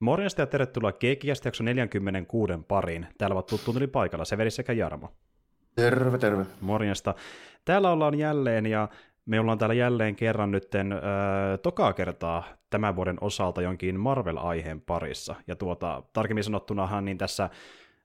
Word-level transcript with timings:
Morjesta 0.00 0.42
ja 0.42 0.46
tervetuloa 0.46 0.92
Keikkiästä 0.92 1.48
jakso 1.48 1.64
46 1.64 2.52
pariin. 2.68 3.06
Täällä 3.18 3.34
ovat 3.34 3.46
tuttuun 3.46 3.74
tuli 3.74 3.86
paikalla 3.86 4.24
Severi 4.24 4.50
sekä 4.50 4.72
Jarmo. 4.72 5.12
Terve, 5.74 6.18
terve. 6.18 6.46
Morjesta. 6.60 7.14
Täällä 7.64 7.90
ollaan 7.90 8.18
jälleen 8.18 8.66
ja 8.66 8.88
me 9.26 9.40
ollaan 9.40 9.58
täällä 9.58 9.74
jälleen 9.74 10.16
kerran 10.16 10.50
nytten 10.50 10.92
äh, 10.92 10.98
tokaa 11.62 11.92
kertaa 11.92 12.44
tämän 12.70 12.96
vuoden 12.96 13.18
osalta 13.20 13.62
jonkin 13.62 14.00
Marvel-aiheen 14.00 14.80
parissa. 14.80 15.34
Ja 15.46 15.56
tuota, 15.56 16.02
tarkemmin 16.12 16.44
sanottunahan 16.44 17.04
niin 17.04 17.18
tässä 17.18 17.50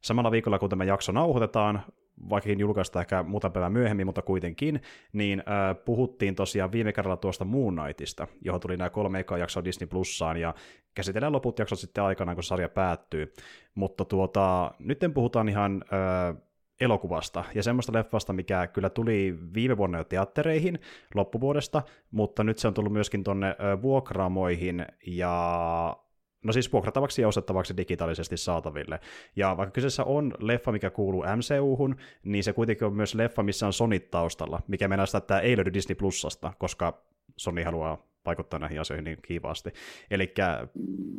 samalla 0.01 0.31
viikolla, 0.31 0.59
kun 0.59 0.69
tämä 0.69 0.83
jakso 0.83 1.11
nauhoitetaan, 1.11 1.81
vaikkakin 2.29 2.59
julkaista 2.59 3.01
ehkä 3.01 3.23
muutama 3.23 3.51
päivä 3.51 3.69
myöhemmin, 3.69 4.05
mutta 4.05 4.21
kuitenkin, 4.21 4.81
niin 5.13 5.39
äh, 5.39 5.85
puhuttiin 5.85 6.35
tosiaan 6.35 6.71
viime 6.71 6.93
kerralla 6.93 7.17
tuosta 7.17 7.45
Moon 7.45 7.75
Knightista, 7.75 8.27
johon 8.41 8.61
tuli 8.61 8.77
nämä 8.77 8.89
kolme 8.89 9.19
ekaa 9.19 9.37
jaksoa 9.37 9.63
Disney 9.63 9.87
Plussaan, 9.87 10.37
ja 10.37 10.53
käsitellään 10.93 11.33
loput 11.33 11.59
jaksot 11.59 11.79
sitten 11.79 12.03
aikanaan, 12.03 12.35
kun 12.35 12.43
sarja 12.43 12.69
päättyy. 12.69 13.33
Mutta 13.75 14.05
tuota, 14.05 14.71
nyt 14.79 14.99
puhutaan 15.13 15.49
ihan 15.49 15.83
äh, 15.93 16.43
elokuvasta 16.81 17.43
ja 17.55 17.63
semmoista 17.63 17.93
leffasta, 17.93 18.33
mikä 18.33 18.67
kyllä 18.67 18.89
tuli 18.89 19.37
viime 19.53 19.77
vuonna 19.77 19.97
jo 19.97 20.03
teattereihin 20.03 20.79
loppuvuodesta, 21.15 21.81
mutta 22.11 22.43
nyt 22.43 22.57
se 22.57 22.67
on 22.67 22.73
tullut 22.73 22.93
myöskin 22.93 23.23
tonne 23.23 23.55
vuokraamoihin 23.81 24.85
ja 25.07 25.97
no 26.43 26.53
siis 26.53 26.73
vuokratavaksi 26.73 27.21
ja 27.21 27.27
ostettavaksi 27.27 27.77
digitaalisesti 27.77 28.37
saataville. 28.37 28.99
Ja 29.35 29.57
vaikka 29.57 29.71
kyseessä 29.71 30.03
on 30.03 30.33
leffa, 30.39 30.71
mikä 30.71 30.89
kuuluu 30.89 31.23
MCU-hun, 31.35 31.95
niin 32.23 32.43
se 32.43 32.53
kuitenkin 32.53 32.87
on 32.87 32.93
myös 32.93 33.15
leffa, 33.15 33.43
missä 33.43 33.65
on 33.65 33.73
Sony 33.73 33.99
taustalla, 33.99 34.61
mikä 34.67 34.87
mennään 34.87 35.07
sitä, 35.07 35.17
että 35.17 35.27
tämä 35.27 35.39
ei 35.39 35.57
löydy 35.57 35.73
Disney 35.73 35.95
Plusasta, 35.95 36.53
koska 36.57 37.03
Sony 37.37 37.63
haluaa 37.63 38.12
vaikuttaa 38.25 38.59
näihin 38.59 38.81
asioihin 38.81 39.03
niin 39.03 39.17
kiivaasti. 39.21 39.73
Eli 40.11 40.33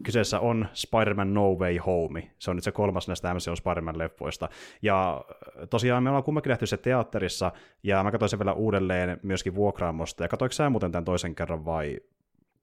kyseessä 0.03 0.41
on 0.41 0.69
Spider-Man 0.73 1.35
No 1.35 1.55
Way 1.55 1.77
Home. 1.77 2.31
Se 2.39 2.51
on 2.51 2.57
nyt 2.57 2.65
se 2.65 2.73
kolmas 2.73 3.09
näistä 3.09 3.35
MCU 3.35 3.57
Spider-Man-leffoista. 3.57 4.49
Ja 4.83 5.25
tosiaan 5.71 6.03
me 6.03 6.11
ollaan 6.11 6.25
kummankin 6.25 6.51
nähty 6.51 6.67
se 6.67 6.77
teatterissa, 6.77 7.53
ja 7.83 8.05
mä 8.05 8.11
katsoin 8.11 8.31
sen 8.31 8.39
vielä 8.39 8.53
uudelleen 8.53 9.21
myöskin 9.23 9.55
vuokraamosta. 9.55 10.25
Ja 10.25 10.29
katsoinko 10.29 10.53
sä 10.53 10.71
muuten 10.71 10.93
tämän 10.93 11.05
toisen 11.05 11.35
kerran 11.35 11.65
vai 11.65 12.01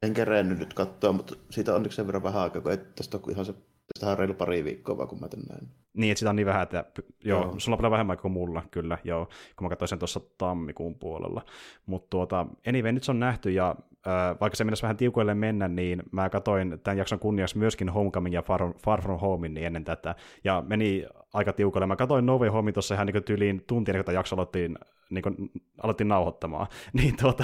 en 0.04 0.14
kerennyt 0.14 0.60
nyt 0.60 0.74
katsoa, 0.74 1.12
mutta 1.12 1.36
siitä 1.50 1.72
on 1.72 1.76
onneksi 1.76 1.96
sen 1.96 2.08
verran 2.08 2.24
vähän 2.24 2.42
aikaa, 2.42 2.62
kun 2.62 2.72
et 2.72 2.96
tästä 2.96 3.18
on 3.18 3.32
ihan 3.32 3.46
se 3.46 3.54
Tästä 3.94 4.12
on 4.12 4.18
reilu 4.18 4.34
pari 4.34 4.64
viikkoa 4.64 4.98
vaan, 4.98 5.08
kun 5.08 5.20
mä 5.20 5.28
tän 5.28 5.44
näin. 5.50 5.70
Niin, 5.94 6.12
että 6.12 6.20
sitä 6.20 6.30
on 6.30 6.36
niin 6.36 6.46
vähän, 6.46 6.64
että 6.64 6.86
joo, 7.24 7.42
joo. 7.42 7.56
sulla 7.58 7.76
on 7.76 7.78
paljon 7.78 7.92
vähemmän 7.92 8.18
kuin 8.18 8.32
mulla, 8.32 8.64
kyllä, 8.72 8.98
joo, 9.04 9.28
kun 9.56 9.66
mä 9.66 9.70
katsoin 9.70 9.90
sen 9.90 10.00
tuossa 10.00 10.22
tammikuun 10.38 10.96
puolella. 10.96 11.42
Mutta 11.86 12.08
tuota, 12.10 12.48
anyway, 12.68 12.92
nyt 12.92 13.04
se 13.04 13.12
on 13.12 13.20
nähty, 13.20 13.52
ja 13.52 13.76
äh, 14.08 14.40
vaikka 14.40 14.56
se 14.56 14.64
mennessä 14.64 14.84
vähän 14.84 14.98
tiukoille 14.98 15.34
mennä, 15.34 15.68
niin 15.68 16.04
mä 16.12 16.30
katsoin 16.30 16.80
tämän 16.84 16.98
jakson 16.98 17.20
kunniaksi 17.20 17.58
myöskin 17.58 17.90
Homecoming 17.90 18.36
ja 18.36 18.42
Far, 18.42 18.74
Far 18.84 19.02
From 19.02 19.20
Home 19.20 19.50
niin 19.50 19.66
ennen 19.68 19.84
tätä, 19.84 20.16
ja 20.44 20.64
meni 20.68 21.06
aika 21.34 21.54
tiukoille. 21.54 21.86
Mä 21.88 21.96
katsoin 21.96 22.26
No 22.26 22.38
Way 22.38 22.50
Home 22.50 22.72
tuossa 22.72 22.94
ihan 22.96 23.08
niin 23.08 23.24
tyyliin 23.24 23.64
tuntia, 23.68 23.96
kun 23.96 24.06
tämä 24.06 24.14
jakso 24.14 24.36
aloittiin 24.36 24.78
niin 25.12 25.22
kun 25.24 25.52
aloitin 25.84 26.08
nauhoittamaan, 26.08 26.68
niin 26.94 27.18
tuota, 27.18 27.44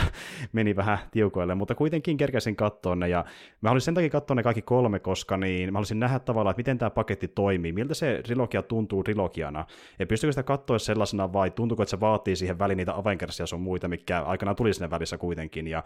meni 0.53 0.75
vähän 0.75 0.97
tiukoille, 1.11 1.55
mutta 1.55 1.75
kuitenkin 1.75 2.17
kerkäsin 2.17 2.55
katsoa 2.55 2.95
ne, 2.95 3.09
ja 3.09 3.25
mä 3.61 3.69
haluaisin 3.69 3.85
sen 3.85 3.93
takia 3.93 4.09
katsoa 4.09 4.35
ne 4.35 4.43
kaikki 4.43 4.61
kolme, 4.61 4.99
koska 4.99 5.37
niin 5.37 5.73
mä 5.73 5.77
haluaisin 5.77 5.99
nähdä 5.99 6.19
tavallaan, 6.19 6.51
että 6.51 6.59
miten 6.59 6.77
tämä 6.77 6.89
paketti 6.89 7.27
toimii, 7.27 7.71
miltä 7.71 7.93
se 7.93 8.21
trilogia 8.23 8.61
tuntuu 8.61 9.03
trilogiana, 9.03 9.65
ja 9.99 10.05
pystyykö 10.05 10.31
sitä 10.31 10.43
katsoa 10.43 10.79
sellaisena, 10.79 11.33
vai 11.33 11.51
tuntuuko, 11.51 11.83
että 11.83 11.89
se 11.89 11.99
vaatii 11.99 12.35
siihen 12.35 12.59
väliin 12.59 12.77
niitä 12.77 12.95
Avengersia 12.95 13.45
sun 13.45 13.61
muita, 13.61 13.87
mikä 13.87 14.21
aikanaan 14.21 14.55
tuli 14.55 14.73
sinne 14.73 14.89
välissä 14.89 15.17
kuitenkin, 15.17 15.67
ja 15.67 15.83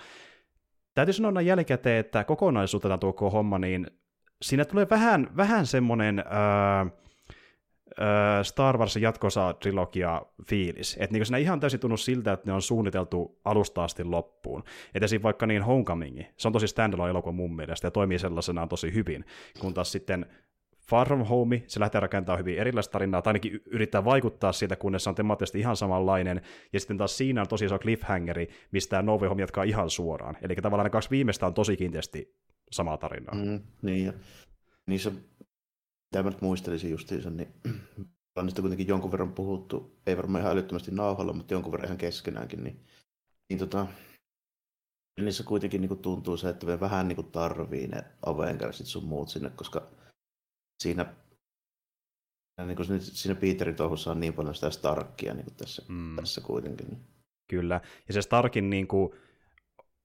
täytyy 0.93 1.13
sanoa 1.13 1.41
jälkikäteen, 1.41 1.99
että 1.99 2.23
kokonaisuutena 2.23 2.97
tuo 2.97 3.29
homma, 3.29 3.59
niin 3.59 3.88
siinä 4.41 4.66
tulee 4.66 4.88
vähän, 4.89 5.27
vähän 5.38 5.66
semmoinen... 5.66 6.19
Öö, 6.19 7.01
Star 8.44 8.78
Wars 8.78 8.95
jatkosa 8.95 9.53
trilogia 9.53 10.22
fiilis. 10.50 10.97
Että 11.00 11.14
niin 11.14 11.25
siinä 11.25 11.38
ihan 11.38 11.59
täysin 11.59 11.80
tunnu 11.80 11.97
siltä, 11.97 12.34
että 12.34 12.50
ne 12.50 12.53
on 12.53 12.62
suunniteltu 12.62 13.40
alusta 13.46 13.84
asti 13.84 14.03
loppuun. 14.03 14.63
Että 14.96 15.06
esim. 15.06 15.24
vaikka 15.24 15.46
niin 15.46 15.63
Homecoming, 15.63 16.22
se 16.38 16.47
on 16.47 16.53
tosi 16.53 16.68
standalone 16.68 17.09
elokuva 17.09 17.31
mun 17.31 17.56
mielestä 17.56 17.88
ja 17.88 17.91
toimii 17.91 18.19
sellaisenaan 18.19 18.69
tosi 18.69 18.94
hyvin, 18.94 19.25
kun 19.59 19.74
taas 19.74 19.91
sitten 19.91 20.25
Far 20.90 21.07
From 21.07 21.25
Home, 21.25 21.63
se 21.68 21.80
lähtee 21.80 22.01
rakentamaan 22.01 22.40
hyvin 22.40 22.57
erilaista 22.59 22.91
tarinaa, 22.91 23.22
tai 23.22 23.30
ainakin 23.30 23.62
yrittää 23.66 24.06
vaikuttaa 24.06 24.51
siitä, 24.51 24.75
kunnes 24.75 25.03
se 25.03 25.09
on 25.09 25.16
temaattisesti 25.16 25.59
ihan 25.59 25.75
samanlainen, 25.75 26.41
ja 26.74 26.80
sitten 26.80 26.97
taas 26.97 27.18
siinä 27.18 27.41
on 27.41 27.47
tosi 27.47 27.66
iso 27.66 27.80
cliffhangeri, 27.80 28.50
mistä 28.72 29.01
No 29.01 29.18
Way 29.18 29.30
Home 29.30 29.41
jatkaa 29.41 29.63
ihan 29.63 29.90
suoraan. 29.90 30.38
Eli 30.41 30.56
tavallaan 30.56 30.85
ne 30.85 30.90
kaksi 30.90 31.09
viimeistä 31.09 31.46
on 31.46 31.53
tosi 31.53 31.78
kiinteästi 31.78 32.35
samaa 32.72 32.97
tarinaa. 32.97 33.35
Mm, 33.35 33.59
niin, 33.81 34.06
ja 34.06 34.13
niissä 34.85 35.12
mitä 36.11 36.23
mä 36.23 36.29
nyt 36.29 36.41
muistelisin 36.41 36.91
justiinsa, 36.91 37.29
niin 37.29 37.53
on 38.35 38.45
niistä 38.45 38.61
kuitenkin 38.61 38.88
jonkun 38.88 39.11
verran 39.11 39.33
puhuttu, 39.33 40.01
ei 40.05 40.17
varmaan 40.17 40.41
ihan 40.41 40.53
älyttömästi 40.53 40.91
nauhalla, 40.91 41.33
mutta 41.33 41.53
jonkun 41.53 41.72
verran 41.72 41.88
ihan 41.88 41.97
keskenäänkin, 41.97 42.63
niin, 42.63 42.85
niin 43.49 43.59
tota, 43.59 43.88
niissä 45.21 45.44
kuitenkin 45.44 45.81
niin 45.81 45.97
tuntuu 45.97 46.38
se, 46.38 46.50
että 46.50 46.66
me 46.66 46.79
vähän 46.79 47.07
niin 47.07 47.31
tarvii 47.31 47.88
ne 47.88 48.03
Avengersit 48.25 48.88
sun 48.88 49.05
muut 49.05 49.29
sinne, 49.29 49.50
koska 49.50 49.88
siinä, 50.83 51.16
niin 52.66 52.75
kuin 52.75 53.01
siinä 53.01 53.35
Peterin 53.35 53.75
touhussa 53.75 54.11
on 54.11 54.19
niin 54.19 54.33
paljon 54.33 54.55
sitä 54.55 54.69
Starkia 54.69 55.33
niin 55.33 55.45
kuin 55.45 55.55
tässä, 55.55 55.83
mm. 55.88 56.16
tässä 56.16 56.41
kuitenkin. 56.41 57.07
Kyllä, 57.50 57.81
ja 58.07 58.13
se 58.13 58.21
Starkin 58.21 58.69
niin 58.69 58.88
kuin, 58.88 59.11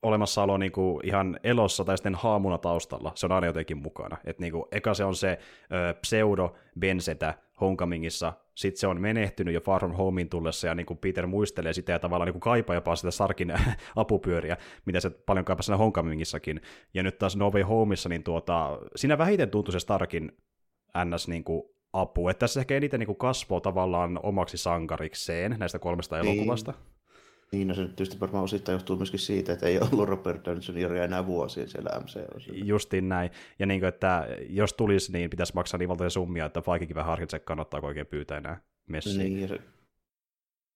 olemassaolo 0.06 0.56
niin 0.56 0.72
kuin 0.72 1.06
ihan 1.06 1.40
elossa 1.44 1.84
tai 1.84 1.98
sitten 1.98 2.14
haamuna 2.14 2.58
taustalla, 2.58 3.12
se 3.14 3.26
on 3.26 3.32
aina 3.32 3.46
jotenkin 3.46 3.78
mukana. 3.78 4.16
Et 4.24 4.38
niin 4.38 4.52
kuin, 4.52 4.64
eka 4.72 4.94
se 4.94 5.04
on 5.04 5.14
se 5.14 5.38
ö, 5.72 5.94
pseudo 5.94 6.54
Bensetä 6.80 7.34
Homecomingissa, 7.60 8.32
sitten 8.54 8.80
se 8.80 8.86
on 8.86 9.00
menehtynyt 9.00 9.54
jo 9.54 9.60
Far 9.60 9.80
From 9.80 9.92
Homein 9.92 10.28
tullessa, 10.28 10.66
ja 10.66 10.74
niin 10.74 10.86
kuin 10.86 10.98
Peter 10.98 11.26
muistelee 11.26 11.72
sitä 11.72 11.92
ja 11.92 11.98
tavallaan 11.98 12.26
niin 12.26 12.32
kuin 12.32 12.40
kaipaa 12.40 12.74
jopa 12.74 12.96
sitä 12.96 13.10
Sarkin 13.10 13.52
apupyöriä, 13.96 14.56
mitä 14.84 15.00
se 15.00 15.10
paljon 15.10 15.44
kaipaa 15.44 15.62
siinä 15.62 15.76
Homecomingissakin. 15.76 16.60
Ja 16.94 17.02
nyt 17.02 17.18
taas 17.18 17.36
No 17.36 17.50
Way 17.50 17.62
Homeissa, 17.62 18.08
niin 18.08 18.22
tuota, 18.22 18.78
siinä 18.96 19.18
vähiten 19.18 19.50
tuntui 19.50 19.72
se 19.72 19.80
Starkin 19.80 20.32
ns. 21.04 21.28
Niin 21.28 21.44
kuin 21.44 21.62
apu. 21.92 22.28
Että 22.28 22.40
tässä 22.40 22.60
ehkä 22.60 22.76
eniten 22.76 23.00
niin 23.00 23.06
kuin 23.06 23.16
kasvoo 23.16 23.60
tavallaan 23.60 24.20
omaksi 24.22 24.56
sankarikseen 24.56 25.56
näistä 25.58 25.78
kolmesta 25.78 26.16
niin. 26.16 26.26
elokuvasta. 26.26 26.72
Niin, 26.72 26.95
no 27.52 27.74
se 27.74 27.84
tietysti 27.84 28.20
varmaan 28.20 28.44
osittain 28.44 28.74
johtuu 28.74 28.96
myöskin 28.96 29.20
siitä, 29.20 29.52
että 29.52 29.66
ei 29.66 29.78
ollut 29.78 30.08
Robert 30.08 30.44
Downey 30.44 30.80
Jr. 30.80 30.92
enää 30.92 31.26
vuosia 31.26 31.68
siellä 31.68 32.00
MCU. 32.00 32.54
Justiin 32.64 33.08
näin. 33.08 33.30
Ja 33.58 33.66
niin 33.66 33.80
kuin, 33.80 33.88
että 33.88 34.28
jos 34.48 34.72
tulisi, 34.72 35.12
niin 35.12 35.30
pitäisi 35.30 35.54
maksaa 35.54 35.78
niin 35.78 35.88
valtaisia 35.88 36.10
summia, 36.10 36.44
että 36.44 36.62
vaikkakin 36.66 36.96
vähän 36.96 37.10
harkitsee, 37.10 37.40
kannattaa 37.40 37.80
oikein 37.82 38.06
pyytää 38.06 38.38
enää 38.38 38.60
messiin. 38.86 39.18
Niin, 39.18 39.40
ja 39.40 39.48
se, 39.48 39.60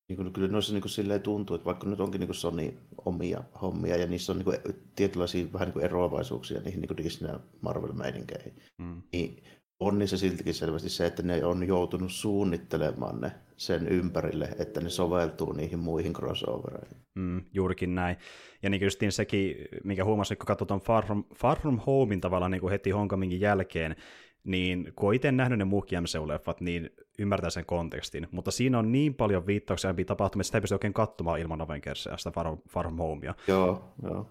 niin 0.08 0.16
kuin, 0.16 0.32
kyllä 0.32 0.48
noissa 0.48 0.72
niin 0.72 0.82
kuin 0.82 0.90
silleen 0.90 1.20
tuntuu, 1.20 1.56
että 1.56 1.64
vaikka 1.64 1.88
nyt 1.88 2.00
onkin 2.00 2.18
niin 2.18 2.28
kuin 2.28 2.36
Sony 2.36 2.74
omia 3.04 3.44
hommia, 3.62 3.96
ja 3.96 4.06
niissä 4.06 4.32
on 4.32 4.38
niin 4.38 4.44
kuin 4.44 4.56
tietynlaisia 4.96 5.52
vähän 5.52 5.66
niin 5.66 5.72
kuin 5.72 5.84
eroavaisuuksia 5.84 6.60
niihin 6.60 6.80
niin 6.80 6.88
kuin 6.88 6.96
Disney 6.96 7.38
Marvel-meininkeihin, 7.60 8.62
mm. 8.78 9.02
niin 9.12 9.44
on 9.80 9.98
niissä 9.98 10.16
siltikin 10.16 10.54
selvästi 10.54 10.88
se, 10.88 11.06
että 11.06 11.22
ne 11.22 11.44
on 11.44 11.68
joutunut 11.68 12.12
suunnittelemaan 12.12 13.20
ne 13.20 13.32
sen 13.56 13.88
ympärille, 13.88 14.48
että 14.58 14.80
ne 14.80 14.88
soveltuu 14.88 15.52
niihin 15.52 15.78
muihin 15.78 16.12
crossovereihin. 16.12 16.96
Mm, 17.14 17.44
juurikin 17.52 17.94
näin. 17.94 18.16
Ja 18.62 18.70
niin 18.70 18.82
justiin 18.82 19.12
sekin, 19.12 19.56
minkä 19.84 20.04
huomasin, 20.04 20.38
kun 20.38 20.46
katsotaan 20.46 20.80
Far 20.80 21.06
From, 21.06 21.24
Far 21.34 21.60
From 21.60 21.78
Homein 21.86 22.20
tavallaan 22.20 22.50
niin 22.50 22.60
kuin 22.60 22.70
heti 22.70 22.90
Homecomingin 22.90 23.40
jälkeen, 23.40 23.96
niin 24.44 24.92
kun 24.96 25.08
on 25.08 25.14
itse 25.14 25.32
nähnyt 25.32 25.58
ne 25.58 25.64
muut 25.64 25.90
MCU-leffat, 25.92 26.60
niin 26.60 26.90
ymmärtää 27.18 27.50
sen 27.50 27.66
kontekstin. 27.66 28.28
Mutta 28.30 28.50
siinä 28.50 28.78
on 28.78 28.92
niin 28.92 29.14
paljon 29.14 29.46
viittauksia 29.46 29.94
tapahtumia, 30.06 30.40
että 30.40 30.46
sitä 30.46 30.58
ei 30.58 30.62
pysty 30.62 30.74
oikein 30.74 30.92
katsomaan 30.92 31.40
ilman 31.40 31.60
Avengersia, 31.60 32.16
sitä 32.16 32.30
Far, 32.30 32.56
Far 32.68 32.86
From 32.86 32.98
Homea. 32.98 33.34
Joo, 33.48 33.94
joo. 34.02 34.26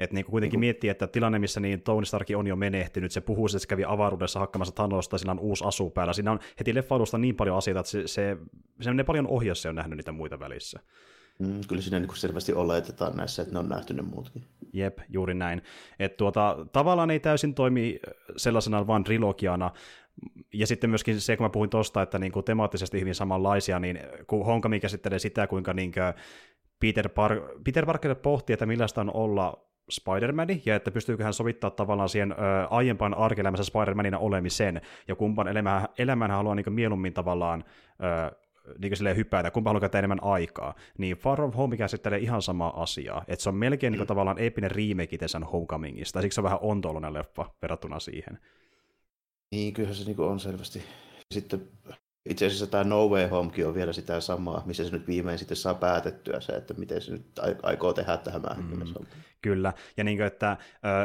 Että 0.00 0.14
niin 0.14 0.24
kuitenkin 0.24 0.60
niin 0.60 0.66
miettii, 0.66 0.90
että 0.90 1.06
tilanne, 1.06 1.38
missä 1.38 1.60
niin 1.60 1.82
Tony 1.82 2.04
Stark 2.04 2.28
on 2.36 2.46
jo 2.46 2.56
menehtynyt, 2.56 3.12
se 3.12 3.20
puhuu, 3.20 3.46
että 3.46 3.58
se 3.58 3.68
kävi 3.68 3.84
avaruudessa 3.86 4.40
hakkamassa 4.40 4.74
Thanosta, 4.74 5.18
siinä 5.18 5.32
on 5.32 5.38
uusi 5.38 5.64
asu 5.64 5.90
päällä. 5.90 6.12
Siinä 6.12 6.32
on 6.32 6.40
heti 6.58 6.74
leffailusta 6.74 7.18
niin 7.18 7.36
paljon 7.36 7.56
asioita, 7.56 7.80
että 7.80 7.90
se, 7.90 8.06
se, 8.06 8.36
se 8.80 8.90
menee 8.90 9.04
paljon 9.04 9.26
ohi, 9.28 9.46
jos 9.46 9.62
se 9.62 9.68
on 9.68 9.74
nähnyt 9.74 9.96
niitä 9.96 10.12
muita 10.12 10.38
välissä. 10.38 10.80
Mm, 11.38 11.60
kyllä 11.68 11.82
siinä 11.82 11.98
niin 11.98 12.16
selvästi 12.16 12.52
oletetaan 12.52 13.16
näissä, 13.16 13.42
että 13.42 13.54
ne 13.54 13.58
on 13.58 13.68
nähty 13.68 13.94
ne 13.94 14.02
muutkin. 14.02 14.44
Jep, 14.72 14.98
juuri 15.08 15.34
näin. 15.34 15.62
Että 15.98 16.16
tuota, 16.16 16.66
tavallaan 16.72 17.10
ei 17.10 17.20
täysin 17.20 17.54
toimi 17.54 18.00
sellaisena 18.36 18.86
vaan 18.86 19.04
trilogiana, 19.04 19.70
ja 20.54 20.66
sitten 20.66 20.90
myöskin 20.90 21.20
se, 21.20 21.36
kun 21.36 21.44
mä 21.44 21.50
puhuin 21.50 21.70
tuosta, 21.70 22.02
että 22.02 22.18
niin 22.18 22.32
kuin 22.32 22.44
temaattisesti 22.44 23.00
hyvin 23.00 23.14
samanlaisia, 23.14 23.78
niin 23.78 23.98
kun 24.26 24.46
Honkami 24.46 24.80
käsittelee 24.80 25.18
sitä, 25.18 25.46
kuinka 25.46 25.74
niin 25.74 25.92
kuin 25.92 26.14
Peter, 26.80 27.08
Par- 27.08 27.62
Peter 27.64 27.86
Parker 27.86 28.14
pohtii, 28.14 28.54
että 28.54 28.66
millaista 28.66 29.00
on 29.00 29.14
olla 29.14 29.69
Spider-Mani, 29.90 30.62
ja 30.66 30.76
että 30.76 30.90
pystyykö 30.90 31.24
hän 31.24 31.34
sovittaa 31.34 31.70
tavallaan 31.70 32.08
siihen 32.08 32.32
ö, 32.32 32.36
aiempaan 32.70 33.14
arkielämässä 33.14 33.72
Spider-Manina 33.72 34.18
olemisen, 34.18 34.80
ja 35.08 35.14
kumpan 35.14 35.48
elämään, 35.48 35.88
elämään 35.98 36.30
hän 36.30 36.36
haluaa 36.36 36.54
niin 36.54 36.72
mieluummin 36.72 37.12
tavallaan 37.12 37.64
ö, 37.90 38.36
niin 38.78 38.96
silleen 38.96 39.16
hypätä, 39.16 39.50
kumpa 39.50 39.70
haluaa 39.70 39.80
käyttää 39.80 39.98
enemmän 39.98 40.22
aikaa, 40.22 40.74
niin 40.98 41.16
Far 41.16 41.36
From 41.36 41.52
Home 41.52 41.76
käsittelee 41.76 42.18
ihan 42.18 42.42
samaa 42.42 42.82
asiaa, 42.82 43.24
että 43.28 43.42
se 43.42 43.48
on 43.48 43.54
melkein 43.54 43.90
mm. 43.90 43.92
niin 43.92 43.98
kuin, 43.98 44.08
tavallaan 44.08 44.38
eeppinen 44.38 44.70
remake 44.70 45.16
itse 45.16 45.38
Homecomingista, 45.52 46.22
siksi 46.22 46.34
se 46.34 46.40
on 46.40 46.44
vähän 46.44 46.58
ontoloinen 46.62 47.12
leffa 47.12 47.50
verrattuna 47.62 47.98
siihen. 47.98 48.38
Niin, 49.50 49.74
kyllähän 49.74 49.96
se 49.96 50.04
niin 50.04 50.20
on 50.20 50.40
selvästi. 50.40 50.82
Sitten 51.34 51.68
itse 52.28 52.46
asiassa 52.46 52.66
tämä 52.66 52.84
No 52.84 53.08
Way 53.08 53.28
Homekin 53.28 53.66
on 53.66 53.74
vielä 53.74 53.92
sitä 53.92 54.20
samaa, 54.20 54.62
missä 54.66 54.84
se 54.84 54.90
nyt 54.90 55.06
viimein 55.06 55.38
sitten 55.38 55.56
saa 55.56 55.74
päätettyä 55.74 56.40
se, 56.40 56.52
että 56.52 56.74
miten 56.74 57.00
se 57.00 57.12
nyt 57.12 57.26
aikoo 57.62 57.92
tehdä 57.92 58.16
tähän 58.16 58.42
mm, 58.56 59.06
Kyllä, 59.42 59.72
ja 59.96 60.04
niin 60.04 60.16
kuin, 60.16 60.26
että 60.26 60.56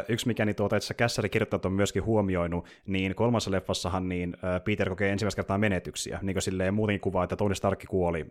yksi 0.09 0.27
mikä 0.27 0.45
niin 0.45 0.55
tuota, 0.55 0.75
että 0.75 0.93
kässärikirjoittajat 0.93 1.65
on 1.65 1.73
myöskin 1.73 2.05
huomioinut, 2.05 2.65
niin 2.85 3.15
kolmassa 3.15 3.51
leffassahan 3.51 4.09
niin 4.09 4.37
Peter 4.63 4.89
kokee 4.89 5.11
ensimmäistä 5.11 5.35
kertaa 5.35 5.57
menetyksiä, 5.57 6.19
niin 6.21 6.33
kuin 6.33 6.41
silleen 6.41 6.73
muutenkin 6.73 7.01
kuvaa, 7.01 7.23
että 7.23 7.35
Tony 7.35 7.55
Stark 7.55 7.85
kuoli 7.89 8.25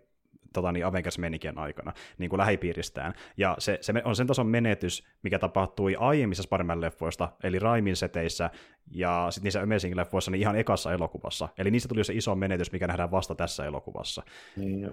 tota, 0.54 0.72
niin 0.72 0.86
avengers 0.86 1.18
menikien 1.18 1.58
aikana 1.58 1.92
niin 2.18 2.30
kuin 2.30 2.38
lähipiiristään. 2.38 3.14
Ja 3.36 3.56
se, 3.58 3.78
se 3.80 3.92
on 4.04 4.16
sen 4.16 4.26
tason 4.26 4.46
menetys, 4.46 5.06
mikä 5.22 5.38
tapahtui 5.38 5.96
aiemmissa 5.98 6.42
Spider-Man-leffoista, 6.42 7.28
eli 7.42 7.58
Raimin 7.58 7.96
seteissä, 7.96 8.50
ja 8.90 9.26
sitten 9.30 9.44
niissä 9.44 9.62
Amazing-leffoissa 9.62 10.30
niin 10.30 10.40
ihan 10.40 10.56
ekassa 10.56 10.92
elokuvassa. 10.92 11.48
Eli 11.58 11.70
niistä 11.70 11.88
tuli 11.88 12.04
se 12.04 12.12
iso 12.12 12.34
menetys, 12.34 12.72
mikä 12.72 12.86
nähdään 12.86 13.10
vasta 13.10 13.34
tässä 13.34 13.64
elokuvassa. 13.64 14.22
Niin, 14.56 14.80
jo. 14.80 14.90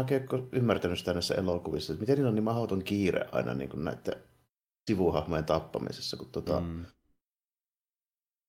Mä 0.00 0.06
oon 0.32 0.48
ymmärtänyt 0.52 0.98
sitä 0.98 1.12
näissä 1.12 1.34
elokuvissa, 1.34 1.92
että 1.92 2.00
miten 2.00 2.16
niillä 2.16 2.28
on 2.28 2.34
niin 2.34 2.44
mahdoton 2.44 2.84
kiire 2.84 3.28
aina 3.32 3.54
niin 3.54 3.70
kuin 3.70 3.84
näiden 3.84 4.14
sivuhahmojen 4.90 5.44
tappamisessa, 5.44 6.16
kun 6.16 6.30
tota, 6.32 6.60
mm. 6.60 6.86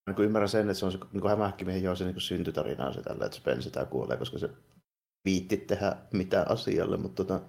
Niin 0.07 0.25
ymmärrän 0.25 0.49
sen, 0.49 0.61
että 0.61 0.73
se 0.73 0.85
on 0.85 0.91
se 0.91 0.97
niin 1.13 1.29
hämähäkkimiehen 1.29 1.83
jo 1.83 1.95
se 1.95 2.05
niin 2.05 2.21
syntytarina 2.21 2.87
on 2.87 2.93
se 2.93 3.01
tällä, 3.01 3.25
että 3.25 3.37
se 3.37 3.43
pensitää 3.43 3.85
kuolee, 3.85 4.17
koska 4.17 4.37
se 4.37 4.49
viitti 5.27 5.57
tehdä 5.57 5.95
mitään 6.13 6.51
asialle, 6.51 6.97
mutta 6.97 7.23
tota, 7.23 7.41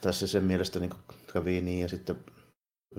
tässä 0.00 0.26
sen 0.26 0.44
mielestä 0.44 0.80
niin 0.80 0.90
kävi 1.32 1.60
niin 1.60 1.80
ja 1.80 1.88
sitten 1.88 2.16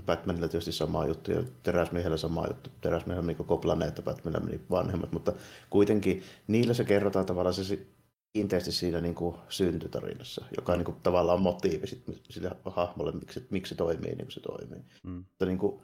Batmanilla 0.06 0.48
tietysti 0.48 0.72
sama 0.72 1.07
juttu 1.07 1.31
ja 1.31 1.44
Teräsmiehellä 1.63 2.18
sama 2.18 2.48
juttu. 2.48 2.69
Teräsmiehellä 2.81 3.24
on 3.24 3.28
niin 3.28 3.48
koplaneetta, 3.48 4.01
Batmanilla 4.01 4.45
meni 4.45 4.62
vanhemmat, 4.69 5.12
mutta 5.12 5.34
kuitenkin 5.69 6.24
niillä 6.48 6.74
se 6.74 6.84
kerrotaan 6.84 7.25
tavallaan 7.25 7.54
se 7.54 7.86
kiinteästi 8.34 8.72
siinä 8.72 9.01
niin 9.01 9.16
kuin 9.16 9.36
syntytarinassa, 9.50 10.46
joka 10.57 10.72
on 10.72 10.78
niin 10.78 10.86
kuin, 10.86 10.98
tavallaan 11.04 11.42
motiivi 11.42 11.88
sit, 11.88 12.04
sille 12.30 12.51
hahmolle, 12.66 13.12
miksi, 13.12 13.48
miksi 13.50 13.69
se 13.69 13.75
toimii 13.75 14.16
niin 14.16 14.18
kuin 14.18 14.31
se 14.31 14.39
toimii. 14.39 14.81
Mm. 15.04 15.12
Mutta 15.12 15.46
niin 15.46 15.57
kuin, 15.57 15.81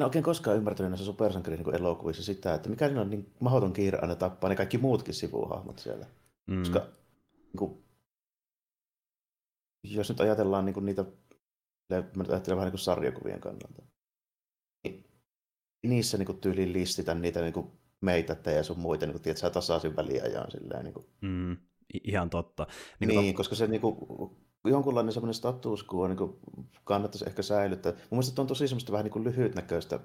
en 0.00 0.04
oikein 0.04 0.24
koskaan 0.24 0.56
ymmärtänyt 0.56 0.90
näissä 0.90 1.06
supersankarin 1.06 1.60
niin 1.60 1.74
elokuvissa 1.74 2.22
sitä, 2.22 2.54
että 2.54 2.68
mikä 2.68 2.86
on 2.86 3.10
niin 3.10 3.34
mahdoton 3.40 3.72
kiire 3.72 3.98
aina 3.98 4.14
tappaa 4.14 4.50
ne 4.50 4.56
kaikki 4.56 4.78
muutkin 4.78 5.14
sivuhahmot 5.14 5.78
siellä. 5.78 6.06
Mm. 6.46 6.58
Koska 6.58 6.78
niin 7.32 7.58
kuin, 7.58 7.84
jos 9.84 10.08
nyt 10.08 10.20
ajatellaan 10.20 10.64
niin 10.64 10.74
kuin 10.74 10.86
niitä, 10.86 11.04
mä 11.90 12.22
nyt 12.22 12.30
ajattelen 12.30 12.56
vähän 12.56 12.66
niin 12.66 12.72
kuin 12.72 12.80
sarjakuvien 12.80 13.40
kannalta, 13.40 13.82
niin 14.84 15.04
niissä 15.86 16.18
niin 16.18 16.26
kuin 16.26 16.40
tyyliin 16.40 16.72
listitä 16.72 17.14
niitä 17.14 17.40
niin 17.40 17.52
kuin 17.52 17.70
meitä 18.00 18.50
ja 18.50 18.62
sun 18.62 18.78
muita, 18.78 19.06
niin 19.06 19.12
kuin, 19.12 19.22
tiedät, 19.22 19.38
sä 19.38 19.50
tasaisin 19.50 19.96
väliajan 19.96 20.50
silleen. 20.50 20.84
Niin 20.84 20.94
kuin. 20.94 21.06
Mm, 21.20 21.56
ihan 22.04 22.30
totta. 22.30 22.66
Niin, 23.00 23.08
niin 23.08 23.34
to... 23.34 23.36
koska 23.36 23.54
se 23.54 23.66
niin 23.66 23.80
kuin, 23.80 23.96
jonkunlainen 24.64 25.12
semmoinen 25.12 25.34
status 25.34 25.86
quo 25.94 26.08
niin 26.08 26.18
kuin 26.18 26.36
kannattaisi 26.84 27.24
ehkä 27.28 27.42
säilyttää. 27.42 27.92
Mun 27.92 28.00
mielestä 28.10 28.42
on 28.42 28.48
tosi 28.48 28.68
semmoista 28.68 28.92
vähän 28.92 29.04
niin 29.04 29.12
kuin 29.12 29.24
lyhytnäköistä 29.24 30.00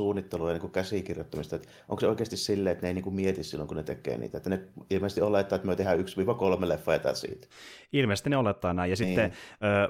suunnittelua 0.00 0.52
ja 0.52 0.58
niin 0.58 0.70
käsikirjoittamista, 0.70 1.56
että 1.56 1.68
onko 1.88 2.00
se 2.00 2.08
oikeasti 2.08 2.36
silleen, 2.36 2.72
että 2.72 2.82
ne 2.82 2.88
ei 2.88 2.94
niin 2.94 3.04
kuin 3.04 3.14
mieti 3.14 3.44
silloin, 3.44 3.68
kun 3.68 3.76
ne 3.76 3.82
tekee 3.82 4.18
niitä, 4.18 4.36
että 4.36 4.50
ne 4.50 4.60
ilmeisesti 4.90 5.20
olettaa, 5.20 5.56
että 5.56 5.68
me 5.68 5.76
tehdään 5.76 5.98
1-3 5.98 6.02
leffa 6.68 6.94
ja 6.94 7.14
siitä. 7.14 7.46
Ilmeisesti 7.92 8.30
ne 8.30 8.36
olettaa 8.36 8.74
näin, 8.74 8.90
ja 8.90 8.96
niin. 8.98 9.08
sitten 9.08 9.32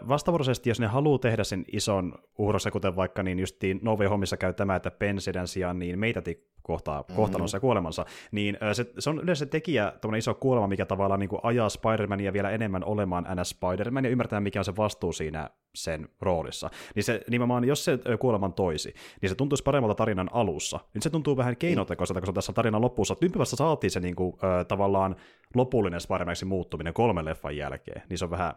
vastavuoroisesti, 0.08 0.70
jos 0.70 0.80
ne 0.80 0.86
haluaa 0.86 1.18
tehdä 1.18 1.44
sen 1.44 1.64
ison 1.72 2.14
uhrossa, 2.38 2.70
kuten 2.70 2.96
vaikka 2.96 3.22
niin 3.22 3.38
justiin 3.38 3.80
Novi 3.82 4.06
Hommissa 4.06 4.36
käy 4.36 4.52
tämä, 4.52 4.76
että 4.76 4.90
Pensiden 4.90 5.48
sijaan 5.48 5.78
niin 5.78 5.98
meitä 5.98 6.22
kohtaa 6.66 7.00
mm-hmm. 7.00 7.16
kohtalonsa 7.16 7.56
ja 7.56 7.60
kuolemansa, 7.60 8.04
niin 8.32 8.58
se, 8.72 8.86
se 8.98 9.10
on 9.10 9.20
yleensä 9.20 9.44
se 9.44 9.46
tekijä, 9.46 9.92
iso 10.18 10.34
kuolema, 10.34 10.66
mikä 10.66 10.86
tavallaan 10.86 11.20
niin 11.20 11.28
kuin 11.28 11.40
ajaa 11.42 11.68
Spider-Mania 11.68 12.32
vielä 12.32 12.50
enemmän 12.50 12.84
olemaan 12.84 13.26
NS 13.34 13.50
Spider-Man 13.50 14.04
ja 14.04 14.10
ymmärtää, 14.10 14.40
mikä 14.40 14.60
on 14.60 14.64
se 14.64 14.76
vastuu 14.76 15.12
siinä 15.12 15.50
sen 15.74 16.08
roolissa. 16.20 16.70
Niin 16.94 17.04
se 17.04 17.20
nimenomaan, 17.30 17.64
jos 17.64 17.84
se 17.84 17.98
kuoleman 18.20 18.52
toisi, 18.52 18.94
niin 19.22 19.30
se 19.30 19.34
tuntuisi 19.34 19.64
paremmalta 19.64 19.94
tarinan 19.94 20.30
alussa. 20.32 20.80
Niin 20.94 21.02
se 21.02 21.10
tuntuu 21.10 21.36
vähän 21.36 21.56
keinotekoiselta, 21.56 22.20
on 22.28 22.34
tässä 22.34 22.52
tarinan 22.52 22.82
lopussa. 22.82 23.14
Tympivässä 23.14 23.56
saatiin 23.56 23.90
se 23.90 24.00
niin 24.00 24.16
kuin, 24.16 24.36
ö, 24.60 24.64
tavallaan 24.64 25.16
lopullinen 25.54 26.00
spider 26.00 26.26
muuttuminen 26.44 26.94
kolmen 26.94 27.24
leffan 27.24 27.56
jälkeen. 27.56 28.02
Niin 28.08 28.18
se 28.18 28.24
on 28.24 28.30
vähän, 28.30 28.54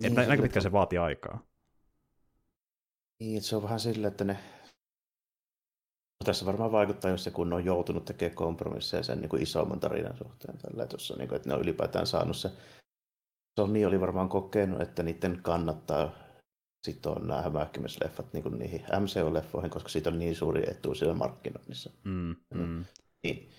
niin, 0.00 0.18
että 0.18 0.26
näin 0.26 0.42
pitkään 0.42 0.62
se 0.62 0.72
vaatii 0.72 0.98
aikaa. 0.98 1.40
Niin, 3.20 3.42
se 3.42 3.56
on 3.56 3.62
vähän 3.62 3.80
silleen, 3.80 4.10
että 4.10 4.24
ne 4.24 4.36
tässä 6.24 6.46
varmaan 6.46 6.72
vaikuttaa 6.72 7.10
jos 7.10 7.24
se, 7.24 7.30
kun 7.30 7.52
on 7.52 7.64
joutunut 7.64 8.04
tekemään 8.04 8.36
kompromisseja 8.36 9.02
sen 9.02 9.20
niin 9.20 9.28
kuin 9.28 9.42
isomman 9.42 9.80
tarinan 9.80 10.16
suhteen. 10.16 10.58
Tällä, 10.58 10.86
tuossa, 10.86 11.16
niin 11.16 11.28
kuin, 11.28 11.36
että 11.36 11.48
ne 11.48 11.54
on 11.54 11.60
ylipäätään 11.60 12.06
saanut 12.06 12.36
se. 12.36 12.50
Sony 13.60 13.84
oli 13.84 14.00
varmaan 14.00 14.28
kokenut, 14.28 14.80
että 14.80 15.02
niiden 15.02 15.40
kannattaa 15.42 16.10
sitoa 16.86 17.18
nämä 17.18 17.42
hämähäkkimäisleffat 17.42 18.32
niin 18.32 18.58
niihin 18.58 18.80
MCU-leffoihin, 18.80 19.70
koska 19.70 19.88
siitä 19.88 20.10
on 20.10 20.18
niin 20.18 20.36
suuri 20.36 20.70
etu 20.70 20.94
siellä 20.94 21.14
markkinoinnissa. 21.14 21.90
Mm, 22.04 22.36
mm. 22.54 22.84
Niin. 23.22 23.50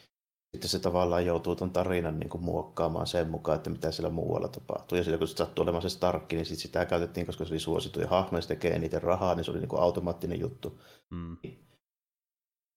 Sitten 0.52 0.70
se 0.70 0.80
tavallaan 0.80 1.26
joutuu 1.26 1.56
tuon 1.56 1.72
tarinan 1.72 2.20
niin 2.20 2.30
kuin 2.30 2.44
muokkaamaan 2.44 3.08
sen 3.08 3.30
mukaan, 3.30 3.56
että 3.56 3.70
mitä 3.70 3.92
siellä 3.92 4.10
muualla 4.10 4.48
tapahtuu. 4.48 4.98
Ja 4.98 5.04
sitten 5.04 5.20
kun 5.20 5.28
se 5.28 5.36
sattui 5.36 5.64
olemaan 5.64 5.82
se 5.82 5.90
Starkki, 5.90 6.36
niin 6.36 6.46
sit 6.46 6.60
sitä 6.60 6.86
käytettiin, 6.86 7.26
koska 7.26 7.46
se 7.46 7.54
oli 7.54 7.60
suosittu 7.60 8.00
ja 8.00 8.08
hahmo, 8.08 8.42
se 8.42 8.48
tekee 8.48 8.76
eniten 8.76 9.04
rahaa, 9.04 9.36
niin 9.36 9.44
se 9.44 9.52
oli 9.52 9.60
niin 9.60 9.70
kuin 9.70 9.82
automaattinen 9.82 10.40
juttu. 10.40 10.82
Mm. 11.10 11.38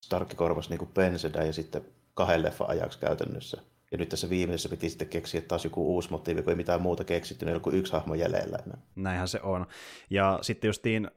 Starkki 0.05 0.37
korvasi 0.37 0.71
niin 0.71 0.89
Pensedä 0.95 1.45
ja 1.45 1.53
sitten 1.53 1.85
kahden 2.15 2.43
leffan 2.43 2.71
ajaksi 2.71 2.99
käytännössä. 2.99 3.63
Ja 3.93 3.99
nyt 3.99 4.09
tässä 4.09 4.31
viimeisessä 4.31 4.69
piti 4.69 4.89
sitten 4.89 5.09
keksiä 5.09 5.41
taas 5.41 5.65
joku 5.65 5.95
uusi 5.95 6.11
motiivi, 6.11 6.43
kun 6.43 6.51
ei 6.51 6.57
mitään 6.57 6.83
muuta 6.83 7.05
keksitty, 7.05 7.47
niin 7.47 7.61
kuin 7.61 7.77
yksi 7.77 7.93
hahmo 7.93 8.15
jäljellä. 8.15 8.59
Näinhän 8.97 9.29
se 9.29 9.41
on. 9.43 9.67
Ja 10.11 10.39
sitten 10.43 10.69
justiin, 10.69 11.11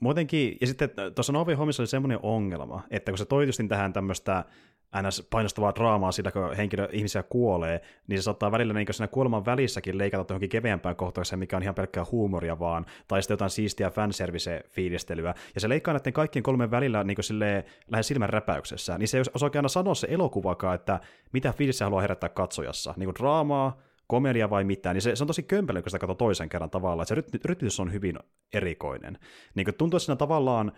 muutenkin, 0.00 0.56
ja 0.60 0.66
sitten 0.66 0.90
tuossa 1.14 1.32
Novi 1.32 1.54
Hommissa 1.54 1.82
oli 1.82 1.86
semmoinen 1.86 2.18
ongelma, 2.22 2.82
että 2.90 3.12
kun 3.12 3.18
se 3.18 3.24
toi 3.24 3.46
tähän 3.68 3.92
tämmöistä 3.92 4.44
ns. 5.02 5.26
painostavaa 5.30 5.74
draamaa 5.74 6.12
sillä, 6.12 6.30
kun 6.30 6.56
henkilö, 6.56 6.88
ihmisiä 6.92 7.22
kuolee, 7.22 7.80
niin 8.06 8.18
se 8.18 8.22
saattaa 8.22 8.52
välillä 8.52 8.72
niin 8.72 8.86
siinä 8.90 9.08
kuoleman 9.08 9.44
välissäkin 9.44 9.98
leikata 9.98 10.32
johonkin 10.32 10.48
keveämpään 10.48 10.96
kohtaukseen, 10.96 11.38
mikä 11.38 11.56
on 11.56 11.62
ihan 11.62 11.74
pelkkää 11.74 12.04
huumoria 12.12 12.58
vaan, 12.58 12.86
tai 13.08 13.22
sitten 13.22 13.34
jotain 13.34 13.50
siistiä 13.50 13.90
fanservice-fiilistelyä. 13.90 15.34
Ja 15.54 15.60
se 15.60 15.68
leikkaa 15.68 15.94
näiden 15.94 16.12
kaikkien 16.12 16.42
kolmen 16.42 16.70
välillä 16.70 17.04
niin 17.04 17.16
silleen, 17.20 17.64
lähes 17.90 18.08
silmän 18.08 18.30
räpäyksessä. 18.30 18.98
Niin 18.98 19.08
se 19.08 19.18
ei 19.18 19.24
osaa 19.34 19.50
aina 19.54 19.68
sanoa 19.68 19.94
se 19.94 20.06
elokuvakaan, 20.10 20.74
että 20.74 21.00
mitä 21.32 21.52
fiilistä 21.52 21.84
haluaa 21.84 22.00
herättää 22.02 22.28
katsojassa. 22.28 22.94
Niin 22.96 23.06
kuin 23.06 23.14
draamaa, 23.14 23.78
komedia 24.06 24.50
vai 24.50 24.64
mitään, 24.64 24.94
niin 24.94 25.02
se, 25.02 25.16
se 25.16 25.24
on 25.24 25.26
tosi 25.26 25.42
kömpelö, 25.42 25.82
kun 25.82 25.90
sitä 25.90 25.98
katsoo 25.98 26.14
toisen 26.14 26.48
kerran 26.48 26.70
tavallaan, 26.70 27.04
että 27.04 27.14
se 27.14 27.38
rytmitys 27.44 27.80
on 27.80 27.92
hyvin 27.92 28.18
erikoinen. 28.54 29.18
Niin 29.54 29.64
kuin 29.64 29.74
tuntuu, 29.74 29.96
että 29.96 30.04
siinä 30.04 30.16
tavallaan 30.16 30.72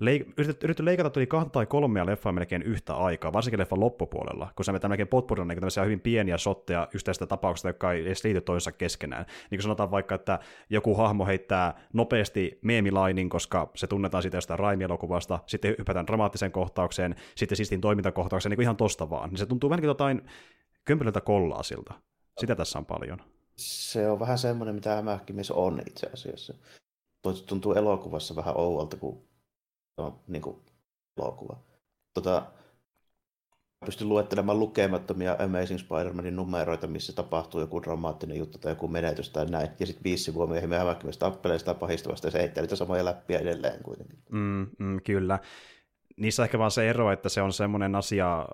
leik- 0.00 0.32
yritetty, 0.38 0.84
leikata 0.84 1.10
tuli 1.10 1.26
kahta 1.26 1.50
tai 1.50 1.66
kolmea 1.66 2.06
leffaa 2.06 2.32
melkein 2.32 2.62
yhtä 2.62 2.94
aikaa, 2.94 3.32
varsinkin 3.32 3.60
leffan 3.60 3.80
loppupuolella, 3.80 4.52
kun 4.56 4.64
se 4.64 4.72
metää 4.72 4.88
melkein 4.88 5.08
potpurina 5.08 5.44
niin 5.44 5.56
tämmöisiä 5.56 5.84
hyvin 5.84 6.00
pieniä 6.00 6.38
shotteja 6.38 6.88
yksittäistä 6.94 7.26
tapauksista, 7.26 7.68
jotka 7.68 7.92
ei 7.92 8.06
edes 8.06 8.24
liity 8.24 8.40
toisensa 8.40 8.72
keskenään. 8.72 9.26
Niin 9.26 9.58
kuin 9.58 9.62
sanotaan 9.62 9.90
vaikka, 9.90 10.14
että 10.14 10.38
joku 10.70 10.94
hahmo 10.94 11.26
heittää 11.26 11.80
nopeasti 11.92 12.58
meemilainin, 12.62 13.28
koska 13.28 13.70
se 13.74 13.86
tunnetaan 13.86 14.22
siitä 14.22 14.36
jostain 14.36 14.58
raimielokuvasta, 14.58 15.38
sitten 15.46 15.74
hypätään 15.78 16.06
dramaattiseen 16.06 16.52
kohtaukseen, 16.52 17.14
sitten 17.34 17.56
siistiin 17.56 17.80
toimintakohtaukseen, 17.80 18.50
niin 18.50 18.56
kuin 18.56 18.64
ihan 18.64 18.76
tosta 18.76 19.10
vaan. 19.10 19.30
Niin 19.30 19.38
se 19.38 19.46
tuntuu 19.46 19.70
vähän 19.70 19.84
jotain 19.84 20.22
kömpelöltä 20.84 21.20
kollaasilta. 21.20 21.94
Sitä 22.40 22.54
tässä 22.54 22.78
on 22.78 22.86
paljon. 22.86 23.18
Se 23.56 24.10
on 24.10 24.20
vähän 24.20 24.38
semmoinen, 24.38 24.74
mitä 24.74 24.94
hämähäkkimies 24.94 25.50
on 25.50 25.82
itse 25.86 26.10
asiassa. 26.12 26.54
Tuntuu 27.46 27.72
elokuvassa 27.72 28.36
vähän 28.36 28.56
ouolta, 28.56 28.96
kun 28.96 29.28
on 29.96 30.20
niin 30.26 30.42
kuin 30.42 30.56
elokuva. 31.18 31.56
Tota, 32.14 32.46
pystyn 33.84 34.08
luettelemaan 34.08 34.58
lukemattomia 34.58 35.36
Amazing 35.38 35.80
Spider-Manin 35.80 36.36
numeroita, 36.36 36.86
missä 36.86 37.12
tapahtuu 37.12 37.60
joku 37.60 37.82
dramaattinen 37.82 38.36
juttu 38.36 38.58
tai 38.58 38.72
joku 38.72 38.88
menetys 38.88 39.30
tai 39.30 39.46
näin. 39.46 39.68
Ja 39.80 39.86
sitten 39.86 40.04
viisi 40.04 40.24
sivua 40.24 40.46
myöhemmin 40.46 40.78
hämäkkimässä 40.78 41.18
tappeleista 41.18 41.74
tai 41.74 41.80
pahistavasta 41.80 42.26
ja 42.26 42.30
se 42.30 42.38
heittää 42.38 42.62
niitä 42.62 42.76
samoja 42.76 43.04
läppiä 43.04 43.38
edelleen 43.38 43.82
kuitenkin. 43.82 44.18
Mm, 44.30 44.66
mm, 44.78 45.00
kyllä. 45.04 45.38
Niissä 46.16 46.44
ehkä 46.44 46.58
vaan 46.58 46.70
se 46.70 46.90
ero, 46.90 47.12
että 47.12 47.28
se 47.28 47.42
on 47.42 47.52
semmoinen 47.52 47.94
asia, 47.94 48.48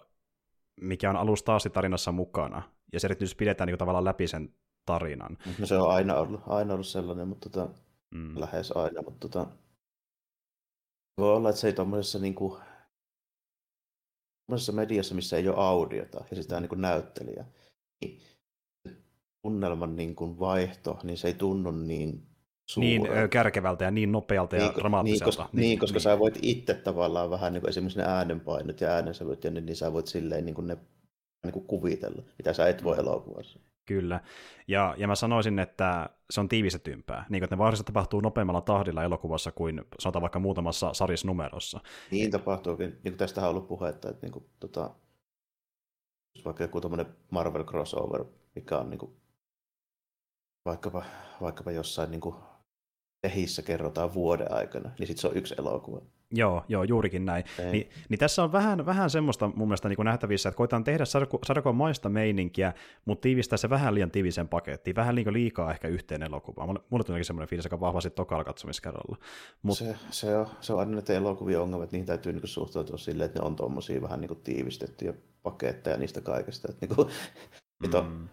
mikä 0.80 1.10
on 1.10 1.16
alusta 1.16 1.56
asti 1.56 1.70
tarinassa 1.70 2.12
mukana. 2.12 2.62
Ja 2.92 3.00
se 3.00 3.06
erityisesti 3.06 3.38
pidetään 3.38 3.66
niin 3.66 3.78
tavallaan 3.78 4.04
läpi 4.04 4.28
sen 4.28 4.54
tarinan. 4.86 5.38
No 5.58 5.66
se 5.66 5.76
on 5.76 5.90
aina 5.90 6.14
ollut, 6.14 6.40
aina 6.46 6.74
ollut 6.74 6.86
sellainen, 6.86 7.28
mutta 7.28 7.50
tota, 7.50 7.70
mm. 8.14 8.40
lähes 8.40 8.72
aina. 8.72 9.02
Mutta 9.02 9.28
tota, 9.28 9.50
voi 11.18 11.36
olla, 11.36 11.48
että 11.48 11.60
se 11.60 11.66
ei 11.66 11.72
tuommoisessa 11.72 12.18
niin 12.18 12.34
kuin, 12.34 12.62
mediassa, 14.72 15.14
missä 15.14 15.36
ei 15.36 15.48
ole 15.48 15.56
audiota 15.58 16.24
ja 16.30 16.36
sitä 16.36 16.60
niin 16.60 16.68
kuin 16.68 16.80
näyttelijä, 16.80 17.44
niin 18.00 18.20
tunnelman 19.42 19.96
niin 19.96 20.16
kuin 20.16 20.38
vaihto, 20.38 20.98
niin 21.02 21.18
se 21.18 21.28
ei 21.28 21.34
tunnu 21.34 21.70
niin 21.70 22.27
Niin 22.76 23.08
kärkevältä 23.30 23.84
ja 23.84 23.90
niin 23.90 24.12
nopealta 24.12 24.56
ja 24.56 24.62
niin, 24.62 24.74
dramaattiselta. 24.74 25.24
Niin, 25.24 25.36
koska, 25.36 25.48
niin, 25.52 25.60
niin, 25.60 25.78
koska 25.78 25.96
niin. 25.96 26.02
sä 26.02 26.18
voit 26.18 26.38
itse 26.42 26.74
tavallaan 26.74 27.30
vähän 27.30 27.52
niin 27.52 27.60
kuin 27.60 27.68
esimerkiksi 27.68 27.98
ne 27.98 28.04
äänenpainot 28.04 28.80
ja 28.80 28.88
äänensävyt, 28.88 29.44
ja 29.44 29.50
niin, 29.50 29.66
niin 29.66 29.76
sä 29.76 29.92
voit 29.92 30.06
silleen 30.06 30.44
niin 30.44 30.54
kuin 30.54 30.66
ne 30.66 30.76
niin 31.44 31.52
kuin 31.52 31.66
kuvitella, 31.66 32.22
mitä 32.38 32.52
sä 32.52 32.68
et 32.68 32.84
voi 32.84 32.96
mm. 32.96 33.00
elokuvassa. 33.00 33.58
Kyllä. 33.86 34.20
Ja, 34.68 34.94
ja 34.98 35.06
mä 35.06 35.14
sanoisin, 35.14 35.58
että 35.58 36.10
se 36.30 36.40
on 36.40 36.48
tiivistetympää. 36.48 37.26
Niin, 37.28 37.44
että 37.44 37.56
ne 37.56 37.58
vaaralliset 37.58 37.86
tapahtuu 37.86 38.20
nopeammalla 38.20 38.60
tahdilla 38.60 39.04
elokuvassa 39.04 39.52
kuin 39.52 39.84
sanotaan 39.98 40.20
vaikka 40.20 40.38
muutamassa 40.38 40.94
sarjasnumerossa. 40.94 41.80
Niin 42.10 42.30
tapahtuukin. 42.30 42.90
Niin 42.90 43.02
kuin 43.02 43.16
tästähän 43.16 43.50
on 43.50 43.56
ollut 43.56 43.68
puhetta, 43.68 44.10
että 44.10 44.26
niin 44.26 44.32
kuin, 44.32 44.44
tota, 44.60 44.94
vaikka 46.44 46.64
joku 46.64 46.80
Marvel 47.30 47.64
crossover, 47.64 48.24
mikä 48.54 48.78
on 48.78 48.90
niin 48.90 48.98
kuin, 48.98 49.12
vaikkapa, 50.64 51.04
vaikkapa 51.40 51.70
jossain 51.70 52.10
niin 52.10 52.20
kuin, 52.20 52.34
tehissä 53.20 53.62
kerrotaan 53.62 54.14
vuoden 54.14 54.52
aikana, 54.52 54.90
niin 54.98 55.06
sitten 55.06 55.20
se 55.20 55.28
on 55.28 55.36
yksi 55.36 55.54
elokuva. 55.58 56.00
Joo, 56.30 56.64
joo, 56.68 56.84
juurikin 56.84 57.24
näin. 57.24 57.44
Ni, 57.72 57.88
niin 58.08 58.18
tässä 58.18 58.44
on 58.44 58.52
vähän, 58.52 58.86
vähän 58.86 59.10
semmoista 59.10 59.50
mun 59.54 59.68
mielestä 59.68 59.88
niin 59.88 59.96
kuin 59.96 60.04
nähtävissä, 60.04 60.48
että 60.48 60.56
koitaan 60.56 60.84
tehdä 60.84 61.04
sadako 61.46 61.72
maista 61.72 62.08
meininkiä, 62.08 62.74
mutta 63.04 63.22
tiivistää 63.22 63.56
se 63.56 63.70
vähän 63.70 63.94
liian 63.94 64.10
tiivisen 64.10 64.48
pakettiin, 64.48 64.96
vähän 64.96 65.14
liikaa, 65.14 65.32
liikaa 65.32 65.70
ehkä 65.70 65.88
yhteen 65.88 66.22
elokuvaan. 66.22 66.80
Mulle 66.90 67.04
tulee 67.04 67.24
semmoinen 67.24 67.48
fiilis 67.48 67.66
aika 67.66 67.80
vahvasti 67.80 68.10
tokalla 68.10 68.44
katsomiskerralla. 68.44 69.16
Mut... 69.62 69.78
Se, 69.78 69.96
se, 70.10 70.36
on, 70.36 70.46
se 70.60 70.72
on 70.72 70.78
aina 70.78 70.92
näitä 70.92 71.12
elokuvia 71.12 71.62
ongelma, 71.62 71.84
että 71.84 71.94
niihin 71.94 72.06
täytyy 72.06 72.32
niin 72.32 72.48
suhtautua 72.48 72.98
silleen, 72.98 73.26
että 73.26 73.38
ne 73.38 73.46
on 73.46 73.56
tuommoisia 73.56 74.02
vähän 74.02 74.20
niin 74.20 74.28
kuin 74.28 74.40
tiivistettyjä 74.40 75.14
paketteja 75.42 75.96
niistä 75.96 76.20
kaikista. 76.20 76.68
Että, 76.70 76.86
niin 76.86 76.96
kuin, 76.96 77.08
mm. 78.06 78.28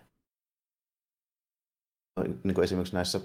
on, 2.17 2.39
niin 2.43 2.55
kuin 2.55 2.63
esimerkiksi 2.63 2.95
näissä, 2.95 3.21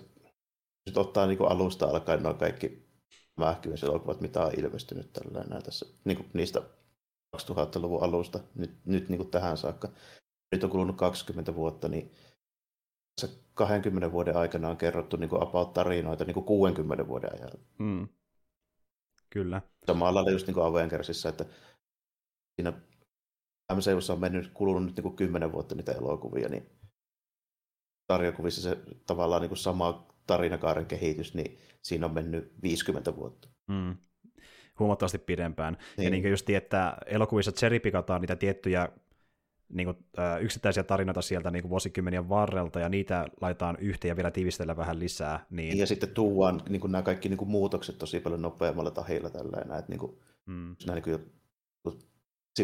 nyt 0.86 0.96
ottaa 0.96 1.26
niin 1.26 1.38
kuin 1.38 1.50
alusta 1.50 1.86
alkaen 1.86 2.22
noin 2.22 2.38
kaikki 2.38 2.90
elokuvat, 3.82 4.20
mitä 4.20 4.44
on 4.44 4.52
ilmestynyt 4.58 5.12
tällä 5.12 5.60
tässä, 5.60 5.86
niin 6.04 6.16
kuin 6.16 6.30
niistä 6.34 6.62
2000-luvun 7.36 8.02
alusta 8.02 8.40
nyt, 8.54 8.86
nyt 8.86 9.08
niin 9.08 9.18
kuin 9.18 9.30
tähän 9.30 9.56
saakka. 9.56 9.88
Nyt 10.52 10.64
on 10.64 10.70
kulunut 10.70 10.96
20 10.96 11.54
vuotta, 11.54 11.88
niin 11.88 12.14
20 13.54 14.12
vuoden 14.12 14.36
aikana 14.36 14.68
on 14.68 14.76
kerrottu 14.76 15.16
niin 15.16 15.30
kuin 15.30 15.42
about 15.42 15.72
tarinoita 15.72 16.24
niin 16.24 16.34
kuin 16.34 16.46
60 16.46 17.08
vuoden 17.08 17.32
ajan. 17.32 17.50
Mm. 17.78 18.08
Kyllä. 19.30 19.62
Samalla 19.86 20.14
lailla 20.14 20.30
just 20.30 20.46
niin 20.46 20.54
kuin 20.54 20.66
Avengersissa, 20.66 21.28
että 21.28 21.44
siinä 22.56 22.72
MCUssa 23.72 24.12
on 24.12 24.20
mennyt, 24.20 24.50
kulunut 24.54 24.84
nyt 24.84 24.96
niin 24.96 25.02
kuin 25.02 25.16
10 25.16 25.52
vuotta 25.52 25.74
niitä 25.74 25.92
elokuvia, 25.92 26.48
niin 26.48 26.70
sarjakuvissa 28.12 28.62
se 28.62 28.78
tavallaan 29.06 29.42
niin 29.42 29.50
kuin 29.50 29.58
sama 29.58 30.06
tarinakaaren 30.30 30.86
kehitys, 30.86 31.34
niin 31.34 31.58
siinä 31.82 32.06
on 32.06 32.14
mennyt 32.14 32.52
50 32.62 33.16
vuotta. 33.16 33.48
Mm. 33.68 33.96
Huomattavasti 34.78 35.18
pidempään. 35.18 35.76
Niin. 35.96 36.04
Ja 36.04 36.10
niin 36.10 36.22
kuin 36.22 36.30
just, 36.30 36.50
että 36.50 36.96
elokuvissa 37.06 37.52
cherrypikataan 37.52 38.20
niitä 38.20 38.36
tiettyjä 38.36 38.88
niin 39.68 39.84
kuin, 39.86 39.96
äh, 40.18 40.42
yksittäisiä 40.42 40.82
tarinoita 40.82 41.22
sieltä 41.22 41.50
niin 41.50 41.62
kuin 41.62 41.70
vuosikymmenien 41.70 42.28
varrelta, 42.28 42.80
ja 42.80 42.88
niitä 42.88 43.28
laitetaan 43.40 43.76
yhteen 43.80 44.10
ja 44.10 44.16
vielä 44.16 44.30
tiivistellä 44.30 44.76
vähän 44.76 44.98
lisää. 44.98 45.46
Niin... 45.50 45.78
Ja 45.78 45.86
sitten 45.86 46.08
tuodaan 46.08 46.62
niin 46.68 46.80
kuin 46.80 46.92
nämä 46.92 47.02
kaikki 47.02 47.28
niin 47.28 47.38
kuin 47.38 47.50
muutokset 47.50 47.98
tosi 47.98 48.20
paljon 48.20 48.42
nopeammalla 48.42 48.90
tahilla. 48.90 49.30
Tällä, 49.30 49.58
että 49.60 49.84
niin 49.88 49.98
kuin, 49.98 50.18
mm. 50.46 50.76
nämä 50.86 50.94
niin 50.94 51.02
kuin 51.02 51.32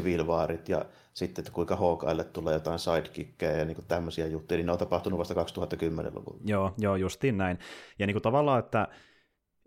siviilivaarit 0.00 0.68
ja 0.68 0.84
sitten, 1.14 1.42
että 1.42 1.52
kuinka 1.52 1.76
Hawkeille 1.76 2.24
tulee 2.24 2.54
jotain 2.54 2.78
sidekickkejä 2.78 3.52
ja 3.52 3.64
niin 3.64 3.76
tämmöisiä 3.88 4.26
juttuja, 4.26 4.58
niin 4.58 4.66
ne 4.66 4.72
on 4.72 4.78
tapahtunut 4.78 5.18
vasta 5.18 5.34
2010-luvulla. 5.34 6.40
Joo, 6.44 6.74
joo, 6.78 6.96
justiin 6.96 7.38
näin. 7.38 7.58
Ja 7.98 8.06
niin 8.06 8.14
kuin 8.14 8.22
tavallaan, 8.22 8.58
että 8.58 8.88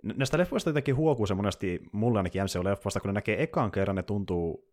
näistä 0.03 0.38
leffoista 0.38 0.69
jotenkin 0.69 0.95
huokuu 0.95 1.25
se 1.25 1.33
monesti 1.33 1.81
mulle 1.91 2.19
ainakin 2.19 2.41
MCU-leffoista, 2.43 3.00
kun 3.00 3.09
ne 3.09 3.13
näkee 3.13 3.43
ekan 3.43 3.71
kerran, 3.71 3.95
ne 3.95 4.03
tuntuu 4.03 4.69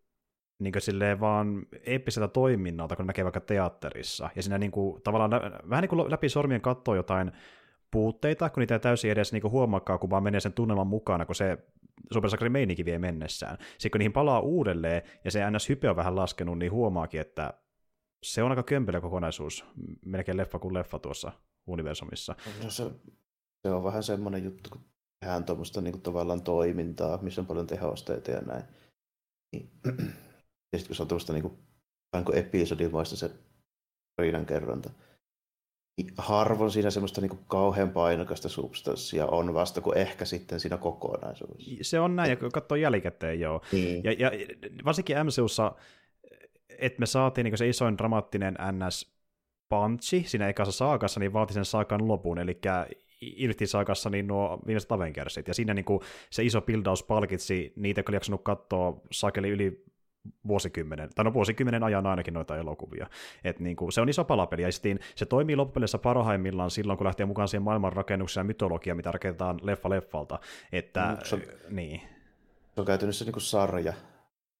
niin 0.58 0.72
kuin 0.72 0.82
silleen 0.82 1.20
vaan 1.20 1.66
eeppiseltä 1.86 2.28
toiminnalta, 2.28 2.96
kun 2.96 3.04
ne 3.04 3.06
näkee 3.06 3.25
vaikka 3.25 3.40
teatterissa. 3.40 4.30
Ja 4.36 4.42
siinä 4.42 4.58
niin 4.58 4.70
kuin, 4.70 5.02
tavallaan 5.02 5.30
vähän 5.70 5.82
niin 5.82 5.88
kuin 5.88 6.10
läpi 6.10 6.28
sormien 6.28 6.60
katsoo 6.60 6.94
jotain 6.94 7.32
puutteita, 7.97 8.50
kun 8.50 8.61
niitä 8.61 8.75
ei 8.75 8.81
täysin 8.81 9.11
edes 9.11 9.33
niin 9.33 9.50
huomaakaan, 9.50 9.99
kun 9.99 10.11
vaan 10.11 10.23
menee 10.23 10.41
sen 10.41 10.53
tunnelman 10.53 10.87
mukana, 10.87 11.26
kun 11.26 11.35
se 11.35 11.59
Super 12.12 12.49
meininki 12.49 12.85
vie 12.85 12.99
mennessään. 12.99 13.59
Sitten 13.71 13.91
kun 13.91 13.99
niihin 13.99 14.12
palaa 14.12 14.41
uudelleen, 14.41 15.03
ja 15.25 15.31
se 15.31 15.41
NS-hype 15.50 15.91
on 15.91 15.97
vähän 15.97 16.17
laskenut, 16.17 16.59
niin 16.59 16.73
huomaakin, 16.73 17.21
että 17.21 17.55
se 18.23 18.43
on 18.43 18.50
aika 18.50 18.62
kömpelä 18.62 19.00
kokonaisuus, 19.00 19.65
melkein 20.05 20.37
leffa 20.37 20.59
kuin 20.59 20.75
leffa 20.75 20.99
tuossa 20.99 21.33
universumissa. 21.67 22.37
No 22.65 22.71
se, 22.71 22.91
se 23.67 23.73
on 23.73 23.85
vähän 23.85 24.03
semmoinen 24.03 24.45
juttu, 24.45 24.71
kun 24.71 24.85
tehdään 25.21 25.45
tuommoista 25.45 25.81
niin 25.81 26.00
tavallaan 26.00 26.43
toimintaa, 26.43 27.19
missä 27.23 27.41
on 27.41 27.47
paljon 27.47 27.67
tehosteita 27.67 28.31
ja 28.31 28.41
näin. 28.41 28.62
Niin, 29.53 29.71
ja 30.73 30.79
sitten 30.79 30.87
kun 30.87 30.97
se 30.97 31.03
on 31.03 31.09
tuosta 31.09 31.33
niin 31.33 31.43
kuin, 31.43 31.59
vähän 32.12 32.25
kuin 32.25 32.38
episodimaista 32.38 33.17
se 33.17 33.31
tarinan 34.17 34.47
kerronta, 34.47 34.91
harvoin 36.19 36.71
siinä 36.71 36.91
semmoista 36.91 37.21
niin 37.21 37.38
kauhean 37.49 37.91
painokasta 37.91 38.49
substanssia 38.49 39.26
on 39.26 39.55
vasta 39.55 39.81
kuin 39.81 39.99
ehkä 39.99 40.25
sitten 40.25 40.61
siinä 40.61 40.76
kokonaisuudessa. 40.76 41.71
Se 41.83 42.00
on 42.00 42.17
näin, 42.17 42.31
ja 42.31 42.37
katsoo 42.53 42.76
jälkikäteen 42.76 43.41
joo. 43.41 43.61
Niin. 43.73 44.05
Ja, 44.05 44.12
ja 44.12 44.31
varsinkin 44.85 45.17
MCUssa, 45.17 45.73
että 46.79 47.00
me 47.00 47.07
saatiin 47.07 47.45
niin 47.45 47.59
se 47.59 47.69
isoin 47.69 47.99
dramaattinen 47.99 48.59
NS 48.73 49.17
punchi 49.69 50.25
siinä 50.26 50.49
ekassa 50.49 50.73
saakassa, 50.73 51.21
niin 51.21 51.33
vaati 51.33 51.55
sen 51.55 51.65
saakan 51.65 52.09
lopun, 52.09 52.38
eli 52.38 52.61
irti 53.21 53.67
saakassa 53.67 54.11
niin 54.11 54.26
nuo 54.26 54.59
viimeiset 54.67 54.93
Avengersit, 54.93 55.49
ja 55.49 55.55
siinä 55.55 55.75
niin 55.75 55.85
kuin 55.85 56.00
se 56.31 56.45
iso 56.45 56.61
pildaus 56.61 57.03
palkitsi 57.03 57.73
niitä, 57.76 57.99
jotka 57.99 58.11
oli 58.11 58.17
jaksanut 58.17 58.43
katsoa 58.45 59.00
saakeli 59.12 59.49
yli 59.49 59.85
vuosikymmenen, 60.49 61.11
tai 61.14 61.25
no 61.25 61.33
vuosikymmenen 61.33 61.83
ajan 61.83 62.06
ainakin 62.06 62.35
noita 62.35 62.56
elokuvia. 62.56 63.06
Et 63.45 63.61
niin 63.61 63.76
kuin, 63.76 63.92
se 63.92 64.00
on 64.00 64.09
iso 64.09 64.25
palapeli, 64.25 64.62
ja 64.62 64.73
sitten 64.73 64.99
se 65.14 65.26
toimii 65.26 65.56
loppupeleissä 65.56 65.99
parhaimmillaan 65.99 66.71
silloin, 66.71 66.97
kun 66.97 67.06
lähtee 67.06 67.26
mukaan 67.26 67.49
siihen 67.49 67.62
maailmanrakennukseen 67.62 68.45
ja 68.45 68.47
mytologia, 68.47 68.95
mitä 68.95 69.12
rakennetaan 69.12 69.61
leffa 69.62 69.90
leffalta. 69.90 70.38
Että, 70.73 71.04
mm, 71.04 71.18
se 71.25 71.35
on, 71.35 71.42
niin. 71.71 72.00
Se 72.75 72.80
on 72.80 72.87
käytännössä 72.87 73.25
niin 73.25 73.33
kuin 73.33 73.42
sarja, 73.42 73.92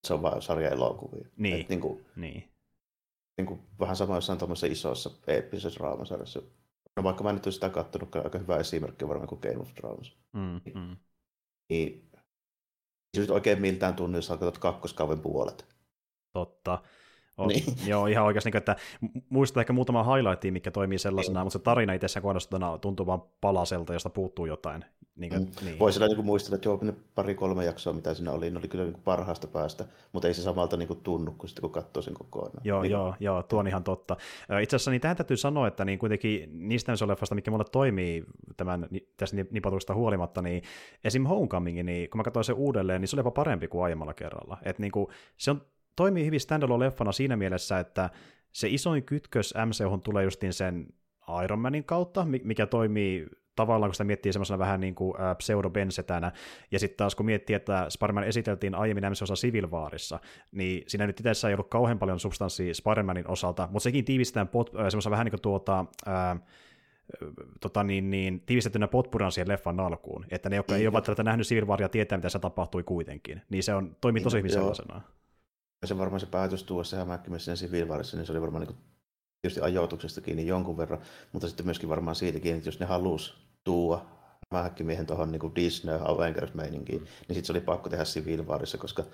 se 0.07 0.15
on 0.15 0.23
vain 0.23 0.43
sarja 0.43 0.71
elokuvia. 0.71 1.29
Niin, 1.37 1.61
Et 1.61 1.69
niin, 1.69 1.81
kuin, 1.81 2.07
niin. 2.17 2.45
Niin 3.37 3.47
kuin, 3.47 3.61
vähän 3.81 3.97
sama 3.97 4.15
jossain 4.15 4.39
tuommoisessa 4.39 4.67
isossa 4.67 5.11
eeppisessä 5.27 5.81
draamasarjassa. 5.81 6.43
No 6.97 7.03
vaikka 7.03 7.25
mä 7.25 7.33
nyt 7.33 7.47
olen 7.47 7.53
sitä 7.53 7.69
katsonut, 7.69 8.17
aika 8.17 8.39
hyvä 8.39 8.57
esimerkki 8.57 9.09
varmaan 9.09 9.29
kuin 9.29 9.41
Game 9.43 9.59
of 9.59 9.75
Thrones. 9.75 10.17
Mm, 10.33 10.61
mm. 10.75 10.97
Niin 11.69 12.11
se 13.17 13.21
nyt 13.21 13.31
oikein 13.31 13.61
miltään 13.61 13.95
tunnin, 13.95 14.19
jos 14.19 14.31
kakkoskauden 14.59 15.21
puolet. 15.21 15.67
Totta. 16.33 16.83
On, 17.37 17.49
niin. 17.49 17.65
Joo, 17.91 18.07
ihan 18.07 18.25
oikeasti, 18.25 18.51
niin 18.51 18.57
että 18.57 18.77
muistaa 19.29 19.61
ehkä 19.61 19.73
muutama 19.73 20.15
highlightia, 20.15 20.53
mikä 20.53 20.71
toimii 20.71 20.99
sellaisena, 20.99 21.41
niin. 21.41 21.47
mutta 21.47 21.59
se 21.59 21.65
tarina 21.65 21.93
itse 21.93 22.21
kohdastuna 22.21 22.79
tuntuu 22.79 23.07
vaan 23.07 23.23
palaselta, 23.41 23.93
josta 23.93 24.11
puuttuu 24.11 24.47
jotain. 24.47 24.85
Niin 25.17 25.31
kuin, 25.31 25.43
mm. 25.43 25.65
niin. 25.65 25.79
Voisi 25.79 26.01
niin 26.01 26.25
muistella, 26.25 26.55
että 26.55 26.69
joo, 26.69 26.79
ne 26.83 26.95
pari-kolme 27.15 27.65
jaksoa, 27.65 27.93
mitä 27.93 28.15
siinä 28.15 28.33
oli, 28.33 28.51
ne 28.51 28.59
oli 28.59 28.69
kyllä 28.69 28.85
niin 28.85 29.03
parhaasta 29.05 29.47
päästä, 29.47 29.85
mutta 30.13 30.29
ei 30.29 30.35
se 30.35 30.43
samalta 30.43 30.77
niin 30.77 30.89
kuin 30.89 31.01
tunnu, 31.01 31.35
kun, 31.39 31.49
sitten, 31.49 31.63
kun 31.63 31.71
katsoo 31.71 32.03
sen 32.03 32.15
kokonaan. 32.15 32.61
Joo, 32.65 32.83
niin. 32.83 32.91
joo, 32.91 33.15
joo, 33.21 33.43
tuo 33.43 33.61
on 33.61 33.69
ihan 33.69 33.85
totta. 33.85 34.17
Itse 34.63 34.77
asiassa 34.77 34.91
niin 34.91 35.01
tähän 35.01 35.17
täytyy 35.17 35.37
sanoa, 35.37 35.69
että 35.69 35.85
niin 35.85 35.99
kuitenkin 35.99 36.69
niistä 36.69 36.93
leffasta, 37.07 37.35
mikä 37.35 37.51
mulle 37.51 37.65
toimii 37.73 38.25
tämän, 38.57 38.89
tästä 39.17 39.37
nipatusta 39.51 39.95
huolimatta, 39.95 40.43
niin 40.43 40.63
esim. 41.05 41.27
Homecoming, 41.27 41.83
niin 41.83 42.11
kun 42.11 42.19
mä 42.19 42.25
katsoin 42.25 42.45
sen 42.45 42.57
uudelleen, 42.57 43.01
niin 43.01 43.09
se 43.09 43.17
oli 43.17 43.21
jopa 43.21 43.31
parempi 43.31 43.69
kuin 43.69 43.85
aiemmalla 43.85 44.15
kerralla. 44.15 44.59
Et 44.63 44.79
niin 44.79 44.93
kuin, 44.93 45.07
se 45.37 45.51
on 45.51 45.63
toimii 45.97 46.27
hyvin 46.27 46.41
standalone-leffana 46.41 47.13
siinä 47.13 47.37
mielessä, 47.37 47.79
että 47.79 48.11
se 48.53 48.69
isoin 48.69 49.05
kytkös 49.05 49.55
MCU 49.67 49.99
tulee 49.99 50.25
justiin 50.25 50.53
sen 50.53 50.87
Iron 51.45 51.59
Manin 51.59 51.85
kautta, 51.85 52.27
mikä 52.45 52.67
toimii 52.67 53.27
tavallaan, 53.57 53.91
kun 53.91 53.95
sitä 53.95 54.05
miettii 54.05 54.33
semmoisena 54.33 54.59
vähän 54.59 54.81
niin 54.81 54.95
kuin 54.95 55.15
pseudo-bensetänä, 55.39 56.33
ja 56.71 56.79
sitten 56.79 56.97
taas 56.97 57.15
kun 57.15 57.27
miettii, 57.27 57.57
että 57.57 57.87
Spider-Man 57.89 58.25
esiteltiin 58.25 58.75
aiemmin 58.75 59.05
MCOssa 59.05 59.35
Civil 59.35 59.71
Warissa, 59.71 60.21
niin 60.53 60.85
siinä 60.87 61.07
nyt 61.07 61.21
itse 61.21 61.49
ei 61.49 61.55
ollut 61.55 61.71
kauhean 61.71 61.99
paljon 61.99 62.21
substanssia 62.21 62.73
Spider-Manin 62.75 63.31
osalta, 63.31 63.69
mutta 63.71 63.85
sekin 63.85 64.05
tiivistetään 64.05 64.49
pot, 64.49 64.71
semmoisena 64.71 65.11
vähän 65.11 65.25
niin 65.25 65.31
kuin 65.31 65.43
tuota, 65.43 65.85
äh, 66.09 66.41
tota 67.61 67.85
niin, 67.85 68.11
niin, 68.11 68.41
tiivistettynä 68.47 68.89
potpuran 68.89 69.33
siihen 69.33 69.49
leffan 69.49 69.81
alkuun, 69.81 70.27
että 70.31 70.51
ne, 70.51 70.57
jotka 70.57 70.77
ei 70.77 70.87
ole 70.87 70.93
välttämättä 70.93 71.23
nähnyt 71.23 71.47
Civil 71.47 71.67
Waria, 71.67 71.89
tietää, 71.89 72.19
mitä 72.19 72.29
se 72.29 72.39
tapahtui 72.39 72.83
kuitenkin, 72.83 73.43
niin 73.51 73.63
se 73.63 73.75
on, 73.75 73.97
toimii 74.01 74.23
tosi 74.23 74.39
hyvin 74.39 74.53
sellaisena 74.53 75.01
se 75.85 75.99
varmaan 75.99 76.21
se 76.21 76.27
päätös 76.27 76.65
tuossa 76.65 76.97
hämähäkkimässä 76.97 77.57
siviilivarissa, 77.57 78.17
niin 78.17 78.27
se 78.27 78.33
oli 78.33 78.41
varmaan 78.41 78.61
niin 78.61 78.75
kuin, 78.75 78.85
tietysti 79.43 79.61
ajoituksesta 79.61 80.21
kiinni 80.21 80.47
jonkun 80.47 80.77
verran, 80.77 81.03
mutta 81.33 81.49
sitten 81.49 81.67
myöskin 81.67 81.89
varmaan 81.89 82.17
siitäkin, 82.17 82.57
että 82.57 82.69
jos 82.69 82.81
ne 82.81 82.87
halusi 82.87 83.35
tuua 83.65 84.07
hämähäkkimiehen 84.53 85.07
tuohon 85.07 85.33
niin 85.33 85.55
Disney 85.55 85.99
Avengers-meininkiin, 86.05 86.99
mm. 86.99 87.05
niin 87.05 87.35
sitten 87.35 87.45
se 87.45 87.53
oli 87.53 87.61
pakko 87.61 87.89
tehdä 87.89 88.05
siviilivarissa, 88.05 88.79
koska 88.79 89.05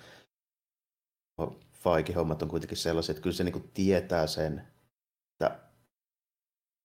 Faikin 1.72 2.14
hommat 2.14 2.42
on 2.42 2.48
kuitenkin 2.48 2.78
sellaiset, 2.78 3.10
että 3.16 3.22
kyllä 3.22 3.36
se 3.36 3.44
niin 3.44 3.52
kuin 3.52 3.70
tietää 3.74 4.26
sen, 4.26 4.68
että 5.32 5.58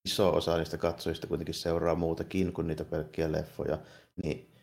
iso 0.08 0.34
osa 0.34 0.56
niistä 0.56 0.78
katsojista 0.78 1.26
kuitenkin 1.26 1.54
seuraa 1.54 1.94
muutakin 1.94 2.52
kuin 2.52 2.66
niitä 2.66 2.84
pelkkiä 2.84 3.32
leffoja, 3.32 3.78
niin 4.22 4.57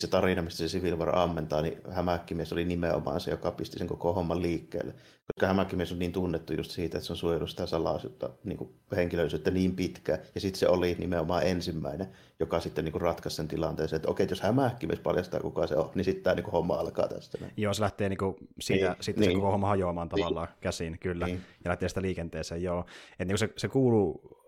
se 0.00 0.06
tarina, 0.06 0.42
mistä 0.42 0.58
se 0.58 0.78
Civil 0.78 0.98
War 0.98 1.18
ammentaa, 1.18 1.62
niin 1.62 1.80
Hämähäkkimies 1.90 2.52
oli 2.52 2.64
nimenomaan 2.64 3.20
se, 3.20 3.30
joka 3.30 3.50
pisti 3.50 3.78
sen 3.78 3.88
koko 3.88 4.12
homman 4.12 4.42
liikkeelle. 4.42 4.94
Koska 5.26 5.46
Hämähäkkimies 5.46 5.92
on 5.92 5.98
niin 5.98 6.12
tunnettu 6.12 6.52
just 6.52 6.70
siitä, 6.70 6.98
että 6.98 7.06
se 7.06 7.12
on 7.12 7.16
suojellut 7.16 7.50
sitä 7.50 7.66
salaisuutta, 7.66 8.30
niin 8.44 8.58
kuin 8.58 8.70
henkilöllisyyttä 8.96 9.50
niin 9.50 9.76
pitkään. 9.76 10.18
Ja 10.34 10.40
sitten 10.40 10.58
se 10.58 10.68
oli 10.68 10.96
nimenomaan 10.98 11.46
ensimmäinen, 11.46 12.08
joka 12.40 12.60
sitten 12.60 12.84
niin 12.84 12.92
kuin 12.92 13.02
ratkaisi 13.02 13.36
sen 13.36 13.48
tilanteeseen, 13.48 13.96
että 13.96 14.08
okei, 14.08 14.26
jos 14.30 14.40
Hämähäkkimies 14.40 15.00
paljastaa 15.00 15.40
kuka 15.40 15.66
se 15.66 15.76
on, 15.76 15.90
niin 15.94 16.04
sitten 16.04 16.24
tämä 16.24 16.34
niin 16.34 16.52
homma 16.52 16.74
alkaa 16.74 17.08
tästä. 17.08 17.38
Joo, 17.56 17.74
se 17.74 17.82
lähtee 17.82 18.08
niin 18.08 18.18
kuin 18.18 18.36
siitä, 18.60 18.86
niin, 18.86 18.96
sitten 19.00 19.20
niin. 19.20 19.30
se 19.30 19.34
koko 19.34 19.50
homma 19.50 19.68
hajoamaan 19.68 20.08
tavallaan 20.08 20.48
niin. 20.48 20.58
käsiin, 20.60 20.98
kyllä. 20.98 21.26
Niin. 21.26 21.40
Ja 21.64 21.68
lähtee 21.68 21.88
sitä 21.88 22.02
liikenteeseen, 22.02 22.62
joo. 22.62 22.84
Että 23.12 23.24
niin 23.24 23.38
se, 23.38 23.48
se 23.56 23.68
kuuluu 23.68 24.43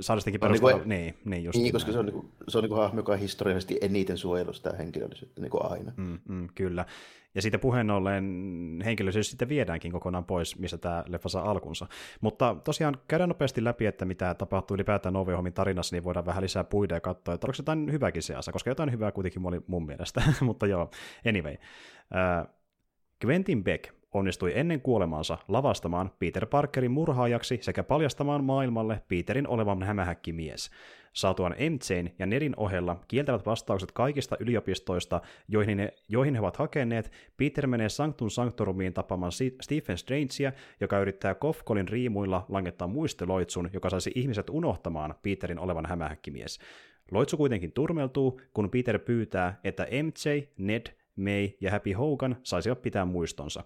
saadastikin 0.00 0.40
perustella. 0.40 0.76
Niin, 0.76 0.88
niin, 0.88 1.14
niin, 1.24 1.44
just 1.44 1.58
niin 1.58 1.72
koska 1.72 1.92
se 1.92 1.98
on, 1.98 2.06
niin 2.06 2.14
kuin, 2.14 2.28
se 2.48 2.58
on 2.58 2.62
niin 2.62 2.68
kuin 2.68 2.80
hahmo, 2.80 2.98
joka 2.98 3.12
on 3.12 3.18
historiallisesti 3.18 3.78
eniten 3.80 4.18
suojellut 4.18 4.56
sitä 4.56 4.72
henkilöllisyyttä 4.78 5.40
niin 5.40 5.50
kuin 5.50 5.72
aina. 5.72 5.92
Mm, 5.96 6.18
mm, 6.28 6.48
kyllä. 6.54 6.84
Ja 7.34 7.42
siitä 7.42 7.58
puheen 7.58 7.90
ollen 7.90 8.24
henkilöllisyys 8.84 9.30
sitten 9.30 9.48
viedäänkin 9.48 9.92
kokonaan 9.92 10.24
pois, 10.24 10.58
missä 10.58 10.78
tämä 10.78 11.04
leffa 11.08 11.28
saa 11.28 11.50
alkunsa. 11.50 11.86
Mutta 12.20 12.56
tosiaan 12.64 12.96
käydään 13.08 13.28
nopeasti 13.28 13.64
läpi, 13.64 13.86
että 13.86 14.04
mitä 14.04 14.34
tapahtuu 14.34 14.74
ylipäätään 14.74 15.12
Novi 15.12 15.50
tarinassa, 15.50 15.96
niin 15.96 16.04
voidaan 16.04 16.26
vähän 16.26 16.42
lisää 16.42 16.64
puida 16.64 16.94
ja 16.94 17.00
katsoa, 17.00 17.34
että 17.34 17.46
oliko 17.46 17.56
jotain 17.58 17.92
hyvääkin 17.92 18.22
seassa, 18.22 18.52
koska 18.52 18.70
jotain 18.70 18.92
hyvää 18.92 19.12
kuitenkin 19.12 19.46
oli 19.46 19.60
mun 19.66 19.86
mielestä. 19.86 20.22
Mutta 20.40 20.66
joo, 20.66 20.90
anyway. 21.28 21.56
Äh, 22.14 22.46
Quentin 23.24 23.64
Beck 23.64 23.94
onnistui 24.14 24.52
ennen 24.54 24.80
kuolemaansa 24.80 25.38
lavastamaan 25.48 26.10
Peter 26.18 26.46
Parkerin 26.46 26.90
murhaajaksi 26.90 27.58
sekä 27.60 27.82
paljastamaan 27.82 28.44
maailmalle 28.44 29.00
Peterin 29.08 29.48
olevan 29.48 29.82
hämähäkkimies. 29.82 30.70
Saatuaan 31.12 31.54
MJn 31.70 32.10
ja 32.18 32.26
Nedin 32.26 32.54
ohella 32.56 33.00
kieltävät 33.08 33.46
vastaukset 33.46 33.92
kaikista 33.92 34.36
yliopistoista, 34.40 35.20
joihin, 35.48 35.76
ne, 35.76 35.92
joihin 36.08 36.34
he 36.34 36.40
ovat 36.40 36.56
hakeneet, 36.56 37.12
Peter 37.36 37.66
menee 37.66 37.88
Sanctum 37.88 38.30
Sanctorumiin 38.30 38.92
tapaamaan 38.92 39.32
Stephen 39.62 39.98
Strangea, 39.98 40.52
joka 40.80 40.98
yrittää 40.98 41.34
Kofkolin 41.34 41.88
riimuilla 41.88 42.46
langettaa 42.48 42.88
muisteloitsun, 42.88 43.70
joka 43.72 43.90
saisi 43.90 44.12
ihmiset 44.14 44.50
unohtamaan 44.50 45.14
Peterin 45.22 45.58
olevan 45.58 45.86
hämähäkkimies. 45.86 46.58
Loitsu 47.10 47.36
kuitenkin 47.36 47.72
turmeltuu, 47.72 48.40
kun 48.54 48.70
Peter 48.70 48.98
pyytää, 48.98 49.60
että 49.64 49.86
MJ, 50.02 50.42
Ned, 50.58 50.86
May 51.16 51.48
ja 51.60 51.70
Happy 51.70 51.92
Hogan 51.92 52.36
saisivat 52.42 52.82
pitää 52.82 53.04
muistonsa. 53.04 53.64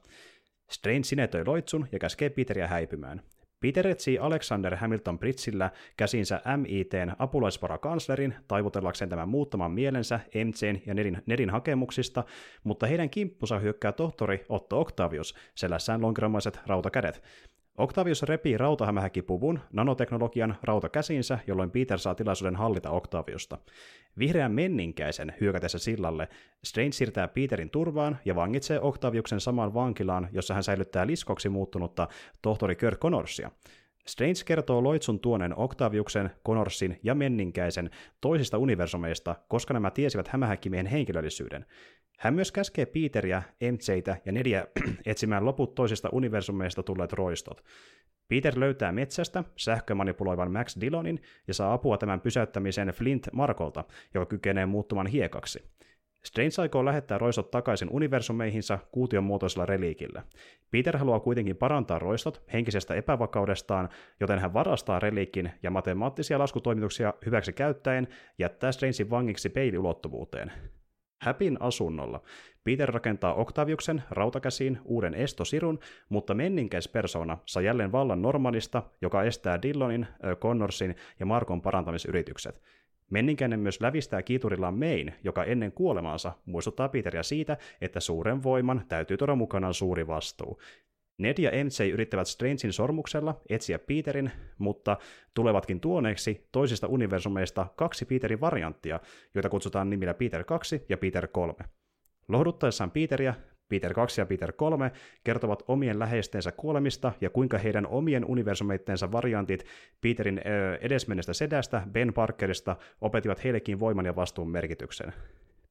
Strange 0.70 1.02
sinetöi 1.04 1.44
loitsun 1.44 1.88
ja 1.92 1.98
käskee 1.98 2.30
Peteriä 2.30 2.66
häipymään. 2.66 3.22
Peter 3.60 3.86
etsii 3.86 4.18
Alexander 4.18 4.76
Hamilton 4.76 5.18
Britsillä 5.18 5.70
käsinsä 5.96 6.40
MITn 6.56 7.12
apulaisvarakanslerin 7.18 8.34
taivutellakseen 8.48 9.08
tämän 9.08 9.28
muuttamaan 9.28 9.70
mielensä 9.70 10.20
MCn 10.44 10.80
ja 10.86 10.94
Nedin, 10.94 11.22
Nedin 11.26 11.50
hakemuksista, 11.50 12.24
mutta 12.64 12.86
heidän 12.86 13.10
kimppunsa 13.10 13.58
hyökkää 13.58 13.92
tohtori 13.92 14.46
Otto 14.48 14.80
Octavius, 14.80 15.34
selässään 15.54 16.02
lonkeramaiset 16.02 16.60
rautakädet. 16.66 17.22
Octavius 17.78 18.22
repii 18.22 18.58
rautahämähäkipuvun 18.58 19.60
nanoteknologian 19.72 20.56
rautakäsinsä, 20.62 21.38
jolloin 21.46 21.70
Peter 21.70 21.98
saa 21.98 22.14
tilaisuuden 22.14 22.56
hallita 22.56 22.90
Octaviusta. 22.90 23.58
Vihreän 24.18 24.52
menninkäisen 24.52 25.34
hyökätessä 25.40 25.78
sillalle, 25.78 26.28
Strange 26.64 26.92
siirtää 26.92 27.28
Peterin 27.28 27.70
turvaan 27.70 28.18
ja 28.24 28.34
vangitsee 28.34 28.80
Octaviuksen 28.80 29.40
samaan 29.40 29.74
vankilaan, 29.74 30.28
jossa 30.32 30.54
hän 30.54 30.64
säilyttää 30.64 31.06
liskoksi 31.06 31.48
muuttunutta 31.48 32.08
tohtori 32.42 32.76
Kirk 32.76 33.00
Connorsia. 33.00 33.50
Strange 34.08 34.40
kertoo 34.46 34.82
Loitsun 34.84 35.20
tuoneen 35.20 35.58
Octaviuksen, 35.58 36.30
Connorsin 36.46 37.00
ja 37.02 37.14
Menninkäisen 37.14 37.90
toisista 38.20 38.58
universumeista, 38.58 39.36
koska 39.48 39.74
nämä 39.74 39.90
tiesivät 39.90 40.28
hämähäkkimiehen 40.28 40.86
henkilöllisyyden. 40.86 41.66
Hän 42.18 42.34
myös 42.34 42.52
käskee 42.52 42.86
Peteriä, 42.86 43.42
MJtä 43.72 44.16
ja 44.24 44.32
Nediä 44.32 44.66
etsimään 45.06 45.44
loput 45.44 45.74
toisista 45.74 46.08
universumeista 46.12 46.82
tulleet 46.82 47.12
roistot. 47.12 47.64
Peter 48.28 48.60
löytää 48.60 48.92
metsästä 48.92 49.44
sähkömanipuloivan 49.56 50.52
Max 50.52 50.76
Dillonin 50.80 51.22
ja 51.48 51.54
saa 51.54 51.72
apua 51.72 51.98
tämän 51.98 52.20
pysäyttämiseen 52.20 52.88
Flint 52.88 53.28
Markolta, 53.32 53.84
joka 54.14 54.26
kykenee 54.26 54.66
muuttumaan 54.66 55.06
hiekaksi. 55.06 55.70
Strange 56.24 56.54
aikoo 56.58 56.84
lähettää 56.84 57.18
roistot 57.18 57.50
takaisin 57.50 57.88
universumeihinsa 57.92 58.78
kuution 58.92 59.24
muotoisella 59.24 59.66
reliikillä. 59.66 60.22
Peter 60.70 60.96
haluaa 60.96 61.20
kuitenkin 61.20 61.56
parantaa 61.56 61.98
roistot 61.98 62.42
henkisestä 62.52 62.94
epävakaudestaan, 62.94 63.88
joten 64.20 64.38
hän 64.38 64.54
varastaa 64.54 64.98
reliikin 64.98 65.52
ja 65.62 65.70
matemaattisia 65.70 66.38
laskutoimituksia 66.38 67.14
hyväksi 67.26 67.52
käyttäen 67.52 68.08
jättää 68.38 68.72
Strangein 68.72 69.10
vangiksi 69.10 69.48
peiliulottuvuuteen. 69.48 70.52
Häpin 71.22 71.56
asunnolla. 71.60 72.22
Peter 72.64 72.88
rakentaa 72.88 73.34
Octaviuksen 73.34 74.02
rautakäsiin 74.10 74.78
uuden 74.84 75.14
estosirun, 75.14 75.78
mutta 76.08 76.34
menninkäispersona 76.34 77.38
saa 77.46 77.62
jälleen 77.62 77.92
vallan 77.92 78.22
Normanista, 78.22 78.82
joka 79.02 79.22
estää 79.22 79.62
Dillonin, 79.62 80.06
Connorsin 80.40 80.96
ja 81.20 81.26
Markon 81.26 81.62
parantamisyritykset. 81.62 82.62
Menninkäinen 83.10 83.60
myös 83.60 83.80
lävistää 83.80 84.22
kiiturillaan 84.22 84.78
Main, 84.78 85.14
joka 85.24 85.44
ennen 85.44 85.72
kuolemaansa 85.72 86.32
muistuttaa 86.46 86.88
Peteria 86.88 87.22
siitä, 87.22 87.56
että 87.80 88.00
suuren 88.00 88.42
voiman 88.42 88.82
täytyy 88.88 89.16
tuoda 89.16 89.34
mukanaan 89.34 89.74
suuri 89.74 90.06
vastuu. 90.06 90.60
Ned 91.18 91.38
ja 91.38 91.50
MJ 91.50 91.92
yrittävät 91.92 92.26
Strangein 92.26 92.72
sormuksella 92.72 93.40
etsiä 93.48 93.78
Peterin, 93.78 94.30
mutta 94.58 94.96
tulevatkin 95.34 95.80
tuoneeksi 95.80 96.48
toisista 96.52 96.86
universumeista 96.86 97.66
kaksi 97.76 98.04
Peterin 98.04 98.40
varianttia, 98.40 99.00
joita 99.34 99.48
kutsutaan 99.48 99.90
nimillä 99.90 100.14
Peter 100.14 100.44
2 100.44 100.84
ja 100.88 100.98
Peter 100.98 101.26
3. 101.26 101.54
Lohduttaessaan 102.28 102.90
Peteriä, 102.90 103.34
Peter 103.68 103.94
2 103.94 104.20
ja 104.20 104.26
Peter 104.26 104.52
3 104.52 104.92
kertovat 105.24 105.62
omien 105.68 105.98
läheistensä 105.98 106.52
kuolemista 106.52 107.12
ja 107.20 107.30
kuinka 107.30 107.58
heidän 107.58 107.86
omien 107.86 108.24
universumeittensa 108.24 109.12
variantit 109.12 109.64
Peterin 110.00 110.40
edesmennestä 110.80 111.32
sedästä, 111.32 111.82
Ben 111.92 112.12
Parkerista, 112.12 112.76
opetivat 113.00 113.44
heillekin 113.44 113.80
voiman 113.80 114.06
ja 114.06 114.16
vastuun 114.16 114.50
merkityksen. 114.50 115.12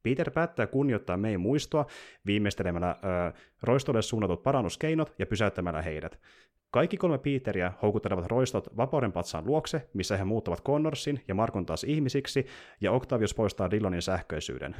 Peter 0.03 0.31
päättää 0.31 0.67
kunnioittaa 0.67 1.17
May 1.17 1.37
muistoa 1.37 1.85
viimeistelemällä 2.25 2.91
ö, 2.91 3.33
roistolle 3.63 4.01
suunnatut 4.01 4.43
parannuskeinot 4.43 5.13
ja 5.19 5.25
pysäyttämällä 5.25 5.81
heidät. 5.81 6.19
Kaikki 6.71 6.97
kolme 6.97 7.17
Peteriä 7.17 7.73
houkuttelevat 7.81 8.25
roistot 8.25 8.77
vapauden 8.77 9.11
patsaan 9.11 9.45
luokse, 9.45 9.89
missä 9.93 10.17
he 10.17 10.23
muuttavat 10.23 10.63
Connorsin 10.63 11.23
ja 11.27 11.35
Markon 11.35 11.65
taas 11.65 11.83
ihmisiksi, 11.83 12.45
ja 12.81 12.91
Octavius 12.91 13.33
poistaa 13.33 13.71
Dillonin 13.71 14.01
sähköisyyden. 14.01 14.75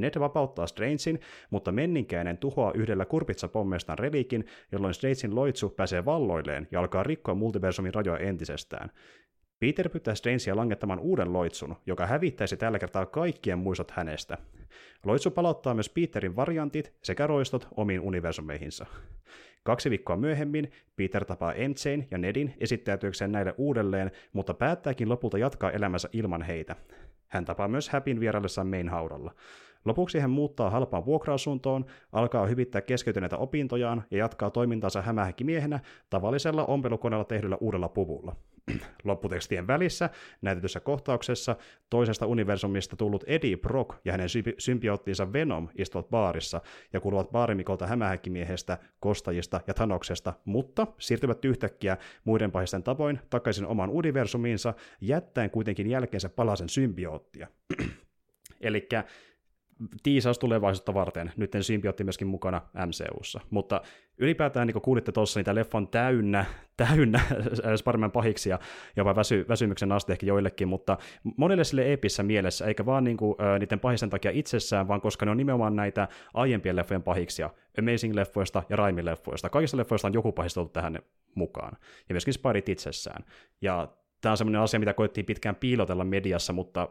Ned 0.00 0.20
vapauttaa 0.20 0.66
Strangein, 0.66 1.20
mutta 1.50 1.72
menninkäinen 1.72 2.38
tuhoaa 2.38 2.72
yhdellä 2.74 3.04
kurpitsapommeistaan 3.04 3.98
reliikin, 3.98 4.46
jolloin 4.72 4.94
Strangein 4.94 5.34
loitsu 5.34 5.68
pääsee 5.70 6.04
valloilleen 6.04 6.68
ja 6.70 6.80
alkaa 6.80 7.02
rikkoa 7.02 7.34
multiversumin 7.34 7.94
rajoja 7.94 8.18
entisestään. 8.18 8.90
Peter 9.60 9.88
pyytää 9.88 10.14
Strangea 10.14 10.56
langettamaan 10.56 11.00
uuden 11.00 11.32
loitsun, 11.32 11.76
joka 11.86 12.06
hävittäisi 12.06 12.56
tällä 12.56 12.78
kertaa 12.78 13.06
kaikkien 13.06 13.58
muistot 13.58 13.90
hänestä. 13.90 14.38
Loitsu 15.04 15.30
palauttaa 15.30 15.74
myös 15.74 15.88
Peterin 15.88 16.36
variantit 16.36 16.92
sekä 17.02 17.26
roistot 17.26 17.68
omiin 17.76 18.00
universumeihinsa. 18.00 18.86
Kaksi 19.62 19.90
viikkoa 19.90 20.16
myöhemmin 20.16 20.72
Peter 20.96 21.24
tapaa 21.24 21.52
MJn 21.52 22.04
ja 22.10 22.18
Nedin 22.18 22.54
esittäytyäkseen 22.60 23.32
näille 23.32 23.54
uudelleen, 23.56 24.10
mutta 24.32 24.54
päättääkin 24.54 25.08
lopulta 25.08 25.38
jatkaa 25.38 25.70
elämänsä 25.70 26.08
ilman 26.12 26.42
heitä. 26.42 26.76
Hän 27.26 27.44
tapaa 27.44 27.68
myös 27.68 27.88
Häpin 27.88 28.20
vieraillessaan 28.20 28.68
Main 28.68 28.88
haudalla. 28.88 29.34
Lopuksi 29.88 30.18
hän 30.18 30.30
muuttaa 30.30 30.70
halpaan 30.70 31.04
vuokra-asuntoon, 31.04 31.86
alkaa 32.12 32.46
hyvittää 32.46 32.80
keskeytyneitä 32.80 33.36
opintojaan 33.36 34.04
ja 34.10 34.18
jatkaa 34.18 34.50
toimintansa 34.50 35.02
hämähäkkimiehenä 35.02 35.80
tavallisella 36.10 36.64
ompelukoneella 36.64 37.24
tehdyllä 37.24 37.56
uudella 37.60 37.88
puvulla. 37.88 38.36
Lopputekstien 39.04 39.66
välissä 39.66 40.10
näytetyssä 40.42 40.80
kohtauksessa 40.80 41.56
toisesta 41.90 42.26
universumista 42.26 42.96
tullut 42.96 43.24
Eddie 43.26 43.56
Brock 43.56 43.90
ja 44.04 44.12
hänen 44.12 44.28
symbioottinsa 44.58 45.32
Venom 45.32 45.68
istuvat 45.78 46.10
baarissa 46.10 46.60
ja 46.92 47.00
kuuluvat 47.00 47.30
baarimikolta 47.30 47.86
hämähäkkimiehestä, 47.86 48.78
kostajista 49.00 49.60
ja 49.66 49.74
Thanoksesta, 49.74 50.34
mutta 50.44 50.86
siirtyvät 50.98 51.44
yhtäkkiä 51.44 51.96
muiden 52.24 52.52
pahisten 52.52 52.82
tavoin 52.82 53.20
takaisin 53.30 53.66
omaan 53.66 53.90
universumiinsa, 53.90 54.74
jättäen 55.00 55.50
kuitenkin 55.50 55.90
jälkeensä 55.90 56.28
palasen 56.28 56.68
symbioottia. 56.68 57.48
Eli 58.60 58.88
tiisaus 60.02 60.38
tulevaisuutta 60.38 60.94
varten. 60.94 61.32
Nyt 61.36 61.52
symbiotti 61.60 62.04
myöskin 62.04 62.28
mukana 62.28 62.62
MCUssa. 62.86 63.40
Mutta 63.50 63.80
ylipäätään 64.18 64.66
niin 64.66 64.72
kuin 64.72 64.82
kuulitte 64.82 65.12
tuossa, 65.12 65.38
niin 65.38 65.44
tämä 65.44 65.54
leffa 65.54 65.78
on 65.78 65.88
täynnä, 65.88 66.44
täynnä 66.76 67.20
Spider-Man 67.76 68.12
pahiksia, 68.12 68.58
jopa 68.96 69.16
väsy, 69.16 69.46
väsymyksen 69.48 69.92
aste 69.92 70.12
ehkä 70.12 70.26
joillekin, 70.26 70.68
mutta 70.68 70.98
monelle 71.36 71.64
sille 71.64 71.82
eepissä 71.82 72.22
mielessä, 72.22 72.66
eikä 72.66 72.86
vaan 72.86 73.04
niin 73.04 73.16
kuin, 73.16 73.34
äh, 73.40 73.58
niiden 73.58 73.80
pahisten 73.80 74.10
takia 74.10 74.30
itsessään, 74.30 74.88
vaan 74.88 75.00
koska 75.00 75.24
ne 75.24 75.30
on 75.30 75.36
nimenomaan 75.36 75.76
näitä 75.76 76.08
aiempien 76.34 76.76
leffojen 76.76 77.02
pahiksia, 77.02 77.50
Amazing-leffoista 77.80 78.62
ja 78.68 78.76
Raimi-leffoista. 78.76 79.48
Kaikista 79.50 79.76
leffoista 79.76 80.08
on 80.08 80.14
joku 80.14 80.32
pahista 80.32 80.60
ollut 80.60 80.72
tähän 80.72 80.98
mukaan, 81.34 81.76
ja 82.08 82.12
myöskin 82.12 82.34
Spirit 82.34 82.68
itsessään. 82.68 83.24
Ja 83.60 83.88
tämä 84.20 84.30
on 84.30 84.36
semmoinen 84.36 84.60
asia, 84.60 84.80
mitä 84.80 84.94
koettiin 84.94 85.26
pitkään 85.26 85.56
piilotella 85.56 86.04
mediassa, 86.04 86.52
mutta 86.52 86.88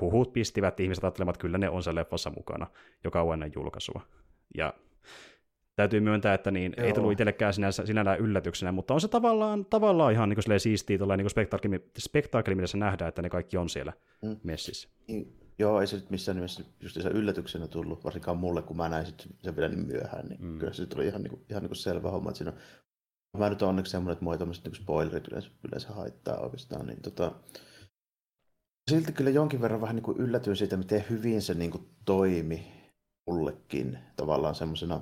huhut 0.00 0.32
pistivät 0.32 0.80
ihmiset 0.80 1.04
ajattelemaan, 1.04 1.32
että 1.34 1.40
kyllä 1.40 1.58
ne 1.58 1.70
on 1.70 1.82
se 1.82 1.94
leffassa 1.94 2.30
mukana 2.30 2.66
joka 3.04 3.22
on 3.22 3.34
ennen 3.34 3.52
julkaisua. 3.54 4.02
Ja 4.56 4.74
täytyy 5.76 6.00
myöntää, 6.00 6.34
että 6.34 6.50
niin, 6.50 6.74
ei 6.76 6.92
tullut 6.92 7.12
itsellekään 7.12 7.54
sinänsä, 7.54 7.86
sinällään 7.86 8.18
yllätyksenä, 8.18 8.72
mutta 8.72 8.94
on 8.94 9.00
se 9.00 9.08
tavallaan, 9.08 9.64
tavallaan 9.64 10.12
ihan 10.12 10.28
niin 10.28 10.60
siistiä 10.60 10.98
tuolla 10.98 11.16
niin 11.16 11.30
spektaakkeli, 11.98 12.54
mielessä 12.54 12.78
nähdä, 12.78 13.08
että 13.08 13.22
ne 13.22 13.30
kaikki 13.30 13.56
on 13.56 13.68
siellä 13.68 13.92
mm. 14.22 14.36
messissä. 14.42 14.88
Niin, 15.08 15.36
joo, 15.58 15.80
ei 15.80 15.86
se 15.86 15.96
nyt 15.96 16.10
missään 16.10 16.36
nimessä 16.36 16.64
just 16.80 17.02
se 17.02 17.08
yllätyksenä 17.08 17.66
tullut, 17.66 18.04
varsinkaan 18.04 18.36
mulle, 18.36 18.62
kun 18.62 18.76
mä 18.76 18.88
näin 18.88 19.06
sen 19.42 19.56
vielä 19.56 19.68
niin 19.68 19.86
myöhään, 19.86 20.26
niin 20.26 20.44
mm. 20.44 20.58
kyllä 20.58 20.72
se 20.72 20.86
tuli 20.86 21.06
ihan, 21.06 21.22
niin 21.22 21.30
kuin, 21.30 21.42
ihan 21.50 21.62
niin 21.62 21.70
kuin 21.70 21.76
selvä 21.76 22.10
homma, 22.10 22.30
että 22.30 22.38
siinä 22.38 22.52
Mä 23.38 23.48
nyt 23.48 23.62
onneksi 23.62 23.90
semmoinen, 23.90 24.12
että 24.12 24.24
mua 24.24 24.32
ei 24.32 24.38
tämmöiset 24.38 24.64
niin 24.64 24.74
spoilerit 24.74 25.28
yleensä, 25.28 25.50
yleensä 25.68 25.88
haittaa 25.88 26.40
oikeastaan, 26.40 26.86
niin 26.86 27.02
tota, 27.02 27.32
silti 28.90 29.12
kyllä 29.12 29.30
jonkin 29.30 29.60
verran 29.60 29.80
vähän 29.80 29.96
niin 29.96 30.04
kuin 30.04 30.18
yllätyin 30.18 30.56
siitä, 30.56 30.76
miten 30.76 31.04
hyvin 31.10 31.42
se 31.42 31.54
niin 31.54 31.70
kuin 31.70 31.88
toimi 32.04 32.72
mullekin 33.26 33.98
tavallaan 34.16 34.54
semmoisena, 34.54 35.00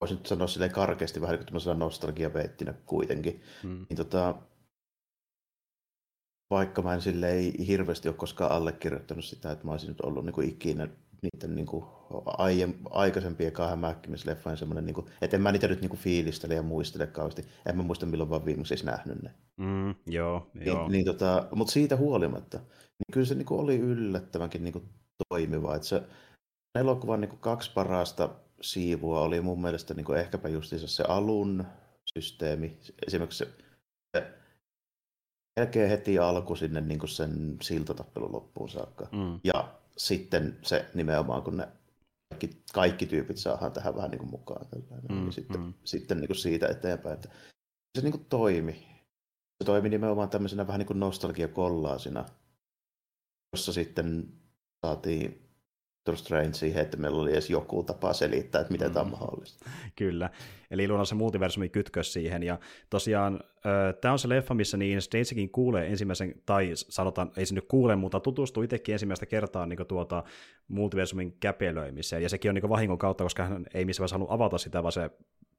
voisin 0.00 0.16
nyt 0.16 0.26
sanoa 0.26 0.46
silleen 0.46 0.72
karkeasti 0.72 1.20
vähän 1.20 1.38
niin 1.38 1.62
kuin 1.64 1.78
nostalgiapeittinä 1.78 2.72
kuitenkin. 2.72 3.42
Hmm. 3.62 3.86
Niin 3.88 3.96
tota, 3.96 4.42
vaikka 6.50 6.82
mä 6.82 6.94
en 6.94 7.00
sille 7.00 7.30
ei 7.30 7.66
hirveästi 7.66 8.08
ole 8.08 8.16
koskaan 8.16 8.52
allekirjoittanut 8.52 9.24
sitä, 9.24 9.52
että 9.52 9.64
mä 9.64 9.70
olisin 9.70 9.88
nyt 9.88 10.00
ollut 10.00 10.24
niin 10.24 10.34
kuin 10.34 10.48
ikinä 10.48 10.88
niiden 11.22 11.54
niin 11.54 11.66
kuin 11.66 11.84
aie, 12.26 12.68
aikaisempien 12.90 13.52
hämähäkkimisleffojen 13.68 14.58
semmoinen, 14.58 14.86
niin 14.86 14.94
kuin, 14.94 15.06
että 15.22 15.36
en 15.36 15.42
mä 15.42 15.52
niitä 15.52 15.68
nyt 15.68 15.80
niin 15.80 15.88
kuin 15.88 16.00
fiilistele 16.00 16.54
ja 16.54 16.62
muistele 16.62 17.06
kauheasti. 17.06 17.46
En 17.66 17.76
mä 17.76 17.82
muista 17.82 18.06
milloin 18.06 18.30
vaan 18.30 18.44
viimeksi 18.44 18.74
edes 18.74 18.84
nähnyt 18.84 19.22
ne. 19.22 19.30
Mm, 19.56 19.94
joo, 20.06 20.50
niin, 20.54 20.66
joo. 20.66 20.88
Niin, 20.88 21.04
tota, 21.04 21.48
mutta 21.54 21.72
siitä 21.72 21.96
huolimatta, 21.96 22.58
niin 22.58 23.12
kyllä 23.12 23.26
se 23.26 23.34
niin 23.34 23.46
kuin 23.46 23.60
oli 23.60 23.78
yllättävänkin 23.78 24.64
niin 24.64 24.72
kuin 24.72 24.88
toimiva. 25.28 25.76
Että 25.76 25.88
se 25.88 26.02
elokuvan 26.78 27.20
niin 27.20 27.28
kuin 27.28 27.40
kaksi 27.40 27.70
parasta 27.74 28.28
siivua 28.60 29.20
oli 29.20 29.40
mun 29.40 29.62
mielestä 29.62 29.94
niin 29.94 30.04
kuin 30.04 30.18
ehkäpä 30.18 30.48
justiinsa 30.48 30.86
se 30.86 31.04
alun 31.08 31.64
systeemi. 32.14 32.78
Esimerkiksi 33.06 33.44
se, 33.44 33.50
se 34.16 34.32
melkein 35.60 35.90
heti 35.90 36.18
alku 36.18 36.56
sinne 36.56 36.80
niin 36.80 36.98
kuin 36.98 37.10
sen 37.10 37.56
siltatappelun 37.62 38.32
loppuun 38.32 38.68
saakka. 38.68 39.08
Mm. 39.12 39.40
Ja 39.44 39.81
sitten 39.96 40.58
se 40.62 40.90
nimenomaan, 40.94 41.42
kun 41.42 41.56
ne 41.56 41.68
kaikki, 42.30 42.62
kaikki 42.72 43.06
tyypit 43.06 43.36
saadaan 43.36 43.72
tähän 43.72 43.96
vähän 43.96 44.10
niin 44.10 44.18
kuin 44.18 44.30
mukaan. 44.30 44.66
Mm, 45.08 45.14
niin 45.14 45.32
sitten, 45.32 45.60
mm. 45.60 45.74
sitten 45.84 46.18
niin 46.18 46.28
kuin 46.28 46.36
siitä 46.36 46.68
eteenpäin, 46.68 47.14
että 47.14 47.28
se 47.98 48.02
niin 48.02 48.12
kuin 48.12 48.24
toimi. 48.24 48.72
Se 49.62 49.66
toimi 49.66 49.88
nimenomaan 49.88 50.28
tämmöisenä 50.28 50.66
vähän 50.66 50.78
niin 50.78 50.86
kuin 50.86 51.00
nostalgiakollaasina, 51.00 52.24
jossa 53.52 53.72
sitten 53.72 54.32
saatiin 54.86 55.51
Doctor 56.06 56.16
Strange 56.16 56.52
siihen, 56.52 56.82
että 56.82 56.96
meillä 56.96 57.20
oli 57.20 57.32
edes 57.32 57.50
joku 57.50 57.82
tapa 57.82 58.12
selittää, 58.12 58.60
että 58.60 58.72
miten 58.72 58.88
mm. 58.88 58.94
tämä 58.94 59.04
on 59.04 59.10
mahdollista. 59.10 59.70
Kyllä, 59.96 60.30
eli 60.70 60.88
luonnolla 60.88 61.04
se 61.04 61.14
multiversumi 61.14 61.68
kytkös 61.68 62.12
siihen, 62.12 62.42
ja 62.42 62.58
tosiaan 62.90 63.40
tämä 64.00 64.12
on 64.12 64.18
se 64.18 64.28
leffa, 64.28 64.54
missä 64.54 64.76
niin 64.76 65.02
Strangekin 65.02 65.50
kuulee 65.50 65.86
ensimmäisen, 65.86 66.34
tai 66.46 66.70
sanotaan, 66.74 67.32
ei 67.36 67.46
se 67.46 67.54
nyt 67.54 67.64
kuule, 67.68 67.96
mutta 67.96 68.20
tutustuu 68.20 68.62
itsekin 68.62 68.92
ensimmäistä 68.92 69.26
kertaa 69.26 69.66
niin 69.66 69.86
tuota 69.88 70.24
multiversumin 70.68 71.36
käpelöimiseen, 71.40 72.22
ja 72.22 72.28
sekin 72.28 72.48
on 72.48 72.54
niin 72.54 72.68
vahingon 72.68 72.98
kautta, 72.98 73.24
koska 73.24 73.44
hän 73.44 73.66
ei 73.74 73.84
missään 73.84 74.02
vaiheessa 74.02 74.14
halunnut 74.14 74.34
avata 74.34 74.58
sitä, 74.58 74.82
vaan 74.82 74.92
se 74.92 75.10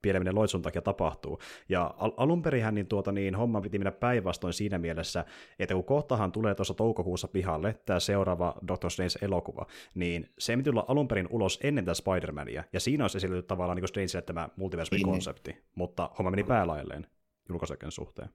pieneminen 0.04 0.36
loitsun 0.36 0.62
takia 0.62 0.82
tapahtuu. 0.82 1.40
Ja 1.70 1.94
al- 1.98 2.14
alun 2.18 2.42
perinhän 2.42 2.76
niin, 2.76 2.88
tuota, 2.88 3.12
niin 3.12 3.36
homma 3.36 3.62
piti 3.62 3.80
mennä 3.80 3.92
päinvastoin 3.92 4.54
siinä 4.54 4.78
mielessä, 4.78 5.26
että 5.60 5.76
kun 5.76 5.84
kohtahan 5.84 6.32
tulee 6.32 6.56
tuossa 6.56 6.74
toukokuussa 6.74 7.28
pihalle 7.28 7.76
tämä 7.86 8.00
seuraava 8.00 8.56
Doctor 8.68 8.92
Strange-elokuva, 8.92 9.66
niin 9.96 10.30
se 10.40 10.54
ei 10.54 10.64
tulla 10.64 10.86
alun 10.88 11.08
perin 11.08 11.28
ulos 11.30 11.60
ennen 11.64 11.86
tätä 11.86 12.02
Spider-Mania, 12.02 12.64
ja 12.74 12.80
siinä 12.80 13.04
olisi 13.04 13.18
esitelty 13.18 13.48
tavallaan 13.48 13.76
niin 13.76 13.88
Strangelle 13.88 14.22
tämä 14.22 14.50
multiversumi-konsepti, 14.56 15.52
niin. 15.52 15.64
mutta 15.76 16.10
homma 16.18 16.32
meni 16.32 16.44
päälailleen 16.44 17.08
julkaiseken 17.50 17.92
suhteen. 17.92 18.30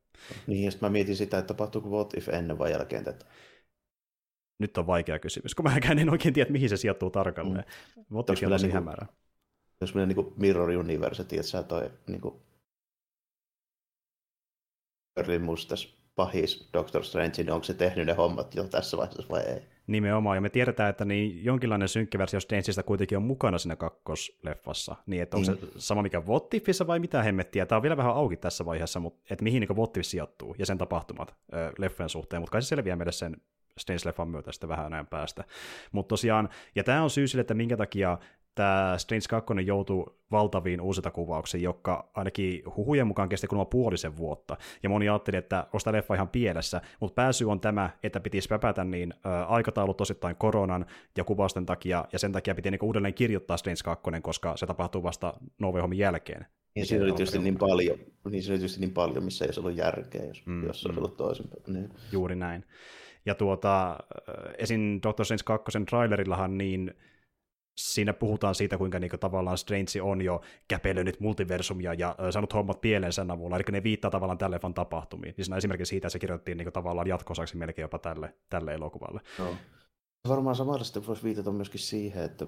Niin, 0.46 0.64
ja 0.64 0.70
mä 0.80 0.88
mietin 0.88 1.16
sitä, 1.16 1.38
että 1.38 1.54
tapahtuuko 1.54 1.88
What 1.88 2.14
If 2.14 2.28
ennen 2.28 2.58
vai 2.58 2.70
jälkeen 2.70 3.04
tätä. 3.04 3.26
Nyt 4.58 4.78
on 4.78 4.86
vaikea 4.86 5.18
kysymys, 5.18 5.54
kun 5.54 5.64
mä 5.64 5.76
en 6.00 6.10
oikein 6.10 6.34
tiedä, 6.34 6.50
mihin 6.50 6.68
se 6.68 6.76
sijoittuu 6.76 7.10
tarkalleen. 7.10 7.64
Mm. 7.96 8.16
On 8.16 8.24
tosi 8.24 8.46
niin 8.46 8.72
hämärä 8.72 9.06
jos 9.80 9.94
meidän 9.94 10.08
niin 10.08 10.32
Mirror 10.36 10.70
Universe, 10.70 11.22
että 11.22 11.42
sä 11.42 11.62
toi 11.62 11.90
niin 12.06 12.20
kuin, 12.20 12.34
mustas 15.40 15.98
pahis 16.16 16.68
Doctor 16.72 17.04
Strange, 17.04 17.42
niin 17.42 17.52
onko 17.52 17.64
se 17.64 17.74
tehnyt 17.74 18.06
ne 18.06 18.12
hommat 18.12 18.54
jo 18.54 18.64
tässä 18.64 18.96
vaiheessa 18.96 19.28
vai 19.30 19.42
ei? 19.42 19.62
Nimenomaan, 19.86 20.36
ja 20.36 20.40
me 20.40 20.48
tiedetään, 20.48 20.90
että 20.90 21.04
niin 21.04 21.44
jonkinlainen 21.44 21.88
synkkä 21.88 22.18
versio 22.18 22.40
Strangeista 22.40 22.82
kuitenkin 22.82 23.18
on 23.18 23.24
mukana 23.24 23.58
siinä 23.58 23.76
kakkosleffassa, 23.76 24.96
niin 25.06 25.22
että 25.22 25.36
onko 25.36 25.50
mm. 25.50 25.58
se 25.58 25.66
sama 25.76 26.02
mikä 26.02 26.26
Votifissa 26.26 26.86
vai 26.86 26.98
mitä 26.98 27.22
hemmettiä, 27.22 27.66
tämä 27.66 27.76
on 27.76 27.82
vielä 27.82 27.96
vähän 27.96 28.14
auki 28.14 28.36
tässä 28.36 28.64
vaiheessa, 28.64 29.00
mutta 29.00 29.20
että 29.30 29.44
mihin 29.44 29.60
niin 29.60 29.76
Votif 29.76 30.04
sijoittuu 30.04 30.54
ja 30.58 30.66
sen 30.66 30.78
tapahtumat 30.78 31.34
ö, 31.52 31.72
leffojen 31.78 32.08
suhteen, 32.08 32.42
mutta 32.42 32.52
kai 32.52 32.62
se 32.62 32.68
selviää 32.68 32.96
meille 32.96 33.12
sen 33.12 33.36
Strange-leffan 33.78 34.28
myötä 34.28 34.52
sitten 34.52 34.68
vähän 34.68 34.92
ajan 34.92 35.06
päästä. 35.06 35.44
Mutta 35.92 36.08
tosiaan, 36.08 36.48
ja 36.74 36.84
tämä 36.84 37.02
on 37.02 37.10
syy 37.10 37.28
sille, 37.28 37.40
että 37.40 37.54
minkä 37.54 37.76
takia 37.76 38.18
tämä 38.58 38.94
Strange 38.98 39.24
2 39.28 39.54
joutuu 39.66 40.18
valtaviin 40.30 40.80
uusita 40.80 41.10
kuvauksiin, 41.10 41.62
jotka 41.62 42.10
ainakin 42.14 42.62
huhujen 42.76 43.06
mukaan 43.06 43.28
kesti 43.28 43.46
kulma 43.46 43.64
puolisen 43.64 44.16
vuotta. 44.16 44.56
Ja 44.82 44.88
moni 44.88 45.08
ajatteli, 45.08 45.36
että 45.36 45.66
sitä 45.78 45.92
leffa 45.92 46.14
ihan 46.14 46.28
pielessä, 46.28 46.80
mutta 47.00 47.14
pääsy 47.14 47.44
on 47.44 47.60
tämä, 47.60 47.90
että 48.02 48.20
pitisi 48.20 48.50
väpätä 48.50 48.84
niin 48.84 49.14
ä, 49.26 49.44
aikataulut 49.44 49.96
tosittain 49.96 50.36
koronan 50.36 50.86
ja 51.16 51.24
kuvausten 51.24 51.66
takia, 51.66 52.04
ja 52.12 52.18
sen 52.18 52.32
takia 52.32 52.54
piti 52.54 52.70
niin 52.70 52.78
uudelleen 52.84 53.14
kirjoittaa 53.14 53.56
Strange 53.56 53.80
2, 53.84 54.10
koska 54.22 54.56
se 54.56 54.66
tapahtuu 54.66 55.02
vasta 55.02 55.34
No 55.58 55.72
Way 55.72 55.94
jälkeen. 55.94 56.46
Niin 56.74 56.86
siinä 56.86 57.04
oli 57.04 57.12
tietysti 57.12 57.38
niin 57.38 57.58
paljon, 57.58 57.98
niin 58.30 58.42
siinä 58.42 58.52
oli 58.52 58.58
tietysti 58.58 58.80
niin 58.80 58.94
paljon, 58.94 59.24
missä 59.24 59.44
ei 59.44 59.46
olisi 59.46 59.60
ollut 59.60 59.76
järkeä, 59.76 60.24
jos, 60.24 60.46
mm, 60.46 60.66
jos 60.66 60.86
olisi 60.86 60.98
mm. 61.00 61.04
ollut 61.04 61.16
toisinpäin. 61.16 61.62
Niin. 61.66 61.90
Juuri 62.12 62.36
näin. 62.36 62.64
Ja 63.26 63.34
tuota, 63.34 63.96
esim. 64.58 65.00
Doctor 65.02 65.24
Strange 65.24 65.42
2 65.44 65.84
trailerillahan 65.88 66.58
niin 66.58 66.94
siinä 67.78 68.12
puhutaan 68.12 68.54
siitä, 68.54 68.78
kuinka 68.78 68.98
niinku 68.98 69.18
tavallaan 69.18 69.58
Strange 69.58 70.02
on 70.02 70.22
jo 70.22 70.40
käpelönyt 70.68 71.20
multiversumia 71.20 71.94
ja 71.94 72.16
saanut 72.30 72.54
hommat 72.54 72.80
pieleen 72.80 73.12
sen 73.12 73.30
avulla, 73.30 73.56
eli 73.56 73.64
ne 73.70 73.82
viittaa 73.82 74.10
tavallaan 74.10 74.38
tälle 74.38 74.54
leffan 74.54 74.74
tapahtumiin. 74.74 75.34
Niin 75.36 75.44
siinä 75.44 75.56
esimerkiksi 75.56 75.90
siitä 75.90 76.08
se 76.08 76.18
kirjoittiin 76.18 76.58
niinku 76.58 76.70
tavallaan 76.70 77.06
jatkosaksi 77.06 77.56
melkein 77.56 77.84
jopa 77.84 77.98
tälle, 77.98 78.34
tälle 78.48 78.74
elokuvalle. 78.74 79.20
No. 79.38 79.56
Varmaan 80.28 80.56
samalla 80.56 80.84
sitten 80.84 81.06
voisi 81.06 81.22
viitata 81.22 81.52
myöskin 81.52 81.80
siihen, 81.80 82.24
että 82.24 82.46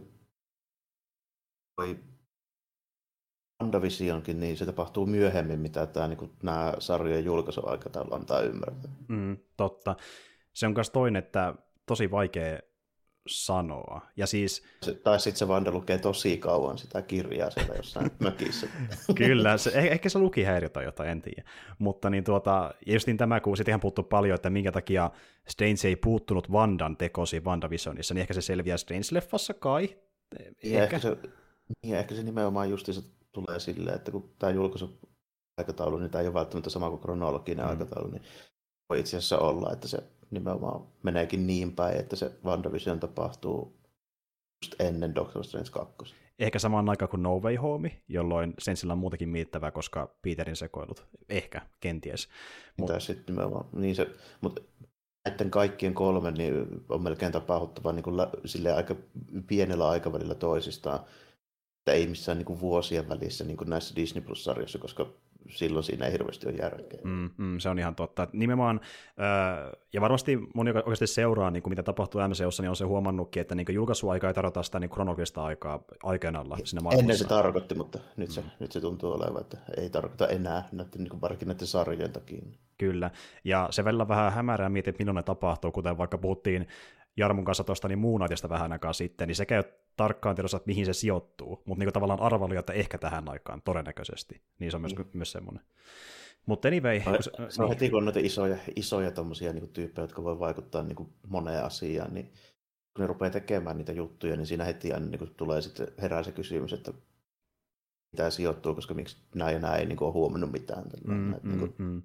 voi 1.78 1.98
WandaVisionkin, 3.62 4.40
niin 4.40 4.56
se 4.56 4.66
tapahtuu 4.66 5.06
myöhemmin, 5.06 5.60
mitä 5.60 5.86
tämä, 5.86 6.08
niin 6.08 6.18
kuin, 6.18 6.30
nämä 6.42 6.74
sarjojen 6.78 7.24
julkaisuaikataulu 7.24 8.14
antaa 8.14 8.40
ymmärtää. 8.40 8.90
Mm, 9.08 9.36
totta. 9.56 9.96
Se 10.52 10.66
on 10.66 10.72
myös 10.72 10.90
toinen, 10.90 11.24
että 11.24 11.54
tosi 11.86 12.10
vaikea 12.10 12.58
sanoa. 13.28 14.00
Ja 14.16 14.26
siis, 14.26 14.62
se, 14.82 14.94
tai 14.94 15.20
sitten 15.20 15.38
se 15.38 15.48
Vanda 15.48 15.70
lukee 15.70 15.98
tosi 15.98 16.38
kauan 16.38 16.78
sitä 16.78 17.02
kirjaa 17.02 17.50
siellä 17.50 17.74
jossain 17.74 18.10
mökissä. 18.18 18.66
Kyllä, 19.14 19.58
se, 19.58 19.70
eh, 19.74 19.84
ehkä 19.84 20.08
se 20.08 20.18
lukihäiriö 20.18 20.68
tai 20.68 20.84
jotain, 20.84 21.10
en 21.10 21.22
tiedä. 21.22 21.50
Mutta 21.78 22.10
niin 22.10 22.24
tuota, 22.24 22.74
justin 22.86 23.16
tämä, 23.16 23.40
kun 23.40 23.56
sitten 23.56 23.72
ihan 23.72 23.80
puuttuu 23.80 24.04
paljon, 24.04 24.34
että 24.34 24.50
minkä 24.50 24.72
takia 24.72 25.10
Strange 25.48 25.88
ei 25.88 25.96
puuttunut 25.96 26.52
Vandan 26.52 26.96
tekosi 26.96 27.40
WandaVisionissa, 27.40 28.14
niin 28.14 28.22
ehkä 28.22 28.34
se 28.34 28.42
selviää 28.42 28.76
Strange-leffassa 28.76 29.54
kai. 29.58 29.96
Ehkä. 30.62 30.82
ehkä 30.82 30.98
se, 30.98 31.16
niin, 31.82 31.96
ehkä 31.96 32.14
se 32.14 32.22
nimenomaan 32.22 32.70
justiinsa 32.70 33.02
tulee 33.32 33.60
silleen, 33.60 33.96
että 33.96 34.10
kun 34.10 34.34
tämä 34.38 34.52
julkaisu 34.52 34.98
aikataulu, 35.58 35.98
niin 35.98 36.10
tämä 36.10 36.22
ei 36.22 36.28
ole 36.28 36.34
välttämättä 36.34 36.70
sama 36.70 36.90
kuin 36.90 37.00
kronologinen 37.00 37.64
mm. 37.64 37.70
aikataulu, 37.70 38.10
niin 38.10 38.22
voi 38.88 39.00
itse 39.00 39.16
asiassa 39.16 39.38
olla, 39.38 39.72
että 39.72 39.88
se 39.88 39.98
nimenomaan 40.30 40.86
meneekin 41.02 41.46
niin 41.46 41.72
päin, 41.72 42.00
että 42.00 42.16
se 42.16 42.32
WandaVision 42.44 43.00
tapahtuu 43.00 43.80
just 44.64 44.80
ennen 44.80 45.14
Doctor 45.14 45.44
Strange 45.44 45.70
2. 45.70 46.14
Ehkä 46.38 46.58
samaan 46.58 46.88
aikaan 46.88 47.08
kuin 47.08 47.22
No 47.22 47.38
Way 47.38 47.56
Home, 47.56 48.02
jolloin 48.08 48.54
sen 48.58 48.76
sillä 48.76 48.92
on 48.92 48.98
muutenkin 48.98 49.28
miittävää, 49.28 49.70
koska 49.70 50.14
Peterin 50.22 50.56
sekoilut. 50.56 51.06
Ehkä, 51.28 51.60
kenties. 51.80 52.28
Mut... 52.78 52.90
sitten 52.98 53.34
nimenomaan, 53.34 53.66
niin 53.72 53.96
se, 53.96 54.06
mutta 54.40 54.62
näiden 55.28 55.50
kaikkien 55.50 55.94
kolmen 55.94 56.34
niin 56.34 56.54
on 56.88 57.02
melkein 57.02 57.32
tapahtuva 57.32 57.92
niin 57.92 58.02
kuin, 58.02 58.16
sille 58.44 58.72
aika 58.72 58.96
pienellä 59.46 59.88
aikavälillä 59.88 60.34
toisistaan. 60.34 61.00
Että 61.80 61.92
ei 61.92 62.06
missään 62.06 62.38
niin 62.38 62.46
kuin 62.46 62.60
vuosien 62.60 63.08
välissä 63.08 63.44
niin 63.44 63.56
kuin 63.56 63.70
näissä 63.70 63.96
Disney 63.96 64.24
Plus-sarjoissa, 64.24 64.78
koska 64.78 65.06
silloin 65.48 65.84
siinä 65.84 66.06
ei 66.06 66.12
hirveästi 66.12 66.48
ole 66.48 66.54
järkeä. 66.54 67.00
Mm, 67.04 67.30
mm, 67.36 67.58
se 67.58 67.68
on 67.68 67.78
ihan 67.78 67.94
totta. 67.94 68.28
Nimenomaan, 68.32 68.80
äh, 69.06 69.72
ja 69.92 70.00
varmasti 70.00 70.38
moni, 70.54 70.70
joka 70.70 70.78
oikeasti 70.78 71.06
seuraa, 71.06 71.50
niin 71.50 71.62
kuin 71.62 71.70
mitä 71.70 71.82
tapahtuu 71.82 72.20
MCUssa, 72.28 72.62
niin 72.62 72.70
on 72.70 72.76
se 72.76 72.84
huomannutkin, 72.84 73.40
että 73.40 73.54
niin 73.54 73.66
julkaisuaika 73.70 74.28
ei 74.28 74.34
tarkoita 74.34 74.62
sitä 74.62 74.80
niin 74.80 74.90
kronologista 74.90 75.44
aikaa 75.44 75.82
aikeen 76.02 76.36
alla 76.36 76.58
sinne 76.64 76.90
Ennen 76.98 77.18
se 77.18 77.28
tarkoitti, 77.28 77.74
mutta 77.74 77.98
nyt 78.16 78.30
se, 78.30 78.40
mm. 78.40 78.46
nyt 78.58 78.72
se 78.72 78.80
tuntuu 78.80 79.12
olevan, 79.12 79.40
että 79.40 79.56
ei 79.76 79.90
tarkoita 79.90 80.28
enää, 80.28 80.68
näiden, 80.72 80.90
niin 80.96 81.08
kuin 81.08 81.20
varsinkin 81.20 81.48
näiden 81.48 81.66
sarjojen 81.66 82.12
takia. 82.12 82.42
Kyllä, 82.78 83.10
ja 83.44 83.68
se 83.70 83.84
välillä 83.84 84.08
vähän 84.08 84.32
hämärää 84.32 84.68
mietit, 84.68 84.98
milloin 84.98 85.16
ne 85.16 85.22
tapahtuu, 85.22 85.72
kuten 85.72 85.98
vaikka 85.98 86.18
puhuttiin 86.18 86.68
Jarmun 87.20 87.44
kanssa 87.44 87.64
tuosta 87.64 87.88
niin 87.88 87.98
Moonlightista 87.98 88.48
vähän 88.48 88.72
aikaa 88.72 88.92
sitten, 88.92 89.28
niin 89.28 89.36
sekä 89.36 89.54
ei 89.54 89.58
ole 89.58 89.74
tarkkaan 89.96 90.36
tiedossa, 90.36 90.56
että 90.56 90.66
mihin 90.66 90.86
se 90.86 90.92
sijoittuu, 90.92 91.62
mutta 91.64 91.84
niin 91.84 91.92
tavallaan 91.92 92.20
arvailu, 92.20 92.54
että 92.54 92.72
ehkä 92.72 92.98
tähän 92.98 93.28
aikaan, 93.28 93.62
todennäköisesti. 93.62 94.42
Niin 94.58 94.70
se 94.70 94.76
on 94.76 94.80
myös, 94.80 94.96
mm. 94.96 95.04
myös 95.12 95.32
semmoinen. 95.32 95.64
Mutta 96.46 96.68
anyway... 96.68 97.00
No, 97.06 97.22
se, 97.22 97.30
se 97.30 97.62
on 97.62 97.68
niin. 97.68 97.68
heti, 97.68 97.90
kun 97.90 97.98
on 97.98 98.04
noita 98.04 98.20
isoja, 98.22 98.56
isoja 98.76 99.10
tommosia, 99.10 99.52
niin 99.52 99.68
tyyppejä, 99.68 100.04
jotka 100.04 100.24
voi 100.24 100.38
vaikuttaa 100.38 100.82
niin 100.82 100.96
kuin 100.96 101.08
moneen 101.28 101.64
asiaan, 101.64 102.14
niin 102.14 102.32
kun 102.94 103.00
ne 103.02 103.06
rupeaa 103.06 103.30
tekemään 103.30 103.76
niitä 103.76 103.92
juttuja, 103.92 104.36
niin 104.36 104.46
siinä 104.46 104.64
heti 104.64 104.92
aina 104.92 105.06
niin 105.06 105.18
kuin 105.18 105.34
tulee 105.36 105.62
sitten 105.62 105.88
herää 106.02 106.22
se 106.22 106.32
kysymys, 106.32 106.72
että 106.72 106.92
mitä 108.12 108.30
sijoittuu, 108.30 108.74
koska 108.74 108.94
miksi 108.94 109.16
näin 109.34 109.54
ja 109.54 109.60
näin 109.60 109.80
ei 109.80 109.86
niin 109.86 109.96
kuin 109.96 110.06
ole 110.06 110.12
huomannut 110.12 110.52
mitään. 110.52 110.84
Mm, 111.06 111.14
mm, 111.14 111.34
niin 111.42 111.58
kuin... 111.58 111.74
mm. 111.78 112.02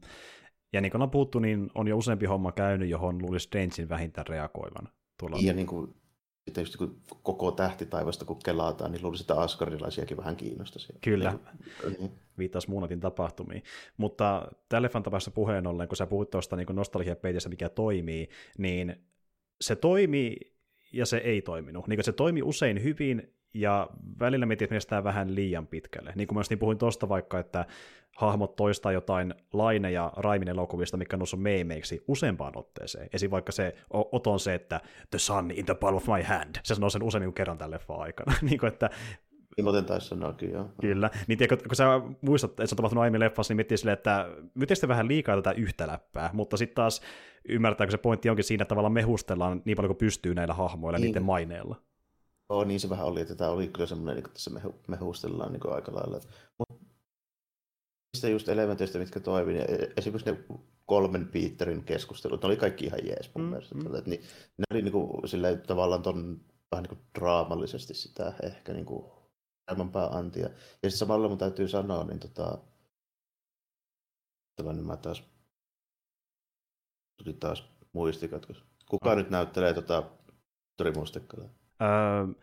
Ja 0.74 0.82
niin 0.82 0.92
kuin 0.92 1.02
on 1.02 1.12
puhuttu, 1.12 1.40
niin 1.40 1.70
on 1.76 1.88
jo 1.88 1.98
useampi 1.98 2.26
homma 2.26 2.52
käynyt, 2.52 2.90
johon 2.90 3.22
luulisi 3.22 3.44
Strangein 3.44 3.90
vähintään 3.90 4.28
reagoivan. 4.28 4.90
Tuolla 5.18 5.38
ja 5.42 5.54
niin 5.54 5.68
kuin, 5.68 5.96
sitten 6.46 6.62
just 6.62 6.78
kun 6.78 7.02
koko 7.24 7.52
tähtitaivasta 7.52 8.26
kun 8.26 8.40
kelataan, 8.46 8.92
niin 8.92 9.04
luulisin, 9.04 9.24
että 9.24 9.42
askarilaisiakin 9.42 10.18
vähän 10.18 10.36
kiinnostaisi. 10.36 10.94
Kyllä, 11.02 11.40
niin. 12.00 12.12
viittaisi 12.38 12.70
Moonatin 12.70 13.00
tapahtumiin. 13.00 13.64
Mutta 13.98 14.48
tälle 14.70 14.90
tapauksessa 14.90 15.32
puheen 15.32 15.68
ollen, 15.68 15.88
kun 15.88 15.98
sä 15.98 16.08
puhut 16.08 16.30
tuosta 16.30 16.56
niin 16.56 16.68
nostalgiapeitissä, 16.74 17.50
mikä 17.50 17.70
toimii, 17.70 18.30
niin 18.58 18.96
se 19.62 19.76
toimii 19.76 20.36
ja 20.94 21.06
se 21.06 21.18
ei 21.18 21.42
toiminut. 21.42 21.88
Niin 21.88 22.04
se 22.04 22.12
toimi 22.12 22.42
usein 22.42 22.84
hyvin 22.84 23.36
ja 23.56 23.90
välillä 24.20 24.46
mietin, 24.46 24.74
että 24.74 25.04
vähän 25.04 25.36
liian 25.36 25.68
pitkälle. 25.68 26.14
Niin 26.16 26.28
kuin 26.28 26.38
mä 26.38 26.42
niin 26.50 26.60
puhuin 26.60 26.78
tuosta 26.78 27.10
vaikka, 27.10 27.40
että 27.40 27.66
hahmot 28.16 28.56
toistaa 28.56 28.92
jotain 28.92 29.34
Laine 29.54 29.92
ja 29.92 30.14
Raimin 30.16 30.48
elokuvista, 30.48 30.98
mikä 30.98 31.16
on 31.16 31.20
noussut 31.20 31.42
meemeiksi 31.42 32.04
useampaan 32.08 32.58
otteeseen. 32.58 33.10
Esim. 33.14 33.32
vaikka 33.32 33.52
se 33.52 33.76
oton 33.90 34.40
se, 34.40 34.54
että 34.54 34.82
the 35.12 35.20
sun 35.20 35.52
in 35.52 35.66
the 35.66 35.74
palm 35.76 35.96
of 35.96 36.08
my 36.08 36.24
hand. 36.24 36.56
Se 36.64 36.76
sanoo 36.76 36.90
sen 36.90 37.04
usein 37.04 37.22
niin 37.22 37.34
kerran 37.34 37.58
tälle 37.58 37.76
leffan 37.76 38.00
aikana. 38.00 38.34
niin 38.50 38.60
kuin, 38.60 38.68
että 38.68 38.90
Timoten 39.56 39.86
taisi 39.86 40.08
sanoakin, 40.08 40.52
joo. 40.52 40.70
Kyllä. 40.82 41.10
Niin 41.28 41.38
tiedä, 41.38 41.58
kun 41.58 41.76
sä 41.76 41.86
muistat, 42.22 42.52
että 42.52 42.66
se 42.66 42.74
on 42.74 42.78
tapahtunut 42.78 43.02
aiemmin 43.02 43.20
leffassa, 43.20 43.52
niin 43.52 43.58
miettii 43.58 43.78
silleen, 43.78 43.94
että 43.94 44.28
miten 44.54 44.78
sitten 44.78 44.90
vähän 44.90 45.08
liikaa 45.08 45.36
tätä 45.36 45.52
yhtä 45.52 45.88
läppää, 45.88 46.30
mutta 46.34 46.58
sitten 46.58 46.76
taas 46.76 47.02
ymmärtääkö 47.50 47.92
se 47.92 47.98
pointti 47.98 48.30
onkin 48.30 48.44
siinä, 48.44 48.62
että 48.62 48.70
tavallaan 48.70 48.94
mehustellaan 48.94 49.62
niin 49.66 49.76
paljon 49.76 49.90
kuin 49.90 49.98
pystyy 49.98 50.36
näillä 50.36 50.54
hahmoilla 50.54 51.00
niin. 51.00 51.08
niiden 51.08 51.24
maineilla. 51.24 51.76
Joo, 52.50 52.64
niin 52.64 52.80
se 52.80 52.90
vähän 52.90 53.06
oli, 53.06 53.22
että 53.22 53.36
tämä 53.36 53.50
oli 53.50 53.68
kyllä 53.68 53.86
semmoinen, 53.86 54.16
niin 54.16 54.26
että 54.28 54.40
se 54.40 54.50
mehu, 54.50 54.76
mehustellaan 54.88 55.54
niin 55.54 55.74
aika 55.74 55.96
lailla. 55.96 56.20
Mutta 56.60 56.86
niistä 58.14 58.30
just 58.30 58.50
elementeistä, 58.50 59.00
mitkä 59.00 59.20
toimii, 59.20 59.54
niin 59.54 59.66
e- 59.70 59.94
esimerkiksi 59.98 60.32
ne 60.32 60.44
kolmen 60.86 61.28
Peterin 61.28 61.84
keskustelut, 61.84 62.42
ne 62.42 62.48
oli 62.48 62.58
kaikki 62.58 62.86
ihan 62.86 63.08
jees 63.08 63.32
mun 63.36 63.46
mm, 63.46 63.50
mielestä. 63.50 63.76
Mm. 63.76 63.96
Että, 63.96 64.10
niin, 64.10 64.22
ne 64.58 64.66
oli 64.72 64.82
niin 64.82 64.92
kuin, 64.92 65.30
silleen, 65.30 65.62
tavallaan 65.62 66.02
ton, 66.02 66.42
vähän 66.72 66.84
niin 66.84 66.98
kuin 66.98 67.08
draamallisesti 67.20 67.94
sitä 67.94 68.34
ehkä 68.44 68.74
niin 68.74 68.86
kuin, 68.86 69.06
maailmanpää 69.68 70.08
antia. 70.08 70.44
Ja 70.44 70.50
sitten 70.90 70.92
samalla 70.92 71.30
mun 71.30 71.38
täytyy 71.38 71.68
sanoa, 71.68 72.04
niin 72.04 72.20
tota, 72.20 72.58
tällainen 74.56 74.86
mä 74.86 74.98
taas 74.98 75.24
tuli 77.24 77.34
taas 77.34 77.64
muistikatkos. 77.94 78.64
Kuka 78.90 79.12
oh. 79.12 79.18
nyt 79.18 79.30
näyttelee 79.30 79.74
tota 79.74 80.04
Tori 80.78 80.92
Mustekkalaa? 80.92 81.50
Öö, 81.82 82.34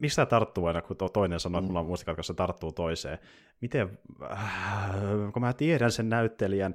miksi 0.00 0.16
tämä 0.16 0.26
tarttuu 0.26 0.66
aina, 0.66 0.82
kun 0.82 0.96
toinen 1.12 1.40
sanoo, 1.40 1.58
että 1.58 1.66
mulla 1.66 1.80
on 1.80 1.86
muistikatkossa, 1.86 2.34
tarttuu 2.34 2.72
toiseen? 2.72 3.18
Miten, 3.60 3.98
äh, 4.32 4.90
kun 5.32 5.42
mä 5.42 5.52
tiedän 5.52 5.92
sen 5.92 6.08
näyttelijän, 6.08 6.74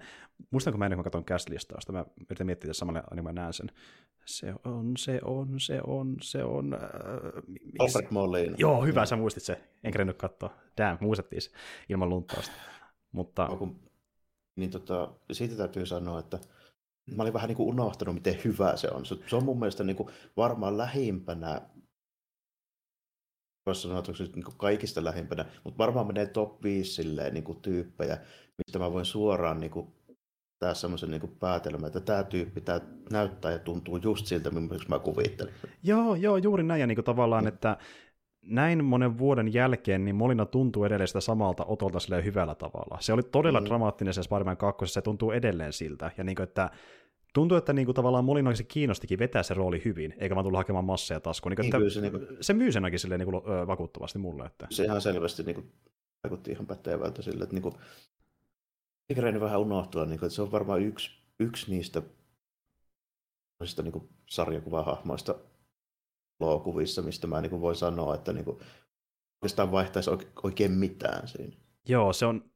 muistanko 0.51 0.77
mä 0.77 0.85
ennen 0.85 0.97
kuin 0.97 1.01
mä 1.01 1.03
katson 1.03 1.25
cast-listausta, 1.25 1.91
mä 1.91 2.05
yritän 2.29 2.47
miettiä 2.47 2.67
tässä 2.67 2.79
samalla, 2.79 3.03
niin 3.15 3.23
mä 3.23 3.31
näen 3.31 3.53
sen. 3.53 3.71
Se 4.25 4.53
on, 4.63 4.93
se 4.97 5.19
on, 5.23 5.59
se 5.59 5.81
on, 5.87 6.15
se 6.21 6.43
on... 6.43 6.73
Äh, 6.73 6.79
Alfred 7.79 8.07
Molina. 8.09 8.55
Joo, 8.57 8.85
hyvä, 8.85 8.99
ja. 8.99 9.05
sä 9.05 9.15
muistit 9.15 9.43
se. 9.43 9.61
En 9.83 9.91
kerennyt 9.91 10.17
katsoa. 10.17 10.53
Damn, 10.77 10.97
muistettiin 11.01 11.41
se 11.41 11.51
ilman 11.89 12.09
lunttausta. 12.09 12.51
Mutta... 13.11 13.47
Kun, 13.47 13.79
niin 14.55 14.71
tota, 14.71 15.13
siitä 15.31 15.55
täytyy 15.55 15.85
sanoa, 15.85 16.19
että 16.19 16.39
mä 17.11 17.23
olin 17.23 17.33
vähän 17.33 17.47
niin 17.47 17.57
kuin 17.57 17.69
unohtanut, 17.69 18.15
miten 18.15 18.37
hyvä 18.43 18.77
se 18.77 18.89
on. 18.91 19.05
Se 19.05 19.35
on 19.35 19.45
mun 19.45 19.59
mielestä 19.59 19.83
niin 19.83 19.95
kuin 19.95 20.09
varmaan 20.37 20.77
lähimpänä 20.77 21.61
voisi 23.65 23.81
sanoa, 23.81 23.99
että 23.99 24.11
niin 24.11 24.43
kuin 24.43 24.57
kaikista 24.57 25.03
lähimpänä, 25.03 25.45
mutta 25.63 25.77
varmaan 25.77 26.07
menee 26.07 26.25
top 26.25 26.63
5 26.63 26.93
silleen, 26.93 27.33
niin 27.33 27.43
kuin 27.43 27.61
tyyppejä, 27.61 28.17
mistä 28.57 28.79
mä 28.79 28.93
voin 28.93 29.05
suoraan 29.05 29.59
niin 29.59 29.71
kuin, 29.71 29.87
tää 30.59 30.73
semmoisen 30.73 31.11
niin 31.11 31.37
päätelmän, 31.39 31.87
että 31.87 31.99
tämä 31.99 32.23
tyyppi 32.23 32.61
tämä 32.61 32.81
näyttää 33.11 33.51
ja 33.51 33.59
tuntuu 33.59 33.97
just 33.97 34.25
siltä, 34.25 34.51
millaisen 34.51 34.89
mä 34.89 34.99
kuvittelin. 34.99 35.53
Joo, 35.83 36.15
joo, 36.15 36.37
juuri 36.37 36.63
näin, 36.63 36.81
ja 36.81 36.87
niin 36.87 36.95
kuin 36.95 37.05
tavallaan, 37.05 37.43
mm. 37.43 37.47
että 37.47 37.77
näin 38.45 38.85
monen 38.85 39.17
vuoden 39.17 39.53
jälkeen, 39.53 40.05
niin 40.05 40.15
Molina 40.15 40.45
tuntuu 40.45 40.83
edelleen 40.83 41.07
sitä 41.07 41.21
samalta 41.21 41.65
otolta 41.65 41.99
sille 41.99 42.23
hyvällä 42.23 42.55
tavalla. 42.55 42.97
Se 42.99 43.13
oli 43.13 43.23
todella 43.23 43.59
mm. 43.59 43.65
dramaattinen 43.65 44.13
se 44.13 44.23
Spider-Man 44.23 44.57
2, 44.57 44.87
se 44.87 45.01
tuntuu 45.01 45.31
edelleen 45.31 45.73
siltä, 45.73 46.11
ja 46.17 46.23
niin 46.23 46.35
kuin, 46.35 46.43
että 46.43 46.69
tuntuu, 47.33 47.57
että 47.57 47.73
niin 47.73 47.85
kuin 47.85 47.95
tavallaan 47.95 48.25
Molina 48.25 48.55
se 48.55 48.63
kiinnostikin 48.63 49.19
vetää 49.19 49.43
se 49.43 49.53
rooli 49.53 49.81
hyvin, 49.85 50.13
eikä 50.17 50.35
vaan 50.35 50.43
tullut 50.43 50.57
hakemaan 50.57 50.85
masseja 50.85 51.19
taskuun. 51.19 51.51
Niin, 51.51 51.61
niin, 51.61 51.75
että 51.75 51.93
se, 51.93 52.01
niin 52.01 52.11
kuin, 52.11 52.27
se 52.41 52.53
myy 52.53 52.71
sen 52.71 52.83
ainakin 52.83 52.99
silleen, 52.99 53.19
niin 53.19 53.31
kuin, 53.31 53.67
vakuuttavasti 53.67 54.19
mulle. 54.19 54.45
Että... 54.45 54.67
Se 54.69 54.83
ihan 54.83 55.01
selvästi 55.01 55.43
niin 55.43 55.55
kuin, 55.55 55.71
vaikutti 56.23 56.51
ihan 56.51 56.67
pätevältä 56.67 57.21
sille, 57.21 57.43
että 57.43 57.55
niin 57.55 57.63
kuin, 57.63 57.75
Ikäreeni 59.09 59.41
vähän 59.41 59.59
unohtua, 59.59 60.05
niin 60.05 60.19
kuin, 60.19 60.27
että 60.27 60.35
se 60.35 60.41
on 60.41 60.51
varmaan 60.51 60.81
yksi, 60.81 61.11
yksi 61.39 61.71
niistä 61.71 62.01
niin 63.83 63.91
kuin, 63.91 64.09
sarjakuvahahmoista 64.25 65.35
elokuvissa, 66.41 67.01
mistä 67.01 67.27
mä 67.27 67.41
niin 67.41 67.49
kuin, 67.49 67.61
voin 67.61 67.75
sanoa, 67.75 68.15
että 68.15 68.33
niin 68.33 68.45
kuin, 68.45 68.57
oikeastaan 69.41 69.71
vaihtaisi 69.71 70.09
oikein 70.43 70.71
mitään 70.71 71.27
siinä. 71.27 71.57
Joo, 71.87 72.13
se 72.13 72.25
on 72.25 72.51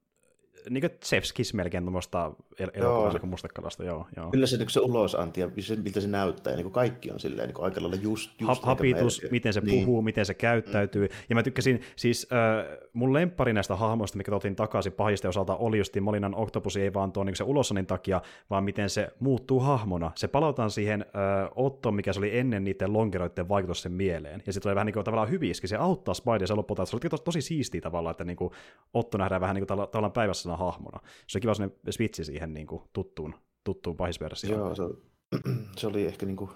niin 0.70 0.82
kuin 0.82 0.92
Chefskis 1.06 1.54
melkein 1.54 1.84
tuommoista 1.84 2.32
elokuvaa 2.74 3.20
kuin 3.20 3.30
mustekalasta, 3.30 3.84
joo, 3.84 4.08
joo. 4.18 4.32
Kyllä 4.32 4.48
se, 4.48 4.58
niin 4.58 4.70
se 4.70 4.80
ulosanti 4.80 5.42
ja 5.42 5.50
se, 5.60 5.76
miltä 5.76 6.02
se 6.02 6.08
näyttää, 6.08 6.52
ja 6.52 6.58
niin 6.58 6.64
kuin 6.64 6.74
kaikki 6.74 7.12
on 7.12 7.20
silleen 7.20 7.48
niin 7.48 7.56
kuin 7.56 7.66
aika 7.66 7.82
lailla 7.82 7.98
just, 8.02 8.42
just 8.42 8.64
Hapitus, 8.64 9.22
miten 9.32 9.54
se 9.54 9.62
niin. 9.62 9.86
puhuu, 9.86 10.02
miten 10.02 10.26
se 10.26 10.34
käyttäytyy, 10.34 11.08
mm. 11.08 11.14
ja 11.30 11.36
mä 11.36 11.44
tykkäsin, 11.44 11.82
siis 11.96 12.28
äh, 12.34 12.78
mun 12.94 13.14
lemppari 13.14 13.54
näistä 13.54 13.76
hahmoista, 13.76 14.18
mikä 14.18 14.36
otin 14.36 14.56
takaisin 14.56 14.94
pahisten 14.94 15.30
osalta, 15.30 15.56
oli 15.56 15.78
just 15.78 16.00
Molinan 16.02 16.36
Octopusi, 16.36 16.82
ei 16.82 16.94
vaan 16.94 17.12
tuon 17.12 17.26
niin 17.26 17.36
se 17.36 17.44
ulosanin 17.44 17.86
takia, 17.86 18.22
vaan 18.50 18.64
miten 18.64 18.90
se 18.90 19.10
muuttuu 19.20 19.60
hahmona. 19.60 20.12
Se 20.16 20.28
palautaan 20.28 20.72
siihen 20.72 21.02
äh, 21.02 21.50
Ottoon, 21.56 21.96
mikä 21.96 22.14
se 22.14 22.20
oli 22.20 22.38
ennen 22.38 22.64
niiden 22.64 22.94
lonkeroiden 22.94 23.50
vaikutus 23.50 23.82
sen 23.82 23.92
mieleen, 23.92 24.44
ja 24.46 24.54
sitten 24.54 24.70
oli 24.70 24.76
vähän 24.76 24.86
niin 24.86 24.94
kuin 24.94 25.04
tavallaan 25.04 25.30
hyviski, 25.30 25.68
se 25.68 25.76
auttaa 25.76 26.14
Spider, 26.14 26.48
se 26.48 26.54
lopulta, 26.54 26.86
se 26.86 26.96
oli 26.96 27.10
tosi, 27.10 27.24
tosi 27.24 27.42
siistiä 27.42 27.82
tavallaan, 27.82 28.12
että 28.12 28.24
niin 28.24 28.38
kuin 28.38 28.52
Otto 28.94 29.18
nähdään 29.18 29.42
vähän 29.42 29.56
niin 29.56 29.68
kuin 29.68 29.78
tavallaan 29.78 30.12
päivässä 30.12 30.50
hahmona. 30.60 31.00
Se 31.28 31.38
on 31.38 31.42
kiva 31.42 31.54
sellainen 31.54 31.80
switchi 31.90 32.26
siihen 32.26 32.54
niin 32.54 32.68
kuin 32.68 32.82
tuttuun, 32.94 33.36
tuttuun 33.64 33.98
pahisversioon. 33.98 34.60
Joo, 34.60 34.76
se, 34.76 34.84
se 35.80 35.88
oli 35.88 36.06
ehkä 36.06 36.26
niin 36.26 36.38
kuin, 36.38 36.52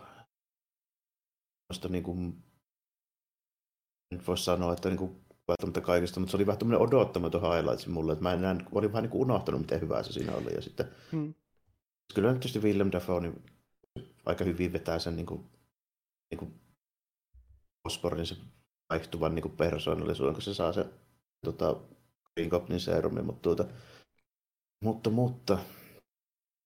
niin 1.89 2.04
kuin, 2.04 2.44
nyt 4.12 4.28
voisi 4.28 4.44
sanoa, 4.44 4.74
että 4.74 4.89
niin 4.89 4.98
kuin, 4.98 5.24
välttämättä 5.48 5.82
kaikista, 5.82 6.20
mutta 6.20 6.32
se 6.32 6.38
oli 6.38 6.46
vähän 6.46 6.60
tämmöinen 6.60 6.82
odottamaton 6.82 7.42
highlights 7.42 7.88
mulle, 7.88 8.13
että 8.13 8.24
mä 8.24 8.34
enää, 8.34 8.56
olin 8.72 8.92
vähän 8.92 9.04
niin 9.04 9.12
kuin 9.12 9.22
unohtanut, 9.22 9.62
miten 9.62 9.82
hyvä 9.82 10.04
se 10.04 10.12
siinä 10.12 10.36
oli. 10.36 10.54
Ja 10.54 10.62
sitten, 10.62 10.86
hmm. 11.12 11.34
Kyllä 12.13 12.32
nyt 12.32 12.39
tietysti 12.39 12.60
Willem 12.60 12.92
Dafoe 12.92 13.22
niin 13.22 13.44
aika 14.26 14.44
hyvin 14.44 14.74
vetää 14.74 15.00
sen 15.00 15.16
niin 15.16 15.26
kuin, 15.26 15.50
niin 16.32 16.39
kuin 16.39 16.54
Osbornin 17.86 18.26
se 18.26 18.36
vaihtuvan 18.89 19.36
niin 19.36 19.44
kuin 19.44 19.58
persoonallisuuden, 19.58 20.34
kun 20.34 20.42
se 20.42 20.54
saa 20.54 20.74
se 20.74 20.86
tota, 21.46 21.82
Green 22.36 22.50
Goblin 22.50 22.80
serumi, 22.80 23.22
mutta 23.22 23.41
tuota, 23.41 23.65
mutta, 24.84 25.10
mutta 25.10 25.58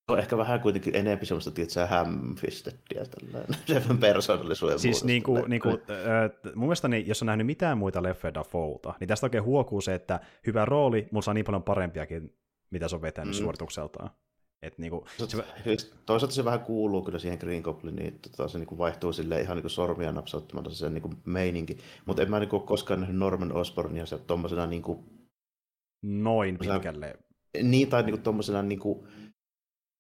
on 0.08 0.19
ehkä 0.19 0.38
vähän 0.38 0.62
kuitenkin 0.62 0.95
enemmän 0.95 1.25
semmoista, 1.25 1.51
tietysti 1.51 1.80
hämfistettiä 1.80 3.06
tällainen, 3.06 3.58
sen 3.88 3.97
persoonallisuuden 3.97 4.80
Siis 4.80 5.03
niin 5.03 5.23
kuin, 5.23 5.43
niin 5.47 5.62
kuin, 5.62 5.73
äh, 5.73 6.56
mun 6.56 6.65
mielestä 6.65 6.88
niin, 6.88 7.08
jos 7.08 7.21
on 7.21 7.25
nähnyt 7.25 7.47
mitään 7.47 7.77
muita 7.77 8.03
leffeja 8.03 8.34
Dafoulta, 8.34 8.93
niin 8.99 9.08
tästä 9.08 9.25
oikein 9.25 9.43
huokuu 9.43 9.82
se, 9.82 9.95
että 9.95 10.19
hyvä 10.47 10.65
rooli, 10.65 11.08
mutta 11.12 11.25
saa 11.25 11.34
niin 11.34 11.45
paljon 11.45 11.63
parempiakin, 11.63 12.34
mitä 12.69 12.88
se 12.88 12.95
on 12.95 13.01
vetänyt 13.01 13.36
mm. 13.36 13.38
suoritukseltaan. 13.38 14.10
Et 14.62 14.77
niinku, 14.77 15.06
se, 15.27 15.43
toisaalta 16.06 16.36
se 16.36 16.45
vähän 16.45 16.60
kuuluu 16.60 17.03
kyllä 17.03 17.19
siihen 17.19 17.39
Green 17.39 17.62
Gobliniin, 17.62 18.08
että 18.08 18.30
tota, 18.30 18.49
se 18.49 18.58
niinku 18.58 18.77
vaihtuu 18.77 19.13
sille 19.13 19.41
ihan 19.41 19.58
niinku 19.58 19.69
sormia 19.69 20.12
napsauttamalla 20.12 20.69
se 20.69 20.89
niinku 20.89 21.13
meininki. 21.25 21.77
Mutta 22.06 22.21
en 22.21 22.30
mä 22.30 22.39
niinku 22.39 22.60
koskaan 22.60 22.99
nähnyt 22.99 23.19
Norman 23.19 23.51
Osbornia 23.51 24.06
se 24.06 24.17
tommosena 24.17 24.67
niinku... 24.67 25.16
Noin 26.03 26.57
pitkälle. 26.57 27.19
Niin, 27.63 27.89
tai 27.89 28.03
niinku 28.03 28.21
tommosena 28.21 28.63
niinku 28.63 29.07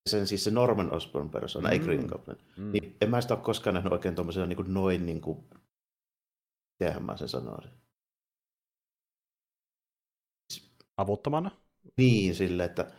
sen 0.09 0.27
siis 0.27 0.43
se 0.43 0.51
Norman 0.51 0.93
Osborn 0.93 1.29
persona, 1.29 1.69
mm. 1.69 1.73
ei 1.73 1.79
Green 1.79 2.05
Goblin. 2.05 2.37
Mm. 2.57 2.71
Niin 2.71 2.97
en 3.01 3.09
mä 3.09 3.21
sitä 3.21 3.33
ole 3.33 3.43
koskaan 3.43 3.73
nähnyt 3.73 3.93
oikein 3.93 4.15
tommosena 4.15 4.45
niinku 4.45 4.63
noin 4.63 5.05
niinku... 5.05 5.47
Mitenhän 6.79 7.03
mä 7.03 7.17
sen 7.17 7.29
sanoisin? 7.29 7.71
Avuttomana? 10.97 11.51
Niin, 11.97 12.35
sille, 12.35 12.63
että 12.63 12.91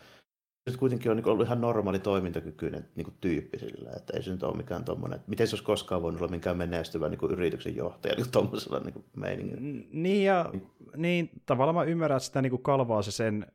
nyt 0.68 0.76
kuitenkin 0.76 1.10
on 1.10 1.16
niin 1.16 1.28
ollut 1.28 1.46
ihan 1.46 1.60
normaali 1.60 1.98
toimintakykyinen 1.98 2.88
niin 2.94 3.04
kuin 3.04 3.14
tyyppi 3.20 3.58
sillä, 3.58 3.90
että 3.96 4.16
ei 4.16 4.22
se 4.22 4.30
nyt 4.30 4.42
ole 4.42 4.56
mikään 4.56 4.84
tuommoinen, 4.84 5.20
miten 5.26 5.46
se 5.46 5.54
olisi 5.54 5.64
koskaan 5.64 6.02
voinut 6.02 6.20
olla 6.20 6.30
mikään 6.30 6.56
menestyvä 6.56 7.08
niin 7.08 7.18
kuin 7.18 7.32
yrityksen 7.32 7.76
johtaja 7.76 8.14
niin 8.14 8.30
tuommoisella 8.30 8.80
niin 8.80 9.04
meiningillä. 9.16 9.60
Niin 9.92 10.24
ja 10.24 10.52
niin, 10.96 11.30
tavallaan 11.46 11.74
mä 11.74 11.82
ymmärrän, 11.82 12.16
että 12.16 12.26
sitä 12.26 12.42
niin 12.42 12.50
kuin 12.50 12.62
kalvaa 12.62 13.02
se 13.02 13.10
sen 13.10 13.46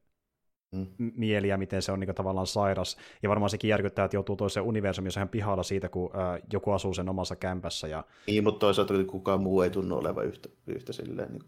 mm. 0.74 0.88
mieli 0.98 1.48
ja 1.48 1.58
miten 1.58 1.82
se 1.82 1.92
on 1.92 2.00
niin 2.00 2.08
kuin, 2.08 2.16
tavallaan 2.16 2.48
sairas. 2.48 2.98
Ja 3.24 3.30
varmaan 3.30 3.50
sekin 3.50 3.70
järkyttää, 3.70 4.06
että 4.06 4.18
joutuu 4.18 4.36
toiseen 4.36 4.66
universumiin, 4.66 5.08
jos 5.08 5.16
hän 5.16 5.30
pihalla 5.30 5.64
siitä, 5.64 5.90
kun 5.90 6.10
ää, 6.14 6.40
joku 6.54 6.72
asuu 6.72 6.94
sen 6.94 7.10
omassa 7.10 7.36
kämpässä. 7.36 7.88
Ja... 7.88 8.04
Niin, 8.28 8.44
mutta 8.44 8.60
toisaalta 8.60 8.94
kukaan 9.08 9.42
muu 9.42 9.62
ei 9.62 9.70
tunnu 9.70 9.98
olevan 9.98 10.26
yhtä, 10.26 10.50
yhtä 10.68 10.94
silleen, 10.94 11.32
niin, 11.32 11.44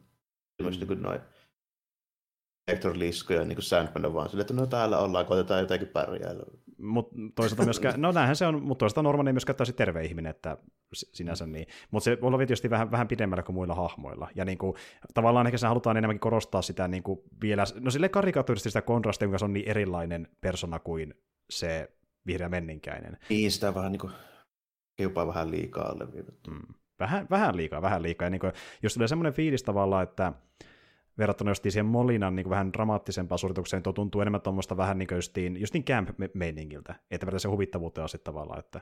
mm. 0.64 0.70
niin 0.70 0.88
kuin 0.88 1.02
noin 1.02 1.20
Hector 2.72 3.00
Lisko 3.00 3.34
ja 3.34 3.46
niin 3.46 3.62
Sandman 3.62 4.06
on 4.06 4.14
vaan 4.14 4.30
silleen, 4.30 4.42
että 4.42 4.54
no 4.54 4.66
täällä 4.66 5.00
ollaan, 5.00 5.26
koitetaan 5.26 5.60
jotenkin 5.60 5.88
pärjäällä. 5.88 6.44
Mut 6.78 7.10
toisaalta 7.36 7.64
myöskään, 7.64 8.02
no 8.02 8.12
näinhän 8.12 8.36
se 8.36 8.48
on, 8.48 8.64
mutta 8.64 8.80
toisaalta 8.80 9.04
Norman 9.04 9.28
ei 9.28 9.34
myöskään 9.34 9.56
täysin 9.56 9.76
terve 9.76 10.04
ihminen, 10.04 10.30
että 10.30 10.58
sinänsä 10.94 11.46
niin. 11.46 11.68
Mutta 11.92 12.04
se 12.04 12.18
voi 12.22 12.28
olla 12.28 12.38
tietysti 12.38 12.70
vähän, 12.70 12.92
vähän 12.92 13.08
pidemmällä 13.08 13.44
kuin 13.44 13.56
muilla 13.56 13.76
hahmoilla. 13.76 14.30
Ja 14.36 14.46
niin 14.46 14.58
kuin, 14.58 14.76
tavallaan 15.14 15.48
ehkä 15.48 15.58
se 15.58 15.68
halutaan 15.68 15.98
enemmänkin 15.98 16.20
korostaa 16.20 16.62
sitä 16.62 16.88
niin 16.88 17.04
kuin 17.04 17.20
vielä, 17.42 17.64
no 17.80 17.92
sille 17.92 18.10
karikatyyristi 18.10 18.70
sitä 18.70 18.82
kontrastia, 18.82 19.26
jonka 19.26 19.38
se 19.38 19.46
on 19.46 19.54
niin 19.54 19.68
erilainen 19.68 20.28
persona 20.42 20.80
kuin 20.80 21.14
se 21.50 21.92
vihreä 22.28 22.50
menninkäinen. 22.50 23.18
Niin, 23.30 23.52
sitä 23.52 23.76
vähän 23.76 23.92
niin 23.92 24.00
kuin, 24.00 24.14
jopa 25.00 25.28
vähän 25.28 25.52
liikaa 25.52 25.90
alleviivattu. 25.90 26.52
Mm. 26.52 26.62
Vähän, 27.00 27.28
vähän 27.30 27.58
liikaa, 27.58 27.82
vähän 27.82 28.04
liikaa. 28.04 28.26
Ja 28.26 28.30
niin 28.30 28.40
kuin, 28.40 28.54
jos 28.84 28.94
tulee 28.94 29.08
semmoinen 29.08 29.34
fiilis 29.34 29.64
tavallaan, 29.64 30.04
että 30.04 30.34
verrattuna 31.18 31.52
justiin 31.52 31.72
siihen 31.72 31.86
Molinan 31.86 32.36
niin 32.36 32.50
vähän 32.50 32.74
dramaattisempaan 32.74 33.40
suoritukseen, 33.40 33.84
tuo 33.84 33.94
tuntuu 33.94 34.22
enemmän 34.22 34.42
tuommoista 34.42 34.78
vähän 34.78 34.98
niin 34.98 35.08
kuin 35.08 35.16
justiin, 35.16 35.60
justiin 35.60 35.84
camp-meiningiltä, 35.84 36.96
että 37.12 37.26
verran 37.26 37.40
se 37.40 37.48
huvittavuutta 37.48 38.04
on 38.04 38.10
sitten 38.10 38.34
tavallaan, 38.34 38.60
että 38.60 38.82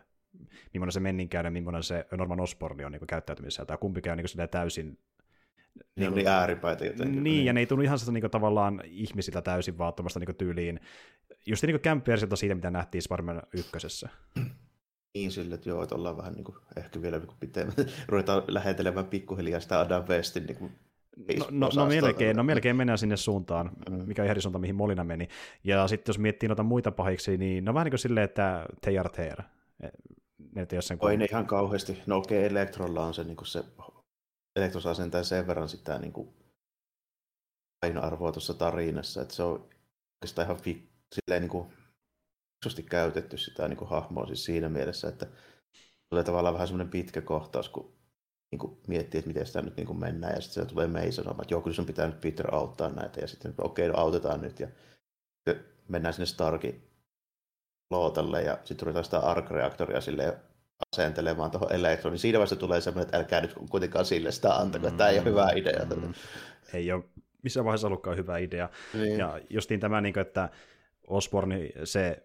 millainen 0.74 0.92
se 0.92 1.00
menninkäinen, 1.00 1.54
millainen 1.54 1.84
se 1.84 2.06
Norman 2.12 2.40
Osborn 2.40 2.86
on 2.86 2.92
niin 2.92 3.08
käyttäytymisessä, 3.08 3.66
tai 3.66 3.78
kumpikin 3.78 4.12
on 4.12 4.18
niin 4.18 4.50
täysin 4.52 4.98
niin, 5.76 5.86
niin, 5.96 6.16
niin 6.16 6.28
ääripäitä 6.28 6.86
jotenkin. 6.86 7.24
Niin, 7.24 7.46
ja 7.46 7.54
ne 7.54 7.60
ei 7.60 7.66
tunnu 7.66 7.84
ihan 7.84 8.00
sitä 8.00 8.12
niin 8.12 8.32
tavallaan 8.32 8.82
ihmisiltä 8.86 9.42
täysin 9.42 9.78
vaan 9.78 9.94
niin 10.20 10.36
tyyliin, 10.36 10.80
just 11.46 11.64
niin 11.64 11.80
camp 11.80 12.06
siitä, 12.36 12.56
mitä 12.56 12.72
nähtiin 12.72 13.02
Spider-Man 13.02 13.42
ykkösessä. 13.54 14.10
Niin 15.14 15.32
sille, 15.32 15.56
että 15.56 15.70
joo, 15.70 15.84
että 15.84 15.96
ollaan 15.96 16.18
vähän 16.18 16.34
niin 16.34 16.44
kuin, 16.44 16.58
ehkä 16.78 17.02
vielä 17.02 17.20
niin 17.20 17.38
pitemmän, 17.40 17.76
ruvetaan 18.08 18.44
lähetelemään 18.48 19.06
pikkuhiljaa 19.06 19.60
sitä 19.60 19.80
Adam 19.80 20.04
Westin 20.08 20.46
niin 20.46 20.58
kuin 20.58 20.72
No, 21.18 21.48
no, 21.52 21.70
no, 21.76 21.86
melkein, 21.86 22.36
no 22.36 22.44
melkein 22.44 22.76
mennään 22.76 22.98
sinne 22.98 23.18
suuntaan, 23.18 23.72
mm. 23.90 24.04
mikä 24.06 24.22
on 24.22 24.26
ihan 24.26 24.42
suunta, 24.42 24.60
mihin 24.60 24.76
Molina 24.76 25.04
meni. 25.04 25.28
Ja 25.64 25.88
sitten 25.88 26.14
jos 26.14 26.20
miettii 26.20 26.50
noita 26.50 26.64
muita 26.64 26.92
pahiksi, 26.92 27.38
niin 27.38 27.66
no 27.66 27.74
vähän 27.74 27.86
niin 27.86 27.92
kuin 27.92 28.00
silleen, 28.00 28.26
että 28.26 28.66
they 28.82 28.98
are 28.98 29.10
there. 29.10 29.44
Ne 30.56 30.68
ei 30.72 30.82
sen 30.82 30.98
Oi 31.02 31.18
ne 31.18 31.26
ihan 31.26 31.46
kauheasti. 31.46 32.02
No 32.06 32.18
okei, 32.18 32.40
okay, 32.40 32.50
Elektrolla 32.50 33.06
on 33.06 33.14
se, 33.14 33.24
niin 33.24 33.38
se 33.44 33.64
Elektros 34.56 34.86
asentaa 34.86 35.24
sen 35.24 35.48
verran 35.48 35.70
sitä 35.70 36.00
niin 36.00 36.14
kuin, 36.14 36.30
painoarvoa 37.82 38.32
tuossa 38.32 38.54
tarinassa, 38.54 39.22
että 39.22 39.34
se 39.34 39.44
on 39.44 39.70
oikeastaan 40.22 40.46
ihan 40.46 40.62
fi, 40.62 40.90
silleen 41.16 41.42
niin 41.42 41.50
kuin, 41.50 41.68
käytetty 42.90 43.38
sitä 43.38 43.68
niin 43.68 43.78
kuin 43.78 43.90
hahmoa 43.90 44.26
siis 44.26 44.46
siinä 44.46 44.70
mielessä, 44.70 45.08
että 45.08 45.28
tulee 46.10 46.24
tavallaan 46.24 46.54
vähän 46.54 46.68
semmoinen 46.68 46.92
pitkä 46.92 47.22
kohtaus, 47.22 47.70
kun 47.70 47.94
niin 48.54 48.60
kuin 48.60 48.78
miettii, 48.88 49.20
että 49.20 49.28
miten 49.28 49.46
sitä 49.46 49.62
nyt 49.62 49.78
niin 49.78 49.88
kuin 49.88 50.00
mennään, 50.00 50.36
ja 50.36 50.42
sitten 50.42 50.64
se 50.64 50.70
tulee 50.70 50.88
mei 50.88 51.12
sanomaan, 51.12 51.42
että 51.42 51.54
joo, 51.54 51.62
kyllä 51.62 51.76
sun 51.76 51.86
pitää 51.86 52.08
nyt 52.08 52.22
Peter 52.22 52.56
auttaa 52.56 52.90
näitä, 52.90 53.22
ja 53.22 53.28
sitten 53.28 53.54
okei, 53.58 53.90
okay, 53.90 53.96
no 53.96 54.04
autetaan 54.04 54.42
nyt, 54.42 54.60
ja 54.60 54.68
mennään 55.88 56.14
sinne 56.14 56.26
Starkin 56.26 56.88
lootalle, 57.92 58.42
ja 58.42 58.58
sitten 58.64 58.86
ruvetaan 58.86 59.06
sitä 59.06 59.20
arc-reaktoria 59.20 60.02
sille 60.02 60.38
asentelemaan 60.94 61.52
tuohon 61.52 61.74
elektroniin. 61.74 62.20
Siinä 62.20 62.38
vaiheessa 62.38 62.56
tulee 62.56 62.82
semmoinen, 62.82 63.06
että 63.06 63.18
älkää 63.18 63.42
nyt 63.42 63.54
kuitenkaan 63.70 64.06
sille 64.06 64.32
sitä 64.32 64.56
antako, 64.56 64.90
mm, 64.90 64.98
tämä 64.98 65.10
ei 65.10 65.18
ole 65.18 65.26
hyvä 65.26 65.50
idea. 65.56 65.86
Mm, 65.86 66.14
ei 66.74 66.92
ole 66.92 67.04
missään 67.44 67.66
vaiheessa 67.66 67.88
ollutkaan 67.88 68.18
hyvä 68.18 68.38
idea. 68.38 68.70
Niin. 68.94 69.20
Ja 69.20 69.40
justiin 69.50 69.80
tämä, 69.80 70.02
niin 70.02 70.20
että 70.20 70.50
Osborne, 71.08 71.70
se 71.84 72.24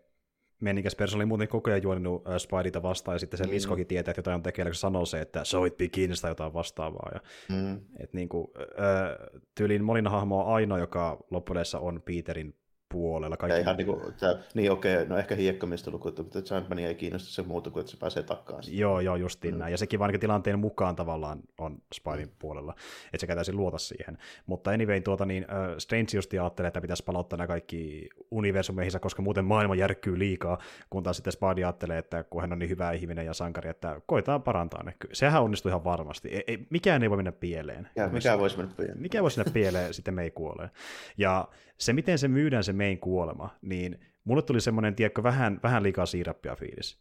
menikäs 0.61 0.97
persoon 0.97 1.19
oli 1.19 1.27
muuten 1.27 1.49
koko 1.49 1.71
ajan 1.71 1.83
juonut 1.83 2.29
äh, 2.29 2.37
Spideyta 2.39 2.83
vastaan, 2.83 3.15
ja 3.15 3.19
sitten 3.19 3.39
se 3.39 3.45
mm. 3.45 3.51
Liskokin 3.51 3.87
tietää, 3.87 4.11
että 4.11 4.19
jotain 4.19 4.35
on 4.35 4.43
tekeillä, 4.43 4.71
kun 4.71 4.75
sanoo 4.75 5.07
se, 5.07 5.21
että 5.21 5.45
so 5.45 5.65
it 5.65 5.77
begins 5.77 6.21
tai 6.21 6.31
jotain 6.31 6.55
vastaavaa. 6.55 7.11
Ja, 7.15 7.21
mm. 7.57 7.81
et 7.99 8.13
niin 8.13 8.29
kuin, 8.29 8.49
äh, 8.59 9.41
tyyliin 9.55 9.85
Molina 9.85 10.11
hahmo 10.11 10.45
on 10.45 10.55
ainoa, 10.55 10.79
joka 10.79 11.19
loppujen 11.31 11.65
on 11.81 12.03
Peterin 12.03 12.55
puolella. 12.89 13.37
Kaikki... 13.37 13.55
Ja 13.55 13.61
ihan 13.61 13.77
niin, 13.77 13.87
kuin, 13.87 14.01
tämä, 14.21 14.37
niin 14.55 14.73
okei, 14.73 14.95
okay, 14.95 15.09
no 15.09 15.19
ehkä 15.19 15.35
hiekkamista 15.35 15.91
luku, 15.91 16.13
mutta 16.17 16.41
Sandman 16.45 16.79
ei 16.79 16.95
kiinnosta 16.95 17.31
se 17.31 17.43
muuta 17.43 17.71
kuin, 17.71 17.81
että 17.81 17.91
se 17.91 17.97
pääsee 17.97 18.23
takaisin. 18.23 18.79
Joo, 18.79 19.01
joo, 19.01 19.17
justiin 19.17 19.55
mm. 19.55 19.59
näin. 19.59 19.71
Ja 19.71 19.79
sekin 19.79 19.99
vaan 19.99 20.21
tilanteen 20.21 20.59
mukaan 20.59 20.97
tavallaan 20.97 21.41
on 21.59 21.79
Spidein 21.95 22.29
mm. 22.29 22.35
puolella, 22.39 22.75
että 23.05 23.21
se 23.21 23.27
käytäisi 23.27 23.53
luota 23.53 23.79
siihen. 23.79 24.19
Mutta 24.47 24.71
anyway, 24.71 25.01
tuota, 25.01 25.27
niin, 25.27 25.45
uh, 25.45 25.79
Strange 25.79 26.09
just 26.15 26.33
ajattelee, 26.33 26.69
että 26.69 26.81
pitäisi 26.81 27.05
palauttaa 27.05 27.37
nämä 27.37 27.47
kaikki 27.47 28.09
universumeihinsa, 28.31 29.01
koska 29.01 29.23
muuten 29.23 29.45
maailma 29.45 29.75
järkkyy 29.75 30.19
liikaa, 30.19 30.59
kun 30.91 31.03
taas 31.03 31.17
sitten 31.17 31.33
Spidey 31.33 31.65
ajattelee, 31.65 31.99
että 31.99 32.25
kun 32.25 32.41
hän 32.41 32.53
on 32.53 32.59
niin 32.59 32.71
hyvä 32.71 32.93
ihminen 32.93 33.27
ja 33.27 33.35
sankari, 33.35 33.71
että 33.71 34.01
koetaan 34.07 34.43
parantaa 34.43 34.83
ne. 34.83 34.95
Sehän 35.13 35.43
onnistuu 35.43 35.69
ihan 35.69 35.85
varmasti. 35.85 36.29
Ei, 36.29 36.45
ei, 36.47 36.67
mikään 36.71 37.03
ei 37.03 37.11
voi 37.11 37.17
mennä 37.17 37.33
pieleen. 37.33 37.89
Ja, 37.97 38.09
mikä 38.09 38.39
voisi 38.39 38.57
mennä 38.57 38.75
pieleen? 38.77 39.03
Mikä 39.03 39.23
voisi 39.23 39.39
mennä 39.39 39.53
pieleen, 39.53 39.95
sitten 39.95 40.15
me 40.15 40.23
ei 40.23 40.31
kuole. 40.31 40.71
Ja 41.19 41.49
se, 41.79 41.93
miten 41.93 42.19
se 42.19 42.29
myydään 42.29 42.65
se 42.65 42.73
main 42.79 42.99
kuolema, 42.99 43.57
niin 43.63 44.01
mulle 44.25 44.43
tuli 44.43 44.61
semmoinen, 44.61 44.95
tiedätkö, 44.95 45.23
vähän, 45.23 45.61
vähän 45.63 45.83
liikaa 45.83 46.07
siirappia 46.07 46.57
fiilis. 46.57 46.99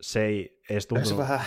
Se 0.00 0.24
ei 0.24 0.60
edes 0.70 0.86
tuntunut... 0.86 1.08
Se 1.08 1.16
vähän, 1.16 1.40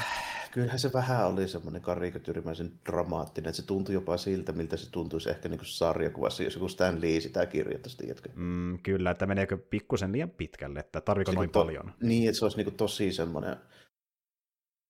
kyllähän 0.51 0.79
se 0.79 0.93
vähän 0.93 1.27
oli 1.27 1.47
semmoinen 1.47 1.81
karikatyyrimäisen 1.81 2.71
dramaattinen, 2.85 3.49
että 3.49 3.61
se 3.61 3.67
tuntui 3.67 3.93
jopa 3.93 4.17
siltä, 4.17 4.51
miltä 4.51 4.77
se 4.77 4.91
tuntuisi 4.91 5.29
ehkä 5.29 5.49
niin 5.49 5.59
kuin 5.59 5.67
sarjakuvassa, 5.67 6.43
jos 6.43 6.53
joku 6.53 6.67
Stan 6.67 7.01
Lee 7.01 7.19
sitä 7.19 7.45
kirjoittaisi, 7.45 7.97
tiedätkö? 7.97 8.29
Mm, 8.35 8.79
kyllä, 8.79 9.11
että 9.11 9.25
meneekö 9.25 9.57
pikkusen 9.57 10.11
liian 10.11 10.29
pitkälle, 10.29 10.79
että 10.79 11.01
tarviko 11.01 11.31
noin 11.31 11.49
to, 11.49 11.59
paljon? 11.59 11.93
Niin, 12.01 12.29
että 12.29 12.39
se 12.39 12.45
olisi 12.45 12.57
niin 12.57 12.65
kuin 12.65 12.77
tosi 12.77 13.11
semmoinen, 13.11 13.55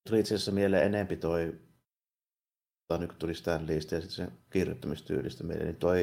tuli 0.09 0.19
itse 0.19 0.35
asiassa 0.35 0.51
mieleen 0.51 0.85
enempi 0.85 1.17
toi, 1.17 1.59
tai 2.87 2.99
nyt 2.99 3.17
tuli 3.19 3.35
Stan 3.35 3.67
Leestä 3.67 3.95
ja 3.95 4.01
sitten 4.01 4.15
sen 4.15 4.37
kirjoittamistyylistä 4.49 5.43
mieleen, 5.43 5.67
niin 5.67 5.75
toi 5.75 6.01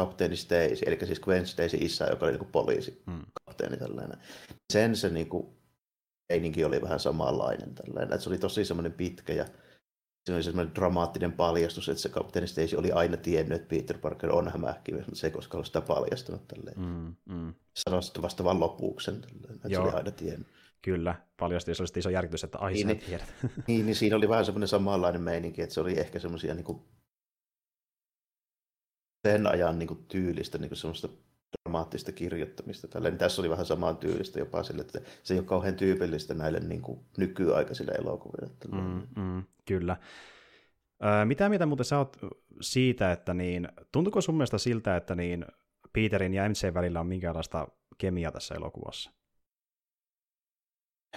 kapteeni 0.00 0.36
Stacy, 0.36 0.84
eli 0.86 0.98
siis 1.06 1.20
Gwen 1.20 1.46
Stacy 1.46 1.76
isä, 1.80 2.06
joka 2.06 2.26
oli 2.26 2.32
niin 2.32 2.52
poliisi, 2.52 3.02
mm. 3.06 3.22
kapteeni 3.44 3.76
tällainen. 3.76 4.18
Sen 4.72 4.96
se 4.96 5.10
niin 5.10 5.28
kuin, 5.28 5.46
oli 6.66 6.82
vähän 6.82 7.00
samanlainen 7.00 7.74
tällainen, 7.74 8.12
että 8.12 8.24
se 8.24 8.30
oli 8.30 8.38
tosi 8.38 8.64
semmoinen 8.64 8.92
pitkä 8.92 9.32
ja 9.32 9.46
se 10.26 10.34
oli 10.34 10.42
semmoinen 10.42 10.74
dramaattinen 10.74 11.32
paljastus, 11.32 11.88
että 11.88 12.02
se 12.02 12.08
kapteeni 12.08 12.48
Stacy 12.48 12.76
oli 12.76 12.92
aina 12.92 13.16
tiennyt, 13.16 13.60
että 13.60 13.68
Peter 13.68 13.98
Parker 13.98 14.32
on 14.32 14.48
hämähäkki, 14.48 14.92
mutta 14.92 15.14
se 15.14 15.26
ei 15.26 15.30
koskaan 15.30 15.56
ollut 15.56 15.66
sitä 15.66 15.80
paljastunut 15.80 16.48
tälleen. 16.48 16.80
Mm, 16.80 17.14
mm. 17.34 17.54
Sanoi 17.76 18.02
sitten 18.02 18.22
vasta 18.22 18.44
vaan 18.44 18.60
lopuksen, 18.60 19.20
tälleen, 19.20 19.54
että 19.54 19.68
Joo. 19.68 19.82
se 19.82 19.88
oli 19.88 19.96
aina 19.96 20.10
tiennyt. 20.10 20.48
Kyllä, 20.82 21.14
paljasti, 21.36 21.74
se 21.74 21.82
oli 21.82 21.88
iso 21.96 22.10
järkytys, 22.10 22.44
että 22.44 22.58
ai 22.58 22.72
niin, 22.72 22.86
niin. 22.86 22.98
tiedät. 22.98 23.34
Niin, 23.66 23.86
niin, 23.86 23.96
siinä 23.96 24.16
oli 24.16 24.28
vähän 24.28 24.44
semmoinen 24.44 24.68
samanlainen 24.68 25.22
meininki, 25.22 25.62
että 25.62 25.74
se 25.74 25.80
oli 25.80 25.98
ehkä 25.98 26.18
semmoisia 26.18 26.54
niin 26.54 26.64
kuin 26.64 26.82
sen 29.26 29.46
ajan 29.46 29.78
niin 29.78 29.86
kuin, 29.86 30.04
tyylistä 30.08 30.58
niin 30.58 30.68
kuin 30.68 30.78
semmoista 30.78 31.08
dramaattista 31.64 32.12
kirjoittamista. 32.12 32.88
Tälleen. 32.88 33.18
Tässä 33.18 33.42
oli 33.42 33.50
vähän 33.50 33.66
samaa 33.66 33.94
tyylistä 33.94 34.38
jopa 34.38 34.62
sille, 34.62 34.80
että 34.80 35.00
se 35.22 35.34
ei 35.34 35.38
ole 35.38 35.46
kauhean 35.46 35.74
tyypillistä 35.74 36.34
näille 36.34 36.60
niin 36.60 36.82
kuin, 36.82 37.00
nykyaikaisille 37.18 37.92
elokuville. 37.92 38.50
Mm, 38.72 39.22
mm, 39.22 39.42
kyllä. 39.64 39.96
Ö, 41.04 41.24
mitä 41.24 41.48
mitä 41.48 41.66
muuten 41.66 41.84
sä 41.84 41.98
oot 41.98 42.16
siitä, 42.60 43.12
että 43.12 43.34
niin, 43.34 43.68
tuntuuko 43.92 44.20
sun 44.20 44.34
mielestä 44.34 44.58
siltä, 44.58 44.96
että 44.96 45.14
niin 45.14 45.46
Peterin 45.92 46.34
ja 46.34 46.48
MC 46.48 46.74
välillä 46.74 47.00
on 47.00 47.06
minkäänlaista 47.06 47.68
kemiaa 47.98 48.32
tässä 48.32 48.54
elokuvassa? 48.54 49.10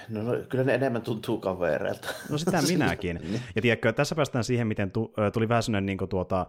No, 0.10 0.24
no 0.24 0.34
kyllä 0.50 0.64
ne 0.64 0.74
enemmän 0.74 1.02
tuntuu 1.02 1.38
kavereilta. 1.38 2.08
No 2.30 2.38
sitä 2.38 2.62
minäkin. 2.72 3.20
Niin. 3.24 3.42
ja 3.56 3.62
tiedätkö, 3.62 3.94
tässä 3.94 4.16
päästään 4.16 4.44
siihen, 4.44 4.68
miten 4.68 4.92
tu, 4.92 5.14
tuli 5.34 5.50
vähän 5.50 5.64
sellainen 5.64 5.86
niin 5.86 6.10
tuota, 6.10 6.46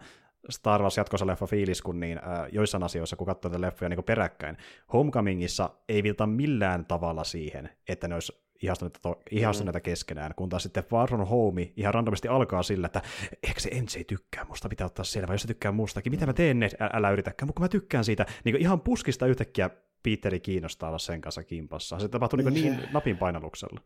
Star 0.49 0.81
Wars 0.81 0.97
jatkossa 0.97 1.27
leffa 1.27 1.45
fiilis, 1.45 1.81
kun 1.81 1.99
niin, 1.99 2.17
äh, 2.17 2.47
joissain 2.51 2.83
asioissa, 2.83 3.15
kun 3.15 3.27
katsoo 3.27 3.51
tätä 3.51 3.61
leffoja 3.61 3.89
niin 3.89 4.03
peräkkäin. 4.03 4.57
Homecomingissa 4.93 5.69
ei 5.89 6.03
vilta 6.03 6.27
millään 6.27 6.85
tavalla 6.85 7.23
siihen, 7.23 7.69
että 7.89 8.07
ne 8.07 8.15
olisi 8.15 8.45
ihastuneita, 8.61 8.99
to, 9.01 9.21
ihastuneita 9.31 9.79
mm. 9.79 9.83
keskenään, 9.83 10.31
kun 10.35 10.49
taas 10.49 10.63
sitten 10.63 10.83
Far 10.83 11.09
From 11.09 11.27
Home 11.27 11.73
ihan 11.75 11.93
randomisti 11.93 12.27
alkaa 12.27 12.63
sillä, 12.63 12.85
että 12.85 13.01
ehkä 13.43 13.59
se 13.59 13.69
ensi 13.69 13.97
ei 13.97 14.03
tykkää 14.03 14.43
musta, 14.43 14.69
pitää 14.69 14.87
ottaa 14.87 15.05
selvä, 15.05 15.33
jos 15.33 15.41
se 15.41 15.47
tykkää 15.47 15.71
mustakin, 15.71 16.11
mitä 16.11 16.25
mä 16.25 16.33
teen, 16.33 16.59
ne, 16.59 16.69
älä, 16.79 16.89
älä 16.93 17.11
yritäkään, 17.11 17.47
mutta 17.47 17.57
kun 17.57 17.63
mä 17.63 17.69
tykkään 17.69 18.05
siitä, 18.05 18.25
niin 18.43 18.55
ihan 18.55 18.81
puskista 18.81 19.27
yhtäkkiä 19.27 19.69
Petteri 20.03 20.39
kiinnostaa 20.39 20.89
olla 20.89 20.99
sen 20.99 21.21
kanssa 21.21 21.43
kimpassa. 21.43 21.99
Se 21.99 22.07
tapahtuu 22.07 22.37
niin, 22.37 22.53
niin 22.53 22.89
napin 22.93 23.17
painalluksella. 23.17 23.81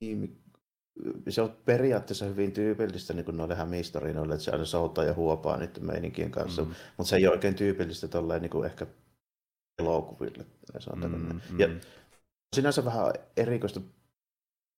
Niin, 0.00 0.43
se 1.28 1.42
on 1.42 1.56
periaatteessa 1.64 2.24
hyvin 2.24 2.52
tyypillistä 2.52 3.14
niin 3.14 3.24
kuin 3.24 3.36
noille 3.36 3.54
hämistorinoille, 3.54 4.34
että 4.34 4.44
se 4.44 4.50
aina 4.50 4.64
soutaa 4.64 5.04
ja 5.04 5.14
huopaa 5.14 5.56
niiden 5.56 5.86
meininkien 5.86 6.30
kanssa, 6.30 6.62
mm. 6.62 6.68
mutta 6.96 7.10
se 7.10 7.16
ei 7.16 7.26
ole 7.26 7.34
oikein 7.34 7.54
tyypillistä 7.54 8.08
tolleen 8.08 8.42
niin 8.42 8.50
kuin 8.50 8.66
ehkä 8.66 8.86
elokuville. 9.78 10.46
Mm, 10.96 11.40
mm. 11.50 11.60
Ja 11.60 11.68
sinänsä 12.56 12.84
vähän 12.84 13.12
erikoista. 13.36 13.80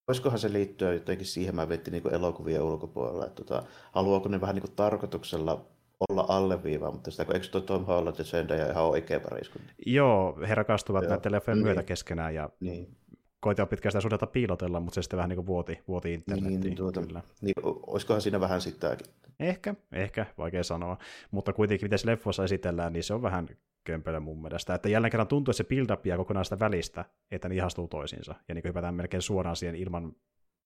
Voisikohan 0.08 0.38
se 0.38 0.52
liittyä 0.52 0.92
jotenkin 0.92 1.26
siihen, 1.26 1.54
mä 1.54 1.68
vetin 1.68 1.92
niin 1.92 2.14
elokuvien 2.14 2.62
ulkopuolella, 2.62 3.26
että 3.26 3.44
tota, 3.44 3.62
haluaako 3.92 4.28
ne 4.28 4.40
vähän 4.40 4.54
niin 4.54 4.62
kuin 4.62 4.76
tarkoituksella 4.76 5.66
olla 6.08 6.26
alleviivaa, 6.28 6.90
mutta 6.90 7.10
sitä, 7.10 7.24
kun 7.24 7.34
eikö 7.34 7.48
tuo 7.48 7.60
Tom 7.60 7.84
Holland 7.84 8.16
ja 8.18 8.24
Zendaya 8.24 8.70
ihan 8.70 8.84
oikea 8.84 9.20
pariskunta? 9.20 9.72
Joo, 9.86 10.38
he 10.48 10.54
rakastuvat 10.54 11.02
Joo. 11.02 11.10
näiden 11.10 11.32
leffojen 11.32 11.58
niin. 11.58 11.64
myötä 11.64 11.82
keskenään 11.82 12.34
ja 12.34 12.50
niin. 12.60 12.96
Koitaan 13.46 13.68
pitkään 13.68 13.92
sitä 13.92 14.00
suhdetta 14.00 14.26
piilotella, 14.26 14.80
mutta 14.80 14.94
se 14.94 15.02
sitten 15.02 15.16
vähän 15.16 15.28
niin 15.28 15.36
kuin 15.36 15.46
vuoti, 15.46 15.80
vuoti 15.88 16.14
internettiin. 16.14 16.60
Niin, 16.60 16.76
tuota, 16.76 17.00
kyllä. 17.00 17.22
Niin, 17.40 17.54
olisikohan 17.64 18.20
siinä 18.20 18.40
vähän 18.40 18.60
sitäkin? 18.60 19.06
Ehkä, 19.40 19.74
ehkä, 19.92 20.26
vaikea 20.38 20.64
sanoa. 20.64 20.98
Mutta 21.30 21.52
kuitenkin, 21.52 21.86
miten 21.86 21.98
se 21.98 22.06
leffoissa 22.06 22.44
esitellään, 22.44 22.92
niin 22.92 23.04
se 23.04 23.14
on 23.14 23.22
vähän 23.22 23.48
kömpelö 23.84 24.20
mun 24.20 24.42
mielestä. 24.42 24.74
Että 24.74 24.88
jälleen 24.88 25.10
kerran 25.10 25.28
tuntuu, 25.28 25.52
että 25.52 25.56
se 25.56 25.64
build 25.64 25.90
upia 25.90 26.16
kokonaan 26.16 26.44
sitä 26.44 26.58
välistä, 26.58 27.04
että 27.30 27.48
ne 27.48 27.54
ihastuu 27.54 27.88
toisiinsa. 27.88 28.34
Ja 28.48 28.54
niin 28.54 28.64
hypätään 28.64 28.94
melkein 28.94 29.22
suoraan 29.22 29.56
siihen 29.56 29.76
ilman 29.76 30.12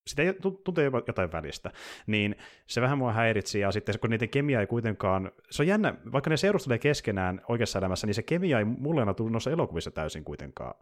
sitä 0.07 0.23
tuntuu 0.43 0.75
jotain 1.07 1.33
välistä, 1.33 1.71
niin 2.07 2.37
se 2.67 2.81
vähän 2.81 2.99
mua 2.99 3.13
häiritsi, 3.13 3.61
ja 3.61 3.73
sitten 3.73 3.99
kun 4.01 4.11
niiden 4.11 4.29
kemia 4.29 4.61
ei 4.61 4.67
kuitenkaan, 4.67 5.33
se 5.51 5.63
on 5.63 5.67
jännä, 5.67 5.95
vaikka 6.13 6.31
ne 6.31 6.37
seurustelee 6.37 6.79
keskenään 6.79 7.41
oikeassa 7.49 7.79
elämässä, 7.79 8.07
niin 8.07 8.15
se 8.15 8.23
kemia 8.23 8.59
ei 8.59 8.65
mulle 8.65 9.03
ole 9.03 9.15
tullut 9.15 9.33
noissa 9.33 9.51
elokuvissa 9.51 9.91
täysin 9.91 10.25
kuitenkaan. 10.25 10.75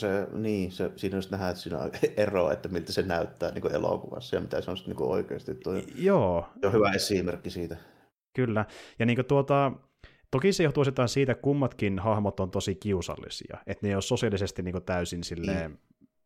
Se, 0.00 0.26
niin, 0.32 0.72
se, 0.72 0.90
siinä 0.96 1.16
just 1.16 1.30
nähdään, 1.30 1.50
että 1.50 1.62
siinä 1.62 1.78
on 1.78 1.90
ero, 2.16 2.50
että 2.50 2.68
miltä 2.68 2.92
se 2.92 3.02
näyttää 3.02 3.50
niin 3.50 3.74
elokuvassa 3.74 4.36
ja 4.36 4.40
mitä 4.40 4.60
se 4.60 4.70
on 4.70 4.76
niin 4.86 5.02
oikeasti. 5.02 5.54
Tuo, 5.54 5.72
Joo. 5.94 6.48
Se 6.60 6.66
on 6.66 6.72
hyvä 6.72 6.92
esimerkki 6.92 7.50
siitä. 7.50 7.76
Kyllä, 8.36 8.64
ja 8.98 9.06
niin 9.06 9.24
tuota, 9.24 9.72
Toki 10.30 10.52
se 10.52 10.62
johtuu 10.62 10.80
osittain 10.80 11.08
siitä, 11.08 11.32
että 11.32 11.42
kummatkin 11.42 11.98
hahmot 11.98 12.40
on 12.40 12.50
tosi 12.50 12.74
kiusallisia, 12.74 13.58
että 13.66 13.86
ne 13.86 13.88
ei 13.88 13.94
ole 13.94 14.02
sosiaalisesti 14.02 14.62
niin 14.62 14.82
täysin 14.82 15.24
silleen... 15.24 15.70
Niin. 15.70 15.80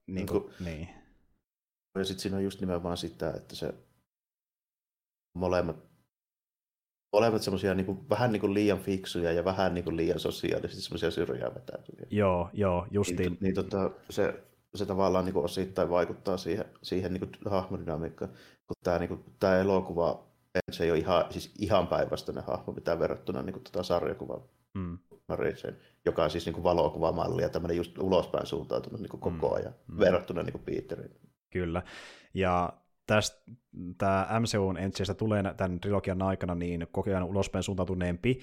Niin 0.07 0.27
kuin, 0.27 0.45
niin. 0.61 0.89
Ja 1.99 2.05
sitten 2.05 2.23
siinä 2.23 2.37
on 2.37 2.45
just 2.45 2.61
nimenomaan 2.61 2.97
sitä, 2.97 3.31
että 3.31 3.57
se 3.57 3.75
molemmat, 5.35 5.77
molemmat 7.15 7.43
semmoisia 7.43 7.75
niin 7.75 8.11
vähän 8.11 8.33
niin 8.33 8.41
kuin 8.41 8.55
liian 8.55 8.79
fiksuja 8.79 9.33
ja 9.33 9.45
vähän 9.45 9.75
niin 9.75 9.85
kuin 9.85 9.97
liian 9.97 10.19
sosiaalisesti 10.19 10.83
semmoisia 10.83 11.11
syrjää 11.11 11.55
vetäytyviä. 11.55 12.07
Joo, 12.11 12.51
joo, 12.53 12.87
justiin. 12.91 13.19
Niin, 13.19 13.39
niin 13.41 13.55
tota, 13.55 13.91
se, 14.11 14.45
se 14.75 14.87
tavallaan 14.87 15.25
niin 15.25 15.33
kuin 15.33 15.45
osittain 15.45 15.91
vaikuttaa 15.91 16.37
siihen, 16.37 16.65
siihen 16.83 17.13
niin 17.13 17.21
kuin 17.21 17.33
hahmodynamiikkaan, 17.51 18.31
kun 18.67 18.77
tämä, 18.83 18.99
niin 18.99 19.09
kuin, 19.09 19.25
tämä 19.41 19.59
elokuva 19.59 20.25
se 20.71 20.85
ei 20.85 20.91
ole 20.91 20.99
ihan, 20.99 21.25
siis 21.31 21.55
ihan 21.59 21.87
päinvastainen 21.87 22.45
hahmo 22.45 22.73
mitään 22.73 22.99
verrattuna 22.99 23.43
niin 23.43 23.53
kuin, 23.53 23.65
tota 23.65 23.83
sarjakuvaan. 23.83 24.43
Mm. 24.75 24.99
Mariseen, 25.29 25.77
joka 26.05 26.25
on 26.25 26.31
siis 26.31 26.47
niin 26.47 26.55
kuin 26.55 26.65
valokuvamalli 26.65 27.43
ja 27.43 27.49
tämmöinen 27.49 27.77
just 27.77 27.99
ulospäin 27.99 28.47
suuntautunut 28.47 29.01
niin 29.01 29.11
kuin 29.11 29.21
koko 29.21 29.49
mm. 29.49 29.55
ajan 29.55 29.75
mm. 29.87 29.99
verrattuna 29.99 30.43
niin 30.43 30.53
kuin 30.53 30.65
Peteriin. 30.65 31.17
Kyllä. 31.51 31.83
Ja 32.35 32.73
tästä 33.07 33.43
tämä 33.99 34.29
MCUn 34.41 34.77
ensistä 34.79 35.15
tulee 35.15 35.43
tämän 35.57 35.81
trilogian 35.81 36.23
aikana 36.23 36.55
niin 36.55 36.87
koko 36.93 37.11
ajan 37.11 37.25
ulospäin 37.25 37.63
suuntautuneempi, 37.63 38.41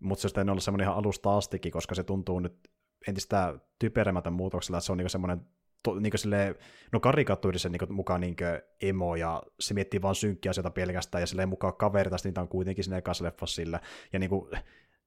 mutta 0.00 0.28
se 0.28 0.40
ei 0.40 0.50
ole 0.50 0.60
semmoinen 0.60 0.84
ihan 0.84 0.96
alusta 0.96 1.36
astikin, 1.36 1.72
koska 1.72 1.94
se 1.94 2.02
tuntuu 2.02 2.40
nyt 2.40 2.70
entistä 3.08 3.58
typeremmältä 3.78 4.30
muutoksella, 4.30 4.78
että 4.78 4.86
se 4.86 4.92
on 4.92 4.98
niin 4.98 5.10
semmoinen 5.10 5.40
to, 5.82 6.00
niin 6.00 6.18
silleen, 6.18 6.54
no 6.92 7.00
karikatuurisen 7.00 7.72
niin 7.72 7.94
mukaan 7.94 8.20
niin 8.20 8.36
emo, 8.82 9.16
ja 9.16 9.42
se 9.60 9.74
miettii 9.74 10.02
vaan 10.02 10.14
synkkiä 10.14 10.50
asioita 10.50 10.70
pelkästään, 10.70 11.22
ja 11.22 11.26
silleen 11.26 11.48
mukaan 11.48 11.76
kaverita, 11.76 12.16
niitä 12.24 12.40
on 12.40 12.48
kuitenkin 12.48 12.84
sinne 12.84 12.98
ekassa 12.98 13.24
leffassa 13.24 13.54
sillä, 13.54 13.80
ja 14.12 14.28
kuin, 14.28 14.50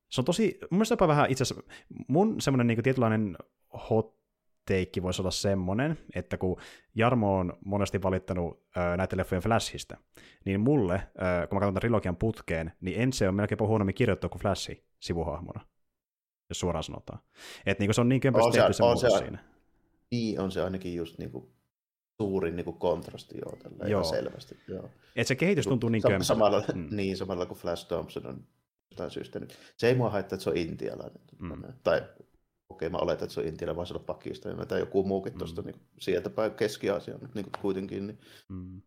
se 0.10 0.22
on 0.22 0.26
tosi, 0.26 0.58
mun 0.62 0.78
mielestä 0.78 1.08
vähän 1.08 1.32
itse 1.32 1.44
asiassa, 1.44 1.64
mun 2.08 2.42
semmoinen 2.42 2.68
niin 2.68 2.84
tietynlainen 2.84 3.38
hot 3.90 4.18
teikki 4.68 5.04
voisi 5.04 5.22
olla 5.22 5.32
semmoinen, 5.32 5.98
että 6.16 6.38
kun 6.38 6.60
Jarmo 6.96 7.38
on 7.38 7.54
monesti 7.66 8.02
valittanut 8.02 8.64
näiden 8.98 9.18
leffojen 9.18 9.44
Flashista, 9.44 9.98
niin 10.46 10.60
mulle, 10.60 11.02
kun 11.50 11.56
mä 11.56 11.60
katson 11.60 11.60
tämän 11.60 11.76
trilogian 11.76 12.16
putkeen, 12.16 12.72
niin 12.82 13.02
Ense 13.02 13.30
on 13.30 13.36
melkein 13.36 13.60
huonommin 13.60 13.96
kirjoittu 13.96 14.30
kuin 14.30 14.42
Flashi 14.42 14.86
sivuhahmona, 15.00 15.66
jos 16.50 16.60
suoraan 16.60 16.84
sanotaan. 16.84 17.20
Että 17.66 17.84
niin 17.84 17.94
se 17.94 18.02
on 18.02 18.10
niin 18.10 18.22
kömpösti 18.22 18.52
tehty 18.52 18.74
se, 18.74 18.84
se, 18.98 19.10
se 19.10 19.18
siinä. 19.18 19.40
Niin 20.12 20.40
on 20.40 20.52
se 20.52 20.62
ainakin 20.62 20.96
just 20.96 21.18
niin 21.18 21.32
kuin 21.32 21.50
suurin 22.22 22.56
niin 22.56 22.66
kuin 22.66 22.78
kontrasti 22.78 23.38
joo, 23.38 23.56
tällä 23.56 23.88
joo. 23.88 24.04
selvästi. 24.04 24.58
Joo. 24.68 24.90
Et 25.16 25.28
se 25.28 25.36
kehitys 25.36 25.68
tuntuu 25.68 25.90
niin 25.90 26.02
kuin... 26.02 26.24
Samalla, 26.24 26.64
mm. 26.76 26.88
Niin, 26.92 27.18
samalla 27.18 27.46
kuin 27.46 27.58
Flash 27.58 27.88
Thompson 27.88 28.28
on 28.28 28.44
jostain 28.92 29.12
syystä 29.12 29.40
nyt. 29.40 29.58
Se 29.78 29.88
ei 29.88 29.96
mua 29.96 30.10
haittaa, 30.10 30.36
että 30.36 30.44
se 30.44 30.50
on 30.50 30.58
intialainen. 30.58 31.22
Mm. 31.40 31.64
Tai 31.84 32.02
okei, 32.78 32.90
mä 32.90 32.98
oletan, 32.98 33.24
että 33.24 33.34
se 33.34 33.40
on 33.40 33.48
intialainen, 33.48 33.76
vaan 33.76 33.88
se 33.88 33.94
on 33.94 34.04
Pakistan, 34.04 34.68
tai 34.68 34.80
joku 34.80 35.04
muukin 35.04 35.34
mm. 35.34 35.38
tuosta 35.38 35.62
niin 35.62 35.76
sieltä 36.00 36.30
päin 36.30 36.52
Keski-Aasiaan 36.52 37.22
niin 37.34 37.46
kuin 37.46 37.62
kuitenkin. 37.62 38.08
Niin. 38.08 38.20
Mm. 38.50 38.82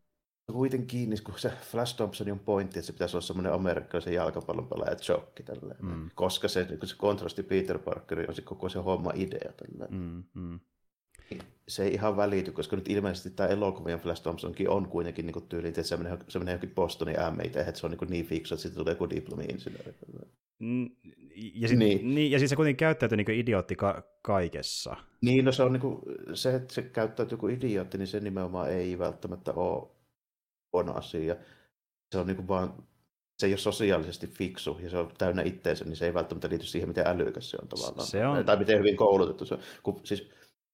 Kuitenkin, 0.52 1.10
niin 1.10 1.24
kun 1.24 1.38
se 1.38 1.52
Flash 1.62 1.96
Thompson 1.96 2.30
on 2.30 2.38
pointti, 2.38 2.78
että 2.78 2.86
se 2.86 2.92
pitäisi 2.92 3.16
olla 3.16 3.26
semmoinen 3.26 3.52
amerikkalaisen 3.52 4.14
jalkapallon 4.14 4.68
pelaaja 4.68 4.96
chokki, 4.96 5.44
mm. 5.82 6.10
koska 6.14 6.48
se, 6.48 6.64
niin 6.64 6.88
se 6.88 6.96
kontrasti 6.96 7.42
Peter 7.42 7.78
Parker 7.78 8.24
on 8.28 8.34
se 8.34 8.42
koko 8.42 8.68
se 8.68 8.78
homma 8.78 9.12
idea. 9.14 9.52
Mm. 9.90 10.24
Mm 10.34 10.60
se 11.68 11.84
ei 11.84 11.94
ihan 11.94 12.16
välity, 12.16 12.52
koska 12.52 12.76
nyt 12.76 12.88
ilmeisesti 12.88 13.30
tämä 13.30 13.48
elokuvien 13.48 14.00
Flash 14.00 14.22
Thompsonkin 14.22 14.68
on 14.68 14.88
kuitenkin 14.88 15.26
niin 15.26 15.48
tyyli, 15.48 15.68
että 15.68 15.82
se 15.82 15.96
menee, 15.96 16.18
se 16.28 16.38
menee 16.38 16.52
johonkin 16.52 16.74
Bostonin 16.74 17.20
ämmeihin, 17.20 17.58
että 17.58 17.80
se 17.80 17.86
on 17.86 17.92
niin, 17.92 18.10
niin 18.10 18.26
fiksu, 18.26 18.54
että 18.54 18.62
sitten 18.62 18.78
tulee 18.78 18.92
joku 18.92 19.10
diplomi-insinööri. 19.10 19.94
Mm, 20.58 20.90
ja 21.54 21.68
sitten 21.68 21.88
niin. 21.88 22.14
niin, 22.14 22.30
ja 22.30 22.38
sit 22.38 22.48
se 22.48 22.56
kuitenkin 22.56 22.76
käyttäytyy 22.76 23.16
niin 23.16 23.30
idiootti 23.30 23.76
ka- 23.76 24.02
kaikessa. 24.22 24.96
Niin, 25.20 25.44
no 25.44 25.52
se 25.52 25.62
on 25.62 25.72
niin 25.72 25.80
kuin, 25.80 25.98
se, 26.34 26.54
että 26.54 26.74
se 26.74 26.82
käyttäytyy 26.82 27.38
kuin 27.38 27.54
idiootti, 27.54 27.98
niin 27.98 28.06
se 28.06 28.20
nimenomaan 28.20 28.70
ei 28.70 28.98
välttämättä 28.98 29.52
ole 29.52 29.90
huono 30.72 30.92
asia. 30.92 31.36
Se 32.12 32.18
on 32.18 32.26
niin 32.26 32.36
kuin 32.36 32.48
vaan 32.48 32.74
se 33.38 33.46
ei 33.46 33.52
ole 33.52 33.58
sosiaalisesti 33.58 34.26
fiksu 34.26 34.78
ja 34.82 34.90
se 34.90 34.98
on 34.98 35.10
täynnä 35.18 35.42
itteensä, 35.42 35.84
niin 35.84 35.96
se 35.96 36.06
ei 36.06 36.14
välttämättä 36.14 36.48
liity 36.48 36.66
siihen, 36.66 36.88
miten 36.88 37.06
älykäs 37.06 37.50
se 37.50 37.58
on 37.62 37.68
tavallaan. 37.68 38.06
Se 38.06 38.26
on... 38.26 38.44
Tai 38.44 38.56
miten 38.56 38.78
hyvin 38.78 38.96
koulutettu 38.96 39.44
se 39.44 39.54
on. 39.54 39.60
Kun, 39.82 40.00
siis 40.04 40.30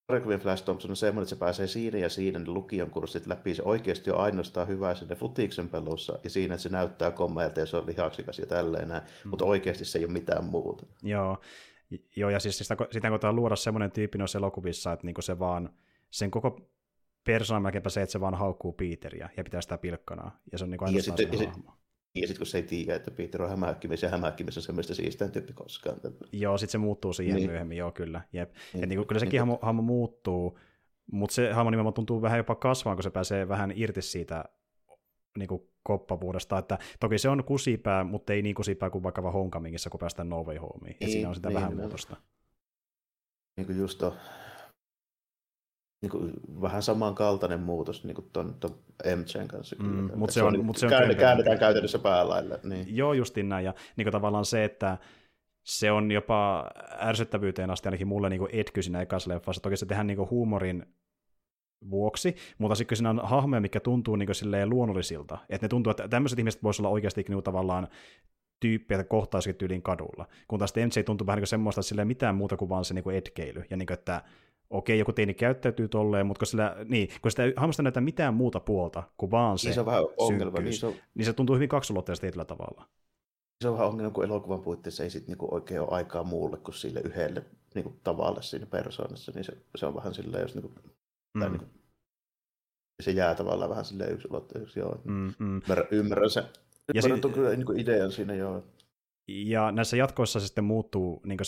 Requiem 0.08 0.40
Flash 0.40 0.64
Thompson 0.64 0.90
on 0.90 0.96
semmoinen, 0.96 1.22
että 1.22 1.34
se 1.34 1.38
pääsee 1.38 1.66
siinä 1.66 1.98
ja 1.98 2.08
siinä 2.08 2.38
ne 2.38 2.46
lukion 2.46 2.90
kurssit 2.90 3.26
läpi. 3.26 3.54
Se 3.54 3.62
oikeasti 3.62 4.10
on 4.10 4.20
ainoastaan 4.20 4.68
hyvä 4.68 4.94
sinne 4.94 5.14
futiksen 5.14 5.68
pelussa 5.68 6.18
ja 6.24 6.30
siinä, 6.30 6.54
että 6.54 6.62
se 6.62 6.68
näyttää 6.68 7.10
kommeilta 7.10 7.60
ja 7.60 7.66
se 7.66 7.76
on 7.76 7.86
lihaksikas 7.86 8.38
ja 8.38 8.46
tälleen 8.46 8.88
näin. 8.88 9.02
Mm. 9.24 9.30
Mutta 9.30 9.44
oikeasti 9.44 9.84
se 9.84 9.98
ei 9.98 10.04
ole 10.04 10.12
mitään 10.12 10.44
muuta. 10.44 10.86
Joo, 11.02 11.38
Joo 12.16 12.30
ja 12.30 12.40
siis 12.40 12.58
sitä, 12.58 12.76
sitä 12.90 13.08
koetaan 13.08 13.36
luoda 13.36 13.56
semmoinen 13.56 13.90
tyyppi 13.90 14.18
noissa 14.18 14.38
elokuvissa, 14.38 14.92
että 14.92 15.06
niinku 15.06 15.22
se 15.22 15.38
vaan, 15.38 15.70
sen 16.10 16.30
koko 16.30 16.60
persoonan 17.24 17.62
melkeinpä 17.62 17.90
se, 17.90 18.02
että 18.02 18.12
se 18.12 18.20
vaan 18.20 18.34
haukkuu 18.34 18.72
Peteriä 18.72 19.30
ja 19.36 19.44
pitää 19.44 19.60
sitä 19.60 19.78
pilkkana. 19.78 20.30
Ja 20.52 20.58
se 20.58 20.64
on 20.64 20.70
niinku 20.70 20.84
ainoastaan 20.84 21.18
ja 21.18 21.28
sitten, 21.28 21.48
hahmo. 21.48 21.72
Ja 22.20 22.26
sitten 22.26 22.38
kun 22.38 22.46
se 22.46 22.58
ei 22.58 22.62
tiedä, 22.62 22.94
että 22.94 23.10
Peter 23.10 23.42
on 23.42 23.50
hämähäkkimies 23.50 24.02
ja 24.02 24.08
hämähäkkimies 24.08 24.56
on 24.56 24.62
semmoista 24.62 24.94
siistään 24.94 25.30
tyyppi 25.30 25.52
koskaan. 25.52 26.00
Joo, 26.32 26.58
sitten 26.58 26.72
se 26.72 26.78
muuttuu 26.78 27.12
siihen 27.12 27.36
niin. 27.36 27.50
myöhemmin, 27.50 27.78
joo 27.78 27.92
kyllä. 27.92 28.20
Jep. 28.32 28.54
Niin. 28.72 28.80
Ja 28.80 28.86
niin 28.86 28.98
kuin, 28.98 29.08
kyllä 29.08 29.18
sekin 29.18 29.40
hahmo, 29.40 29.58
hahmo 29.62 29.82
muuttuu, 29.82 30.58
mutta 31.12 31.34
se 31.34 31.52
hahmo 31.52 31.70
nimenomaan 31.70 31.94
tuntuu 31.94 32.22
vähän 32.22 32.38
jopa 32.38 32.54
kasvaan, 32.54 32.96
kun 32.96 33.02
se 33.02 33.10
pääsee 33.10 33.48
vähän 33.48 33.72
irti 33.74 34.02
siitä 34.02 34.44
niin 35.38 35.48
kuin 35.48 35.62
koppavuudesta, 35.82 36.58
että 36.58 36.78
toki 37.00 37.18
se 37.18 37.28
on 37.28 37.44
kusipää, 37.44 38.04
mutta 38.04 38.32
ei 38.32 38.42
niin 38.42 38.54
kusipää 38.54 38.90
kuin 38.90 39.02
vaikka 39.02 39.30
Homecomingissa, 39.30 39.90
kun 39.90 40.00
päästään 40.00 40.28
No 40.28 40.44
Way 40.44 40.56
Homeen, 40.56 40.96
niin, 41.00 41.10
siinä 41.10 41.28
on 41.28 41.34
sitä 41.34 41.48
niin, 41.48 41.56
vähän 41.56 41.76
muutosta. 41.76 42.16
Niin 43.56 43.66
kuin 43.66 43.78
just 43.78 43.98
to, 43.98 44.16
niin 46.02 46.10
kuin, 46.10 46.32
vähän 46.62 46.82
samankaltainen 46.82 47.60
muutos 47.60 48.04
niin 48.04 48.14
kuin 48.14 48.30
ton, 48.32 48.54
ton 48.60 48.78
MCn 49.16 49.48
kanssa. 49.48 49.76
Mm, 49.78 50.10
mutta 50.14 50.32
se, 50.32 50.42
on, 50.42 50.58
on, 50.58 50.64
mut 50.64 50.76
se 50.76 50.86
on 50.86 50.90
käännetään, 50.90 51.20
käännetään 51.20 51.58
käytännössä 51.58 51.98
päälaille. 51.98 52.60
Niin. 52.62 52.96
Joo, 52.96 53.12
justin 53.12 53.48
näin. 53.48 53.64
Ja 53.64 53.74
niin 53.96 54.04
kuin 54.04 54.12
tavallaan 54.12 54.44
se, 54.44 54.64
että 54.64 54.98
se 55.62 55.92
on 55.92 56.10
jopa 56.10 56.70
ärsyttävyyteen 57.00 57.70
asti 57.70 57.88
ainakin 57.88 58.08
mulle 58.08 58.28
niin 58.28 58.48
etky 58.52 58.82
siinä 58.82 59.00
ekassa 59.00 59.30
leffassa. 59.30 59.62
Toki 59.62 59.76
se 59.76 59.86
tehdään 59.86 60.06
niin 60.06 60.30
huumorin 60.30 60.86
vuoksi, 61.90 62.36
mutta 62.58 62.74
sitten 62.74 62.96
siinä 62.96 63.10
on 63.10 63.20
hahmoja, 63.24 63.60
mikä 63.60 63.80
tuntuu 63.80 64.16
niin 64.16 64.30
luonnollisilta. 64.64 65.38
Että 65.48 65.64
ne 65.64 65.68
tuntuu, 65.68 65.90
että 65.90 66.08
tämmöiset 66.08 66.38
ihmiset 66.38 66.62
voisivat 66.62 66.86
olla 66.86 66.94
oikeasti 66.94 67.24
niin 67.28 67.42
tavallaan 67.42 67.88
tyyppiä 68.60 69.04
kohtaisikin 69.04 69.56
tyyliin 69.56 69.82
kadulla. 69.82 70.26
Kun 70.48 70.58
taas 70.58 70.74
MJ 70.76 71.02
tuntuu 71.02 71.26
vähän 71.26 71.38
niin 71.38 71.46
semmoista, 71.46 71.80
että 71.80 71.88
sillä 71.88 72.02
ei 72.02 72.06
mitään 72.06 72.34
muuta 72.34 72.56
kuin 72.56 72.68
vaan 72.68 72.84
se 72.84 72.94
niin 72.94 73.10
etkeily. 73.10 73.64
Ja 73.70 73.76
niin 73.76 73.86
kuin, 73.86 73.98
että 73.98 74.22
okei, 74.70 74.98
joku 74.98 75.12
teini 75.12 75.34
käyttäytyy 75.34 75.88
tolleen, 75.88 76.26
mutta 76.26 76.38
kun, 76.38 76.46
sillä, 76.46 76.76
niin, 76.84 77.08
kun 77.22 77.30
sitä 77.30 77.42
hahmosta 77.56 77.82
näyttää 77.82 78.00
mitään 78.00 78.34
muuta 78.34 78.60
puolta 78.60 79.02
kuin 79.16 79.30
vaan 79.30 79.58
se, 79.58 79.68
niin 79.68 79.74
se 79.74 79.80
on 79.80 79.86
vähän 79.86 80.04
ongelma. 80.16 80.58
Niin 80.58 80.72
se, 80.72 80.86
on... 80.86 80.94
niin 81.14 81.26
se 81.26 81.32
tuntuu 81.32 81.54
hyvin 81.54 81.68
kaksulotteista 81.68 82.20
tietyllä 82.20 82.44
tavalla. 82.44 82.88
Se 83.62 83.68
on 83.68 83.74
vähän 83.74 83.88
ongelma, 83.88 84.10
kun 84.10 84.24
elokuvan 84.24 84.62
puitteissa 84.62 85.02
ei 85.02 85.10
sit 85.10 85.26
niinku 85.26 85.54
oikein 85.54 85.80
ole 85.80 85.88
aikaa 85.90 86.24
muulle 86.24 86.56
kuin 86.56 86.74
sille 86.74 87.00
yhdelle 87.00 87.44
niinku 87.74 87.94
tavalle 88.04 88.42
siinä 88.42 88.66
persoonassa, 88.66 89.32
niin 89.34 89.44
se, 89.44 89.52
se 89.76 89.86
on 89.86 89.94
vähän 89.94 90.14
silleen, 90.14 90.42
jos 90.42 90.54
niinku, 90.54 90.72
mm. 91.34 91.40
tai 91.40 91.50
niinku, 91.50 91.66
se 93.02 93.10
jää 93.10 93.34
tavallaan 93.34 93.70
vähän 93.70 93.84
silleen 93.84 94.12
yksulotteisesti, 94.12 94.80
joo. 94.80 95.00
Mm, 95.04 95.32
mm. 95.38 95.60
Ymmärrän, 95.62 95.86
ymmärrän 95.90 96.30
se. 96.30 96.40
Ja 96.40 97.02
ymmärrän 97.04 97.22
si- 97.22 97.34
kyllä 97.34 97.50
niinku 97.50 97.72
idean 97.72 98.12
siinä, 98.12 98.34
joo. 98.34 98.62
Ja 99.28 99.72
näissä 99.72 99.96
jatkoissa 99.96 100.40
se 100.40 100.46
sitten 100.46 100.64
muuttuu 100.64 101.22
niin 101.24 101.38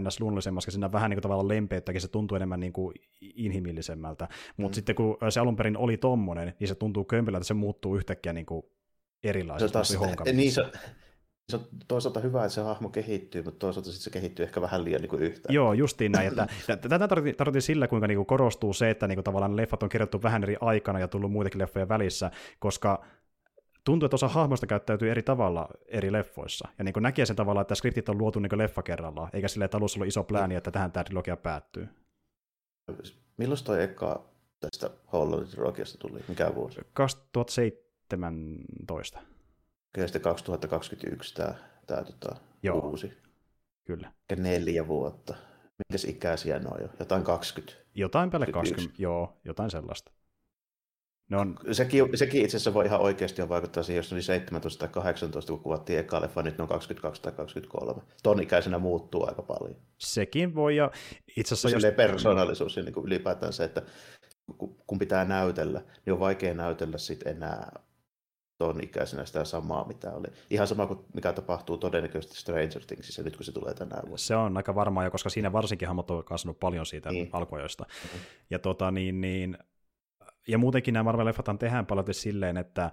ns. 0.00 0.20
luonnollisemmaksi, 0.20 0.66
koska 0.66 0.70
siinä 0.70 0.92
vähän 0.92 1.10
niin 1.10 1.16
kuin, 1.16 1.22
tavallaan 1.22 1.48
lempeyttäkin, 1.48 2.00
se 2.00 2.08
tuntuu 2.08 2.36
enemmän 2.36 2.60
niin 2.60 2.72
kuin, 2.72 2.94
inhimillisemmältä. 3.20 4.28
Mutta 4.56 4.72
mm. 4.72 4.74
sitten 4.74 4.94
kun 4.94 5.16
se 5.28 5.40
alun 5.40 5.56
perin 5.56 5.76
oli 5.76 5.96
tommonen, 5.96 6.54
niin 6.60 6.68
se 6.68 6.74
tuntuu 6.74 7.04
kömpelältä, 7.04 7.42
että 7.42 7.48
se 7.48 7.54
muuttuu 7.54 7.96
yhtäkkiä 7.96 8.32
niin 8.32 8.46
kuin, 8.46 8.62
erilaiseksi. 9.22 9.68
Se, 9.68 9.72
taas, 9.72 9.96
niin, 10.32 10.52
se, 10.52 10.64
se 11.48 11.56
on 11.56 11.66
toisaalta 11.88 12.20
hyvä, 12.20 12.44
että 12.44 12.54
se 12.54 12.60
hahmo 12.60 12.88
kehittyy, 12.88 13.42
mutta 13.42 13.58
toisaalta 13.58 13.90
sitten 13.90 14.04
se 14.04 14.10
kehittyy 14.10 14.44
ehkä 14.44 14.60
vähän 14.60 14.84
liian 14.84 15.02
niin 15.02 15.22
yhtä. 15.22 15.52
Joo, 15.52 15.72
justiin 15.72 16.12
näin. 16.12 16.28
Että, 16.28 16.46
tätä 16.88 17.08
tarkoitin 17.08 17.62
sillä, 17.62 17.88
kuinka 17.88 18.06
niin 18.06 18.16
kuin 18.16 18.26
korostuu 18.26 18.72
se, 18.72 18.90
että 18.90 19.08
niin 19.08 19.16
kuin 19.16 19.24
tavallaan 19.24 19.56
leffat 19.56 19.82
on 19.82 19.88
kirjoittu 19.88 20.22
vähän 20.22 20.42
eri 20.42 20.56
aikana 20.60 20.98
ja 20.98 21.08
tullut 21.08 21.32
muitakin 21.32 21.58
leffoja 21.58 21.88
välissä, 21.88 22.30
koska 22.58 23.04
tuntuu, 23.88 24.06
että 24.06 24.14
osa 24.14 24.28
hahmoista 24.28 24.66
käyttäytyy 24.66 25.10
eri 25.10 25.22
tavalla 25.22 25.68
eri 25.86 26.12
leffoissa. 26.12 26.68
Ja 26.78 26.84
niin 26.84 26.92
kuin 26.92 27.02
näkee 27.02 27.26
sen 27.26 27.36
tavalla, 27.36 27.60
että 27.60 27.74
skriptit 27.74 28.08
on 28.08 28.18
luotu 28.18 28.40
niin 28.40 28.58
leffa 28.58 28.82
kerrallaan, 28.82 29.30
eikä 29.32 29.48
sille, 29.48 29.64
että 29.64 29.76
alussa 29.76 29.98
ollut 29.98 30.08
iso 30.08 30.24
plääni, 30.24 30.54
että 30.54 30.70
tähän 30.70 30.92
tämä 30.92 31.04
trilogia 31.04 31.36
päättyy. 31.36 31.88
Milloin 33.36 33.64
toi 33.64 33.82
eka 33.82 34.24
tästä 34.60 34.90
Hollow-trilogiasta 35.12 35.98
tuli? 35.98 36.20
Mikä 36.28 36.54
vuosi? 36.54 36.80
2017. 36.92 39.20
Kyllä 39.92 40.06
sitten 40.06 40.22
2021 40.22 41.34
tämä, 41.34 41.54
tämä 41.86 42.04
tota, 42.04 42.36
Joo. 42.62 42.78
uusi. 42.78 43.12
Kyllä. 43.84 44.12
Ja 44.30 44.36
neljä 44.36 44.88
vuotta. 44.88 45.34
Mitäs 45.78 46.04
ikäisiä 46.04 46.58
ne 46.58 46.68
on 46.68 46.82
jo? 46.82 46.88
Jotain 46.98 47.24
20? 47.24 47.82
Jotain 47.94 48.30
päälle 48.30 48.46
20, 48.46 49.02
joo, 49.02 49.40
jotain 49.44 49.70
sellaista. 49.70 50.12
Ne 51.28 51.36
on... 51.36 51.58
sekin, 51.72 52.18
sekin 52.18 52.44
itse 52.44 52.56
asiassa 52.56 52.74
voi 52.74 52.86
ihan 52.86 53.00
oikeasti 53.00 53.42
jo 53.42 53.48
vaikuttaa 53.48 53.82
siihen, 53.82 53.98
jos 53.98 54.12
oli 54.12 54.22
17 54.22 54.80
tai 54.80 54.88
18, 54.88 55.52
kun 55.52 55.62
kuvattiin 55.62 55.98
eka 55.98 56.20
leffa, 56.20 56.42
nyt 56.42 56.58
ne 56.58 56.62
on 56.62 56.68
22 56.68 57.22
tai 57.22 57.32
23. 57.32 58.02
Ton 58.22 58.42
ikäisenä 58.42 58.78
muuttuu 58.78 59.26
aika 59.28 59.42
paljon. 59.42 59.76
Sekin 59.98 60.54
voi, 60.54 60.76
ja 60.76 60.90
itse 61.36 61.54
asiassa... 61.54 61.86
Jos... 61.86 61.94
persoonallisuus 61.96 62.76
ja 62.76 62.82
niin 62.82 62.94
kuin 62.94 63.06
ylipäätään 63.06 63.52
se, 63.52 63.64
että 63.64 63.82
kun 64.86 64.98
pitää 64.98 65.24
näytellä, 65.24 65.82
niin 66.06 66.12
on 66.12 66.20
vaikea 66.20 66.54
näytellä 66.54 66.98
sit 66.98 67.26
enää 67.26 67.72
ton 68.58 68.84
ikäisenä 68.84 69.24
sitä 69.24 69.44
samaa, 69.44 69.88
mitä 69.88 70.12
oli. 70.12 70.26
Ihan 70.50 70.66
sama 70.66 70.86
kuin 70.86 71.00
mikä 71.14 71.32
tapahtuu 71.32 71.78
todennäköisesti 71.78 72.36
Stranger 72.36 72.84
Thingsissä 72.86 73.22
nyt, 73.22 73.36
kun 73.36 73.44
se 73.44 73.52
tulee 73.52 73.74
tänään 73.74 74.02
vuonna. 74.02 74.16
Se 74.16 74.36
on 74.36 74.56
aika 74.56 74.74
varmaa 74.74 75.04
jo, 75.04 75.10
koska 75.10 75.30
siinä 75.30 75.52
varsinkin 75.52 75.88
hahmot 75.88 76.10
on 76.10 76.24
kasvanut 76.24 76.60
paljon 76.60 76.86
siitä 76.86 77.10
niin. 77.10 77.28
alkuajoista. 77.32 77.84
Mm-hmm. 77.84 78.20
Ja, 78.50 78.58
tota, 78.58 78.90
niin, 78.90 79.20
niin, 79.20 79.58
ja 80.48 80.58
muutenkin 80.58 80.94
nämä 80.94 81.12
Marvel-leffat 81.12 81.58
tehdään 81.58 81.86
paljon 81.86 82.06
silleen, 82.10 82.56
että 82.56 82.90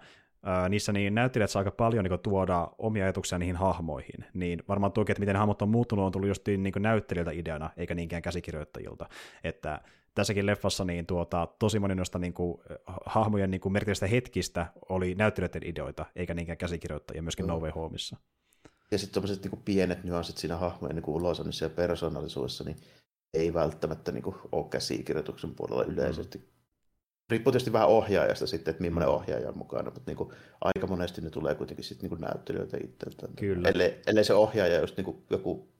niissä 0.69 0.91
niin 0.93 1.15
näyttelijät 1.15 1.49
saa 1.49 1.59
aika 1.59 1.71
paljon 1.71 2.05
niin 2.05 2.19
tuoda 2.19 2.67
omia 2.77 3.03
ajatuksia 3.03 3.37
niihin 3.37 3.55
hahmoihin. 3.55 4.25
Niin 4.33 4.63
varmaan 4.67 4.91
tuokin, 4.91 5.11
että 5.11 5.19
miten 5.19 5.35
hahmot 5.35 5.61
on 5.61 5.69
muuttunut, 5.69 6.05
on 6.05 6.11
tullut 6.11 6.27
just 6.27 6.47
niin 6.47 6.73
näyttelijöiltä 6.79 7.31
ideana, 7.31 7.69
eikä 7.77 7.95
niinkään 7.95 8.21
käsikirjoittajilta. 8.21 9.09
Että 9.43 9.81
tässäkin 10.15 10.45
leffassa 10.45 10.85
niin 10.85 11.05
tuota, 11.05 11.47
tosi 11.59 11.79
moni 11.79 11.95
noista 11.95 12.19
niin 12.19 12.33
kuin, 12.33 12.57
hahmojen 13.05 13.51
niin 13.51 13.61
merkitystä 13.69 14.07
hetkistä 14.07 14.67
oli 14.89 15.15
näyttelijöiden 15.15 15.69
ideoita, 15.69 16.05
eikä 16.15 16.33
niinkään 16.33 16.57
käsikirjoittajia 16.57 17.21
myöskin 17.21 17.45
mm. 17.45 17.47
No 17.47 17.59
Way 17.59 17.71
Homeissa. 17.71 18.17
Ja 18.91 18.97
sitten 18.97 19.13
tämmöiset 19.13 19.43
niin 19.43 19.61
pienet 19.65 20.03
nyanssit 20.03 20.37
siinä 20.37 20.57
hahmojen 20.57 20.95
niin 20.95 21.09
ulosannissa 21.09 21.65
ja 21.65 21.69
persoonallisuudessa, 21.69 22.63
niin 22.63 22.77
ei 23.33 23.53
välttämättä 23.53 24.11
niin 24.11 24.23
kuin, 24.23 24.35
ole 24.51 24.65
käsikirjoituksen 24.69 25.55
puolella 25.55 25.83
yleisesti. 25.83 26.37
Mm. 26.37 26.54
Riippuu 27.29 27.51
tietysti 27.51 27.73
vähän 27.73 27.87
ohjaajasta 27.87 28.47
sitten, 28.47 28.71
että 28.71 28.83
millainen 28.83 29.09
ohjaaja 29.09 29.49
on 29.49 29.57
mukana, 29.57 29.83
mutta 29.83 30.01
niin 30.05 30.17
kuin, 30.17 30.29
aika 30.61 30.87
monesti 30.87 31.21
ne 31.21 31.29
tulee 31.29 31.55
kuitenkin 31.55 31.85
sitten 31.85 32.09
niin 32.09 32.21
näyttelijöitä 32.21 32.77
itseltään. 32.83 33.33
Kyllä. 33.35 33.69
Ellei, 33.69 34.01
ellei 34.07 34.23
se 34.23 34.33
ohjaaja 34.33 34.79
just 34.79 34.97
niin 34.97 35.05
kuin 35.05 35.17
joku 35.29 35.74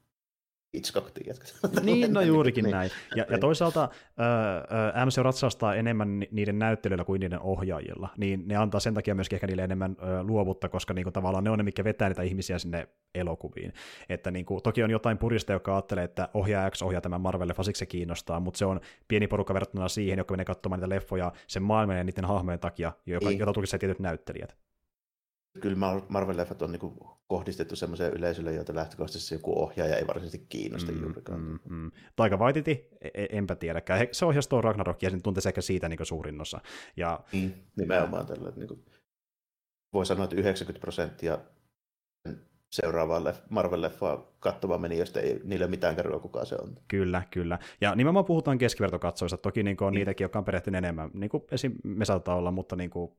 Hitchcock, 0.76 1.08
Niin, 1.84 2.14
no 2.14 2.22
juurikin 2.22 2.64
niin. 2.64 2.72
näin. 2.72 2.92
Ja, 3.16 3.26
ja 3.30 3.38
toisaalta 3.38 3.84
äh, 3.84 5.06
MC 5.06 5.18
ratsastaa 5.18 5.76
enemmän 5.76 6.20
niiden 6.32 6.60
näyttelyillä 6.60 7.04
kuin 7.04 7.20
niiden 7.20 7.40
ohjaajilla, 7.40 8.10
niin 8.18 8.48
ne 8.48 8.56
antaa 8.56 8.80
sen 8.80 8.94
takia 8.94 9.16
myöskin 9.16 9.38
ehkä 9.38 9.48
niille 9.48 9.64
enemmän 9.64 9.92
äh, 9.92 10.26
luovuutta, 10.26 10.70
koska 10.70 10.94
niinku, 10.94 11.12
tavallaan 11.12 11.44
ne 11.44 11.50
on 11.50 11.58
ne, 11.58 11.64
mikä 11.64 11.84
vetää 11.84 12.10
niitä 12.10 12.22
ihmisiä 12.22 12.60
sinne 12.60 12.88
elokuviin. 13.16 13.74
Että 14.10 14.32
niinku, 14.32 14.62
toki 14.62 14.84
on 14.84 14.92
jotain 14.92 15.18
purista, 15.18 15.54
joka 15.54 15.76
ajattelee, 15.76 16.04
että 16.04 16.30
ohjaaja 16.34 16.72
X 16.72 16.82
ohjaa 16.82 17.02
tämän 17.02 17.22
Marvel-leffa, 17.22 17.64
siksi 17.64 17.80
se 17.80 17.86
kiinnostaa, 17.86 18.40
mutta 18.40 18.58
se 18.58 18.66
on 18.66 18.80
pieni 19.08 19.28
porukka 19.28 19.54
verrattuna 19.54 19.88
siihen, 19.88 20.18
joka 20.18 20.34
menee 20.34 20.46
katsomaan 20.46 20.80
niitä 20.80 20.96
leffoja 20.96 21.32
sen 21.48 21.64
maailman 21.64 21.98
ja 21.98 22.04
niiden 22.04 22.26
hahmojen 22.26 22.60
takia, 22.60 22.92
joka, 23.06 23.30
niin. 23.30 23.40
jota 23.40 23.54
tulkitsee 23.54 23.80
tietyt 23.80 24.00
näyttelijät 24.00 24.56
kyllä 25.62 25.78
Marvel-leffat 26.10 26.62
on 26.62 26.72
niin 26.72 26.94
kohdistettu 27.28 27.76
semmoiseen 27.76 28.14
yleisölle, 28.14 28.54
jota 28.54 28.76
lähtökohtaisesti 28.76 29.36
joku 29.36 29.62
ohjaaja 29.64 29.98
ei 29.98 30.08
varsinaisesti 30.08 30.46
kiinnosta 30.50 30.92
mm, 30.92 31.02
juurikaan. 31.02 31.42
Mm, 31.42 31.60
mm. 31.70 31.92
Taika 32.16 32.38
Waititi, 32.38 32.90
e, 33.02 33.10
e, 33.14 33.28
enpä 33.30 33.56
tiedäkään. 33.56 34.08
Se 34.12 34.26
ohjasi 34.26 34.50
tuo 34.50 34.62
Ragnarokia 34.62 35.08
ja 35.08 35.12
sen 35.12 35.22
tuntee 35.22 35.42
ehkä 35.48 35.62
siitä 35.62 35.90
niin 35.90 36.06
suurin 36.06 36.42
osa. 36.42 36.62
Ja... 36.98 37.20
Mm, 37.34 37.52
nimenomaan 37.76 38.26
tällä. 38.26 38.52
Niin 38.56 38.68
kuin, 38.68 38.86
voi 39.94 40.06
sanoa, 40.06 40.24
että 40.24 40.36
90 40.36 40.82
prosenttia 40.82 41.38
seuraavaan 42.72 43.24
Marvel-leffaa 43.50 44.36
katsomaan 44.40 44.82
menijöistä 44.82 45.20
ei 45.20 45.42
niille 45.44 45.68
mitään 45.68 45.96
kerroa, 45.96 46.20
kuka 46.20 46.46
se 46.46 46.56
on. 46.62 46.78
Kyllä, 46.88 47.24
kyllä. 47.32 47.60
Ja 47.82 47.96
nimenomaan 47.96 48.26
puhutaan 48.26 48.58
keskivertokatsoista. 48.58 49.38
Toki 49.38 49.64
niin 49.64 49.78
kuin 49.78 49.88
on 49.88 49.94
mm. 49.94 49.96
niitäkin, 49.96 50.26
jotka 50.26 50.40
on 50.40 50.46
perehtynyt 50.46 50.78
enemmän. 50.78 51.10
Niin 51.14 51.30
kuin 51.30 51.44
esim. 51.52 51.74
me 51.84 52.06
saattaa 52.06 52.36
olla, 52.36 52.52
mutta 52.52 52.76
niin 52.76 52.90
kuin 52.90 53.12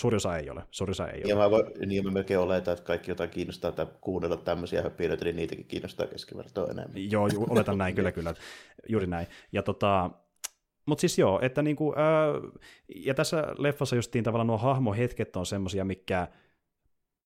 Suuri 0.00 0.16
osa 0.16 0.36
ei 0.36 0.50
ole. 0.50 0.62
Suuri 0.70 0.90
osa 0.90 1.08
ei 1.08 1.22
ja 1.26 1.36
ole. 1.36 1.44
Mä 1.44 1.50
voi, 1.50 1.72
niin 1.86 2.04
mä 2.04 2.10
melkein 2.10 2.40
oletan, 2.40 2.72
että 2.72 2.84
kaikki 2.84 3.10
jotain 3.10 3.30
kiinnostaa 3.30 3.72
tai 3.72 3.86
kuunnella 4.00 4.36
tämmöisiä 4.36 4.82
höppiöitä, 4.82 5.24
niin 5.24 5.36
niitäkin 5.36 5.66
kiinnostaa 5.66 6.06
keskivertoa 6.06 6.64
enemmän. 6.70 7.10
Joo, 7.10 7.28
ju, 7.28 7.46
oletan 7.48 7.78
näin, 7.78 7.94
kyllä, 7.94 8.12
kyllä. 8.12 8.34
Juuri 8.88 9.06
näin. 9.06 9.26
Ja 9.52 9.62
tota, 9.62 10.10
mutta 10.86 11.00
siis 11.00 11.18
joo, 11.18 11.38
että 11.42 11.62
niinku, 11.62 11.94
ää, 11.96 12.26
ja 12.94 13.14
tässä 13.14 13.46
leffassa 13.58 13.96
justiin 13.96 14.24
tavallaan 14.24 14.46
nuo 14.46 14.58
hahmohetket 14.58 15.36
on 15.36 15.46
semmosia, 15.46 15.84
mikä 15.84 16.28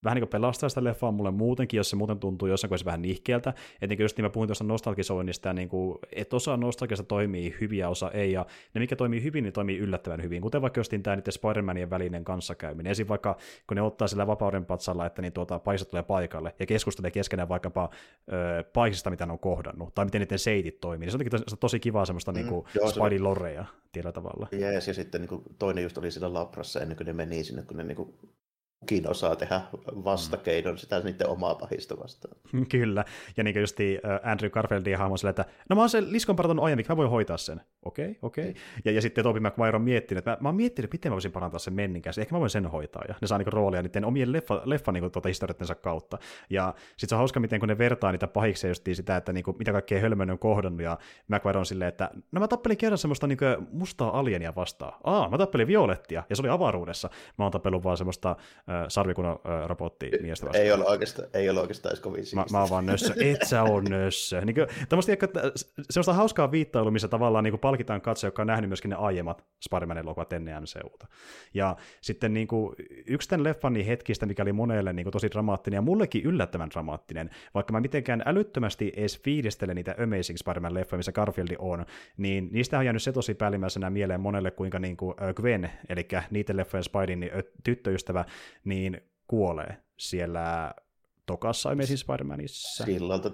vähän 0.05 0.16
niin 0.16 0.22
kuin 0.22 0.30
pelastaa 0.30 0.68
sitä 0.68 0.84
leffaa 0.84 1.12
mulle 1.12 1.30
muutenkin, 1.30 1.78
jos 1.78 1.90
se 1.90 1.96
muuten 1.96 2.18
tuntuu 2.18 2.48
jossain 2.48 2.68
kohdassa 2.68 2.84
vähän 2.84 3.02
nihkeältä. 3.02 3.55
Et 3.82 3.90
niin 3.90 4.00
just 4.00 4.16
niin 4.16 4.24
mä 4.24 4.30
puhuin 4.30 4.48
tuosta 4.48 4.64
nostalgisoinnista, 4.64 5.52
niin 5.52 5.68
kuin, 5.68 5.98
että 6.12 6.36
osa 6.36 6.57
nostalgiasta 6.57 7.05
toimii 7.05 7.57
hyvin 7.61 7.78
ja 7.78 7.88
osa 7.88 8.11
ei, 8.11 8.32
ja 8.32 8.46
ne 8.74 8.78
mikä 8.78 8.96
toimii 8.96 9.22
hyvin, 9.22 9.44
niin 9.44 9.52
toimii 9.52 9.78
yllättävän 9.78 10.22
hyvin, 10.22 10.42
kuten 10.42 10.62
vaikka 10.62 10.80
just 10.80 10.92
tämä 11.02 11.16
niiden 11.16 11.32
Spider-Manien 11.32 11.90
välinen 11.90 12.24
kanssakäyminen. 12.24 12.90
Esim. 12.90 13.09
vaikka 13.09 13.36
kun 13.66 13.74
ne 13.76 13.82
ottaa 13.82 14.09
sillä 14.09 14.26
vapauden 14.26 14.66
patsalla, 14.66 15.07
että 15.07 15.22
niin 15.22 15.32
tuota, 15.32 15.59
paisat 15.59 15.88
tulee 15.88 16.02
paikalle 16.02 16.55
ja 16.59 16.66
keskustelee 16.66 17.11
keskenään 17.11 17.48
vaikkapa 17.48 17.90
ö, 18.32 18.64
paisista, 18.72 19.11
mitä 19.11 19.26
ne 19.26 19.32
on 19.32 19.38
kohdannut, 19.38 19.94
tai 19.94 20.05
miten 20.05 20.20
niiden 20.20 20.38
seitit 20.38 20.80
toimii. 20.80 21.07
Niin 21.07 21.30
se 21.30 21.36
on 21.36 21.44
tosi, 21.44 21.57
tosi 21.61 21.80
kivaa 21.80 22.05
semmoista 22.05 22.32
mm, 22.32 22.36
niin 22.36 22.46
kuin 22.46 22.66
Spidey-loreja 22.90 23.64
tietyllä 23.92 24.12
tavalla. 24.12 24.48
Jees, 24.52 24.88
ja 24.88 24.94
sitten 24.94 25.20
niin 25.20 25.28
kuin, 25.28 25.42
toinen 25.59 25.82
just 25.82 25.98
oli 25.98 26.11
sillä 26.11 26.32
labrassa 26.32 26.80
ennen 26.80 26.96
kuin 26.96 27.07
ne 27.07 27.12
meni 27.12 27.44
sinne, 27.44 27.62
kun 27.62 27.76
ne 27.76 27.84
niin 27.84 27.96
kuin 27.96 28.14
kukin 28.85 29.11
osaa 29.11 29.37
tehdä 29.37 29.61
vastakeinon 30.05 30.78
sitä 30.78 31.01
niiden 31.01 31.28
omaa 31.28 31.55
pahista 31.55 31.97
vastaan. 31.99 32.37
Kyllä, 32.70 33.05
ja 33.37 33.45
niin 33.45 33.55
kuin 33.55 33.61
just 33.61 33.78
Andrew 34.22 34.51
Garfieldin 34.51 34.99
hahmo 34.99 35.16
sille, 35.16 35.30
että 35.30 35.45
no 35.70 35.76
mä 35.76 35.82
oon 35.82 35.89
sen 35.89 36.12
liskon 36.12 36.37
parantanut 36.37 36.64
aiemmin, 36.64 36.87
mä 36.89 36.97
voin 36.97 37.11
hoitaa 37.11 37.37
sen. 37.37 37.61
Okei, 37.85 38.05
okay, 38.05 38.16
okei. 38.22 38.51
Okay. 38.51 38.62
Ja, 38.85 38.93
ja 38.93 39.03
sitten 39.03 39.24
Toby 39.24 39.41
McGuire 39.41 39.76
on 39.76 39.82
miettinyt, 39.82 40.18
että 40.18 40.30
mä, 40.30 40.37
mä 40.41 40.49
oon 40.49 40.57
miettinyt, 40.57 40.93
miten 40.93 41.12
mä 41.12 41.14
voisin 41.14 41.32
parantaa 41.32 41.59
sen 41.59 41.74
menninkäistä, 41.74 42.20
ehkä 42.20 42.35
mä 42.35 42.41
voin 42.41 42.51
sen 42.51 42.66
hoitaa. 42.66 43.03
Ja 43.09 43.14
ne 43.20 43.26
saa 43.26 43.39
niinku 43.39 43.51
roolia 43.51 43.82
niiden 43.82 44.05
omien 44.05 44.32
leffa, 44.32 44.62
leffa 44.64 44.93
niinku 44.93 45.11
tuota 45.11 45.28
historiattensa 45.28 45.74
kautta. 45.74 46.18
Ja 46.51 46.74
sitten 46.97 47.09
se 47.09 47.14
on 47.14 47.18
hauska, 47.18 47.41
miten 47.41 47.61
kun 47.61 47.68
ne 47.68 47.78
vertaa 47.78 48.12
niitä 48.12 48.26
pahiksi 48.26 48.68
justiin 48.68 48.97
sitä, 48.97 49.16
että 49.16 49.32
niinku, 49.32 49.57
mitä 49.59 49.72
kaikkea 49.72 50.01
hölmön 50.01 50.30
on 50.30 50.39
kohdannut, 50.39 50.82
ja 50.82 50.99
McGuire 51.28 51.59
on 51.59 51.66
silleen, 51.66 51.89
että 51.89 52.11
no 52.32 52.41
mä 52.41 52.49
tappelin 52.49 52.78
kerran 52.78 52.99
semmoista 52.99 53.26
niinku 53.26 53.45
mustaa 53.72 54.18
alienia 54.18 54.55
vastaan. 54.55 54.93
Aa, 55.05 55.30
mä 55.30 55.39
tappelin 55.39 55.66
violettia, 55.66 56.22
ja 56.30 56.37
se 56.37 56.43
oli 56.43 56.49
avaruudessa. 56.49 57.11
Mä 57.39 57.45
oon 57.45 57.53
tappellut 57.53 57.85
vaan 57.85 57.97
semmoista 57.97 58.37
sarvikunnan 58.89 59.39
robotti 59.66 60.11
miestä 60.22 60.47
vastaan. 60.47 60.64
Ei 60.64 60.72
ole 60.72 60.85
oikeastaan, 60.85 61.29
ei 61.35 61.51
ole 61.51 61.61
oikeastaan 61.61 61.91
edes 61.91 62.01
kovin 62.01 62.25
mä, 62.35 62.45
mä 62.53 62.61
oon 62.61 62.70
vaan 62.70 62.87
nössö, 62.87 63.14
et 63.20 63.43
sä 63.47 63.62
on 63.62 63.85
nössö. 63.85 64.41
Niin 64.41 64.55
kuin, 64.55 64.66
että 65.22 65.43
sellaista 65.91 66.12
hauskaa 66.12 66.51
viittailua, 66.51 66.91
missä 66.91 67.09
tavallaan 67.09 67.45
niin 67.45 67.53
kuin 67.53 67.61
palkitaan 67.61 68.01
katsoja, 68.01 68.29
joka 68.29 68.43
on 68.43 68.47
nähnyt 68.47 68.70
myöskin 68.70 68.89
ne 68.89 68.97
aiemmat 68.97 69.45
Spider-Man-elokuvat 69.61 70.33
ennen 70.33 70.62
MCUta. 70.62 71.07
Ja 71.55 71.77
sitten 72.01 72.35
niin 72.35 72.47
kuin, 72.47 72.75
yksi 73.07 73.29
tämän 73.29 73.45
leffan 73.45 73.72
niin 73.72 73.87
hetkistä, 73.87 74.27
mikä 74.27 74.43
oli 74.43 74.53
monelle 74.53 74.93
niin 74.93 75.05
kuin, 75.05 75.12
tosi 75.12 75.31
dramaattinen 75.31 75.79
ja 75.79 75.83
mullekin 75.83 76.25
yllättävän 76.25 76.70
dramaattinen, 76.70 77.31
vaikka 77.55 77.72
mä 77.72 77.81
mitenkään 77.81 78.22
älyttömästi 78.27 78.93
edes 78.97 79.20
fiilistelen 79.22 79.77
niitä 79.77 79.95
Amazing 80.03 80.39
Spider-Man-leffoja, 80.39 80.97
missä 80.97 81.12
Garfield 81.12 81.57
on, 81.59 81.87
niin 82.16 82.49
niistä 82.53 82.79
on 82.79 82.85
jäänyt 82.85 83.03
se 83.03 83.12
tosi 83.12 83.35
päällimmäisenä 83.35 83.91
mieleen 83.91 84.20
monelle, 84.20 84.51
kuinka 84.51 84.79
niin 84.79 84.97
kuin 84.97 85.14
Gwen, 85.35 85.70
eli 85.89 86.09
niiden 86.31 86.57
leffojen 86.57 86.85
Spidein 86.85 87.20
niin 87.20 87.33
tyttöystävä, 87.64 88.25
niin 88.65 89.01
kuolee 89.27 89.77
siellä 89.97 90.75
tokassa 91.27 91.71
Amazing 91.71 91.99
Spider-Manissa. 91.99 92.85
Sillalta 92.85 93.31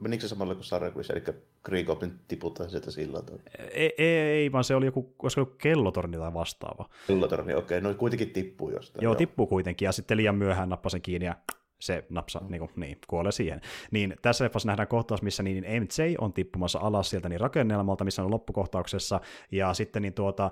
menikö 0.00 0.20
se 0.22 0.28
samalla 0.28 0.54
kuin 0.54 0.64
Sarkuissa, 0.64 1.12
eli 1.12 1.22
Green 1.64 1.84
Goblin 1.84 2.20
tiputaan 2.28 2.70
sieltä 2.70 2.90
sillalta? 2.90 3.32
Ei, 3.58 3.94
ei, 3.98 4.16
ei, 4.16 4.52
vaan 4.52 4.64
se 4.64 4.74
oli 4.74 4.86
joku, 4.86 5.14
olisiko 5.22 5.40
ollut 5.40 5.56
kellotorni 5.58 6.18
tai 6.18 6.34
vastaava. 6.34 6.88
Kellotorni, 7.06 7.54
okei, 7.54 7.78
okay. 7.78 7.90
no 7.90 7.98
kuitenkin 7.98 8.30
tippuu 8.30 8.70
jostain. 8.70 9.02
Joo, 9.02 9.12
joo, 9.12 9.18
tippuu 9.18 9.46
kuitenkin, 9.46 9.86
ja 9.86 9.92
sitten 9.92 10.16
liian 10.16 10.34
myöhään 10.34 10.68
nappasen 10.68 11.02
kiinni, 11.02 11.26
ja 11.26 11.36
se 11.82 12.04
napsa, 12.08 12.40
mm. 12.40 12.50
niin, 12.50 12.58
kuin, 12.58 12.70
niin, 12.76 12.98
kuolee 13.06 13.32
siihen. 13.32 13.60
Niin 13.90 14.16
tässä 14.22 14.44
leffassa 14.44 14.68
nähdään 14.68 14.88
kohtaus, 14.88 15.22
missä 15.22 15.42
niin 15.42 15.64
MJ 15.64 16.14
on 16.18 16.32
tippumassa 16.32 16.78
alas 16.78 17.10
sieltä 17.10 17.28
niin 17.28 17.40
rakennelmalta, 17.40 18.04
missä 18.04 18.24
on 18.24 18.30
loppukohtauksessa, 18.30 19.20
ja 19.52 19.74
sitten 19.74 20.02
niin 20.02 20.14
tuota, 20.14 20.50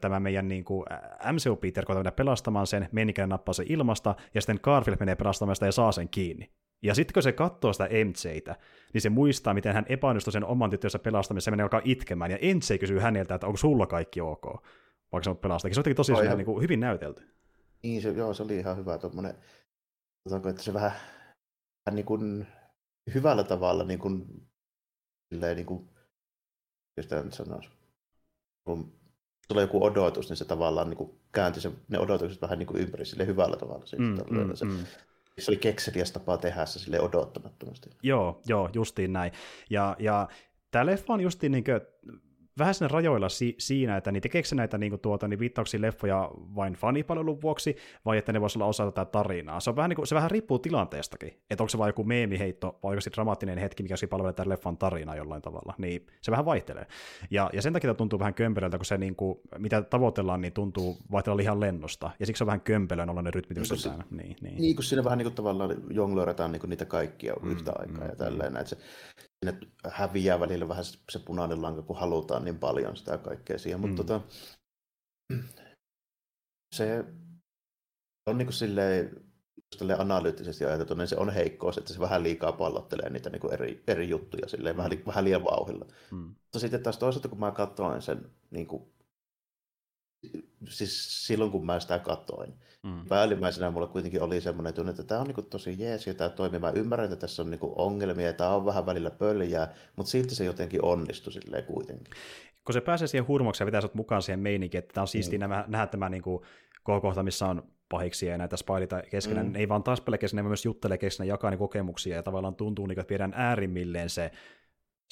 tämä 0.00 0.20
meidän 0.20 0.48
niin 0.48 0.64
kuin 0.64 0.86
MCU 1.32 1.56
Peter 1.56 1.84
koittaa 1.84 2.00
mennä 2.00 2.12
pelastamaan 2.12 2.66
sen, 2.66 2.88
Mennikäinen 2.92 3.28
nappaa 3.28 3.52
sen 3.52 3.66
ilmasta, 3.68 4.14
ja 4.34 4.40
sitten 4.40 4.60
Garfield 4.62 4.96
menee 5.00 5.14
pelastamaan 5.14 5.56
sitä 5.56 5.66
ja 5.66 5.72
saa 5.72 5.92
sen 5.92 6.08
kiinni. 6.08 6.50
Ja 6.82 6.94
sitten 6.94 7.14
kun 7.14 7.22
se 7.22 7.32
katsoo 7.32 7.72
sitä 7.72 7.88
MJtä, 8.04 8.56
niin 8.92 9.00
se 9.00 9.10
muistaa, 9.10 9.54
miten 9.54 9.74
hän 9.74 9.86
epäonnistui 9.88 10.32
sen 10.32 10.44
oman 10.44 10.70
tyttönsä 10.70 10.98
pelastamisessa, 10.98 11.44
se 11.44 11.50
menee 11.50 11.62
alkaa 11.64 11.80
itkemään, 11.84 12.30
ja 12.30 12.38
MJ 12.42 12.78
kysyy 12.78 12.98
häneltä, 12.98 13.34
että 13.34 13.46
onko 13.46 13.56
sulla 13.56 13.86
kaikki 13.86 14.20
ok, 14.20 14.44
vaikka 15.12 15.24
se 15.24 15.30
on 15.30 15.36
pelastakin. 15.36 15.74
Se 15.74 15.82
on 15.90 15.94
tosi 15.94 16.12
ihan... 16.12 16.38
niin 16.38 16.44
kuin, 16.44 16.62
hyvin 16.62 16.80
näytelty. 16.80 17.22
Niin, 17.82 18.02
se, 18.02 18.10
joo, 18.10 18.34
se 18.34 18.42
oli 18.42 18.56
ihan 18.56 18.76
hyvä 18.76 18.98
tuommoinen 18.98 19.34
Otanko, 20.26 20.48
että 20.48 20.62
se 20.62 20.72
vähän, 20.72 20.92
vähän 21.86 21.96
niin 21.96 22.06
kuin 22.06 22.46
hyvällä 23.14 23.44
tavalla 23.44 23.84
niin 23.84 23.98
kuin, 23.98 24.46
silleen 25.28 25.56
niin 25.56 25.66
kuin, 25.66 25.90
tämä 27.08 27.22
nyt 27.22 27.32
sanoisi, 27.32 27.70
kun 28.64 29.00
tulee 29.48 29.64
joku 29.64 29.84
odotus, 29.84 30.28
niin 30.28 30.36
se 30.36 30.44
tavallaan 30.44 30.90
niin 30.90 30.98
kuin 30.98 31.20
käänti 31.32 31.60
se, 31.60 31.72
ne 31.88 31.98
odotukset 31.98 32.42
vähän 32.42 32.58
niin 32.58 32.66
kuin 32.66 32.82
ympäri 32.82 33.04
sille 33.04 33.26
hyvällä 33.26 33.56
tavalla. 33.56 33.84
Mm, 33.98 34.38
mm, 34.38 34.54
se, 34.54 34.64
mm. 34.64 34.78
se 35.38 35.50
oli 35.50 35.56
kekseliäs 35.56 36.12
tapa 36.12 36.36
tehdä 36.36 36.66
se 36.66 36.78
sille 36.78 37.00
odottamattomasti. 37.00 37.90
Joo, 38.02 38.40
joo, 38.46 38.70
justiin 38.72 39.12
näin. 39.12 39.32
Ja, 39.70 39.96
ja 39.98 40.28
tämä 40.70 40.86
leffa 40.86 41.12
on 41.12 41.20
justiin 41.20 41.52
niin 41.52 41.64
kuin, 41.64 41.80
vähän 42.60 42.74
sinne 42.74 42.88
rajoilla 42.88 43.28
si- 43.28 43.54
siinä, 43.58 43.96
että 43.96 44.12
niin 44.12 44.22
tekeekö 44.22 44.48
näitä 44.54 44.78
niin 44.78 44.90
kuin, 44.90 45.00
tuota, 45.00 45.28
niin 45.28 45.38
viittauksia 45.38 45.80
leffoja 45.80 46.30
vain 46.56 46.72
fanipalvelun 46.74 47.42
vuoksi, 47.42 47.76
vai 48.04 48.18
että 48.18 48.32
ne 48.32 48.40
voisi 48.40 48.58
olla 48.58 48.66
osa 48.66 48.84
tätä 48.84 49.04
tarinaa. 49.04 49.60
Se, 49.60 49.70
on 49.70 49.76
vähän, 49.76 49.88
niin 49.88 49.96
kuin, 49.96 50.06
se 50.06 50.14
vähän 50.14 50.30
riippuu 50.30 50.58
tilanteestakin, 50.58 51.28
että 51.50 51.62
onko 51.62 51.68
se 51.68 51.78
vain 51.78 51.88
joku 51.88 52.04
meemiheitto, 52.04 52.78
vai 52.82 52.90
onko 52.90 53.00
se 53.00 53.10
dramaattinen 53.14 53.58
hetki, 53.58 53.82
mikä 53.82 53.94
palvelee 54.10 54.32
tämän 54.32 54.48
leffan 54.48 54.76
tarinaa 54.76 55.16
jollain 55.16 55.42
tavalla. 55.42 55.74
Niin 55.78 56.06
se 56.20 56.30
vähän 56.30 56.44
vaihtelee. 56.44 56.86
Ja, 57.30 57.50
ja 57.52 57.62
sen 57.62 57.72
takia 57.72 57.94
tuntuu 57.94 58.18
vähän 58.18 58.34
kömpelöltä, 58.34 58.78
kun 58.78 58.84
se, 58.84 58.98
niin 58.98 59.16
kuin, 59.16 59.38
mitä 59.58 59.82
tavoitellaan, 59.82 60.40
niin 60.40 60.52
tuntuu 60.52 60.96
vaihtella 61.10 61.42
ihan 61.42 61.60
lennosta. 61.60 62.10
Ja 62.20 62.26
siksi 62.26 62.44
on 62.44 62.46
vähän 62.46 62.60
kömpelön 62.60 63.10
olla 63.10 63.22
ne 63.22 63.30
rytmitykset 63.30 63.92
niin, 63.92 64.04
niin, 64.10 64.36
niin. 64.40 64.60
niin, 64.60 64.76
kun 64.76 64.84
siinä 64.84 65.04
vähän 65.04 65.18
niin 65.18 65.26
kuin 65.26 65.34
tavallaan 65.34 65.76
jongloirataan 65.90 66.52
niin 66.52 66.60
kuin 66.60 66.70
niitä 66.70 66.84
kaikkia 66.84 67.34
mm, 67.42 67.50
yhtä 67.50 67.72
aikaa 67.78 68.04
mm, 68.04 68.10
ja 68.10 68.16
tälleen. 68.16 68.52
Mm. 68.52 68.56
Että 68.56 68.70
se, 68.70 68.76
sinne 69.46 69.66
häviää 69.90 70.40
välillä 70.40 70.68
vähän 70.68 70.84
se 70.84 71.18
punainen 71.18 71.62
lanka, 71.62 71.82
kun 71.82 71.96
halutaan 71.96 72.44
niin 72.44 72.58
paljon 72.58 72.96
sitä 72.96 73.18
kaikkea 73.18 73.58
siihen. 73.58 73.80
Mutta 73.80 74.02
mm. 74.02 74.06
tota, 74.06 74.20
se 76.74 77.04
on 78.26 78.38
niin 78.38 78.46
kuin 78.46 78.54
silleen, 78.54 79.10
jos 79.80 80.00
analyyttisesti 80.00 80.64
ajateltu, 80.64 80.94
niin 80.94 81.08
se 81.08 81.16
on 81.16 81.30
heikkous, 81.30 81.78
että 81.78 81.92
se 81.92 82.00
vähän 82.00 82.22
liikaa 82.22 82.52
pallottelee 82.52 83.10
niitä 83.10 83.30
niin 83.30 83.40
kuin 83.40 83.52
eri, 83.52 83.84
eri 83.86 84.08
juttuja 84.08 84.48
silleen, 84.48 84.76
mm. 84.76 84.76
vähän, 84.76 84.92
vähän 85.06 85.24
liian 85.24 85.44
vauhilla. 85.44 85.86
Mm. 86.10 86.18
Mutta 86.18 86.58
sitten 86.58 86.82
taas 86.82 86.98
toisaalta, 86.98 87.28
kun 87.28 87.40
mä 87.40 87.50
katsoin 87.50 88.02
sen 88.02 88.30
niin 88.50 88.66
kuin 88.66 88.92
siis 90.68 91.26
silloin 91.26 91.50
kun 91.50 91.66
mä 91.66 91.80
sitä 91.80 91.98
katoin, 91.98 92.54
mm. 92.82 93.06
päällimmäisenä 93.08 93.70
mulla 93.70 93.86
kuitenkin 93.86 94.22
oli 94.22 94.40
semmoinen 94.40 94.74
tunne, 94.74 94.90
että 94.90 95.02
tämä 95.02 95.20
on 95.20 95.26
niinku 95.26 95.42
tosi 95.42 95.74
jees 95.78 96.06
ja 96.06 96.14
tämä 96.14 96.30
toimii. 96.30 96.60
Mä 96.60 96.70
ymmärrän, 96.70 97.04
että 97.04 97.16
tässä 97.16 97.42
on 97.42 97.50
niinku 97.50 97.74
ongelmia 97.76 98.26
ja 98.26 98.32
tämä 98.32 98.50
on 98.50 98.64
vähän 98.64 98.86
välillä 98.86 99.10
pöljää, 99.10 99.74
mutta 99.96 100.10
silti 100.10 100.34
se 100.34 100.44
jotenkin 100.44 100.84
onnistui 100.84 101.32
silleen 101.32 101.64
kuitenkin. 101.64 102.14
Kun 102.64 102.72
se 102.72 102.80
pääsee 102.80 103.08
siihen 103.08 103.28
hurmokseen 103.28 103.66
ja 103.66 103.68
pitää 103.68 103.80
sut 103.80 103.94
mukaan 103.94 104.22
siihen 104.22 104.40
meininkiin, 104.40 104.78
että 104.78 104.94
tämä 104.94 105.02
on 105.02 105.08
siistiä 105.08 105.38
mm. 105.38 105.50
nähdä, 105.50 105.64
nähdä 105.68 105.86
tämä 105.86 106.08
niinku 106.08 106.44
kohta, 106.82 107.22
missä 107.22 107.46
on 107.46 107.62
pahiksi 107.88 108.26
ja 108.26 108.38
näitä 108.38 108.56
spailita 108.56 109.02
keskenään, 109.10 109.46
mm. 109.46 109.56
ei 109.56 109.68
vaan 109.68 109.82
taas 109.82 110.02
keskenään, 110.20 110.44
vaan 110.44 110.50
myös 110.50 110.64
juttelee 110.64 110.98
keskenään, 110.98 111.28
jakaa 111.28 111.56
kokemuksia 111.56 112.16
ja 112.16 112.22
tavallaan 112.22 112.54
tuntuu, 112.54 112.86
niin, 112.86 113.00
että 113.00 113.10
viedään 113.10 113.32
äärimmilleen 113.36 114.10
se 114.10 114.30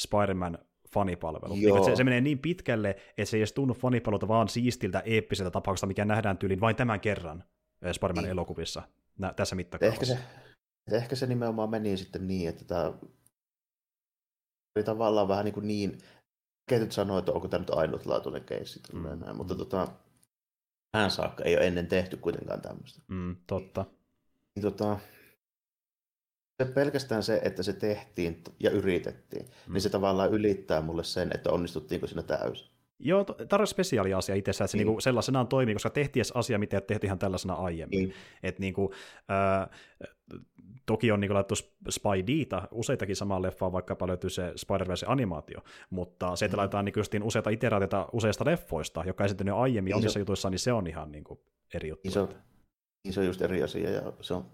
Spider-Man 0.01 0.59
fanipalvelu. 0.93 1.55
Niin, 1.55 1.85
se, 1.85 1.97
se 1.97 2.05
menee 2.05 2.21
niin 2.21 2.39
pitkälle, 2.39 2.91
että 2.91 3.25
se 3.25 3.37
ei 3.37 3.41
edes 3.41 3.53
tunnu 3.53 3.75
fanipalvelulta 3.75 4.29
vaan 4.29 4.49
siistiltä, 4.49 5.03
eeppiseltä 5.05 5.51
tapauksesta, 5.51 5.87
mikä 5.87 6.05
nähdään 6.05 6.39
tyyliin 6.39 6.61
vain 6.61 6.77
tämän 6.77 7.01
kerran 7.01 7.45
eh, 7.83 7.93
Spider-Man 7.93 8.25
niin. 8.25 8.31
elokuvissa 8.31 8.83
nä, 9.19 9.33
tässä 9.33 9.57
mittakaavassa. 9.57 10.13
Ehkä 10.13 10.25
se, 10.91 10.97
ehkä 10.97 11.17
se 11.17 11.27
nimenomaan 11.27 11.71
meni 11.71 11.97
sitten 11.97 12.29
niin, 12.29 12.49
että 12.49 12.65
tämä 12.65 12.93
oli 14.77 14.85
tavallaan 14.85 15.29
vähän 15.29 15.45
niin, 15.45 15.55
kuin 15.55 15.67
niin 15.67 15.99
ketjut 16.69 16.93
sanoi, 16.93 17.19
että 17.19 17.33
onko 17.33 17.49
tämä 17.49 17.59
nyt 17.59 17.71
ainutlaatuinen 17.71 18.45
keissi, 18.45 18.81
mm. 18.93 19.19
näin, 19.19 19.37
mutta 19.37 19.55
tota, 19.55 19.89
tähän 20.93 21.11
saakka 21.11 21.45
ei 21.45 21.57
ole 21.57 21.67
ennen 21.67 21.87
tehty 21.87 22.17
kuitenkaan 22.17 22.61
tämmöistä. 22.61 23.03
Mm, 23.09 23.37
totta. 23.47 23.85
Niin, 24.55 24.63
tota, 24.63 24.99
se 26.63 26.73
pelkästään 26.73 27.23
se, 27.23 27.41
että 27.45 27.63
se 27.63 27.73
tehtiin 27.73 28.43
ja 28.61 28.71
yritettiin, 28.71 29.47
mm. 29.67 29.73
niin 29.73 29.81
se 29.81 29.91
tavallaan 29.91 30.33
ylittää 30.33 30.81
mulle 30.81 31.05
sen, 31.05 31.31
että 31.35 31.51
onnistuttiinko 31.51 32.07
siinä 32.07 32.23
täysin. 32.23 32.69
Joo, 33.01 33.25
tarvitsee 33.25 33.75
spesiaali 33.75 34.15
asia 34.15 34.35
itsessään, 34.35 34.65
että 34.65 34.71
se 34.73 34.79
niin. 34.79 34.87
niinku 34.87 35.01
sellaisenaan 35.01 35.49
toimii, 35.49 35.75
koska 35.75 35.91
tehtiin 35.91 36.25
asia, 36.35 36.59
mitä 36.59 36.81
tehtiin 36.81 37.09
ihan 37.09 37.19
tällaisena 37.19 37.55
aiemmin. 37.55 37.99
Niin. 37.99 38.15
Et 38.43 38.59
niinku, 38.59 38.93
äh, 39.31 39.69
toki 40.87 41.13
on 41.13 41.21
niinku 41.21 41.35
laittu 41.35 41.55
Spideyta, 41.91 42.69
useitakin 42.71 43.17
samaa 43.17 43.43
leffaa, 43.43 43.73
vaikka 43.73 44.07
löytyy 44.07 44.31
se 44.31 44.53
Spider-Verse-animaatio, 44.57 45.61
mutta 45.91 46.37
se, 46.37 46.45
että 46.45 46.57
mm. 46.57 46.59
laitetaan 46.59 46.85
niinku 46.85 47.01
useita 47.23 47.51
iteraatioita 47.51 48.09
useista 48.13 48.45
leffoista, 48.45 49.05
joka 49.07 49.25
esiintynyt 49.25 49.55
aiemmin 49.55 49.91
niin 49.91 49.97
omissa 49.97 50.15
se... 50.15 50.19
jutuissaan, 50.19 50.53
niin 50.53 50.59
se 50.59 50.73
on 50.73 50.87
ihan 50.87 51.13
niinku 51.13 51.41
eri 51.75 51.89
juttu. 51.89 52.03
Niin 52.05 52.13
se, 52.13 52.21
on, 52.21 52.29
niin 53.05 53.15
se 53.15 53.21
on 53.21 53.27
just 53.27 53.43
eri 53.43 53.63
asia, 53.63 53.91
ja 53.91 54.13
se 54.21 54.35
on 54.35 54.45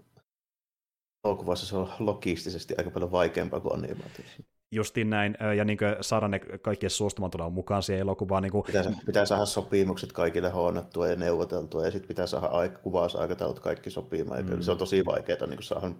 elokuvassa 1.25 1.65
se 1.65 1.77
on 1.77 1.89
logistisesti 1.99 2.73
aika 2.77 2.91
paljon 2.91 3.11
vaikeampaa 3.11 3.59
kuin 3.59 3.73
animaatiossa. 3.73 4.43
Justiin 4.71 5.09
näin, 5.09 5.37
ja 5.57 5.65
niin 5.65 5.77
saada 6.01 6.27
ne 6.27 6.39
kaikkien 6.39 6.89
suostumaan 6.89 7.31
tulemaan 7.31 7.53
mukaan 7.53 7.83
siihen 7.83 8.01
elokuvaan. 8.01 8.43
Niin 8.43 8.51
kuin... 8.51 8.63
pitää, 8.63 8.83
pitää 9.05 9.25
saada 9.25 9.45
sopimukset 9.45 10.11
kaikille 10.11 10.49
huonottua 10.49 11.07
ja 11.07 11.15
neuvoteltua, 11.15 11.85
ja 11.85 11.91
sitten 11.91 12.07
pitää 12.07 12.27
saada 12.27 12.47
aika, 12.47 12.77
kuvausaikataulut 12.77 13.59
kaikki 13.59 13.89
sopimaan. 13.89 14.45
Mm. 14.45 14.61
Se 14.61 14.71
on 14.71 14.77
tosi 14.77 15.05
vaikeaa 15.05 15.47
niin 15.47 15.63
saada 15.63 15.91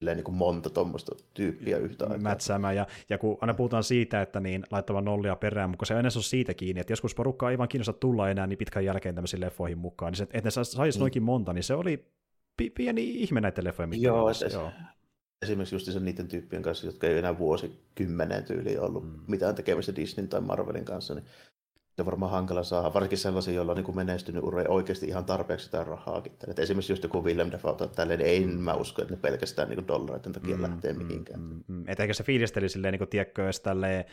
niin 0.00 0.24
kuin 0.24 0.34
monta 0.34 0.70
tuommoista 0.70 1.14
tyyppiä 1.34 1.76
yhtä 1.76 2.04
aikaa. 2.04 2.18
Mätsäämään, 2.18 2.76
ja, 2.76 2.86
ja 3.08 3.18
kun 3.18 3.38
aina 3.40 3.54
puhutaan 3.54 3.84
siitä, 3.84 4.22
että 4.22 4.40
niin 4.40 4.64
laittava 4.70 5.00
nollia 5.00 5.36
perään, 5.36 5.70
mutta 5.70 5.86
se 5.86 5.94
on 5.94 5.98
ennen 5.98 6.10
siitä 6.10 6.54
kiinni, 6.54 6.80
että 6.80 6.92
joskus 6.92 7.14
porukkaa 7.14 7.50
ei 7.50 7.58
vaan 7.58 7.68
kiinnosta 7.68 7.92
tulla 7.92 8.30
enää 8.30 8.46
niin 8.46 8.58
pitkän 8.58 8.84
jälkeen 8.84 9.14
tämmöisiin 9.14 9.40
leffoihin 9.40 9.78
mukaan, 9.78 10.12
niin 10.12 10.18
se, 10.18 10.24
että 10.24 10.42
ne 10.46 10.50
saisi 10.50 10.98
mm. 10.98 11.00
noinkin 11.00 11.22
monta, 11.22 11.52
niin 11.52 11.64
se 11.64 11.74
oli 11.74 12.04
pieni 12.74 13.10
ihme 13.10 13.40
näiden 13.40 13.64
leffojen 13.64 14.02
Joo, 14.02 14.30
et, 14.30 14.52
joo. 14.52 14.70
Esimerkiksi 15.42 15.74
just 15.74 15.92
sen 15.92 16.04
niiden 16.04 16.28
tyyppien 16.28 16.62
kanssa, 16.62 16.86
jotka 16.86 17.06
ei 17.06 17.18
enää 17.18 17.38
vuosikymmeneen 17.38 18.44
tyyliin 18.44 18.80
ollut 18.80 19.04
mm. 19.04 19.20
mitään 19.28 19.54
tekemistä 19.54 19.96
Disneyn 19.96 20.28
tai 20.28 20.40
Marvelin 20.40 20.84
kanssa, 20.84 21.14
niin 21.14 21.24
se 21.96 22.02
on 22.02 22.06
varmaan 22.06 22.32
hankala 22.32 22.62
saada, 22.62 22.94
varsinkin 22.94 23.18
sellaisia, 23.18 23.54
joilla 23.54 23.72
on 23.72 23.78
niin 23.78 23.96
menestynyt 23.96 24.44
ura 24.44 24.64
oikeasti 24.68 25.06
ihan 25.06 25.24
tarpeeksi 25.24 25.64
sitä 25.64 25.84
rahaakin. 25.84 26.32
Et 26.48 26.58
esimerkiksi 26.58 26.92
just 26.92 27.02
joku 27.02 27.24
Willem 27.24 27.52
Dafoe 27.52 27.74
tai 27.74 27.88
tälleen, 27.88 28.18
niin 28.18 28.28
ei 28.28 28.46
mä 28.46 28.74
usko, 28.74 29.02
että 29.02 29.14
ne 29.14 29.20
pelkästään 29.20 29.68
niin 29.68 29.88
dollareiden 29.88 30.32
takia 30.32 30.56
mm, 30.56 30.62
lähtee 30.62 30.92
mm, 30.92 31.04
mihinkään. 31.04 31.40
Mm, 31.40 31.62
mm. 31.66 31.84
Ehkä 31.88 32.14
se 32.14 32.24
fiilisteli 32.24 32.68
silleen, 32.68 32.92
niin 32.92 32.98
kuin, 32.98 33.08
tiedätkö, 33.08 33.50
tälleen, 33.62 34.04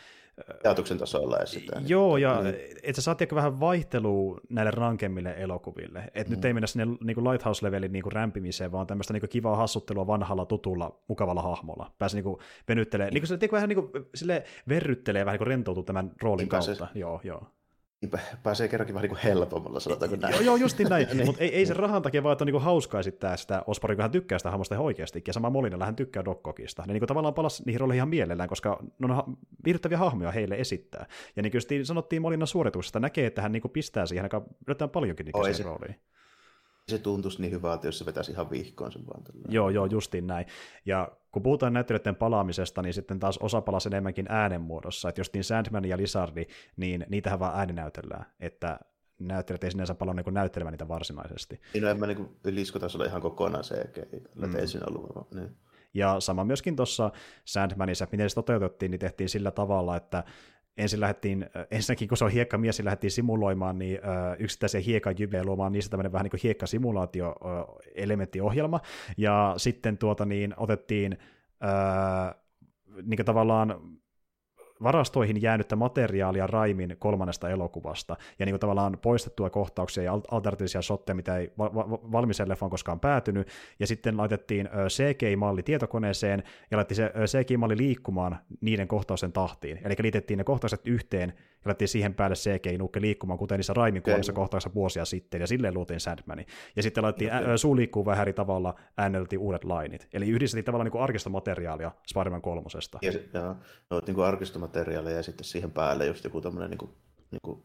ajatuksen 0.65 0.97
tasolla. 0.97 1.37
Ja 1.37 1.45
sitä, 1.45 1.79
niin, 1.79 1.89
Joo, 1.89 2.17
ja 2.17 2.41
niin. 2.41 2.55
että 2.83 3.01
sä 3.01 3.01
saat 3.01 3.21
vähän 3.35 3.59
vaihtelua 3.59 4.39
näille 4.49 4.71
rankemmille 4.71 5.33
elokuville. 5.37 5.99
Että 5.99 6.23
mm. 6.23 6.35
nyt 6.35 6.45
ei 6.45 6.53
mennä 6.53 6.67
sinne 6.67 6.85
niin 7.03 7.15
kuin 7.15 7.23
Lighthouse-levelin 7.23 7.91
niin 7.91 8.03
kuin 8.03 8.13
rämpimiseen, 8.13 8.71
vaan 8.71 8.87
tämmöistä 8.87 9.13
niin 9.13 9.21
kuin 9.21 9.29
kivaa 9.29 9.55
hassuttelua 9.55 10.07
vanhalla, 10.07 10.45
tutulla, 10.45 10.99
mukavalla 11.07 11.41
hahmolla. 11.41 11.91
Pääsi 11.99 12.21
niin 12.21 12.37
venyttelee, 12.67 13.11
niin 13.11 13.21
kuin 13.21 13.27
se 13.27 13.49
vähän 13.51 13.69
niin 13.69 13.89
kuin, 13.89 14.05
sille 14.15 14.43
verryttelee, 14.69 15.25
vähän 15.25 15.33
niin 15.33 15.39
kuin 15.39 15.47
rentoutuu 15.47 15.83
tämän 15.83 16.11
roolin 16.21 16.43
niin 16.43 16.49
kautta. 16.49 16.75
Se, 16.75 16.99
joo, 16.99 17.21
joo. 17.23 17.43
Pääsee 18.43 18.67
kerrankin 18.67 18.95
vähän 18.95 19.09
niin 19.09 19.19
helpommalla, 19.23 19.79
sanotaanko 19.79 20.15
näin. 20.15 20.33
Joo, 20.33 20.41
joo 20.41 20.55
justiin 20.55 20.89
näin, 20.89 21.07
niin. 21.13 21.25
mutta 21.25 21.43
ei, 21.43 21.55
ei 21.55 21.65
sen 21.65 21.75
rahan 21.75 22.01
takia 22.01 22.23
vaan, 22.23 22.33
että 22.33 22.43
on 22.43 22.47
niin 22.47 22.61
hauskaa 22.61 22.99
esittää 22.99 23.37
sitä 23.37 23.63
Ospari, 23.67 23.95
kun 23.95 24.01
hän 24.01 24.11
tykkää 24.11 24.39
sitä 24.39 24.49
hahmosta 24.51 24.75
ihan 24.75 24.85
oikeasti, 24.85 25.23
ja 25.27 25.33
sama 25.33 25.49
Molina, 25.49 25.85
hän 25.85 25.95
tykkää 25.95 26.25
Dokkokista. 26.25 26.83
Ne 26.87 26.93
niin 26.93 27.07
tavallaan 27.07 27.33
palasi 27.33 27.63
niihin 27.65 27.79
rooleihin 27.79 27.97
ihan 27.97 28.09
mielellään, 28.09 28.49
koska 28.49 28.83
ne 28.99 29.13
on 29.13 29.37
viihdyttäviä 29.65 29.97
hahmoja 29.97 30.31
heille 30.31 30.55
esittää. 30.55 31.05
Ja 31.35 31.43
niin 31.43 31.51
kuin 31.51 31.85
sanottiin 31.85 32.21
Molinan 32.21 32.47
suorituksesta, 32.47 32.99
näkee, 32.99 33.25
että 33.25 33.41
hän 33.41 33.51
niin 33.51 33.63
pistää 33.73 34.05
siihen 34.05 34.25
aika 34.25 34.41
yllättäen 34.67 34.89
paljonkin 34.89 35.25
niin 35.25 35.55
se, 35.55 35.63
rooliin. 35.63 35.95
Se 36.91 36.97
tuntuisi 36.97 37.41
niin 37.41 37.51
hyvältä, 37.51 37.87
jos 37.87 37.99
se 37.99 38.05
vetäisi 38.05 38.31
ihan 38.31 38.49
vihkoon 38.49 38.91
sen 38.91 39.07
vaan. 39.07 39.23
Tällä. 39.23 39.41
Joo, 39.49 39.69
joo, 39.69 39.85
justiin 39.85 40.27
näin. 40.27 40.45
Ja 40.85 41.11
kun 41.31 41.43
puhutaan 41.43 41.73
näyttelijöiden 41.73 42.15
palaamisesta, 42.15 42.81
niin 42.81 42.93
sitten 42.93 43.19
taas 43.19 43.37
osa 43.37 43.61
palasi 43.61 43.89
enemmänkin 43.89 44.25
äänen 44.29 44.61
muodossa. 44.61 45.09
Että 45.09 45.21
niin 45.33 45.43
Sandman 45.43 45.85
ja 45.85 45.97
Lizardi, 45.97 46.45
niin 46.77 47.05
niitähän 47.09 47.39
vaan 47.39 47.59
ääninäytellään. 47.59 48.25
Että 48.39 48.79
näyttelijät 49.19 49.63
ei 49.63 49.71
sinänsä 49.71 49.95
paljon 49.95 50.15
niin 50.15 50.33
näyttelemään 50.33 50.71
niitä 50.71 50.87
varsinaisesti. 50.87 51.61
Niin, 51.73 51.83
no 51.83 51.89
en 51.89 51.99
mä 51.99 52.07
niin 52.07 52.29
liskotasolla 52.45 53.05
ihan 53.05 53.21
kokonaan 53.21 53.63
se, 53.63 53.89
mm. 54.35 54.55
ei 54.55 54.67
siinä 54.67 54.85
ollut. 54.87 55.31
Niin. 55.33 55.57
Ja 55.93 56.19
sama 56.19 56.43
myöskin 56.43 56.75
tuossa 56.75 57.11
Sandmanissa, 57.45 58.07
miten 58.11 58.29
se 58.29 58.35
toteutettiin, 58.35 58.91
niin 58.91 58.99
tehtiin 58.99 59.29
sillä 59.29 59.51
tavalla, 59.51 59.95
että 59.95 60.23
ensin 60.77 60.99
lähdettiin, 60.99 61.49
ensinnäkin 61.71 62.07
kun 62.07 62.17
se 62.17 62.25
on 62.25 62.31
hiekkamies, 62.31 62.77
niin 62.77 62.85
lähdettiin 62.85 63.11
simuloimaan 63.11 63.79
niin 63.79 63.99
yksittäisiä 64.39 64.81
hiekkajyvejä 64.81 65.43
luomaan 65.43 65.71
niistä 65.71 65.89
tämmöinen 65.89 66.11
vähän 66.11 66.23
niin 66.23 66.31
kuin 66.31 66.41
hiekkasimulaatio-elementtiohjelma, 66.43 68.79
ja 69.17 69.53
sitten 69.57 69.97
tuota 69.97 70.25
niin 70.25 70.53
otettiin 70.57 71.17
niin 73.03 73.17
kuin 73.17 73.25
tavallaan 73.25 73.81
varastoihin 74.83 75.41
jäänyttä 75.41 75.75
materiaalia 75.75 76.47
Raimin 76.47 76.95
kolmannesta 76.99 77.49
elokuvasta, 77.49 78.17
ja 78.39 78.45
niin 78.45 78.53
kuin 78.53 78.59
tavallaan 78.59 78.97
poistettua 79.01 79.49
kohtauksia 79.49 80.03
ja 80.03 80.13
alternatiivisia 80.31 80.81
shotteja, 80.81 81.15
mitä 81.15 81.37
ei 81.37 81.51
va- 81.57 81.75
va- 81.75 81.99
valmiseen 82.11 82.49
leffaan 82.49 82.69
koskaan 82.69 82.99
päätynyt, 82.99 83.47
ja 83.79 83.87
sitten 83.87 84.17
laitettiin 84.17 84.69
CGI-malli 84.87 85.63
tietokoneeseen, 85.63 86.43
ja 86.71 86.77
laitettiin 86.77 87.27
se 87.27 87.37
CGI-malli 87.37 87.77
liikkumaan 87.77 88.37
niiden 88.61 88.87
kohtausten 88.87 89.31
tahtiin, 89.31 89.79
eli 89.83 89.95
liitettiin 89.99 90.37
ne 90.37 90.43
kohtaukset 90.43 90.87
yhteen, 90.87 91.33
ja 91.65 91.69
laitettiin 91.69 91.87
siihen 91.87 92.13
päälle 92.13 92.35
CGI-nukke 92.35 93.01
liikkumaan, 93.01 93.39
kuten 93.39 93.57
niissä 93.57 93.73
Raimin 93.73 94.01
kolmessa 94.01 94.33
kohtauksessa 94.33 94.73
vuosia 94.73 95.05
sitten, 95.05 95.41
ja 95.41 95.47
silleen 95.47 95.73
luotiin 95.73 95.99
Sandmani. 95.99 96.45
Ja 96.75 96.83
sitten 96.83 97.03
laitettiin 97.03 97.33
ä- 97.33 97.57
suu 97.57 97.75
liikkuu 97.75 98.05
vähän 98.05 98.21
eri 98.21 98.33
tavalla, 98.33 98.75
ääneltiin 98.97 99.39
uudet 99.39 99.63
lainit. 99.63 100.07
Eli 100.13 100.29
yhdistettiin 100.29 100.65
tavallaan 100.65 100.85
niin 100.85 100.91
kuin 100.91 101.03
arkistomateriaalia 101.03 101.91
Spider-Man 102.07 102.41
kolmosesta. 102.41 102.99
Ja, 103.01 103.11
ja 103.33 103.55
no, 103.89 104.01
niin 104.07 104.15
kuin 104.15 104.25
arkistomateriaalia 104.25 105.15
ja 105.15 105.23
sitten 105.23 105.45
siihen 105.45 105.71
päälle 105.71 106.05
just 106.05 106.23
joku 106.23 106.41
tämmöinen 106.41 106.69
niin 106.69 106.77
kuin, 106.77 106.91
niin 107.31 107.41
kuin 107.41 107.63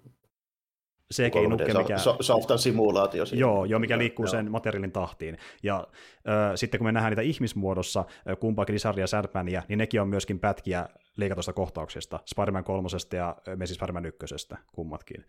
CGI-nukke, 1.14 1.74
mikä... 1.74 1.98
So, 1.98 2.16
softan 2.20 2.58
simulaatio. 2.58 3.24
Joo, 3.32 3.64
joo, 3.64 3.80
mikä 3.80 3.98
liikkuu 3.98 4.24
joo. 4.24 4.30
sen 4.30 4.50
materiaalin 4.50 4.92
tahtiin. 4.92 5.38
Ja 5.62 5.86
äh, 6.28 6.52
sitten 6.54 6.78
kun 6.78 6.86
me 6.86 6.92
nähdään 6.92 7.10
niitä 7.10 7.22
ihmismuodossa, 7.22 8.00
äh, 8.00 8.38
kumpaakin 8.40 8.72
Lizardia 8.72 9.02
ja 9.02 9.06
Sandmania, 9.06 9.62
niin 9.68 9.78
nekin 9.78 10.00
on 10.00 10.08
myöskin 10.08 10.38
pätkiä 10.38 10.88
leikatusta 11.16 11.52
kohtauksesta, 11.52 12.20
Spider-Man 12.24 12.64
kolmosesta 12.64 13.16
ja 13.16 13.36
äh, 13.48 13.54
Spider-Man 13.64 14.06
ykkösestä, 14.06 14.56
kummatkin. 14.72 15.24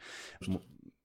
M- 0.49 0.55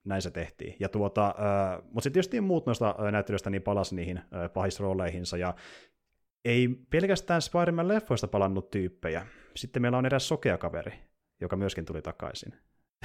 näin 0.05 0.23
se 0.23 0.31
tehtiin. 0.31 0.77
Ja 0.81 0.89
tuota, 0.89 1.27
äh, 1.27 1.83
mutta 1.83 2.01
sitten 2.01 2.13
tietysti 2.13 2.41
muut 2.41 2.67
noista 2.67 2.95
näyttelyistä 3.13 3.51
niin 3.51 3.63
palasi 3.63 3.95
niihin 3.95 4.19
äh, 4.19 4.53
pahisrooleihinsa, 4.53 5.37
ja 5.37 5.55
ei 6.45 6.69
pelkästään 6.91 7.43
Spider-Man-leffoista 7.43 8.29
palannut 8.29 8.71
tyyppejä. 8.71 9.27
Sitten 9.57 9.83
meillä 9.83 9.99
on 9.99 10.07
eräs 10.07 10.29
sokea 10.29 10.59
kaveri, 10.59 10.93
joka 11.41 11.57
myöskin 11.57 11.85
tuli 11.85 12.03
takaisin. 12.03 12.55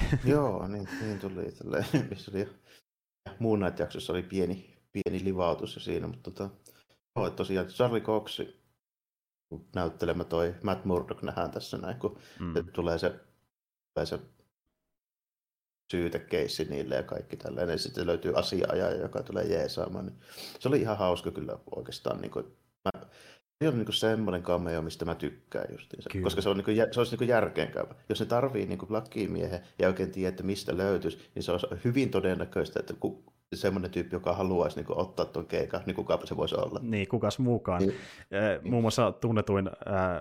Joo, 0.24 0.68
niin, 0.68 0.88
niin 1.00 1.18
tuli. 1.18 1.52
Tälleen, 1.52 1.86
oli 2.32 2.48
muun 3.38 3.60
näitä 3.60 3.82
jaksossa 3.82 4.12
oli 4.12 4.22
pieni, 4.22 4.76
pieni 4.92 5.24
livautus 5.24 5.74
jo 5.74 5.80
siinä, 5.80 6.06
mutta 6.06 6.30
tota, 6.30 6.50
joo, 7.16 7.30
tosiaan 7.30 7.66
Charlie 7.66 8.00
Cox 8.00 8.40
näyttelemä 9.74 10.24
toi 10.24 10.54
Matt 10.62 10.84
Murdock 10.84 11.22
nähdään 11.22 11.50
tässä 11.50 11.78
näin, 11.78 11.98
kun 11.98 12.18
mm. 12.40 12.54
tulee 12.72 12.98
se, 12.98 13.20
tulee 13.94 14.06
se 14.06 14.18
syytekeissi 15.90 16.64
niille 16.64 16.94
ja 16.94 17.02
kaikki 17.02 17.36
tällainen. 17.36 17.72
Ja 17.72 17.78
sitten 17.78 18.06
löytyy 18.06 18.32
asiaaja, 18.34 18.90
joka 18.90 19.22
tulee 19.22 19.44
jeesaamaan. 19.44 20.06
Niin 20.06 20.18
se 20.58 20.68
oli 20.68 20.80
ihan 20.80 20.98
hauska 20.98 21.30
kyllä 21.30 21.58
oikeastaan. 21.76 22.20
Niin 22.20 22.30
kuin, 22.30 22.44
mä, 22.84 23.06
se 23.62 23.68
on 23.68 23.78
niin 23.78 23.92
semmoinen 23.92 24.42
cameo, 24.42 24.82
mistä 24.82 25.04
mä 25.04 25.14
tykkään 25.14 25.66
justiinsa, 25.72 26.10
Kyllä. 26.12 26.24
koska 26.24 26.40
se, 26.40 26.48
on 26.48 26.56
niin 26.56 26.64
kuin, 26.64 26.76
se 26.92 27.00
olisi 27.00 27.16
niin 27.16 27.28
järkeenkäyvä. 27.28 27.94
Jos 28.08 28.20
ne 28.20 28.26
tarvii 28.26 28.66
niin 28.66 28.78
lakimiehen 28.88 29.60
ja 29.78 29.88
oikein 29.88 30.10
tiedä, 30.10 30.28
että 30.28 30.42
mistä 30.42 30.76
löytyisi, 30.76 31.18
niin 31.34 31.42
se 31.42 31.52
on 31.52 31.60
hyvin 31.84 32.10
todennäköistä, 32.10 32.80
että 32.80 32.94
ku, 33.00 33.24
semmoinen 33.54 33.90
tyyppi, 33.90 34.16
joka 34.16 34.32
haluaisi 34.32 34.76
niin 34.76 34.86
kuin, 34.86 34.98
ottaa 34.98 35.24
tuon 35.24 35.46
keikan, 35.46 35.80
niin 35.86 35.96
kuka 35.96 36.20
se 36.24 36.36
voisi 36.36 36.54
olla. 36.54 36.80
Niin, 36.82 37.08
kukas 37.08 37.38
muukaan. 37.38 37.82
Niin. 37.82 37.94
Muun 38.62 38.82
muassa 38.82 39.12
tunnetuin 39.12 39.68
äh, 39.68 40.20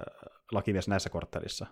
lakimies 0.51 0.87
näissä 0.87 1.09
korttelissa, 1.09 1.65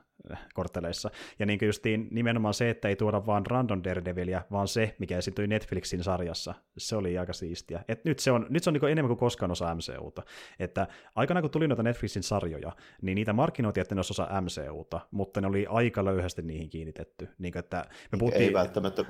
kortteleissa. 0.54 1.12
Ja 1.40 1.46
niin 1.46 1.60
justiin 1.62 2.08
nimenomaan 2.12 2.54
se, 2.54 2.70
että 2.70 2.88
ei 2.88 2.96
tuoda 2.96 3.26
vaan 3.26 3.46
random 3.46 3.82
Daredevilia, 3.84 4.42
vaan 4.52 4.68
se, 4.68 4.96
mikä 5.00 5.18
esiintyi 5.18 5.48
Netflixin 5.48 6.04
sarjassa. 6.04 6.54
Se 6.78 6.96
oli 6.96 7.18
aika 7.18 7.34
siistiä. 7.34 7.84
Et 7.88 8.06
nyt 8.06 8.20
se 8.20 8.32
on, 8.32 8.46
nyt 8.50 8.64
se 8.64 8.70
on 8.70 8.74
niin 8.74 8.92
enemmän 8.92 9.08
kuin 9.08 9.18
koskaan 9.18 9.52
osa 9.52 9.76
MCUta. 9.76 10.24
Että 10.60 10.88
aikana 11.16 11.42
kun 11.42 11.52
tuli 11.52 11.68
noita 11.68 11.84
Netflixin 11.84 12.24
sarjoja, 12.24 12.72
niin 13.02 13.16
niitä 13.16 13.34
markkinoitiin, 13.34 13.82
että 13.82 13.96
ne 13.96 14.00
olisi 14.00 14.14
osa 14.14 14.42
MCUta, 14.42 15.00
mutta 15.12 15.42
ne 15.42 15.48
oli 15.48 15.66
aika 15.70 16.06
löyhästi 16.06 16.42
niihin 16.42 16.70
kiinnitetty. 16.70 17.30
Niin, 17.38 17.58
että 17.58 17.86
me 18.12 18.18
puhuttiin... 18.18 18.44
Ei 18.44 18.54
välttämättä 18.54 19.06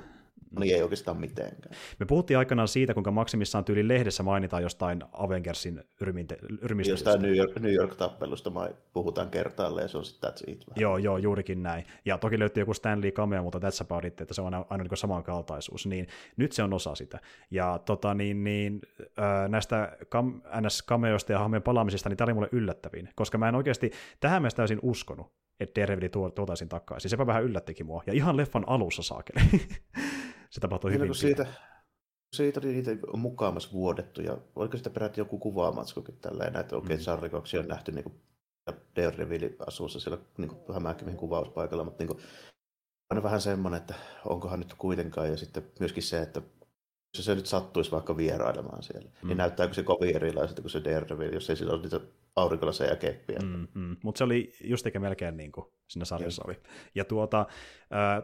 niin 0.60 0.74
ei 0.74 0.82
oikeastaan 0.82 1.20
mitenkään. 1.20 1.74
Me 2.00 2.06
puhuttiin 2.06 2.38
aikanaan 2.38 2.68
siitä, 2.68 2.94
kuinka 2.94 3.10
maksimissaan 3.10 3.64
tyyli 3.64 3.88
lehdessä 3.88 4.22
mainitaan 4.22 4.62
jostain 4.62 5.02
Avengersin 5.12 5.82
yrmistelystä. 6.00 7.10
Jostain 7.10 7.22
New, 7.22 7.36
York, 7.36 7.58
New 7.58 7.72
York-tappelusta 7.72 8.50
puhutaan 8.92 9.30
kertaalleen 9.30 9.84
ja 9.84 9.88
se 9.88 9.98
on 9.98 10.04
sitten 10.04 10.30
that's 10.30 10.50
it. 10.50 10.64
Joo, 10.76 10.98
joo, 10.98 11.18
juurikin 11.18 11.62
näin. 11.62 11.84
Ja 12.04 12.18
toki 12.18 12.38
löytyy 12.38 12.60
joku 12.60 12.74
Stanley 12.74 13.10
cameo, 13.10 13.42
mutta 13.42 13.58
that's 13.58 13.80
about 13.80 14.04
että 14.04 14.34
se 14.34 14.40
on 14.40 14.54
aina, 14.54 14.66
aina 14.70 14.84
niin 14.84 14.96
samankaltaisuus. 14.96 15.86
Niin 15.86 16.06
nyt 16.36 16.52
se 16.52 16.62
on 16.62 16.74
osa 16.74 16.94
sitä. 16.94 17.20
Ja 17.50 17.80
tota, 17.84 18.14
niin, 18.14 18.44
niin, 18.44 18.80
äh, 19.18 19.48
näistä 19.48 19.96
kam, 20.08 20.42
NS-cameoista 20.60 21.32
ja 21.32 21.38
hahmojen 21.38 21.62
palaamisista, 21.62 22.08
niin 22.08 22.16
tämä 22.16 22.26
oli 22.26 22.34
mulle 22.34 22.48
yllättävin, 22.52 23.08
koska 23.14 23.38
mä 23.38 23.48
en 23.48 23.54
oikeasti 23.54 23.90
tähän 24.20 24.42
mennessä 24.42 24.56
täysin 24.56 24.78
uskonut, 24.82 25.32
että 25.60 25.80
Daredevil 25.80 26.28
tuotaisiin 26.28 26.68
takaisin. 26.68 27.10
Sepä 27.10 27.26
vähän 27.26 27.44
yllättikin 27.44 27.86
mua. 27.86 28.02
Ja 28.06 28.12
ihan 28.12 28.36
leffan 28.36 28.64
alussa 28.66 29.02
saakeli. 29.02 29.40
se 30.56 30.60
tapahtui 30.60 30.90
niin, 30.90 31.00
hyvin. 31.00 31.14
Siitä, 31.14 31.46
siitä 32.36 32.60
oli 32.60 32.72
niitä 32.72 32.90
mukaamassa 33.16 33.72
vuodettu, 33.72 34.22
ja 34.22 34.38
oliko 34.56 34.76
sitä 34.76 34.90
peräti 34.90 35.20
joku 35.20 35.38
kuvaamatskokin 35.38 36.18
tälleen, 36.18 36.56
että 36.56 36.76
okei, 36.76 36.96
okay, 36.96 37.16
mm. 37.16 37.22
rikoksia 37.22 37.60
on 37.60 37.68
nähty 37.68 37.92
niin 37.92 38.04
kuin 38.04 38.20
Daredevil 38.96 39.50
asuussa 39.66 40.00
siellä 40.00 40.18
niin 40.38 40.48
kuin 40.48 40.74
Hämäkiven 40.74 41.16
kuvauspaikalla, 41.16 41.84
mutta 41.84 42.04
niin 42.04 42.08
kuin, 42.08 42.20
on 43.10 43.22
vähän 43.22 43.40
semmoinen, 43.40 43.80
että 43.80 43.94
onkohan 44.24 44.60
nyt 44.60 44.74
kuitenkaan, 44.74 45.28
ja 45.30 45.36
sitten 45.36 45.70
myöskin 45.80 46.02
se, 46.02 46.22
että 46.22 46.42
jos 47.18 47.24
se 47.24 47.34
nyt 47.34 47.46
sattuisi 47.46 47.90
vaikka 47.90 48.16
vierailemaan 48.16 48.82
siellä, 48.82 49.08
niin 49.08 49.18
mm. 49.22 49.28
niin 49.28 49.38
näyttääkö 49.38 49.74
se 49.74 49.82
kovin 49.82 50.16
erilaiselta 50.16 50.62
kuin 50.62 50.70
se 50.70 50.84
Daredevil, 50.84 51.34
jos 51.34 51.50
ei 51.50 51.56
sillä 51.56 51.72
ole 51.72 51.82
niitä 51.82 52.00
aurinkolaseja 52.36 52.90
ja 52.90 52.96
keppiä. 52.96 53.38
Mm, 53.42 53.66
mm. 53.74 53.96
Mutta 54.02 54.18
se 54.18 54.24
oli 54.24 54.52
just 54.64 54.86
eikä 54.86 55.00
melkein 55.00 55.36
niin 55.36 55.52
kuin 55.52 55.66
siinä 55.88 56.04
sarjassa 56.04 56.42
oli. 56.46 56.56
Ja 56.94 57.04
tuota, 57.04 57.46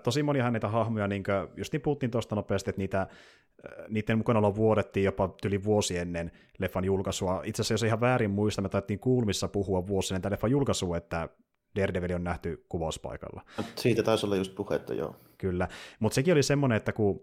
tosi 0.03 0.23
monihan 0.23 0.53
niitä 0.53 0.69
hahmoja, 0.69 1.09
niin 1.09 1.23
kuin, 1.23 1.49
just 1.57 1.73
niin 1.73 1.81
puhuttiin 1.81 2.11
tuosta 2.11 2.35
nopeasti, 2.35 2.71
että 2.71 2.81
niitä, 2.81 3.07
niiden 3.89 4.19
mukana 4.19 4.55
vuodettiin 4.55 5.05
jopa 5.05 5.35
yli 5.45 5.65
vuosi 5.65 5.99
ennen 5.99 6.33
leffan 6.59 6.85
julkaisua. 6.85 7.43
Itse 7.45 7.63
asiassa 7.63 7.75
jos 7.75 7.83
ihan 7.83 8.01
väärin 8.01 8.31
muista, 8.31 8.63
me 8.63 8.69
taittiin 8.69 9.01
kuulmissa 9.01 9.49
puhua 9.49 9.87
vuosi 9.87 10.15
ennen 10.15 10.33
leffan 10.33 10.51
julkaisua, 10.51 10.97
että 10.97 11.29
Daredevil 11.77 12.15
on 12.15 12.25
nähty 12.25 12.67
kuvauspaikalla. 12.69 13.43
Siitä 13.75 14.03
taisi 14.03 14.27
olla 14.27 14.37
just 14.37 14.55
puhetta, 14.55 14.95
joo. 14.95 15.17
Kyllä, 15.39 15.69
mutta 16.01 16.15
sekin 16.15 16.33
oli 16.33 16.43
semmoinen, 16.43 16.77
että 16.77 16.93
kun 16.93 17.21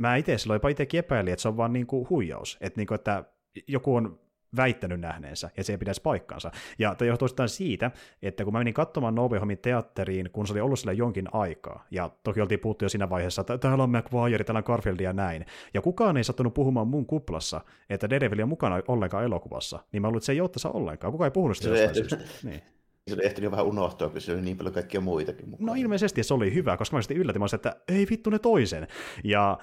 mä 0.00 0.16
itse 0.16 0.38
silloin 0.38 0.56
jopa 0.56 0.68
itsekin 0.68 0.98
epäilin, 0.98 1.32
että 1.32 1.42
se 1.42 1.48
on 1.48 1.56
vaan 1.56 1.72
niin 1.72 1.86
kuin 1.86 2.06
huijaus, 2.10 2.58
että, 2.60 2.80
niin 2.80 2.86
kuin, 2.86 2.94
että 2.94 3.24
joku 3.66 3.94
on 3.94 4.18
väittänyt 4.56 5.00
nähneensä, 5.00 5.50
ja 5.56 5.64
se 5.64 5.72
ei 5.72 5.78
pitäisi 5.78 6.02
paikkaansa. 6.02 6.50
Ja 6.78 6.94
tämä 6.94 7.08
johtuu 7.08 7.28
siitä, 7.46 7.90
että 8.22 8.44
kun 8.44 8.52
mä 8.52 8.58
menin 8.58 8.74
katsomaan 8.74 9.14
No 9.14 9.28
Way 9.28 9.56
teatteriin, 9.56 10.30
kun 10.32 10.46
se 10.46 10.52
oli 10.52 10.60
ollut 10.60 10.78
sillä 10.78 10.92
jonkin 10.92 11.28
aikaa, 11.32 11.86
ja 11.90 12.10
toki 12.22 12.40
oltiin 12.40 12.60
puhuttu 12.60 12.84
jo 12.84 12.88
siinä 12.88 13.10
vaiheessa, 13.10 13.40
että 13.40 13.58
täällä 13.58 13.84
on 13.84 13.90
McGuire, 13.90 14.44
täällä 14.44 14.58
on 14.58 14.64
Garfield 14.66 15.00
ja 15.00 15.12
näin, 15.12 15.46
ja 15.74 15.80
kukaan 15.80 16.16
ei 16.16 16.24
sattunut 16.24 16.54
puhumaan 16.54 16.88
mun 16.88 17.06
kuplassa, 17.06 17.60
että 17.90 18.10
Daredevil 18.10 18.42
on 18.42 18.48
mukana 18.48 18.82
ollenkaan 18.88 19.24
elokuvassa, 19.24 19.80
niin 19.92 20.02
mä 20.02 20.08
luulen, 20.08 20.18
että 20.18 20.26
se 20.26 20.32
ei 20.32 20.40
ottaisi 20.40 20.68
ollenkaan, 20.68 21.12
kukaan 21.12 21.26
ei 21.26 21.32
puhunut 21.32 21.56
sitä 21.56 21.68
jostain 21.68 21.94
syystä. 21.94 22.18
Niin 22.42 22.62
se 23.08 23.14
oli 23.14 23.26
ehtinyt 23.26 23.44
jo 23.44 23.50
vähän 23.50 23.66
unohtua, 23.66 24.08
kun 24.08 24.20
se 24.20 24.32
oli 24.32 24.42
niin 24.42 24.56
paljon 24.56 24.74
kaikkia 24.74 25.00
muitakin 25.00 25.48
mukaan. 25.48 25.66
No 25.66 25.74
ilmeisesti 25.74 26.22
se 26.22 26.34
oli 26.34 26.54
hyvä, 26.54 26.76
koska 26.76 26.96
mä 26.96 27.02
sitten 27.02 27.16
yllätin, 27.16 27.42
että 27.54 27.76
ei 27.88 28.06
vittu 28.10 28.30
ne 28.30 28.38
toisen. 28.38 28.88
Ja 29.24 29.58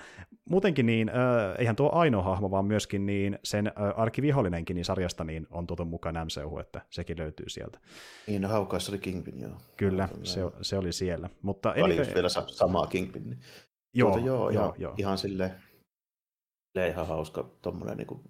muutenkin 0.50 0.86
niin, 0.86 1.10
äh, 1.10 1.16
eihän 1.58 1.76
tuo 1.76 1.90
ainoa 1.94 2.24
hahmo, 2.24 2.52
vaan 2.52 2.66
myöskin 2.66 3.06
niin 3.06 3.40
sen 3.44 3.68
äh, 3.68 3.74
arkivihollinenkin 3.96 4.76
niin 4.76 4.86
sarjasta 4.86 5.24
niin 5.24 5.48
on 5.50 5.68
tuotu 5.68 5.86
mukaan 5.86 6.16
MCU, 6.26 6.60
että 6.60 6.82
sekin 6.90 7.18
löytyy 7.18 7.50
sieltä. 7.50 7.80
Niin, 8.28 8.42
no 8.42 8.50
haukaissa 8.50 8.92
oli 8.92 9.00
Kingpin, 9.00 9.40
joo. 9.40 9.58
Kyllä, 9.78 10.10
se, 10.24 10.42
se 10.62 10.78
oli 10.78 10.92
siellä. 10.92 11.30
Mutta 11.42 11.74
oli 11.84 11.98
just 11.98 12.14
vielä 12.14 12.30
samaa 12.30 12.88
Kingpin. 12.88 13.40
Joo, 13.94 14.12
tuota, 14.12 14.26
joo, 14.26 14.50
joo, 14.50 14.76
joo. 14.78 14.94
ihan 14.98 15.18
sille 15.18 15.52
ihan 16.90 17.08
hauska 17.08 17.50
tommonen 17.62 17.98
niin 17.98 18.08
kuin, 18.08 18.22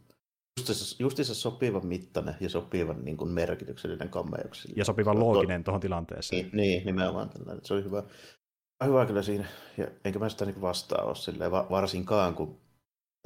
justiinsa, 0.60 0.96
justiinsa 1.00 1.36
sopivan 1.36 1.86
mittainen 1.86 2.36
ja 2.40 2.50
sopivan 2.50 3.06
niin 3.06 3.18
kuin 3.18 3.32
merkityksellinen 3.32 4.10
kammeuksille. 4.10 4.74
Ja 4.78 4.86
sopivan 4.86 5.20
looginen 5.20 5.64
tuohon 5.64 5.82
tilanteeseen. 5.82 6.42
Niin, 6.42 6.50
niin 6.54 6.86
nimenomaan 6.86 7.30
tällainen. 7.30 7.66
Se 7.66 7.74
oli 7.74 7.84
hyvä, 7.84 8.04
hyvä 8.86 9.06
kyllä 9.06 9.22
siinä, 9.22 9.46
ja 9.78 9.88
enkä 10.06 10.20
mä 10.20 10.30
sitä 10.30 10.46
niin 10.46 10.62
vastaa 10.62 11.04
ole 11.04 11.16
silleen, 11.16 11.52
varsinkaan 11.52 12.36
kun 12.36 12.60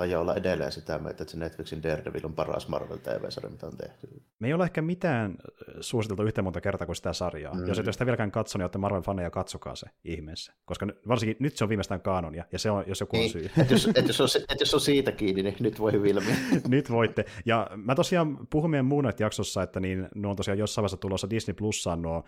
tai 0.01 0.15
olla 0.15 0.35
edelleen 0.35 0.71
sitä 0.71 0.99
mieltä, 0.99 1.23
että 1.23 1.31
se 1.31 1.37
Netflixin 1.37 1.83
Daredevil 1.83 2.25
on 2.25 2.33
paras 2.33 2.67
Marvel 2.67 2.97
TV-sarja, 2.97 3.49
mitä 3.49 3.67
on 3.67 3.77
tehty. 3.77 4.07
Me 4.39 4.47
ei 4.47 4.53
ole 4.53 4.63
ehkä 4.63 4.81
mitään 4.81 5.35
suositeltu 5.81 6.23
yhtä 6.23 6.41
monta 6.41 6.61
kertaa 6.61 6.85
kuin 6.85 6.95
sitä 6.95 7.13
sarjaa. 7.13 7.53
Mm. 7.53 7.67
Jos 7.67 7.79
et 7.79 7.85
ole 7.85 7.93
sitä 7.93 8.05
vieläkään 8.05 8.31
katsonut, 8.31 8.59
niin 8.59 8.87
olette 8.89 9.07
Marvel-faneja, 9.07 9.29
katsokaa 9.29 9.75
se 9.75 9.87
ihmeessä. 10.03 10.53
Koska 10.65 10.87
varsinkin 11.07 11.37
nyt 11.39 11.57
se 11.57 11.63
on 11.63 11.69
viimeistään 11.69 12.01
kanonia, 12.01 12.45
ja 12.51 12.59
se 12.59 12.71
on, 12.71 12.83
jos 12.87 12.99
joku 12.99 13.15
on 13.15 13.19
niin, 13.19 13.31
syy. 13.31 13.51
Et 13.61 13.71
jos, 13.71 13.89
et 13.95 14.07
jos, 14.07 14.21
on, 14.21 14.27
et 14.49 14.59
jos 14.59 14.73
on 14.73 14.81
siitä 14.81 15.11
kiinni, 15.11 15.43
niin 15.43 15.55
nyt 15.59 15.79
voi 15.79 15.91
hyvin 15.91 16.15
Nyt 16.67 16.91
voitte. 16.91 17.25
Ja 17.45 17.67
mä 17.75 17.95
tosiaan 17.95 18.47
puhun 18.49 18.69
meidän 18.69 18.85
Moonlight-jaksossa, 18.85 19.63
että 19.63 19.79
niin, 19.79 20.09
nuo 20.15 20.31
on 20.31 20.37
tosiaan 20.37 20.57
jossain 20.57 20.83
vaiheessa 20.83 20.97
tulossa 20.97 21.29
Disney 21.29 21.53
Plussaan 21.53 22.01
nuo 22.01 22.23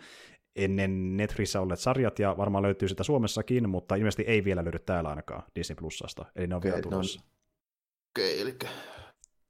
ennen 0.56 1.16
Netflixissä 1.16 1.60
olleet 1.60 1.80
sarjat, 1.80 2.18
ja 2.18 2.34
varmaan 2.36 2.62
löytyy 2.62 2.88
sitä 2.88 3.02
Suomessakin, 3.02 3.68
mutta 3.68 3.94
ilmeisesti 3.94 4.22
ei 4.22 4.44
vielä 4.44 4.64
löydy 4.64 4.78
täällä 4.78 5.10
ainakaan 5.10 5.42
Disney 5.54 5.76
Plussasta. 5.76 6.24
Eli 6.36 6.46
ne 6.46 6.54
on 6.54 6.62
vielä 6.62 6.80
tulossa. 6.80 7.20
No 7.20 7.26
Okei, 8.12 8.40
eli 8.40 8.56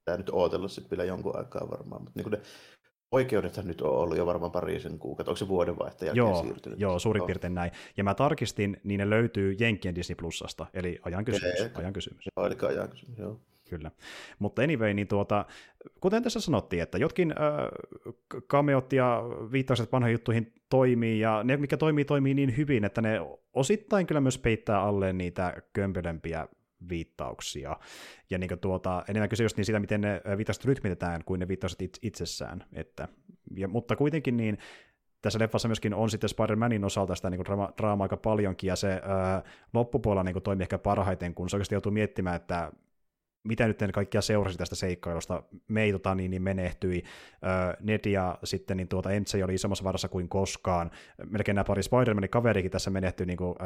tämä 0.04 0.18
nyt 0.18 0.30
ootella 0.32 0.68
sitten 0.68 0.90
vielä 0.90 1.04
jonkun 1.04 1.36
aikaa 1.36 1.70
varmaan, 1.70 2.02
mutta 2.02 2.22
niin 2.22 2.30
ne 2.30 2.40
oikeudethan 3.10 3.66
nyt 3.66 3.80
on 3.80 3.90
ollut 3.90 4.16
jo 4.16 4.26
varmaan 4.26 4.52
parisen 4.52 4.98
kuukautta, 4.98 5.30
onko 5.30 5.36
se 5.36 5.48
vuodenvaihteen 5.48 6.06
jälkeen 6.06 6.26
joo, 6.26 6.42
siirtynyt? 6.42 6.80
Joo, 6.80 6.98
suurin 6.98 7.22
oh. 7.22 7.26
piirtein 7.26 7.54
näin. 7.54 7.70
Ja 7.96 8.04
mä 8.04 8.14
tarkistin, 8.14 8.80
niin 8.84 8.98
ne 8.98 9.10
löytyy 9.10 9.56
Jenkkien 9.58 9.94
Disney 9.94 10.16
Plusasta, 10.16 10.66
eli 10.74 10.98
ajan 11.02 11.24
kysymys. 11.24 11.60
Okay. 11.60 11.70
Ajan 11.74 11.92
kysymys. 11.92 12.24
Joo, 12.36 12.46
eli 12.46 12.56
ajan 12.68 12.88
kysymys, 12.88 13.18
joo. 13.18 13.40
Kyllä. 13.70 13.90
Mutta 14.38 14.62
anyway, 14.62 14.94
niin 14.94 15.08
tuota, 15.08 15.46
kuten 16.00 16.22
tässä 16.22 16.40
sanottiin, 16.40 16.82
että 16.82 16.98
jotkin 16.98 17.30
äh, 17.30 17.36
kameot 18.46 18.92
ja 18.92 19.22
viittaukset 19.52 19.92
vanhoihin 19.92 20.14
juttuihin 20.14 20.52
toimii, 20.70 21.20
ja 21.20 21.44
ne, 21.44 21.56
mikä 21.56 21.76
toimii, 21.76 22.04
toimii 22.04 22.34
niin 22.34 22.56
hyvin, 22.56 22.84
että 22.84 23.02
ne 23.02 23.20
osittain 23.52 24.06
kyllä 24.06 24.20
myös 24.20 24.38
peittää 24.38 24.80
alle 24.80 25.12
niitä 25.12 25.62
kömpelömpiä 25.72 26.48
viittauksia. 26.88 27.76
Ja 28.30 28.38
niin 28.38 28.58
tuota, 28.60 29.04
enemmän 29.08 29.28
kyse 29.28 29.42
just 29.42 29.56
niin 29.56 29.64
sitä, 29.64 29.80
miten 29.80 30.00
ne 30.00 30.20
viittaukset 30.36 30.64
rytmitetään, 30.64 31.24
kuin 31.24 31.40
ne 31.40 31.48
viittaukset 31.48 31.98
itsessään. 32.02 32.64
Että, 32.72 33.08
ja, 33.56 33.68
mutta 33.68 33.96
kuitenkin 33.96 34.36
niin 34.36 34.58
tässä 35.22 35.38
leffassa 35.38 35.68
myöskin 35.68 35.94
on 35.94 36.10
sitten 36.10 36.30
Spider-Manin 36.30 36.84
osalta 36.84 37.14
sitä 37.14 37.30
niin 37.30 37.44
draamaa 37.78 38.04
aika 38.04 38.16
paljonkin, 38.16 38.68
ja 38.68 38.76
se 38.76 39.00
ää, 39.04 39.42
loppupuolella 39.74 40.22
niin 40.22 40.42
toimii 40.42 40.62
ehkä 40.62 40.78
parhaiten, 40.78 41.34
kun 41.34 41.48
se 41.48 41.56
oikeasti 41.56 41.74
joutuu 41.74 41.92
miettimään, 41.92 42.36
että 42.36 42.72
mitä 43.44 43.66
nyt 43.66 43.78
kaikkia 43.94 44.20
seurasi 44.20 44.58
tästä 44.58 44.76
seikkailusta. 44.76 45.42
Mei 45.68 45.92
tota, 45.92 46.14
niin, 46.14 46.30
niin 46.30 46.42
menehtyi, 46.42 47.02
Ned 47.80 48.10
ja 48.10 48.38
sitten 48.44 48.76
niin 48.76 48.88
tuota, 48.88 49.12
Entsei 49.12 49.42
oli 49.42 49.54
isommassa 49.54 49.84
varassa 49.84 50.08
kuin 50.08 50.28
koskaan. 50.28 50.90
Melkein 51.30 51.54
nämä 51.54 51.64
pari 51.64 51.82
Spider-Manin 51.82 52.28
kaverikin 52.28 52.70
tässä 52.70 52.90
menehtyi 52.90 53.26
niin 53.26 53.36
kuin, 53.36 53.56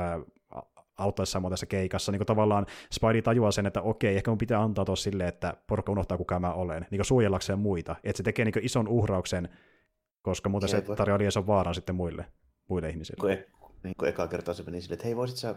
auttaessa 0.99 1.43
tässä 1.51 1.67
keikassa. 1.67 2.13
Niin 2.13 2.19
kuin 2.19 2.27
tavallaan 2.27 2.67
Spidey 2.93 3.23
tajuaa 3.23 3.51
sen, 3.51 3.67
että 3.67 3.83
okei, 3.83 4.17
ehkä 4.17 4.31
mun 4.31 4.39
pitää 4.39 4.63
antaa 4.63 4.85
tuossa 4.85 5.05
silleen, 5.05 5.29
että 5.29 5.57
porukka 5.67 5.93
unohtaa 5.93 6.19
kuka 6.19 6.41
mä 6.41 6.53
olen, 6.53 6.87
niin 6.91 6.99
kuin 6.99 7.07
suojellakseen 7.07 7.59
muita. 7.59 7.97
Että 8.05 8.17
se 8.17 8.23
tekee 8.23 8.45
niin 8.45 8.53
kuin 8.53 8.65
ison 8.65 8.89
uhrauksen, 8.89 9.49
koska 10.23 10.49
muuten 10.49 10.69
se 10.69 10.81
tarjoaa 10.81 11.19
liian 11.19 11.47
vaaran 11.47 11.75
sitten 11.75 11.95
muille, 11.95 12.25
muille 12.69 12.91
ihmisille. 12.91 13.21
Kun, 13.21 13.31
e- 13.31 13.47
niin 13.83 13.95
kuin 13.99 14.09
eka 14.09 14.29
kertaa 14.29 14.55
se 14.55 14.63
meni 14.63 14.81
silleen, 14.81 14.95
että 14.95 15.05
hei 15.05 15.17
voisit 15.17 15.37
sä 15.37 15.55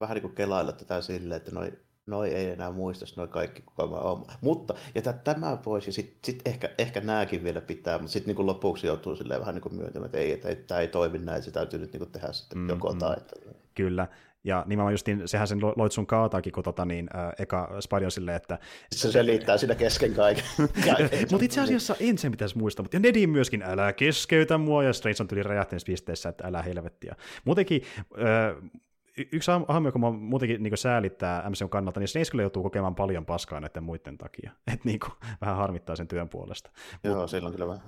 vähän 0.00 0.14
niin 0.14 0.22
kuin 0.22 0.34
kelailla 0.34 0.72
tätä 0.72 1.00
silleen, 1.00 1.36
että 1.36 1.50
noi 1.50 1.72
noi 2.06 2.34
ei 2.34 2.50
enää 2.50 2.72
muista 2.72 3.06
noi 3.16 3.28
kaikki, 3.28 3.62
kuka 3.62 3.86
mä 3.86 3.96
oon. 3.96 4.26
Mutta 4.40 4.74
jätä 4.94 5.12
tämä 5.12 5.56
pois 5.56 5.86
ja 5.86 5.92
sitten 5.92 6.18
sit 6.24 6.42
ehkä, 6.44 6.70
ehkä 6.78 7.00
nääkin 7.00 7.44
vielä 7.44 7.60
pitää, 7.60 7.98
mutta 7.98 8.12
sitten 8.12 8.36
niin 8.36 8.46
lopuksi 8.46 8.86
joutuu 8.86 9.16
silleen 9.16 9.40
vähän 9.40 9.54
niin 9.54 9.76
myöntämään, 9.76 10.06
että 10.06 10.18
ei, 10.18 10.32
että, 10.32 10.48
että 10.48 10.66
tämä 10.66 10.80
ei 10.80 10.88
toimi 10.88 11.18
näin, 11.18 11.42
se 11.42 11.50
täytyy 11.50 11.78
nyt 11.78 11.92
niin 11.92 12.10
tehdä 12.10 12.32
sitten 12.32 12.58
mm, 12.58 12.68
joko 12.68 12.92
mm. 12.92 12.98
tai. 12.98 13.16
Että... 13.16 13.36
Kyllä, 13.74 14.08
ja 14.46 14.64
nimenomaan 14.66 14.92
justiin, 14.92 15.22
sehän 15.28 15.48
sen 15.48 15.58
loitsun 15.76 16.06
kaataakin, 16.06 16.52
kun 16.52 16.64
tota, 16.64 16.84
niin, 16.84 17.08
äh, 17.16 17.32
eka 17.38 17.76
Spidey 17.80 18.04
on 18.04 18.10
silleen, 18.10 18.36
että... 18.36 18.58
Se 18.92 19.12
selittää 19.12 19.58
siinä 19.58 19.74
kesken 19.74 20.14
kaiken. 20.14 20.44
mutta 21.30 21.44
itse 21.44 21.60
asiassa 21.60 21.96
ensin 22.00 22.30
pitäisi 22.30 22.58
muistaa, 22.58 22.82
mutta 22.82 22.96
ja 22.96 23.00
Nedin 23.00 23.30
myöskin, 23.30 23.62
älä 23.62 23.92
keskeytä 23.92 24.58
mua, 24.58 24.82
ja 24.82 24.92
Strange 24.92 25.16
on 25.20 25.28
tuli 25.28 25.42
räjähtäneessä 25.42 25.86
pisteessä, 25.86 26.28
että 26.28 26.46
älä 26.46 26.62
helvettiä. 26.62 27.16
Muutenkin, 27.44 27.82
äh, 27.98 28.70
yksi 29.32 29.50
hahmo, 29.68 29.88
joka 29.88 29.98
muutenkin 29.98 30.62
niin 30.62 30.78
säälittää 30.78 31.50
MCUn 31.50 31.70
kannalta, 31.70 32.00
niin 32.00 32.08
Snace 32.08 32.30
kyllä 32.30 32.42
joutuu 32.42 32.62
kokemaan 32.62 32.94
paljon 32.94 33.26
paskaa 33.26 33.60
näiden 33.60 33.82
muiden 33.82 34.18
takia. 34.18 34.50
Että 34.72 34.88
niin 34.88 35.00
kuin, 35.00 35.12
vähän 35.40 35.56
harmittaa 35.56 35.96
sen 35.96 36.08
työn 36.08 36.28
puolesta. 36.28 36.70
Joo, 37.04 37.20
Mut... 37.20 37.30
silloin 37.30 37.54
kyllä 37.54 37.66
vähän 37.66 37.82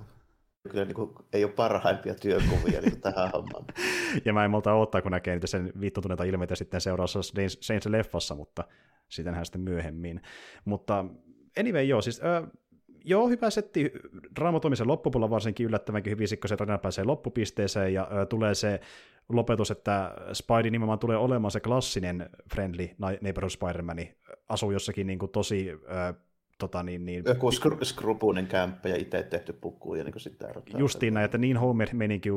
kyllä 0.69 0.85
niin 0.85 0.95
kuin, 0.95 1.15
ei 1.33 1.43
ole 1.43 1.51
parhaimpia 1.51 2.15
työkuvia 2.15 2.81
niin 2.81 3.01
tähän 3.01 3.31
hommaan. 3.33 3.65
ja 4.25 4.33
mä 4.33 4.45
en 4.45 4.51
multa 4.51 4.73
odottaa, 4.73 5.01
kun 5.01 5.11
näkee 5.11 5.35
niitä 5.35 5.47
sen 5.47 5.73
vittutuneita 5.81 6.23
ilmeitä 6.23 6.55
sitten 6.55 6.81
seuraavassa 6.81 7.19
Saints-leffassa, 7.61 8.35
mutta 8.35 8.63
sittenhän 9.09 9.45
sitten 9.45 9.61
myöhemmin. 9.61 10.21
Mutta 10.65 11.05
anyway, 11.59 11.83
joo, 11.83 12.01
siis 12.01 12.21
äh, 12.23 12.49
joo, 13.05 13.29
hyvä 13.29 13.49
setti. 13.49 13.91
Draama 14.35 14.59
toimii 14.59 14.77
sen 14.77 14.87
loppupuolella 14.87 15.29
varsinkin 15.29 15.65
yllättävänkin 15.65 16.11
hyvin, 16.11 16.27
kun 16.41 16.49
se 16.49 16.57
tarina 16.57 16.77
pääsee 16.77 17.03
loppupisteeseen 17.03 17.93
ja 17.93 18.01
äh, 18.01 18.27
tulee 18.27 18.55
se 18.55 18.79
lopetus, 19.29 19.71
että 19.71 20.15
Spidey 20.33 20.71
nimenomaan 20.71 20.99
tulee 20.99 21.17
olemaan 21.17 21.51
se 21.51 21.59
klassinen 21.59 22.29
friendly 22.53 22.89
neighborhood 23.21 23.49
Spider-Man, 23.49 23.97
asuu 24.49 24.71
jossakin 24.71 25.07
niin 25.07 25.19
kuin 25.19 25.31
tosi 25.31 25.69
äh, 25.71 26.15
tota, 26.59 26.83
niin, 26.83 27.05
niin, 27.05 27.23
Joku 27.27 27.49
skru- 27.49 27.85
skrupuinen 27.85 28.47
kämppä 28.47 28.89
ja 28.89 28.95
itse 28.95 29.23
tehty 29.23 29.53
pukku 29.53 29.95
ja 29.95 30.03
niin 30.03 30.19
sitten 30.19 30.49
Justiin 30.77 31.13
näin, 31.13 31.25
että 31.25 31.37
niin 31.37 31.57
Homer 31.57 31.89
menikin 31.93 32.33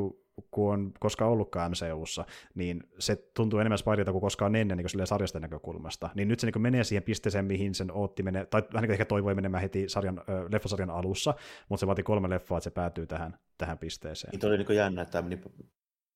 kuin 0.50 0.72
on 0.72 0.92
koskaan 1.00 1.30
ollutkaan 1.30 1.70
MCUssa, 1.70 2.24
niin 2.54 2.82
se 2.98 3.16
tuntuu 3.16 3.58
enemmän 3.58 3.78
Spiderilta 3.78 4.12
kuin 4.12 4.20
koskaan 4.20 4.56
ennen 4.56 4.78
niin 4.78 5.06
sarjasta 5.06 5.40
näkökulmasta. 5.40 6.10
Niin 6.14 6.28
nyt 6.28 6.40
se 6.40 6.46
niin 6.46 6.62
menee 6.62 6.84
siihen 6.84 7.02
pisteeseen, 7.02 7.44
mihin 7.44 7.74
sen 7.74 7.92
ootti 7.92 8.22
menee, 8.22 8.46
tai 8.46 8.62
vähän 8.72 8.82
niin 8.82 8.92
ehkä 8.92 9.04
toivoi 9.04 9.34
menemään 9.34 9.62
heti 9.62 9.88
sarjan, 9.88 10.18
äh, 10.18 10.24
leffasarjan 10.52 10.90
alussa, 10.90 11.34
mutta 11.68 11.80
se 11.80 11.86
vaati 11.86 12.02
kolme 12.02 12.30
leffaa, 12.30 12.58
että 12.58 12.64
se 12.64 12.70
päätyy 12.70 13.06
tähän, 13.06 13.38
tähän 13.58 13.78
pisteeseen. 13.78 14.30
Niin 14.30 14.46
oli 14.46 14.58
niin 14.58 14.76
jännä, 14.76 15.02
että 15.02 15.12
tämä 15.12 15.28
meni 15.28 15.42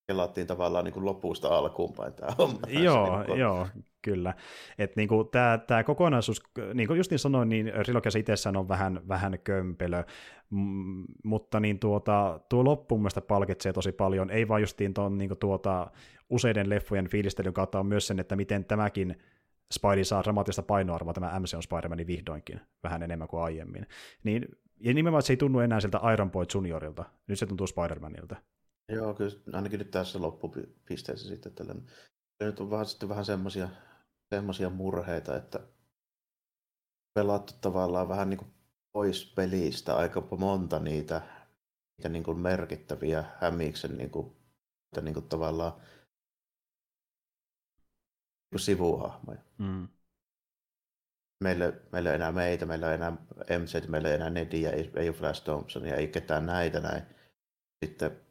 pelattiin 0.07 0.46
tavallaan 0.46 0.84
niin 0.84 0.92
kuin 0.92 1.04
lopusta 1.04 1.48
alkuun 1.48 1.92
päin 1.92 2.12
tämä 2.12 2.32
homma. 2.38 2.61
Joo, 2.84 3.16
niin 3.16 3.26
kuin... 3.26 3.40
joo, 3.40 3.66
kyllä. 4.02 4.34
Et 4.78 4.96
niin 4.96 5.09
kuin 5.09 5.28
tämä, 5.28 5.59
tämä 5.59 5.84
kokonaisuus, 5.84 6.42
niin 6.74 6.86
kuin 6.86 6.96
justin 6.96 7.18
sanoin, 7.18 7.48
niin 7.48 7.72
trilogiassa 7.82 8.18
itsessään 8.18 8.57
on 8.57 8.68
vähän, 8.68 9.00
vähän 9.09 9.38
kömpelö, 9.44 10.04
m- 10.50 11.04
mutta 11.24 11.61
niin 11.61 11.78
tuota, 11.78 12.40
tuo 12.48 12.64
loppu 12.64 12.98
mielestä 12.98 13.20
palkitsee 13.20 13.72
tosi 13.72 13.92
paljon, 13.92 14.30
ei 14.30 14.48
vain 14.48 14.62
justiin 14.62 14.94
tuon 14.94 15.18
niin 15.18 15.38
tuota, 15.40 15.90
useiden 16.30 16.70
leffojen 16.70 17.09
fiilistelyn 17.09 17.54
kautta 17.54 17.80
on 17.80 17.86
myös 17.86 18.07
sen, 18.07 18.20
että 18.20 18.36
miten 18.36 18.64
tämäkin 18.64 19.16
Spidey 19.72 20.04
saa 20.04 20.22
dramaattista 20.22 20.62
painoarvoa, 20.62 21.12
tämä 21.12 21.40
MC 21.40 21.54
on 21.54 21.62
Spider-Man 21.62 22.07
vihdoinkin, 22.07 22.61
vähän 22.82 23.02
enemmän 23.02 23.28
kuin 23.28 23.42
aiemmin. 23.42 23.86
Niin, 24.24 24.48
ja 24.80 24.94
nimenomaan 24.94 25.22
se 25.22 25.32
ei 25.32 25.36
tunnu 25.36 25.59
enää 25.59 25.80
siltä 25.80 26.00
Iron 26.12 26.30
Boy 26.30 26.44
Juniorilta, 26.54 27.04
nyt 27.26 27.38
se 27.38 27.46
tuntuu 27.46 27.66
Spider-Manilta. 27.66 28.36
Joo, 28.89 29.14
kyllä 29.14 29.37
ainakin 29.53 29.78
nyt 29.78 29.91
tässä 29.91 30.22
loppupisteessä 30.22 31.28
sitten 31.28 31.55
tällainen. 31.55 31.87
Nyt 32.41 32.61
on 32.61 32.70
vähän, 32.70 32.87
sitten 32.87 33.09
vähän 33.09 33.24
semmoisia 33.24 33.68
semmoisia 34.34 34.70
murheita, 34.70 35.37
että 35.37 35.61
pelattu 37.14 37.53
tavallaan 37.61 38.09
vähän 38.09 38.30
niin 38.30 38.39
kuin 38.39 38.51
pois 38.93 39.32
pelistä 39.37 39.97
aika 39.97 40.28
monta 40.39 40.78
niitä, 40.78 41.22
niitä 41.99 42.09
niin 42.09 42.24
kuin 42.24 42.39
merkittäviä 42.39 43.24
hämiksen 43.41 43.99
niin 43.99 44.11
kuin, 44.11 44.37
niin 45.03 45.14
kuin 45.14 45.28
tavallaan 45.28 45.72
niin 45.76 46.09
kuin 48.51 48.61
sivuhahmoja. 48.61 49.41
Mm. 49.59 49.89
Meillä, 51.45 51.72
meillä 51.93 52.11
ei 52.11 52.16
enää 52.16 52.32
meitä, 52.32 52.66
meillä 52.66 52.89
ei 52.89 52.95
enää 52.95 53.12
MC, 53.59 53.89
meillä 53.89 54.09
ei 54.09 54.14
enää 54.14 54.30
Nediä, 54.30 54.70
ei, 54.70 54.93
ei 54.97 55.09
ole 55.09 55.16
Flash 55.16 55.45
Thompsonia, 55.45 55.97
ei 55.97 56.09
ketään 56.09 56.47
näitä 56.47 56.80
näin. 56.80 57.03
Sitten 57.84 58.25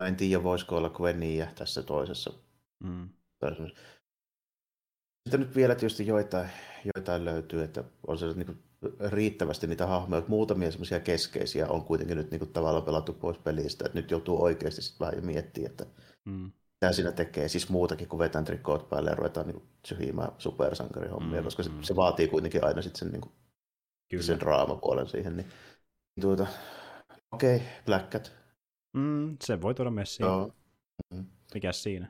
Mä 0.00 0.06
en 0.06 0.16
tiedä, 0.16 0.42
voisiko 0.42 0.76
olla 0.76 0.90
Gwenia 0.90 1.46
tässä 1.54 1.82
toisessa. 1.82 2.32
Mm. 2.84 3.08
Sitten 5.28 5.40
nyt 5.40 5.56
vielä 5.56 5.74
tietysti 5.74 6.06
joitain, 6.06 6.50
joitain 6.94 7.24
löytyy, 7.24 7.62
että 7.62 7.84
on 8.06 8.18
se 8.18 8.26
niin 8.26 8.62
riittävästi 9.10 9.66
niitä 9.66 9.86
hahmoja. 9.86 10.22
Muutamia 10.28 10.70
semmoisia 10.70 11.00
keskeisiä 11.00 11.68
on 11.68 11.84
kuitenkin 11.84 12.16
nyt 12.16 12.30
niin 12.30 12.38
kuin 12.38 12.52
tavallaan 12.52 12.84
pelattu 12.84 13.12
pois 13.12 13.38
pelistä, 13.38 13.84
että 13.86 13.98
nyt 13.98 14.10
joutuu 14.10 14.42
oikeasti 14.42 14.82
sitten 14.82 15.06
vähän 15.06 15.26
miettimään, 15.26 15.70
että 15.70 15.86
mm. 16.24 16.52
mitä 16.80 16.92
siinä 16.92 17.12
tekee. 17.12 17.48
Siis 17.48 17.68
muutakin 17.68 18.08
kuin 18.08 18.18
vetään 18.18 18.44
trikot 18.44 18.88
päälle 18.88 19.10
ja 19.10 19.16
ruvetaan 19.16 19.46
niin 19.46 19.62
syhimään 19.86 20.32
supersankarihommia, 20.38 21.40
mm. 21.40 21.44
koska 21.44 21.62
se, 21.62 21.70
mm. 21.70 21.82
se, 21.82 21.96
vaatii 21.96 22.28
kuitenkin 22.28 22.64
aina 22.64 22.82
sitten 22.82 22.98
sen, 22.98 23.08
niin 23.08 23.20
kuin, 23.20 24.22
sen 24.22 24.40
draamapuolen 24.40 25.08
siihen. 25.08 25.36
Niin, 25.36 25.46
tuota, 26.20 26.46
okei, 27.32 27.56
okay, 27.56 27.68
Black 27.86 28.10
Cat, 28.10 28.39
Mm, 28.92 29.36
se 29.44 29.60
voi 29.60 29.74
tuoda 29.74 29.90
messiin. 29.90 30.26
Joo. 30.26 30.52
Mm. 31.14 31.26
Mikä 31.54 31.72
siinä? 31.72 32.08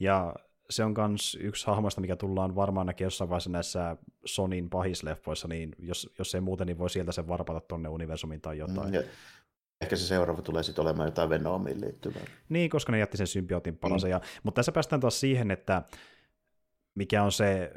Ja 0.00 0.34
se 0.70 0.84
on 0.84 0.94
myös 1.08 1.38
yksi 1.40 1.66
hahmoista, 1.66 2.00
mikä 2.00 2.16
tullaan 2.16 2.54
varmaan 2.54 2.86
näkemään 2.86 3.06
jossain 3.06 3.30
vaiheessa 3.30 3.50
näissä 3.50 3.96
Sonin 4.24 4.70
pahisleffoissa, 4.70 5.48
niin 5.48 5.72
jos, 5.78 6.10
jos 6.18 6.34
ei 6.34 6.40
muuten, 6.40 6.66
niin 6.66 6.78
voi 6.78 6.90
sieltä 6.90 7.12
sen 7.12 7.28
varpata 7.28 7.60
tonne 7.60 7.88
universumiin 7.88 8.40
tai 8.40 8.58
jotain. 8.58 8.88
Mm, 8.88 8.94
ja 8.94 9.02
ehkä 9.80 9.96
se 9.96 10.06
seuraava 10.06 10.42
tulee 10.42 10.62
sitten 10.62 10.82
olemaan 10.82 11.08
jotain 11.08 11.30
Venomiin 11.30 11.80
liittyvää. 11.80 12.22
Niin, 12.48 12.70
koska 12.70 12.92
ne 12.92 12.98
jätti 12.98 13.16
sen 13.16 13.26
symbiootin 13.26 13.76
palasen. 13.76 14.10
Mm. 14.10 14.20
mutta 14.42 14.58
tässä 14.58 14.72
päästään 14.72 15.00
taas 15.00 15.20
siihen, 15.20 15.50
että 15.50 15.82
mikä 16.94 17.22
on 17.22 17.32
se 17.32 17.72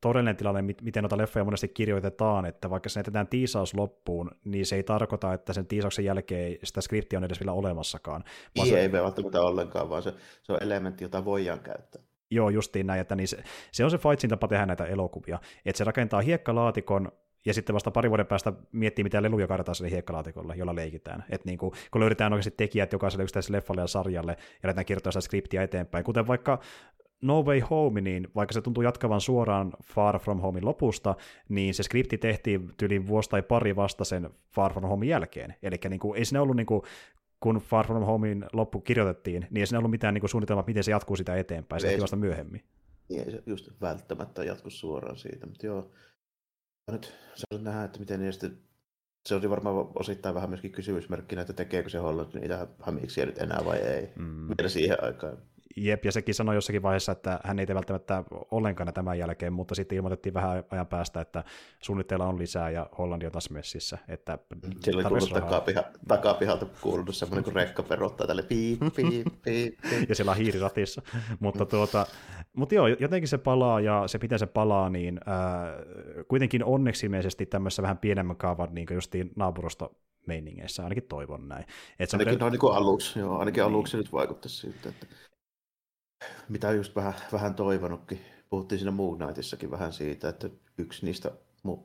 todellinen 0.00 0.36
tilanne, 0.36 0.62
miten 0.82 1.02
noita 1.02 1.18
leffoja 1.18 1.44
monesti 1.44 1.68
kirjoitetaan, 1.68 2.46
että 2.46 2.70
vaikka 2.70 2.88
se 2.88 3.00
jätetään 3.00 3.28
tiisaus 3.28 3.74
loppuun, 3.74 4.30
niin 4.44 4.66
se 4.66 4.76
ei 4.76 4.82
tarkoita, 4.82 5.32
että 5.32 5.52
sen 5.52 5.66
tiisauksen 5.66 6.04
jälkeen 6.04 6.56
sitä 6.64 6.80
skriptiä 6.80 7.18
on 7.18 7.24
edes 7.24 7.40
vielä 7.40 7.52
olemassakaan. 7.52 8.24
Vaan 8.56 8.68
ei, 8.68 8.72
se... 8.72 8.80
ei 8.80 8.92
välttämättä 8.92 9.40
ollenkaan, 9.40 9.90
vaan 9.90 10.02
se, 10.02 10.14
se 10.42 10.52
on 10.52 10.62
elementti, 10.62 11.04
jota 11.04 11.24
voidaan 11.24 11.60
käyttää. 11.60 12.02
Joo, 12.30 12.50
justiin 12.50 12.86
näin, 12.86 13.00
että 13.00 13.16
niin 13.16 13.28
se, 13.28 13.42
se 13.72 13.84
on 13.84 13.90
se 13.90 13.98
Fightsin 13.98 14.30
tapa 14.30 14.48
tehdä 14.48 14.66
näitä 14.66 14.84
elokuvia, 14.84 15.38
että 15.66 15.78
se 15.78 15.84
rakentaa 15.84 16.20
hiekkalaatikon, 16.20 17.12
ja 17.44 17.54
sitten 17.54 17.74
vasta 17.74 17.90
pari 17.90 18.10
vuoden 18.10 18.26
päästä 18.26 18.52
miettii, 18.72 19.04
mitä 19.04 19.22
leluja 19.22 19.46
kaadetaan 19.46 19.74
sille 19.74 19.90
hiekkalaatikolle, 19.90 20.56
jolla 20.56 20.74
leikitään. 20.74 21.24
Et 21.30 21.44
niin 21.44 21.58
kuin, 21.58 21.72
kun 21.90 22.00
löydetään 22.00 22.32
oikeasti 22.32 22.50
tekijät 22.56 22.92
jokaiselle 22.92 23.22
yksittäiselle 23.22 23.56
leffalle 23.56 23.80
ja 23.80 23.86
sarjalle, 23.86 24.32
ja 24.32 24.66
lähdetään 24.66 24.86
kirjoittamaan 24.86 25.12
sitä 25.12 25.24
skriptiä 25.24 25.62
eteenpäin, 25.62 26.04
kuten 26.04 26.26
vaikka 26.26 26.60
No 27.22 27.42
Way 27.42 27.60
Home, 27.60 28.00
niin 28.00 28.28
vaikka 28.34 28.52
se 28.52 28.60
tuntuu 28.60 28.82
jatkavan 28.82 29.20
suoraan 29.20 29.72
Far 29.84 30.18
From 30.18 30.40
Homein 30.40 30.64
lopusta, 30.64 31.14
niin 31.48 31.74
se 31.74 31.82
skripti 31.82 32.18
tehtiin 32.18 32.72
yli 32.82 33.06
vuosi 33.06 33.30
tai 33.30 33.42
pari 33.42 33.76
vasta 33.76 34.04
sen 34.04 34.30
Far 34.54 34.72
From 34.72 34.88
Homein 34.88 35.08
jälkeen. 35.08 35.54
Eli 35.62 35.76
niin 35.88 36.00
kuin, 36.00 36.18
ei 36.18 36.24
siinä 36.24 36.42
ollut 36.42 36.56
niin 36.56 36.66
kuin, 36.66 36.82
kun 37.40 37.56
Far 37.56 37.86
From 37.86 38.04
Homein 38.04 38.44
loppu 38.52 38.80
kirjoitettiin, 38.80 39.46
niin 39.50 39.60
ei 39.60 39.66
siinä 39.66 39.78
ollut 39.78 39.90
mitään 39.90 40.14
niin 40.14 40.20
kuin 40.20 40.30
suunnitelmaa, 40.30 40.64
miten 40.66 40.84
se 40.84 40.90
jatkuu 40.90 41.16
sitä 41.16 41.36
eteenpäin, 41.36 41.80
se 41.80 41.98
vasta 42.00 42.16
myöhemmin. 42.16 42.64
Ei 43.10 43.30
se 43.30 43.42
just 43.46 43.70
välttämättä 43.80 44.44
jatku 44.44 44.70
suoraan 44.70 45.16
siitä, 45.16 45.46
mutta 45.46 45.66
joo, 45.66 45.90
nyt 46.90 47.14
saa 47.34 47.58
nähdä, 47.58 47.84
että 47.84 47.98
miten 47.98 48.20
ne 48.20 48.32
sitten 48.32 48.58
se 49.28 49.34
olisi 49.34 49.50
varmaan 49.50 49.88
osittain 49.94 50.34
vähän 50.34 50.50
myöskin 50.50 50.72
kysymysmerkkinä, 50.72 51.40
että 51.40 51.52
tekeekö 51.52 51.88
se 51.88 51.98
Holland 51.98 52.40
niitä 52.40 52.66
hamiksiä 52.78 53.26
nyt 53.26 53.38
enää 53.38 53.60
vai 53.64 53.78
ei. 53.78 54.12
Mm. 54.16 54.48
Vielä 54.48 54.68
siihen 54.68 55.04
aikaan. 55.04 55.38
Jep, 55.76 56.04
ja 56.04 56.12
sekin 56.12 56.34
sanoi 56.34 56.54
jossakin 56.54 56.82
vaiheessa, 56.82 57.12
että 57.12 57.40
hän 57.44 57.58
ei 57.58 57.66
tee 57.66 57.74
välttämättä 57.74 58.24
ollenkaan 58.50 58.94
tämän 58.94 59.18
jälkeen, 59.18 59.52
mutta 59.52 59.74
sitten 59.74 59.96
ilmoitettiin 59.96 60.34
vähän 60.34 60.64
ajan 60.70 60.86
päästä, 60.86 61.20
että 61.20 61.44
suunnitteilla 61.80 62.26
on 62.26 62.38
lisää 62.38 62.70
ja 62.70 62.88
Hollandi 62.98 63.26
on 63.26 63.32
taas 63.32 63.50
messissä. 63.50 63.98
Että 64.08 64.38
Siellä 64.80 64.98
oli 64.98 65.08
kuullut 65.08 65.30
takapiha, 65.30 65.82
takapihalta 66.08 66.66
kuulunut 66.80 67.14
semmoinen, 67.14 67.44
kun 67.44 67.52
rekka 67.52 67.82
perottaa 67.82 68.26
tälle 68.26 68.42
piip, 68.42 68.80
piip, 68.96 69.26
piip, 69.42 69.74
ja 70.08 70.14
siellä 70.14 70.30
on 70.30 70.38
hiiri 70.38 70.60
ratissa. 70.60 71.02
mutta, 71.40 71.66
tuota, 71.66 72.06
mutta 72.52 72.74
joo, 72.74 72.86
jotenkin 72.86 73.28
se 73.28 73.38
palaa 73.38 73.80
ja 73.80 74.02
se 74.06 74.18
miten 74.22 74.38
se 74.38 74.46
palaa, 74.46 74.90
niin 74.90 75.20
ää, 75.26 75.72
kuitenkin 76.28 76.64
onneksi 76.64 77.06
ilmeisesti 77.06 77.46
tämmöisessä 77.46 77.82
vähän 77.82 77.98
pienemmän 77.98 78.36
kaavan 78.36 78.74
niin 78.74 78.86
justiin 78.90 79.30
naapurusta 79.36 79.90
meiningeissä, 80.26 80.82
ainakin 80.82 81.06
toivon 81.08 81.48
näin. 81.48 81.64
Et 81.98 82.10
se 82.10 82.16
ainakin, 82.16 82.42
on... 82.42 82.52
niin 82.52 82.72
aluksi, 82.72 83.18
joo, 83.18 83.38
ainakin 83.38 83.60
niin. 83.60 83.68
aluksi 83.68 83.96
nyt 83.96 84.12
vaikuttaisi 84.12 84.56
siltä, 84.56 84.88
että 84.88 85.06
mitä 86.48 86.72
just 86.72 86.96
vähän, 86.96 87.14
vähän 87.32 87.54
toivonutkin. 87.54 88.20
Puhuttiin 88.50 88.78
siinä 88.78 88.90
Moon 88.90 89.18
Knightissakin 89.18 89.70
vähän 89.70 89.92
siitä, 89.92 90.28
että 90.28 90.50
yksi 90.78 91.06
niistä 91.06 91.30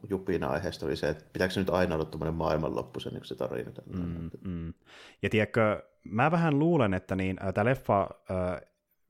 jupina 0.10 0.48
aiheesta 0.48 0.86
oli 0.86 0.96
se, 0.96 1.10
että 1.10 1.26
pitääkö 1.34 1.54
se 1.54 1.60
nyt 1.60 1.70
aina 1.70 1.96
olla 1.96 2.06
tuommoinen 2.06 2.36
maailmanloppu 2.36 3.00
se, 3.00 3.10
niin 3.10 3.26
se 3.26 3.36
tarina. 3.36 3.72
Mm, 3.94 4.30
mm. 4.44 4.74
Ja 5.22 5.30
tiedätkö, 5.30 5.84
mä 6.04 6.32
vähän 6.32 6.60
luulen, 6.60 6.94
että 6.94 7.16
niin, 7.16 7.38
tämä 7.54 7.66
leffa, 7.66 8.10
äh, 8.32 8.62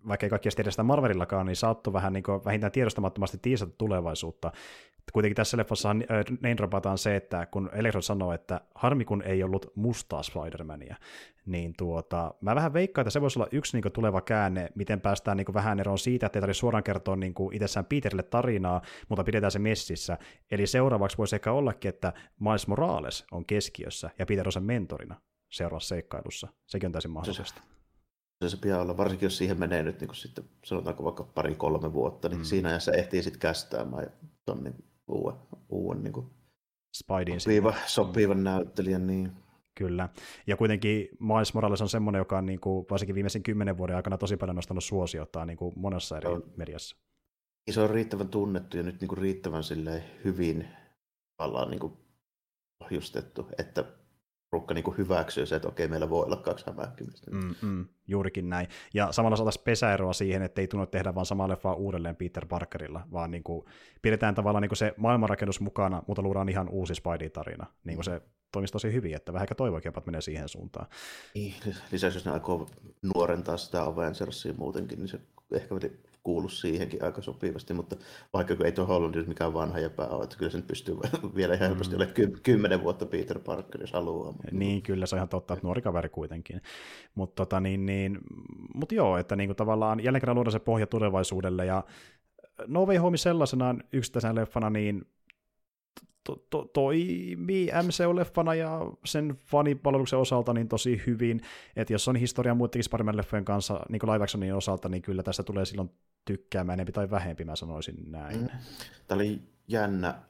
vaikka 0.08 0.26
ei 0.26 0.30
kaikki 0.30 0.50
tiedä 0.50 0.72
sitä 0.72 0.84
Marvelillakaan, 0.84 1.46
niin 1.46 1.56
saattoi 1.56 1.94
vähän 1.94 2.14
niin 2.14 2.24
kuin, 2.24 2.46
vähintään 2.46 2.72
tiedostamattomasti 2.72 3.38
tiisata 3.42 3.74
tulevaisuutta, 3.78 4.52
kuitenkin 5.14 5.36
tässä 5.36 5.58
leffassa 5.58 5.94
name 5.94 6.98
se, 6.98 7.16
että 7.16 7.46
kun 7.46 7.70
Electro 7.74 8.02
sanoo, 8.02 8.34
että 8.34 8.62
harmi 8.76 9.06
kun 9.06 9.22
ei 9.22 9.44
ollut 9.44 9.72
mustaa 9.76 10.22
Spider-Mania, 10.22 10.96
niin 11.46 11.74
tuota, 11.78 12.34
mä 12.42 12.56
vähän 12.56 12.74
veikkaan, 12.74 13.04
että 13.04 13.10
se 13.10 13.22
voisi 13.22 13.40
olla 13.40 13.48
yksi 13.52 13.78
niin 13.78 13.92
tuleva 13.94 14.22
käänne, 14.22 14.70
miten 14.76 15.02
päästään 15.02 15.38
niin 15.38 15.54
vähän 15.54 15.80
eroon 15.80 16.00
siitä, 16.00 16.26
että 16.26 16.40
ei 16.40 16.42
tarvitse 16.42 16.60
suoraan 16.60 16.84
kertoa 16.84 17.16
niin 17.16 17.34
itsessään 17.52 17.86
Peterille 17.86 18.24
tarinaa, 18.24 18.82
mutta 19.10 19.24
pidetään 19.24 19.52
se 19.52 19.60
messissä. 19.60 20.18
Eli 20.52 20.68
seuraavaksi 20.68 21.18
voisi 21.18 21.36
ehkä 21.36 21.52
ollakin, 21.52 21.90
että 21.90 22.14
Miles 22.40 22.68
Morales 22.68 23.26
on 23.32 23.46
keskiössä 23.46 24.10
ja 24.20 24.26
Peter 24.26 24.48
on 24.48 24.52
sen 24.52 24.64
mentorina 24.64 25.16
seuraavassa 25.50 25.96
seikkailussa. 25.96 26.48
Sekin 26.66 26.88
on 26.88 26.92
täysin 26.92 27.12
mahdollista. 27.12 27.62
Se, 28.46 28.50
se 28.50 28.62
pitää 28.62 28.82
olla, 28.82 28.98
varsinkin 28.98 29.26
jos 29.26 29.38
siihen 29.38 29.60
menee 29.60 29.84
nyt 29.84 30.00
niin 30.00 30.08
kuin 30.08 30.16
sitten, 30.16 30.44
sanotaanko 30.64 31.04
vaikka 31.04 31.24
pari-kolme 31.24 31.94
vuotta, 31.94 32.30
niin 32.30 32.40
mm. 32.40 32.44
siinä 32.44 32.70
ajassa 32.70 32.92
ehtii 32.92 33.24
sitten 33.24 33.40
kästäämään 33.40 34.12
ton 34.46 34.64
niin 34.64 34.76
uuden, 35.08 35.40
uuden 35.70 36.04
niin 36.04 36.14
kuin 36.14 36.26
Spidein 36.96 37.42
sopiva, 37.42 37.74
sopivan 37.86 38.44
näyttelijän. 38.44 39.08
Niin. 39.08 39.32
Kyllä. 39.76 40.10
Ja 40.48 40.58
kuitenkin 40.58 41.10
Miles 41.20 41.54
Morales 41.54 41.82
on 41.82 41.90
semmoinen, 41.90 42.20
joka 42.20 42.38
on 42.38 42.46
niin 42.46 42.60
kuin, 42.60 42.86
varsinkin 42.90 43.16
viimeisen 43.16 43.44
kymmenen 43.44 43.78
vuoden 43.78 43.96
aikana 43.96 44.18
tosi 44.18 44.38
paljon 44.38 44.56
nostanut 44.56 44.84
suosiota 44.84 45.46
niin 45.46 45.58
kuin 45.58 45.74
monessa 45.76 46.18
eri 46.18 46.30
on, 46.30 46.44
mediassa. 46.56 46.98
Se 47.72 47.82
on 47.82 47.90
riittävän 47.90 48.28
tunnettu 48.28 48.78
ja 48.78 48.84
nyt 48.84 49.02
niin 49.02 49.10
kuin 49.10 49.18
riittävän 49.18 49.64
hyvin 50.24 50.68
niin 51.70 51.80
kuin 51.80 51.94
ohjustettu, 52.84 53.48
että 53.58 53.86
porukka 54.56 54.74
niin 54.74 54.84
kuin 54.84 54.98
hyväksyy 54.98 55.46
se, 55.46 55.56
että 55.56 55.68
okei, 55.68 55.88
meillä 55.88 56.10
voi 56.10 56.26
olla 56.26 56.36
kaksi 56.36 56.66
hämähäkkimistä. 56.68 57.32
Mm, 57.32 57.56
mm, 57.62 57.86
juurikin 58.08 58.50
näin. 58.50 58.68
Ja 58.94 59.12
samalla 59.12 59.38
saataisiin 59.38 59.64
pesäeroa 59.64 60.14
siihen, 60.14 60.42
että 60.42 60.62
ei 60.62 60.68
tunnu 60.68 60.86
tehdä 60.86 61.16
vaan 61.16 61.26
samaa 61.26 61.50
leffaa 61.50 61.74
uudelleen 61.74 62.16
Peter 62.16 62.46
Parkerilla, 62.46 63.02
vaan 63.12 63.32
niin 63.32 63.44
kuin 63.44 63.66
pidetään 64.02 64.36
tavallaan 64.36 64.62
niin 64.62 64.70
kuin 64.70 64.78
se 64.78 64.94
maailmanrakennus 64.98 65.60
mukana, 65.60 66.04
mutta 66.08 66.22
luodaan 66.22 66.50
ihan 66.50 66.70
uusi 66.70 66.96
Spidey-tarina. 66.96 67.66
Niin 67.84 67.96
kuin 67.96 68.06
se 68.06 68.22
toimisi 68.52 68.74
tosi 68.74 68.94
hyvin, 68.94 69.16
että 69.16 69.34
vähän 69.34 69.46
ehkä 69.46 69.56
toivoikin, 69.56 69.90
että 69.90 70.02
menee 70.06 70.22
siihen 70.22 70.50
suuntaan. 70.50 70.88
Niin, 71.36 71.54
lisäksi 71.92 72.18
jos 72.18 72.26
ne 72.26 72.32
aikoo 72.32 72.70
nuorentaa 73.16 73.58
sitä 73.58 73.84
Avengersia 73.84 74.54
muutenkin, 74.58 75.00
niin 75.00 75.08
se 75.08 75.20
ehkä 75.52 75.76
kuulu 76.26 76.50
siihenkin 76.50 77.04
aika 77.04 77.22
sopivasti, 77.22 77.74
mutta 77.74 77.96
vaikka 78.34 78.56
ei 78.66 78.72
tuo 78.72 78.86
Holland 78.86 79.26
mikään 79.28 79.54
vanha 79.54 79.80
jäpä 79.80 80.08
ole, 80.08 80.24
että 80.24 80.38
kyllä 80.38 80.52
se 80.52 80.58
nyt 80.58 80.68
pystyy 80.68 80.96
vielä 81.36 81.54
ihan 81.54 81.68
helposti 81.68 81.96
mm. 81.96 81.98
olemaan 81.98 82.14
ky- 82.14 82.40
kymmenen 82.44 82.84
vuotta 82.84 83.06
Peter 83.06 83.40
Parker, 83.40 83.82
jos 83.82 83.94
haluaa. 83.94 84.34
Niin, 84.52 84.82
kyllä 84.82 85.06
se 85.06 85.16
on 85.16 85.18
ihan 85.18 85.30
totta, 85.30 85.54
että 85.54 85.68
nuori 85.68 85.82
kaveri 85.82 86.10
kuitenkin. 86.10 86.62
Mutta 87.16 87.46
tota, 87.46 87.60
niin, 87.60 87.86
niin, 87.86 88.20
mut 88.74 88.92
joo, 88.92 89.18
että 89.18 89.36
niinku 89.36 89.56
tavallaan 89.56 90.04
jälleen 90.04 90.22
kerran 90.22 90.36
luodaan 90.36 90.52
se 90.52 90.60
pohja 90.60 90.88
tulevaisuudelle, 90.88 91.66
ja 91.66 91.84
No 92.68 92.86
Way 92.86 92.98
Home 92.98 93.18
sellaisenaan 93.18 93.84
yksittäisenä 93.94 94.36
leffana, 94.36 94.70
niin 94.70 95.06
to, 96.26 96.46
to, 96.50 96.66
toimii 96.74 97.72
MCU-leffana 97.84 98.56
ja 98.56 98.80
sen 99.06 99.36
fanipalveluksen 99.46 100.20
osalta 100.20 100.54
niin 100.54 100.68
tosi 100.68 101.02
hyvin, 101.08 101.42
että 101.76 101.94
jos 101.94 102.08
on 102.08 102.16
historia 102.16 102.56
muidenkin 102.56 102.84
Spider-Man 102.84 103.18
leffojen 103.18 103.46
kanssa 103.46 103.80
niin 103.90 104.00
kuin 104.00 104.12
live 104.12 104.24
actionin 104.24 104.56
osalta, 104.56 104.90
niin 104.90 105.02
kyllä 105.02 105.24
tästä 105.24 105.44
tulee 105.44 105.66
silloin 105.66 105.92
tykkäämään 106.26 106.76
enempi 106.76 106.92
tai 106.92 107.10
vähempi, 107.10 107.46
mä 107.46 107.56
sanoisin 107.56 108.12
näin. 108.12 108.42
Mm. 108.42 108.50
Tämä 109.08 109.16
oli 109.16 109.42
jännä 109.68 110.22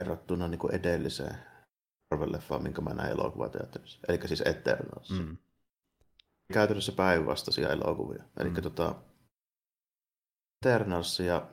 verrattuna 0.00 0.48
niin 0.48 0.58
kuin 0.58 0.74
edelliseen 0.74 1.34
Marvel-leffaan, 2.14 2.62
minkä 2.62 2.80
mä 2.80 2.94
näin 2.94 3.10
elokuvateatterissa, 3.10 4.00
eli 4.08 4.28
siis 4.28 4.42
Eternals. 4.46 5.10
Mm. 5.10 5.36
Käytännössä 6.52 6.92
päinvastaisia 6.92 7.68
elokuvia. 7.68 8.24
Eli 8.40 8.50
mm. 8.50 8.62
tota, 8.62 8.94
Eternals 10.62 11.20
ja 11.20 11.46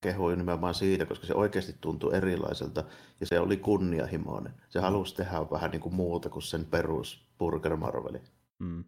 kehui 0.00 0.36
nimenomaan 0.36 0.74
siitä, 0.74 1.06
koska 1.06 1.26
se 1.26 1.34
oikeasti 1.34 1.76
tuntui 1.80 2.16
erilaiselta 2.16 2.84
ja 3.20 3.26
se 3.26 3.40
oli 3.40 3.56
kunnianhimoinen. 3.56 4.54
Se 4.68 4.78
mm. 4.78 4.82
halusi 4.82 5.14
tehdä 5.14 5.50
vähän 5.50 5.70
niin 5.70 5.80
kuin 5.80 5.94
muuta 5.94 6.28
kuin 6.28 6.42
sen 6.42 6.64
perus 6.64 7.26
Burger 7.38 7.76
Marveli. 7.76 8.20
Mm. 8.58 8.84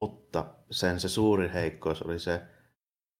Mutta 0.00 0.54
sen 0.70 1.00
se 1.00 1.08
suurin 1.08 1.50
heikkous 1.50 2.02
oli 2.02 2.18
se, 2.18 2.34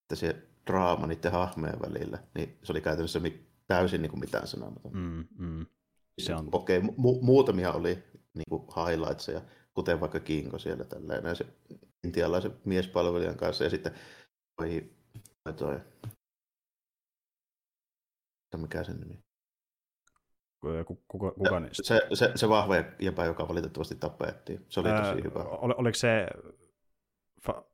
että 0.03 0.17
se 0.17 0.49
draama 0.67 1.07
niiden 1.07 1.33
hahmojen 1.33 1.81
välillä, 1.81 2.19
niin 2.35 2.59
se 2.63 2.73
oli 2.73 2.81
käytännössä 2.81 3.21
täysin 3.67 4.03
niin 4.03 4.11
kuin 4.11 4.21
mitään 4.21 4.47
sanomaton. 4.47 4.93
Mm, 4.93 5.25
mm. 5.39 5.67
Se 6.19 6.35
on... 6.35 6.49
Okei, 6.53 6.79
okay, 6.79 6.91
mu- 6.91 7.25
muutamia 7.25 7.73
oli 7.73 8.05
niin 8.35 8.45
kuin 8.49 8.63
highlightseja, 8.77 9.41
kuten 9.75 10.01
vaikka 10.01 10.21
Kinko 10.21 10.59
siellä 10.59 10.85
tälleen, 10.85 11.37
se 11.37 11.47
intialaisen 12.05 12.57
miespalvelijan 12.65 13.37
kanssa, 13.37 13.65
ja 13.65 13.71
sitten 13.71 13.93
toi, 14.57 14.91
toi, 15.45 15.55
toi 15.55 15.81
mikä 18.57 18.85
sen 18.85 19.01
nimi? 19.01 19.25
Kuka, 20.61 21.33
kuka 21.33 21.61
se, 21.73 21.83
se, 21.83 22.01
se, 22.15 22.33
se, 22.35 22.49
vahva 22.49 22.75
jäpä, 22.99 23.25
joka 23.25 23.49
valitettavasti 23.49 23.95
tapettiin. 23.95 24.67
Se 24.69 24.81
oli 24.81 24.89
tosi 24.89 25.25
hyvä. 25.25 25.41
Ol, 25.41 25.75
oliko 25.77 25.95
se 25.95 26.27
fa, 27.43 27.65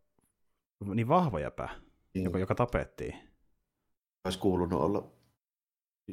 niin 0.84 1.08
vahva 1.08 1.40
jäpä, 1.40 1.68
niin. 2.14 2.24
Joka, 2.24 2.38
joka 2.38 2.54
tapettiin? 2.54 3.14
Olisi 4.24 4.38
kuulunut 4.38 4.80
olla, 4.80 5.12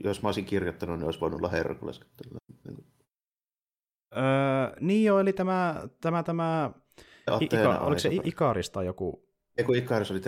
jos 0.03 0.21
mä 0.21 0.27
olisin 0.27 0.45
kirjoittanut, 0.45 0.97
niin 0.97 1.05
olisi 1.05 1.19
voinut 1.19 1.39
olla 1.39 1.49
Herkules. 1.49 2.01
Öö, 4.17 4.75
niin 4.79 5.05
joo, 5.05 5.19
eli 5.19 5.33
tämä, 5.33 5.87
tämä, 6.01 6.23
tämä 6.23 6.71
Ika, 7.39 7.79
oliko 7.79 7.99
se 7.99 8.09
Ikarista 8.23 8.83
joku 8.83 9.31
Ei 9.57 9.65
kun 9.65 9.75
Ikaris 9.75 10.11
oli 10.11 10.19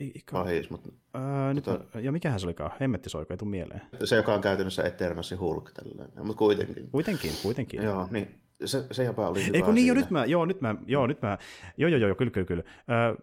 Ika... 0.00 0.32
Pahis, 0.32 0.70
mutta... 0.70 0.88
Öö, 1.16 1.54
nyt 1.54 1.64
tota... 1.64 2.00
Ja 2.00 2.12
mikähän 2.12 2.40
se 2.40 2.46
olikaan? 2.46 2.70
Hemmetti 2.80 3.10
soiko, 3.10 3.34
ei 3.34 3.38
tule 3.38 3.50
mieleen. 3.50 3.82
Se, 4.04 4.16
joka 4.16 4.34
on 4.34 4.40
käytännössä 4.40 4.82
Eternassi 4.82 5.34
Hulk 5.34 5.70
tällainen, 5.72 6.26
mutta 6.26 6.38
kuitenkin. 6.38 6.90
Kuitenkin, 6.90 7.32
kuitenkin. 7.42 7.82
Joo, 7.82 8.08
niin 8.10 8.40
se, 8.64 8.86
se 8.90 9.04
jopa 9.04 9.28
oli 9.28 9.46
hyvä 9.46 9.56
Ei 9.56 9.62
kun 9.62 9.74
niin, 9.74 9.86
jo 9.86 9.94
nyt 9.94 10.10
mä, 10.10 10.24
joo, 10.24 10.46
nyt 10.46 10.60
mä, 10.60 10.74
joo, 10.86 11.06
nyt 11.06 11.22
mä, 11.22 11.38
joo, 11.76 11.90
joo, 11.90 11.98
joo, 11.98 12.14
kyllä, 12.14 12.30
kyllä, 12.30 12.46
kyllä. 12.46 12.62
Öö, 12.90 13.14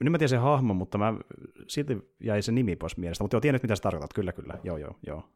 nyt 0.00 0.12
mä 0.12 0.18
tiedän 0.18 0.28
sen 0.28 0.40
hahmon, 0.40 0.76
mutta 0.76 0.98
mä 0.98 1.14
silti 1.68 1.98
jäi 2.20 2.42
se 2.42 2.52
nimi 2.52 2.76
pois 2.76 2.96
mielestä, 2.96 3.24
mutta 3.24 3.34
joo, 3.34 3.40
tiedän 3.40 3.60
mitä 3.62 3.76
sä 3.76 3.82
tarkoitat, 3.82 4.14
kyllä, 4.14 4.32
kyllä, 4.32 4.58
joo, 4.64 4.76
joo, 4.76 4.98
joo. 5.06 5.28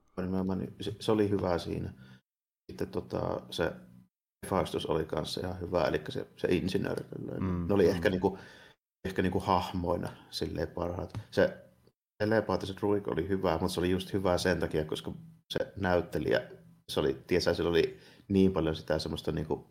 Niin 0.56 0.74
se, 0.80 0.92
se 1.00 1.12
oli 1.12 1.30
hyvä 1.30 1.58
siinä. 1.58 1.92
Sitten 2.70 2.88
tota, 2.88 3.40
se 3.50 3.72
Faustus 4.46 4.86
oli 4.86 5.04
kanssa 5.04 5.40
ihan 5.40 5.60
hyvä, 5.60 5.84
eli 5.84 6.00
se, 6.08 6.26
se 6.36 6.48
insinööri. 6.50 7.04
Mm, 7.40 7.66
ne 7.68 7.74
oli 7.74 7.84
mm. 7.84 7.90
ehkä, 7.90 8.10
niinku, 8.10 8.38
ehkä 9.08 9.22
niinku 9.22 9.40
hahmoina 9.40 10.08
silleen 10.30 10.68
parhaat. 10.68 11.12
Se 11.30 11.56
telepaattiset 12.18 12.80
Ruik 12.80 13.08
oli 13.08 13.28
hyvä, 13.28 13.52
mutta 13.52 13.68
se 13.68 13.80
oli 13.80 13.90
just 13.90 14.12
hyvä 14.12 14.38
sen 14.38 14.60
takia, 14.60 14.84
koska 14.84 15.12
se 15.50 15.72
näyttelijä, 15.76 16.42
se 16.88 17.00
oli, 17.00 17.22
tiesä, 17.26 17.54
sillä 17.54 17.70
oli 17.70 17.98
niin 18.28 18.52
paljon 18.52 18.76
sitä 18.76 18.98
semmoista 18.98 19.32
niinku 19.32 19.66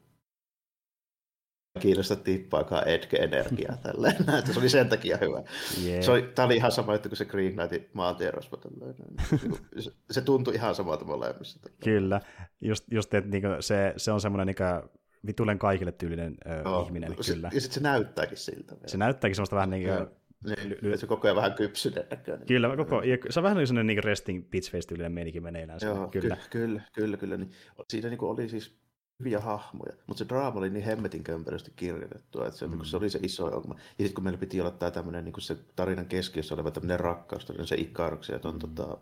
kiinnosta 1.80 2.16
tippaakaan 2.16 2.88
Edge-energiaa 2.88 3.78
tälleen. 3.84 4.16
että 4.40 4.54
se 4.54 4.60
oli 4.60 4.70
sen 4.70 4.90
takia 4.90 5.18
hyvä. 5.18 5.44
Yeah. 5.86 6.04
Se 6.04 6.12
oli, 6.12 6.22
tämä 6.22 6.46
oli 6.46 6.56
ihan 6.56 6.72
sama, 6.72 6.96
että 6.96 7.10
kun 7.10 7.18
se 7.18 7.26
Green 7.26 7.54
Knightin 7.54 7.90
maantierosva 7.94 8.58
niin 8.80 9.84
se, 9.84 9.92
se 10.12 10.22
tuntui 10.22 10.56
ihan 10.56 10.76
samalta 10.76 11.06
molemmissa. 11.06 11.60
Kyllä, 11.84 12.22
just, 12.62 12.86
just 12.92 13.14
että 13.14 13.30
niinku 13.30 13.48
se, 13.60 13.94
se 13.98 14.12
on 14.12 14.22
semmoinen 14.22 14.48
niinku 14.48 14.64
vitulen 15.26 15.60
kaikille 15.60 15.92
tyylinen 15.92 16.38
ö, 16.46 16.86
ihminen. 16.86 17.16
Se, 17.22 17.34
kyllä. 17.34 17.50
Ja 17.54 17.62
sitten 17.62 17.74
se 17.76 17.80
näyttääkin 17.80 18.38
siltä. 18.38 18.76
Vielä. 18.76 18.88
Se 18.88 18.98
näyttääkin 18.98 19.36
semmoista 19.36 19.56
vähän 19.56 19.70
niin 19.70 19.84
kuin... 19.84 20.08
Niin, 20.46 20.78
ly- 20.82 20.98
se 20.98 21.08
koko 21.08 21.28
ajan 21.28 21.36
vähän 21.36 21.54
kypsynen 21.54 22.06
näköinen. 22.12 22.48
Kyllä, 22.48 22.76
koko, 22.78 23.02
ja 23.02 23.18
se 23.30 23.40
on 23.40 23.44
vähän 23.44 23.58
niin 23.58 23.68
sellainen 23.68 23.88
niin 23.88 24.04
resting 24.04 24.50
bitch 24.50 24.72
face 24.72 24.88
tyylinen 24.88 25.12
meininki 25.12 25.40
meneillään. 25.40 25.80
Joo, 25.84 26.08
kyllä. 26.08 26.36
Ky- 26.36 26.60
kyllä, 26.60 26.82
kyllä, 26.94 27.18
kyllä. 27.18 27.38
Niin, 27.38 27.52
siinä 27.90 28.10
niin 28.10 28.24
oli 28.24 28.50
siis 28.50 28.78
hyviä 29.20 29.40
hahmoja, 29.40 29.94
mutta 30.08 30.20
se 30.20 30.30
draama 30.30 30.60
oli 30.60 30.70
niin 30.70 30.86
hemmetin 30.86 31.24
kömpelösti 31.24 31.72
kirjoitettua, 31.76 32.48
että 32.48 32.60
se, 32.60 32.68
mm. 32.68 32.84
se 32.84 32.98
oli 32.98 33.10
se 33.10 33.20
iso 33.24 33.46
ongelma. 33.46 33.74
Ja 33.76 33.82
sitten 33.90 34.14
kun 34.14 34.24
meillä 34.24 34.40
piti 34.40 34.62
olla 34.62 34.72
tämä 34.72 34.92
tämmöinen 34.92 35.26
niin 35.26 35.42
se 35.42 35.58
tarinan 35.76 36.06
keskiössä 36.06 36.56
oleva 36.56 36.72
tämmöinen 36.72 37.00
rakkaus, 37.00 37.48
se 37.66 37.76
Ikaruksen, 37.76 38.36
että 38.36 38.48
on 38.48 38.54
mm. 38.54 38.60
tota, 38.60 38.98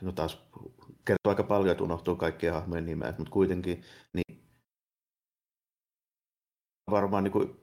no 0.00 0.12
taas 0.12 0.44
kertoo 1.04 1.30
aika 1.30 1.42
paljon, 1.42 1.72
että 1.72 1.84
unohtuu 1.84 2.16
kaikkien 2.16 2.52
hahmojen 2.52 2.86
nimet, 2.86 3.18
mutta 3.18 3.32
kuitenkin 3.32 3.82
niin 4.12 4.41
varmaan 6.92 7.24
niin 7.24 7.32
kuin, 7.32 7.56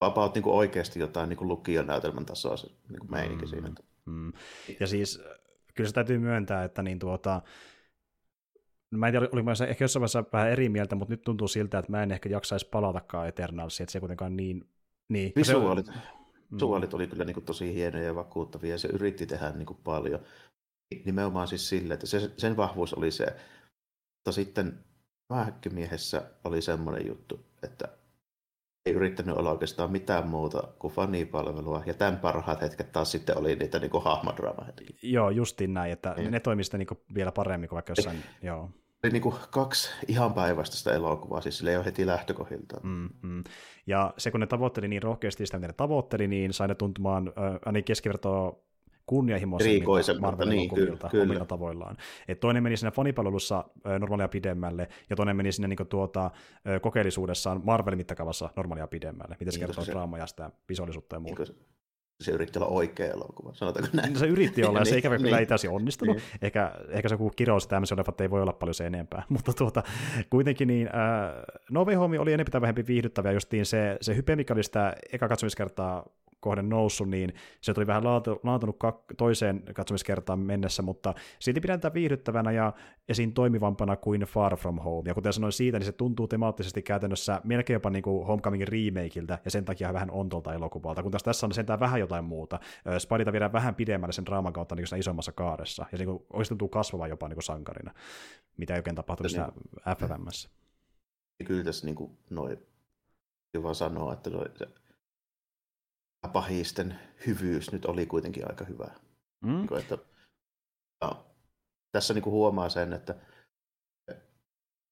about 0.00 0.34
niin 0.34 0.42
kuin 0.42 0.54
oikeasti 0.54 1.00
jotain 1.00 1.28
niin 1.28 1.36
kuin 1.36 1.48
lukijan 1.48 1.86
näytelmän 1.86 2.26
tasoa 2.26 2.56
se 2.56 2.66
niin 2.88 2.98
kuin 2.98 3.10
meininki 3.10 3.44
mm. 3.44 3.50
siinä. 3.50 3.70
Mm. 4.06 4.32
Ja 4.80 4.86
siis 4.86 5.20
kyllä 5.74 5.88
se 5.88 5.94
täytyy 5.94 6.18
myöntää, 6.18 6.64
että 6.64 6.82
niin 6.82 6.98
tuota, 6.98 7.42
mä 8.90 9.06
en 9.06 9.12
tiedä, 9.12 9.28
oliko 9.32 9.44
mä 9.44 9.66
ehkä 9.68 9.84
jossain 9.84 10.00
vaiheessa 10.00 10.24
vähän 10.32 10.50
eri 10.50 10.68
mieltä, 10.68 10.94
mutta 10.94 11.12
nyt 11.12 11.22
tuntuu 11.22 11.48
siltä, 11.48 11.78
että 11.78 11.92
mä 11.92 12.02
en 12.02 12.12
ehkä 12.12 12.28
jaksaisi 12.28 12.68
palatakaan 12.68 13.28
Eternalsiin, 13.28 13.84
että 13.84 13.92
se 13.92 14.00
kuitenkaan 14.00 14.36
niin... 14.36 14.68
niin 15.08 15.32
Visuaalit, 15.36 15.86
se, 15.86 15.92
visuaalit 16.54 16.94
oli 16.94 17.06
kyllä 17.06 17.24
niin 17.24 17.34
kuin 17.34 17.44
tosi 17.44 17.74
hienoja 17.74 18.04
ja 18.04 18.14
vakuuttavia, 18.14 18.70
ja 18.70 18.78
se 18.78 18.88
yritti 18.88 19.26
tehdä 19.26 19.50
niin 19.50 19.66
kuin 19.66 19.78
paljon. 19.84 20.20
Nimenomaan 21.04 21.48
siis 21.48 21.68
sille, 21.68 21.94
että 21.94 22.06
se, 22.06 22.30
sen 22.36 22.56
vahvuus 22.56 22.94
oli 22.94 23.10
se, 23.10 23.26
mutta 24.16 24.32
sitten 24.32 24.84
Mähäkkimiehessä 25.32 26.30
oli 26.44 26.62
semmoinen 26.62 27.06
juttu, 27.06 27.46
että 27.62 27.88
ei 28.88 28.94
yrittänyt 28.94 29.36
olla 29.36 29.50
oikeastaan 29.50 29.92
mitään 29.92 30.28
muuta 30.28 30.62
kuin 30.78 30.94
fanipalvelua, 30.94 31.82
ja 31.86 31.94
tämän 31.94 32.16
parhaat 32.16 32.60
hetket 32.60 32.92
taas 32.92 33.10
sitten 33.10 33.38
oli 33.38 33.56
niitä 33.56 33.78
niin 33.78 33.90
hahmodraamahetkiä. 34.04 34.96
Joo, 35.02 35.30
justiin 35.30 35.74
näin, 35.74 35.92
että 35.92 36.14
niin. 36.16 36.30
ne 36.30 36.40
toimisivat 36.40 36.78
niin 36.78 37.14
vielä 37.14 37.32
paremmin 37.32 37.68
kuin 37.68 37.76
vaikka 37.76 37.90
jossain, 37.96 38.16
ei, 38.16 38.46
joo. 38.48 38.70
Oli 39.04 39.12
niin 39.12 39.22
kuin 39.22 39.34
kaksi 39.50 39.90
ihan 40.08 40.34
päivästä 40.34 40.92
elokuvaa, 40.92 41.40
siis 41.40 41.58
sille 41.58 41.70
ei 41.70 41.76
ole 41.76 41.84
heti 41.84 42.06
lähtökohdilta. 42.06 42.80
Mm, 42.82 43.08
mm. 43.22 43.44
Ja 43.86 44.14
se, 44.18 44.30
kun 44.30 44.40
ne 44.40 44.46
tavoitteli 44.46 44.88
niin 44.88 45.02
rohkeasti 45.02 45.46
sitä, 45.46 45.58
mitä 45.58 45.66
ne 45.66 45.74
tavoitteli, 45.76 46.28
niin 46.28 46.52
sai 46.52 46.68
ne 46.68 46.74
tuntumaan 46.74 47.28
äh, 47.28 47.58
ainakin 47.64 47.84
keskivertoa 47.84 48.67
kunnianhimoisemmilta 49.08 50.20
marvel 50.20 50.48
niin, 50.48 50.74
kyllä, 50.74 51.08
kyllä. 51.10 51.24
omilla 51.24 51.44
tavoillaan. 51.44 51.96
Et 52.28 52.40
toinen 52.40 52.62
meni 52.62 52.76
siinä 52.76 52.90
fanipalvelussa 52.90 53.64
normaalia 53.98 54.28
pidemmälle, 54.28 54.88
ja 55.10 55.16
toinen 55.16 55.36
meni 55.36 55.52
sinne 55.52 55.68
niin 55.68 55.88
tuota, 55.88 56.30
kokeellisuudessaan 56.80 57.62
Marvel-mittakaavassa 57.64 58.50
normaalia 58.56 58.86
pidemmälle, 58.86 59.36
miten 59.40 59.52
se 59.52 59.58
niin, 59.58 59.66
kertoo 59.66 59.84
se, 59.84 59.92
draamaa 59.92 60.18
ja 60.18 60.26
sitä 60.26 60.50
visuaalisuutta 60.68 61.16
ja 61.16 61.20
muuta. 61.20 61.42
Niin, 61.42 61.56
se 62.20 62.30
yritti 62.30 62.58
olla 62.58 62.68
oikea 62.68 63.06
elokuva, 63.06 63.54
sanotaanko 63.54 63.90
näin? 63.92 64.12
No, 64.12 64.18
se 64.18 64.26
yritti 64.26 64.64
olla, 64.64 64.78
ja 64.78 64.84
se 64.84 64.98
ikävä 64.98 65.16
kyllä 65.16 65.30
niin. 65.30 65.38
ei 65.38 65.46
täysin 65.46 65.70
onnistunut. 65.70 66.16
niin. 66.16 66.24
Ehkä, 66.42 66.72
ehkä 66.88 67.08
se 67.08 67.14
joku 67.14 67.30
kirous 67.30 67.66
tämmöisiä 67.66 67.96
leffat 67.96 68.20
ei 68.20 68.30
voi 68.30 68.42
olla 68.42 68.52
paljon 68.52 68.74
se 68.74 68.86
enempää. 68.86 69.22
Mutta 69.28 69.52
tuota, 69.52 69.82
kuitenkin 70.30 70.68
niin, 70.68 70.86
äh, 70.86 71.42
No 71.70 71.84
Way 71.84 71.94
Home 71.94 72.20
oli 72.20 72.32
enemmän 72.32 72.52
tai 72.52 72.60
vähempi 72.60 72.86
viihdyttävä, 72.86 73.32
justiin 73.32 73.66
se, 73.66 73.96
se 74.00 74.16
hype, 74.16 74.36
mikä 74.36 74.54
oli 74.54 74.62
sitä 74.62 74.96
eka 75.12 75.28
katsomiskertaa 75.28 76.04
kohden 76.40 76.68
noussut, 76.68 77.08
niin 77.08 77.34
se 77.60 77.74
tuli 77.74 77.86
vähän 77.86 78.04
laatu, 78.04 78.40
laatunut 78.42 78.76
kak- 78.84 79.14
toiseen 79.16 79.62
katsomiskertaan 79.74 80.38
mennessä, 80.38 80.82
mutta 80.82 81.14
silti 81.38 81.60
pidän 81.60 81.80
tätä 81.80 81.94
viihdyttävänä 81.94 82.52
ja 82.52 82.72
esiin 83.08 83.32
toimivampana 83.32 83.96
kuin 83.96 84.20
Far 84.20 84.56
From 84.56 84.78
Home. 84.78 85.08
Ja 85.08 85.14
kuten 85.14 85.32
sanoin 85.32 85.52
siitä, 85.52 85.78
niin 85.78 85.86
se 85.86 85.92
tuntuu 85.92 86.28
temaattisesti 86.28 86.82
käytännössä 86.82 87.40
melkein 87.44 87.74
jopa 87.74 87.90
niin 87.90 88.02
kuin 88.02 88.26
Homecomingin 88.26 88.68
remakeiltä, 88.68 89.38
ja 89.44 89.50
sen 89.50 89.64
takia 89.64 89.92
vähän 89.92 90.10
ontolta 90.10 90.54
elokuvalta, 90.54 91.02
kun 91.02 91.12
taas 91.12 91.22
tässä 91.22 91.46
on 91.46 91.52
sentään 91.52 91.80
vähän 91.80 92.00
jotain 92.00 92.24
muuta. 92.24 92.60
Spideyta 92.98 93.32
viedään 93.32 93.52
vähän 93.52 93.74
pidemmälle 93.74 94.12
sen 94.12 94.26
draaman 94.26 94.52
kautta 94.52 94.74
niin 94.74 94.86
kuin 94.90 95.00
isommassa 95.00 95.32
kaaressa, 95.32 95.86
ja 95.92 95.98
se 95.98 96.04
niin 96.04 96.20
oikeasti 96.32 96.52
tuntuu 96.52 96.68
kasvava 96.68 97.08
jopa 97.08 97.28
niin 97.28 97.36
kuin 97.36 97.44
sankarina, 97.44 97.94
mitä 98.56 98.74
ei 98.74 98.78
oikein 98.78 98.96
tapahtunut 98.96 99.30
siinä 99.30 99.48
niin, 99.54 99.96
FFMssä. 99.96 100.48
Kyllä 101.44 101.64
tässä 101.64 101.86
niin 101.86 101.94
kuin, 101.94 102.18
noin, 102.30 102.58
vaan 103.62 103.74
sanoa, 103.74 104.12
että 104.12 104.30
noi, 104.30 104.44
se 104.54 104.66
pahisten 106.32 106.98
hyvyys 107.26 107.72
nyt 107.72 107.84
oli 107.84 108.06
kuitenkin 108.06 108.48
aika 108.50 108.64
hyvä. 108.64 108.90
Mm. 109.40 109.50
Niin 109.50 109.66
kuin, 109.66 109.80
että, 109.80 109.98
no, 111.04 111.26
tässä 111.92 112.14
niin 112.14 112.22
kuin 112.22 112.32
huomaa 112.32 112.68
sen, 112.68 112.92
että 112.92 113.14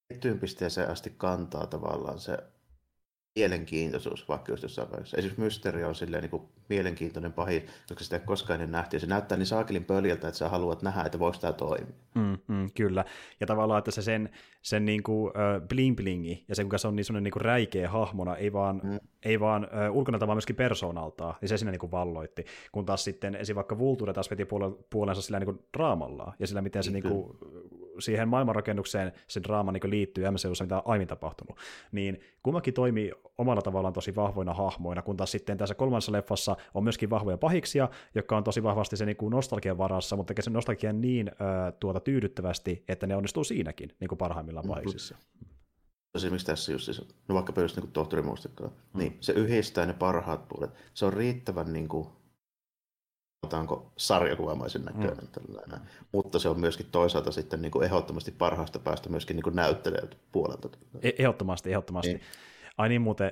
tiettyyn 0.08 0.38
pisteeseen 0.38 0.90
asti 0.90 1.10
kantaa 1.10 1.66
tavallaan 1.66 2.18
se 2.18 2.38
mielenkiintoisuus, 3.36 4.28
vaikka 4.28 4.52
just 4.52 4.62
jossain 4.62 4.90
vaiheessa. 4.90 5.16
Esimerkiksi 5.16 5.42
Mysterio 5.42 5.88
on 5.88 5.94
silleen 5.94 6.22
niin 6.22 6.30
kuin 6.30 6.42
mielenkiintoinen 6.68 7.32
pahi, 7.32 7.66
koska 7.88 8.04
sitä 8.04 8.16
ei 8.16 8.22
koskaan 8.26 8.54
ennen 8.54 8.70
nähty. 8.70 8.96
Ja 8.96 9.00
se 9.00 9.06
näyttää 9.06 9.38
niin 9.38 9.46
saakelin 9.46 9.84
pöljältä, 9.84 10.28
että 10.28 10.38
sä 10.38 10.48
haluat 10.48 10.82
nähdä, 10.82 11.02
että 11.02 11.18
voiko 11.18 11.38
tämä 11.38 11.52
toimia. 11.52 11.94
Mm, 12.14 12.38
mm, 12.48 12.70
kyllä. 12.74 13.04
Ja 13.40 13.46
tavallaan, 13.46 13.78
että 13.78 13.90
se 13.90 14.02
sen, 14.02 14.30
sen 14.62 14.84
niin 14.84 15.02
kuin, 15.02 15.28
uh, 15.28 15.68
bling 15.68 15.96
blingi, 15.96 16.44
ja 16.48 16.54
se 16.54 16.62
kuinka 16.62 16.78
se 16.78 16.88
on 16.88 16.96
niin 16.96 17.04
sellainen 17.04 17.24
niin 17.24 17.32
kuin 17.32 17.42
räikeä 17.42 17.90
hahmona, 17.90 18.36
ei 18.36 18.52
vaan, 18.52 18.80
mm. 18.84 18.98
ei 19.24 19.40
vaan 19.40 19.64
uh, 19.90 19.96
ulkonäöltä, 19.96 20.26
vaan 20.26 20.36
myöskin 20.36 20.56
persoonaltaan, 20.56 21.34
niin 21.40 21.48
se 21.48 21.56
siinä 21.56 21.70
niin 21.70 21.80
kuin 21.80 21.92
valloitti. 21.92 22.44
Kun 22.72 22.86
taas 22.86 23.04
sitten 23.04 23.34
esim. 23.34 23.56
vaikka 23.56 23.78
Vulture 23.78 24.12
taas 24.12 24.30
veti 24.30 24.46
puolensa 24.90 25.22
sillä 25.22 25.38
niin 25.38 25.46
kuin 25.46 25.58
draamallaan, 25.76 26.32
ja 26.38 26.46
sillä 26.46 26.62
miten 26.62 26.82
se 26.82 26.90
niin 26.90 27.02
kuin, 27.02 27.38
siihen 27.98 28.28
maailmanrakennukseen 28.28 29.12
se 29.26 29.42
draama 29.42 29.72
niin 29.72 29.90
liittyy 29.90 30.30
MCUssa, 30.30 30.64
mitä 30.64 30.76
on 30.76 30.82
aiemmin 30.84 31.08
tapahtunut. 31.08 31.58
Niin 31.92 32.20
kummakin 32.42 32.74
toimii 32.74 33.12
omalla 33.38 33.62
tavallaan 33.62 33.94
tosi 33.94 34.14
vahvoina 34.14 34.54
hahmoina, 34.54 35.02
kun 35.02 35.16
taas 35.16 35.30
sitten 35.30 35.58
tässä 35.58 35.74
kolmannessa 35.74 36.12
leffassa 36.12 36.56
on 36.74 36.84
myöskin 36.84 37.10
vahvoja 37.10 37.38
pahiksia, 37.38 37.88
jotka 38.14 38.36
on 38.36 38.44
tosi 38.44 38.62
vahvasti 38.62 38.96
se 38.96 39.06
niin 39.06 39.16
kuin 39.16 39.30
nostalgian 39.30 39.78
varassa, 39.78 40.16
mutta 40.16 40.28
tekee 40.28 40.42
sen 40.42 40.52
nostalgian 40.52 41.00
niin 41.00 41.28
äh, 41.28 41.72
tuota 41.80 42.00
tyydyttävästi, 42.00 42.84
että 42.88 43.06
ne 43.06 43.16
onnistuu 43.16 43.44
siinäkin 43.44 43.96
niin 44.00 44.08
kuin 44.08 44.18
parhaimmillaan 44.18 44.66
mm-hmm. 44.66 44.74
pahiksissa. 44.74 45.16
Esimerkiksi 46.14 46.46
tässä 46.46 46.72
just, 46.72 46.84
siis, 46.84 47.08
no 47.28 47.34
vaikka 47.34 47.60
just 47.60 47.76
niin 47.76 47.92
tohtori 47.92 48.22
muistakaan, 48.22 48.70
mm. 48.70 48.98
niin 48.98 49.16
se 49.20 49.32
yhdistää 49.32 49.86
ne 49.86 49.92
parhaat 49.92 50.48
puolet. 50.48 50.70
Se 50.94 51.06
on 51.06 51.12
riittävän 51.12 51.72
niin 51.72 51.88
kuin, 51.88 52.08
sanotaanko 53.50 53.92
sarjakuvamaisen 53.96 54.84
näköinen. 54.84 55.24
Mm. 55.24 55.28
Tällainen. 55.32 55.80
Mutta 56.12 56.38
se 56.38 56.48
on 56.48 56.60
myöskin 56.60 56.86
toisaalta 56.92 57.32
sitten 57.32 57.62
niin 57.62 57.72
kuin 57.72 57.84
ehdottomasti 57.84 58.32
parhaasta 58.32 58.78
päästä 58.78 59.08
myöskin 59.08 59.36
niin 59.36 59.56
näyttelijältä 59.56 60.16
puolelta. 60.32 60.68
E- 61.02 61.10
ehdottomasti, 61.18 61.70
ehdottomasti. 61.70 62.12
Niin. 62.12 62.20
Ai 62.78 62.88
niin 62.88 63.00
muuten, 63.00 63.30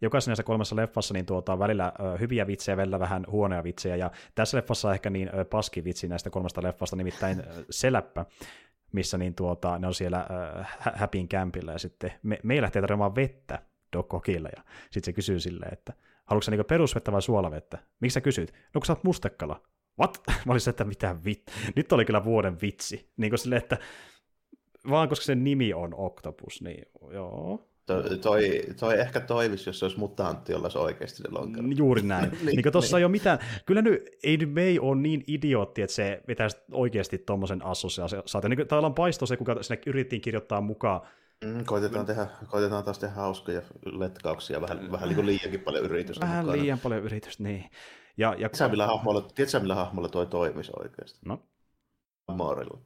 jokaisessa 0.00 0.30
näissä 0.30 0.42
kolmessa 0.42 0.76
leffassa 0.76 1.14
niin 1.14 1.26
tuota, 1.26 1.58
välillä 1.58 1.92
hyviä 2.20 2.46
vitsejä, 2.46 2.76
välillä 2.76 2.98
vähän 2.98 3.26
huonoja 3.30 3.64
vitsejä, 3.64 3.96
ja 3.96 4.10
tässä 4.34 4.56
leffassa 4.56 4.94
ehkä 4.94 5.10
niin 5.10 5.30
paski 5.50 5.84
vitsi 5.84 6.08
näistä 6.08 6.30
kolmesta 6.30 6.62
leffasta, 6.62 6.96
nimittäin 6.96 7.42
Seläppä, 7.70 8.26
missä 8.92 9.18
niin 9.18 9.34
tuota, 9.34 9.78
ne 9.78 9.86
on 9.86 9.94
siellä 9.94 10.26
häpin 10.78 11.28
kämpillä, 11.28 11.72
ja 11.72 11.78
sitten 11.78 12.12
me, 12.22 12.38
me 12.42 12.62
lähtee 12.62 12.82
tarjoamaan 12.82 13.14
vettä 13.14 13.58
Doc 13.96 14.28
ja 14.28 14.62
sitten 14.90 15.04
se 15.04 15.12
kysyy 15.12 15.40
silleen, 15.40 15.72
että 15.72 15.92
haluatko 16.28 16.42
sä 16.42 16.50
niinku 16.50 16.64
perusvettä 16.64 17.12
vai 17.12 17.22
suolavettä? 17.22 17.78
Miksi 18.00 18.14
sä 18.14 18.20
kysyt? 18.20 18.52
No 18.74 18.80
kun 18.80 18.86
sä 18.86 18.92
oot 18.92 19.04
mustekala. 19.04 19.62
What? 19.98 20.22
Mä 20.46 20.52
olisin, 20.52 20.70
että 20.70 20.84
mitä 20.84 21.16
vit... 21.24 21.42
Nyt 21.76 21.92
oli 21.92 22.04
kyllä 22.04 22.24
vuoden 22.24 22.60
vitsi. 22.62 23.10
Niin 23.16 23.30
kuin 23.30 23.38
silleen, 23.38 23.62
että 23.62 23.78
vaan 24.90 25.08
koska 25.08 25.24
sen 25.24 25.44
nimi 25.44 25.74
on 25.74 25.94
Octopus, 25.94 26.62
niin 26.62 26.86
joo, 27.12 27.68
Toi, 27.88 28.18
toi, 28.18 28.62
toi 28.80 29.00
ehkä 29.00 29.20
toivisi, 29.20 29.68
jos 29.68 29.78
se 29.78 29.84
olisi 29.84 29.98
mutantti, 29.98 30.52
jolla 30.52 30.64
olisi 30.64 30.78
oikeasti 30.78 31.22
ne 31.22 31.28
lonkerat. 31.30 31.70
Juuri 31.76 32.02
näin. 32.02 32.30
niin, 32.44 32.56
niin 32.56 32.72
tuossa 32.72 32.96
niin. 32.96 33.00
ei 33.00 33.04
ole 33.04 33.10
mitään. 33.10 33.38
Kyllä 33.66 33.82
nyt, 33.82 34.02
ei 34.22 34.36
nyt 34.36 34.54
May 34.54 34.78
ole 34.80 35.00
niin 35.00 35.24
idiootti, 35.26 35.82
että 35.82 35.94
se 35.94 36.22
vetäisi 36.28 36.56
oikeasti 36.72 37.18
tuommoisen 37.18 37.64
assosiaation. 37.64 38.50
Niin 38.50 38.68
täällä 38.68 38.86
on 38.86 38.94
paisto 38.94 39.26
se, 39.26 39.36
kuka 39.36 39.62
sinne 39.62 39.82
yritettiin 39.86 40.22
kirjoittaa 40.22 40.60
mukaan 40.60 41.00
Mm, 41.44 41.64
koitetaan, 41.64 42.06
tehdä, 42.06 42.26
koitetaan 42.46 42.84
taas 42.84 42.98
tehdä 42.98 43.14
hauskoja 43.14 43.62
letkauksia, 43.84 44.60
vähän, 44.60 44.92
vähän 44.92 45.08
niin 45.08 45.26
liiankin 45.26 45.60
paljon 45.60 45.84
yritystä. 45.84 46.26
Vähän 46.26 46.44
mukana. 46.44 46.62
liian 46.62 46.78
paljon 46.78 47.02
yritystä, 47.02 47.42
niin. 47.42 47.70
Ja, 48.16 48.28
ja... 48.28 48.36
Tiedätkö, 48.36 48.68
millä 48.68 48.86
hahmolla, 48.86 49.20
tiedätkö, 49.34 49.60
millä 49.60 49.74
hahmolla 49.74 50.08
toi 50.08 50.26
toimisi 50.26 50.72
oikeasti? 50.76 51.18
No? 51.24 51.42
Namorilla. 52.28 52.80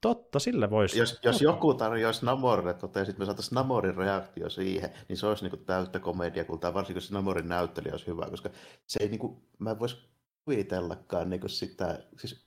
Totta, 0.00 0.38
sille 0.38 0.70
voisi. 0.70 0.98
Jos, 0.98 1.18
jos 1.22 1.42
joku 1.42 1.74
tarjoaisi 1.74 2.26
Namorille, 2.26 2.74
tota, 2.74 2.98
ja 2.98 3.04
sitten 3.04 3.22
me 3.22 3.26
saataisiin 3.26 3.54
Namorin 3.54 3.96
reaktio 3.96 4.50
siihen, 4.50 4.90
niin 5.08 5.16
se 5.16 5.26
olisi 5.26 5.48
niin 5.48 5.64
täyttä 5.64 5.98
komediakultaa, 5.98 6.74
varsinkin 6.74 6.96
jos 6.96 7.12
Namorin 7.12 7.48
näyttelijä 7.48 7.92
olisi 7.92 8.06
hyvä, 8.06 8.26
koska 8.30 8.50
se 8.86 9.02
ei, 9.02 9.08
niin 9.08 9.18
kuin, 9.18 9.42
mä 9.58 9.70
en 9.70 9.78
voisi 9.78 9.96
kuvitellakaan 10.44 11.30
niin 11.30 11.40
sitä, 11.46 11.98
siis 12.16 12.43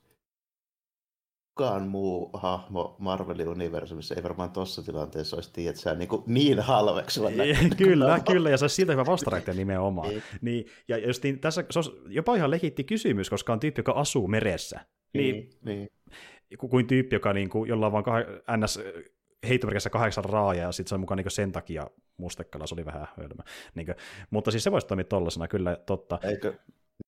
kukaan 1.57 1.87
muu 1.87 2.29
hahmo 2.33 2.95
Marvelin 2.99 3.47
universumissa 3.47 4.15
ei 4.15 4.23
varmaan 4.23 4.51
tuossa 4.51 4.83
tilanteessa 4.83 5.37
olisi 5.37 5.53
tiedä, 5.53 5.95
niin, 5.95 6.09
kuin 6.09 6.23
niin 6.27 6.59
halveksuva 6.59 7.29
Kyllä, 7.77 8.19
kyllä, 8.31 8.49
ja 8.49 8.57
se 8.57 8.63
olisi 8.63 8.75
siltä 8.75 8.91
hyvä 8.91 9.05
vastareaktio 9.05 9.53
nimenomaan. 9.53 10.09
niin. 10.09 10.23
niin, 10.41 10.65
ja 10.87 10.97
just 10.97 11.23
niin, 11.23 11.39
tässä 11.39 11.63
se 11.69 11.79
on 11.79 11.85
jopa 12.09 12.35
ihan 12.35 12.51
legitti 12.51 12.83
kysymys, 12.83 13.29
koska 13.29 13.53
on 13.53 13.59
tyyppi, 13.59 13.79
joka 13.79 13.91
asuu 13.91 14.27
meressä. 14.27 14.79
Niin, 15.13 15.49
niin, 15.65 15.89
niin. 16.49 16.57
kuin 16.57 16.87
tyyppi, 16.87 17.15
joka 17.15 17.33
niin 17.33 17.49
kuin, 17.49 17.69
jolla 17.69 17.85
on 17.85 17.91
vaan 17.91 18.05
kah- 18.05 18.57
ns 18.57 18.79
heittomerkissä 19.47 19.89
kahdeksan 19.89 20.25
raaja, 20.25 20.61
ja 20.61 20.71
sitten 20.71 20.89
se 20.89 20.95
on 20.95 21.01
mukaan 21.01 21.17
niin 21.17 21.31
sen 21.31 21.51
takia 21.51 21.87
mustekala, 22.17 22.67
se 22.67 22.75
oli 22.75 22.85
vähän 22.85 23.07
hölmö. 23.17 23.43
Niin 23.75 23.85
kuin, 23.85 23.95
mutta 24.29 24.51
siis 24.51 24.63
se 24.63 24.71
voisi 24.71 24.87
toimia 24.87 25.03
tollasena, 25.03 25.47
kyllä 25.47 25.77
totta. 25.85 26.19
Eikö, 26.23 26.53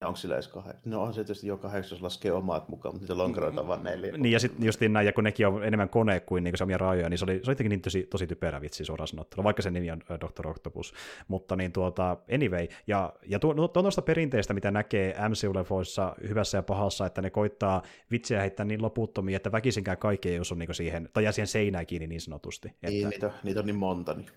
Onko 0.06 0.16
sillä 0.16 0.36
edes 0.36 0.48
kahdeksan? 0.48 0.92
No 0.92 1.04
on 1.04 1.14
se 1.14 1.24
tietysti 1.24 1.48
jo 1.48 1.58
kahdeksan, 1.58 1.96
jos 1.96 2.02
laskee 2.02 2.32
omat 2.32 2.70
mukaan, 2.70 2.96
mutta 2.96 3.04
niitä 3.04 3.18
lonkeroita 3.18 3.62
on 3.62 3.68
vain 3.68 3.84
neljä. 3.84 4.18
Niin, 4.18 4.32
ja 4.32 4.40
sitten 4.40 4.66
justiin 4.66 4.94
näin, 4.94 5.06
ja 5.06 5.14
kun 5.14 5.24
nekin 5.24 5.48
on 5.48 5.64
enemmän 5.64 5.90
kone 5.90 6.20
kuin, 6.20 6.44
niin 6.44 6.52
kuin 6.52 6.58
se 6.58 6.64
omia 6.64 6.78
rajoja, 6.78 7.10
niin 7.10 7.18
se 7.18 7.26
oli, 7.26 7.40
se 7.44 7.52
oli 7.52 7.70
niin 7.70 7.82
tosi, 7.82 8.04
tosi 8.04 8.28
typerä 8.28 8.62
vitsi 8.62 8.86
suoraan 8.86 9.08
sanottuna, 9.08 9.44
vaikka 9.44 9.62
sen 9.62 9.74
nimi 9.74 9.92
on 9.92 10.00
Dr. 10.00 10.48
Octopus. 10.48 10.94
Mutta 11.28 11.56
niin 11.56 11.72
tuota, 11.72 12.18
anyway, 12.34 12.68
ja, 12.88 13.14
ja 13.26 13.40
tuo, 13.40 13.54
tuo 13.54 13.68
tuosta 13.68 14.02
perinteistä, 14.02 14.54
mitä 14.54 14.72
näkee 14.72 15.16
MCU-lefoissa 15.30 16.16
hyvässä 16.28 16.58
ja 16.58 16.64
pahassa, 16.64 17.06
että 17.06 17.22
ne 17.22 17.30
koittaa 17.30 17.82
vitsiä 18.12 18.40
heittää 18.42 18.66
niin 18.66 18.82
loputtomia, 18.82 19.38
että 19.38 19.52
väkisinkään 19.52 19.98
kaikki 19.98 20.30
ei 20.30 20.40
osu 20.40 20.56
niin 20.56 20.76
siihen, 20.76 21.10
tai 21.14 21.24
jää 21.24 21.32
siihen 21.32 21.48
seinään 21.48 21.86
kiinni 21.86 22.08
niin 22.08 22.22
sanotusti. 22.22 22.68
Että... 22.68 22.90
Niin, 22.90 23.10
niitä, 23.10 23.32
niitä 23.44 23.60
on 23.60 23.66
niin 23.66 23.76
monta, 23.76 24.14
niin 24.14 24.30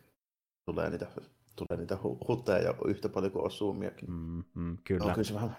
tulee 0.64 0.90
niitä 0.90 1.06
tulee 1.56 1.76
niitä 1.80 1.98
hutteja 2.28 2.64
jo 2.64 2.74
yhtä 2.86 3.08
paljon 3.08 3.32
kuin 3.32 3.46
osuumiakin. 3.46 4.10
Mm, 4.10 4.44
mm, 4.54 4.78
kyllä. 4.84 5.06
No, 5.06 5.10
kyllä 5.10 5.24
se 5.24 5.34
vähän... 5.34 5.56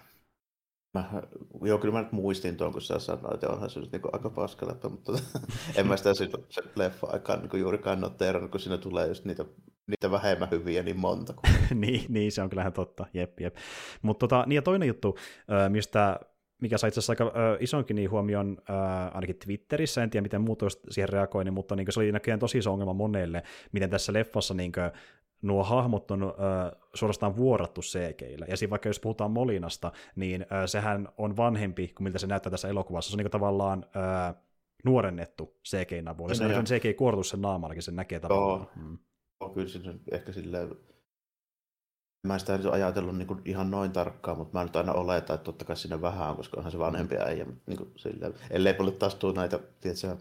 Mä, 0.94 1.22
joo, 1.62 1.78
kyllä 1.78 1.94
mä 1.94 2.02
nyt 2.02 2.12
muistin 2.12 2.56
tuon, 2.56 2.72
kun 2.72 2.82
sä 2.82 2.98
sanoit, 2.98 3.34
että 3.34 3.48
onhan 3.48 3.70
se 3.70 3.80
nyt 3.80 3.92
niin 3.92 4.02
aika 4.12 4.30
paskaläppä, 4.30 4.88
mutta 4.88 5.12
en 5.76 5.86
mä 5.86 5.96
sitä 5.96 6.14
se 6.14 6.28
leffa 6.76 7.06
aikaan 7.06 7.40
niin 7.40 7.60
juurikaan 7.60 8.00
noteerannut, 8.00 8.50
kun 8.50 8.60
siinä 8.60 8.78
tulee 8.78 9.08
just 9.08 9.24
niitä 9.24 9.44
niitä 9.86 10.10
vähemmän 10.10 10.50
hyviä 10.50 10.82
niin 10.82 10.98
monta. 10.98 11.34
niin, 11.74 12.04
niin, 12.08 12.32
se 12.32 12.42
on 12.42 12.50
kyllähän 12.50 12.72
totta, 12.72 13.06
jep, 13.14 13.40
jep. 13.40 13.56
Mutta 14.02 14.28
tota, 14.28 14.44
niin 14.46 14.54
ja 14.54 14.62
toinen 14.62 14.88
juttu, 14.88 15.18
mistä 15.68 16.20
mikä 16.60 16.78
sai 16.78 16.88
itse 16.88 17.00
asiassa 17.00 17.12
aika 17.12 17.32
isonkin 17.60 17.96
niin 17.96 18.10
huomioon 18.10 18.56
äh, 18.70 19.14
ainakin 19.14 19.38
Twitterissä, 19.38 20.02
en 20.02 20.10
tiedä 20.10 20.22
miten 20.22 20.40
muut 20.40 20.62
siihen 20.90 21.08
reagoivat, 21.08 21.44
niin, 21.44 21.54
mutta 21.54 21.76
niin 21.76 21.86
se 21.90 22.00
oli 22.00 22.12
näköjään 22.12 22.40
tosi 22.40 22.58
iso 22.58 22.72
ongelma 22.72 22.92
monelle, 22.92 23.42
miten 23.72 23.90
tässä 23.90 24.12
leffassa 24.12 24.54
niin 24.54 24.72
kuin, 24.72 24.90
nuo 25.44 25.64
hahmot 25.64 26.10
on 26.10 26.22
äh, 26.22 26.80
suorastaan 26.94 27.36
vuorattu 27.36 27.80
CGillä. 27.80 28.46
Ja 28.48 28.56
siinä 28.56 28.70
vaikka 28.70 28.88
jos 28.88 29.00
puhutaan 29.00 29.30
Molinasta, 29.30 29.92
niin 30.16 30.42
äh, 30.42 30.64
sehän 30.66 31.08
on 31.18 31.36
vanhempi 31.36 31.88
kuin 31.88 32.04
miltä 32.04 32.18
se 32.18 32.26
näyttää 32.26 32.50
tässä 32.50 32.68
elokuvassa. 32.68 33.10
Se 33.10 33.14
on 33.14 33.18
niin 33.18 33.30
tavallaan 33.30 33.86
äh, 33.96 34.34
nuorennettu 34.84 35.56
CGin 35.68 36.08
avulla. 36.08 36.34
Se 36.34 36.44
on 36.44 36.64
CG-kuorotus 36.64 37.28
sen 37.28 37.42
naamallakin, 37.42 37.82
sen 37.82 37.96
näkee 37.96 38.20
tavallaan. 38.20 38.68
Joo, 38.76 38.86
mm. 38.86 38.98
kyllä 39.54 39.68
se 39.68 39.80
ehkä 40.12 40.32
silleen 40.32 40.70
Mä 42.26 42.34
en 42.34 42.40
sitä 42.40 42.56
nyt 42.58 42.66
ajatellut 42.66 43.16
niin 43.16 43.42
ihan 43.44 43.70
noin 43.70 43.92
tarkkaan, 43.92 44.38
mutta 44.38 44.58
mä 44.58 44.64
nyt 44.64 44.76
aina 44.76 44.92
oletan, 44.92 45.34
että 45.34 45.44
totta 45.44 45.64
kai 45.64 45.76
sinne 45.76 46.00
vähän 46.02 46.30
on, 46.30 46.36
koska 46.36 46.56
onhan 46.56 46.72
se 46.72 46.78
vanhempi 46.78 47.16
äijä. 47.16 47.46
Niin 47.66 47.76
kuin 47.76 47.92
silleen, 47.96 48.34
ellei 48.50 48.74
mulle 48.78 48.92
taas 48.92 49.14
tule 49.14 49.34
näitä, 49.34 49.58
tiedätkö, 49.80 50.16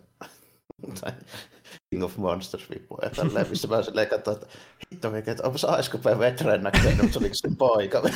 King 1.90 2.04
of 2.04 2.18
Monsters 2.18 2.70
vippuja 2.70 3.10
tälleen, 3.10 3.50
missä 3.50 3.68
mä 3.68 3.84
silleen 3.84 4.08
katsoin, 4.08 4.38
että 4.38 4.48
hitto 4.92 5.10
mikä, 5.10 5.32
että 5.32 5.44
onpas 5.44 5.64
Aiskopeen 5.66 6.20
vetreen 6.20 6.64
näköinen, 6.64 6.98
mutta 6.98 7.14
se 7.14 7.20
olikin 7.20 7.36
sen 7.36 7.56
poika. 7.56 8.02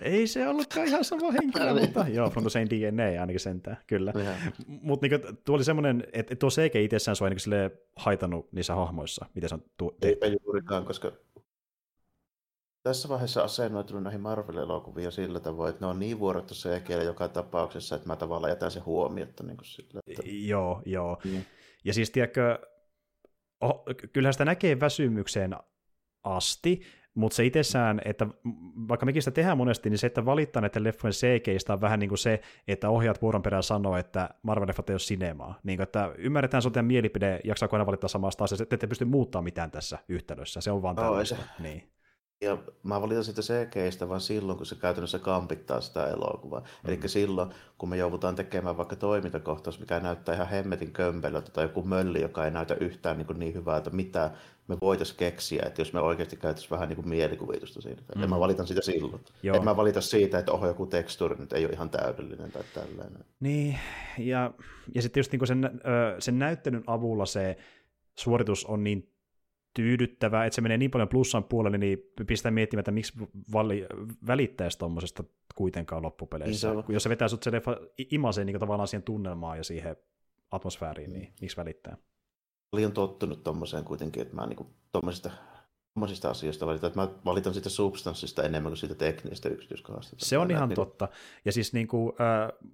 Ei 0.00 0.26
se 0.26 0.48
ollutkaan 0.48 0.86
ihan 0.86 1.04
sama 1.04 1.32
henkilö, 1.32 1.74
mutta 1.80 2.08
joo, 2.08 2.30
from 2.30 2.42
the 2.42 2.50
same 2.50 2.66
DNA 2.66 3.20
ainakin 3.20 3.40
sentään, 3.40 3.76
kyllä. 3.86 4.12
Mutta 4.66 5.06
niinku, 5.06 5.32
tuo 5.44 5.56
oli 5.56 5.64
semmoinen, 5.64 6.04
että 6.12 6.36
tuo 6.36 6.50
CG 6.50 6.76
itsessään 6.76 7.16
sua 7.16 7.26
ainakin 7.26 7.52
haitannut 7.96 8.52
niissä 8.52 8.74
hahmoissa, 8.74 9.26
miten 9.34 9.48
se 9.48 9.54
on 9.54 9.64
tehty. 10.00 10.18
Ei 10.20 10.36
juurikaan, 10.44 10.84
koska 10.84 11.12
tässä 12.86 13.08
vaiheessa 13.08 13.42
asennoitunut 13.42 14.02
näihin 14.02 14.20
Marvel-elokuviin 14.20 15.12
sillä 15.12 15.40
tavoin, 15.40 15.70
että 15.70 15.84
ne 15.84 15.90
on 15.90 15.98
niin 15.98 16.18
vuorottu 16.18 16.54
CG 16.54 16.90
joka 17.04 17.28
tapauksessa, 17.28 17.96
että 17.96 18.08
mä 18.08 18.16
tavallaan 18.16 18.50
jätän 18.50 18.70
sen 18.70 18.84
huomiota. 18.84 19.42
Niin 19.42 19.56
kuin 19.56 19.66
sillä, 19.66 20.00
että... 20.06 20.22
Joo, 20.26 20.82
joo. 20.84 21.18
Mm. 21.24 21.42
Ja 21.84 21.94
siis 21.94 22.10
tiedätkö, 22.10 22.58
oh, 23.60 23.84
kyllähän 24.12 24.34
sitä 24.34 24.44
näkee 24.44 24.80
väsymykseen 24.80 25.56
asti, 26.24 26.80
mutta 27.14 27.36
se 27.36 27.44
itsessään, 27.44 28.00
että 28.04 28.26
vaikka 28.88 29.06
mekin 29.06 29.22
sitä 29.22 29.34
tehdään 29.34 29.58
monesti, 29.58 29.90
niin 29.90 29.98
se, 29.98 30.06
että 30.06 30.24
valittaa 30.24 30.62
näiden 30.62 30.84
leffojen 30.84 31.12
CGistä 31.12 31.72
on 31.72 31.80
vähän 31.80 32.00
niin 32.00 32.08
kuin 32.08 32.18
se, 32.18 32.40
että 32.68 32.90
ohjaat 32.90 33.22
vuoron 33.22 33.42
perään 33.42 33.62
sanoo, 33.62 33.96
että 33.96 34.30
Marvel-leffat 34.42 34.88
ei 34.88 34.94
ole 34.94 34.98
sinemaa. 34.98 35.60
Niin 35.62 35.76
kuin, 35.76 35.82
että 35.82 36.12
ymmärretään 36.18 36.62
sun 36.62 36.72
mielipide, 36.82 37.40
jaksaako 37.44 37.76
aina 37.76 37.86
valittaa 37.86 38.08
samasta 38.08 38.44
asiasta, 38.44 38.62
että 38.62 38.74
ette 38.74 38.86
pysty 38.86 39.04
muuttaa 39.04 39.42
mitään 39.42 39.70
tässä 39.70 39.98
yhtälössä. 40.08 40.60
Se 40.60 40.70
on 40.70 40.82
vaan 40.82 40.96
tällaista. 40.96 41.34
Oh, 41.34 41.40
se, 41.40 41.62
niin. 41.62 41.95
Ja 42.40 42.58
mä 42.82 43.00
valitan 43.00 43.24
sitä 43.24 43.42
CGistä 43.42 44.08
vaan 44.08 44.20
silloin, 44.20 44.56
kun 44.56 44.66
se 44.66 44.74
käytännössä 44.74 45.18
kampittaa 45.18 45.80
sitä 45.80 46.06
elokuvaa. 46.06 46.60
Mm. 46.60 46.66
Eli 46.88 46.98
silloin, 47.06 47.50
kun 47.78 47.88
me 47.88 47.96
joudutaan 47.96 48.34
tekemään 48.34 48.76
vaikka 48.76 48.96
toimintakohtaus, 48.96 49.80
mikä 49.80 50.00
näyttää 50.00 50.34
ihan 50.34 50.48
hemmetin 50.48 50.92
kömpelöltä, 50.92 51.50
tai 51.50 51.64
joku 51.64 51.82
mölli, 51.82 52.20
joka 52.20 52.44
ei 52.44 52.50
näytä 52.50 52.74
yhtään 52.74 53.18
niin, 53.18 53.38
niin 53.38 53.54
hyvältä, 53.54 53.90
mitä 53.90 54.30
me 54.68 54.76
voitaisiin 54.80 55.18
keksiä, 55.18 55.62
että 55.66 55.80
jos 55.80 55.92
me 55.92 56.00
oikeasti 56.00 56.36
käytäisiin 56.36 56.70
vähän 56.70 56.88
niin 56.88 56.96
kuin 56.96 57.08
mielikuvitusta 57.08 57.80
siinä. 57.80 58.02
Mm. 58.14 58.22
Ja 58.22 58.28
mä 58.28 58.40
valitan 58.40 58.66
sitä 58.66 58.82
silloin. 58.82 59.24
Joo. 59.42 59.56
En 59.56 59.64
mä 59.64 59.76
valita 59.76 60.00
siitä, 60.00 60.38
että 60.38 60.52
oho, 60.52 60.66
joku 60.66 60.86
tekstuuri 60.86 61.36
nyt 61.36 61.52
ei 61.52 61.64
ole 61.64 61.72
ihan 61.72 61.90
täydellinen 61.90 62.52
tai 62.52 62.62
tällainen. 62.74 63.24
Niin, 63.40 63.78
ja, 64.18 64.54
ja 64.94 65.02
sitten 65.02 65.20
just 65.20 65.32
niin 65.32 65.46
sen, 65.46 65.70
sen 66.18 66.38
näyttelyn 66.38 66.84
avulla 66.86 67.26
se 67.26 67.56
suoritus 68.18 68.64
on 68.64 68.84
niin 68.84 69.15
tyydyttävää, 69.76 70.46
että 70.46 70.54
se 70.54 70.60
menee 70.60 70.78
niin 70.78 70.90
paljon 70.90 71.08
plussan 71.08 71.44
puolelle, 71.44 71.78
niin 71.78 71.98
pistää 72.26 72.52
miettimään, 72.52 72.80
että 72.80 72.90
miksi 72.90 73.12
vali, 73.52 73.86
välittäisi 74.26 74.78
tuommoisesta 74.78 75.24
kuitenkaan 75.54 76.02
loppupeleissä. 76.02 76.74
Niin 76.74 76.84
Jos 76.88 77.02
se 77.02 77.08
vetää 77.08 77.28
sut 77.28 77.42
se 77.42 77.52
leffa 77.52 77.76
imaseen 78.10 78.46
niin 78.46 78.60
tavallaan 78.60 78.88
siihen 78.88 79.02
tunnelmaan 79.02 79.56
ja 79.56 79.64
siihen 79.64 79.96
atmosfääriin, 80.50 81.12
niin 81.12 81.24
mm. 81.24 81.34
miksi 81.40 81.56
välittää? 81.56 81.96
Olen 82.72 82.92
tottunut 82.92 83.44
tuommoiseen 83.44 83.84
kuitenkin, 83.84 84.22
että 84.22 84.34
mä 84.34 84.46
niin 84.46 84.66
tuommoisista 84.92 85.30
tuommoisista 85.94 86.30
asioista 86.30 86.66
valitan, 86.66 86.88
että 86.88 87.00
mä 87.00 87.08
valitan 87.24 87.52
siitä 87.52 87.68
substanssista 87.68 88.42
enemmän 88.42 88.70
kuin 88.70 88.76
siitä 88.76 88.94
teknisestä 88.94 89.48
yksityiskohdasta. 89.48 90.16
Se 90.18 90.38
on 90.38 90.50
ihan 90.50 90.68
niin 90.68 90.76
totta. 90.76 91.08
Ja 91.44 91.52
siis 91.52 91.72
niin 91.72 91.88
kuin, 91.88 92.12
äh, 92.20 92.68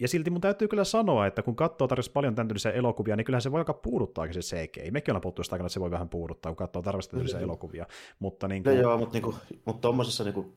ja 0.00 0.08
silti 0.08 0.30
mun 0.30 0.40
täytyy 0.40 0.68
kyllä 0.68 0.84
sanoa, 0.84 1.26
että 1.26 1.42
kun 1.42 1.56
katsoo 1.56 1.88
tarvitsisi 1.88 2.12
paljon 2.12 2.34
tämän 2.34 2.48
tyylisiä 2.48 2.72
elokuvia, 2.72 3.16
niin 3.16 3.24
kyllähän 3.24 3.42
se 3.42 3.52
voi 3.52 3.60
aika 3.60 3.74
puuduttaa 3.74 4.32
se 4.32 4.40
CG. 4.40 4.76
Mekin 4.90 5.12
ollaan 5.12 5.20
puhuttu 5.20 5.44
sitä 5.44 5.56
että 5.56 5.68
se 5.68 5.80
voi 5.80 5.90
vähän 5.90 6.08
puuduttaa, 6.08 6.52
kun 6.52 6.56
katsoo 6.56 6.82
tarvitsisi 6.82 7.16
tyylisiä 7.16 7.38
mm. 7.38 7.44
elokuvia. 7.44 7.86
Mutta 8.18 8.48
niin 8.48 8.62
kuin... 8.62 8.76
no 8.76 8.82
joo, 8.82 8.98
mutta, 8.98 9.12
niin 9.12 9.22
kuin, 9.22 9.36
mutta 9.64 9.80
tuommoisessa 9.80 10.24
niin 10.24 10.34
kuin, 10.34 10.54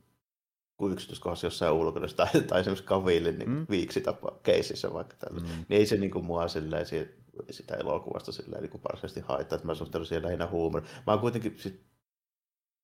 kuin 0.78 0.94
yksityiskohdassa 0.94 1.48
jossain 1.48 1.74
ulkona, 1.74 2.08
tai, 2.08 2.42
tai 2.48 2.60
esimerkiksi 2.60 2.86
Kavillin 2.86 3.40
niin 3.40 3.50
mm. 3.50 3.66
viiksi 3.70 4.02
tapa 4.02 4.40
keisissä 4.44 4.94
vaikka 4.94 5.16
tällä, 5.20 5.40
mm. 5.40 5.48
niin 5.48 5.80
ei 5.80 5.86
se 5.86 5.98
niin 5.98 6.12
kuin, 6.12 6.26
mua 6.26 6.48
silleen, 6.48 6.86
sitä 7.50 7.76
elokuvasta 7.76 8.32
silleen, 8.32 8.62
niin 8.62 8.72
kuin 8.72 8.84
varsinaisesti 8.84 9.22
haittaa, 9.28 9.56
että 9.56 9.68
mä 9.68 9.76
suhtaudun 9.76 10.06
siihen 10.06 10.24
lähinnä 10.24 10.48
huumorin. 10.48 10.90
Mä 11.08 11.14
oon 11.14 11.22
kuitenkin 11.22 11.54
sit, 11.58 11.82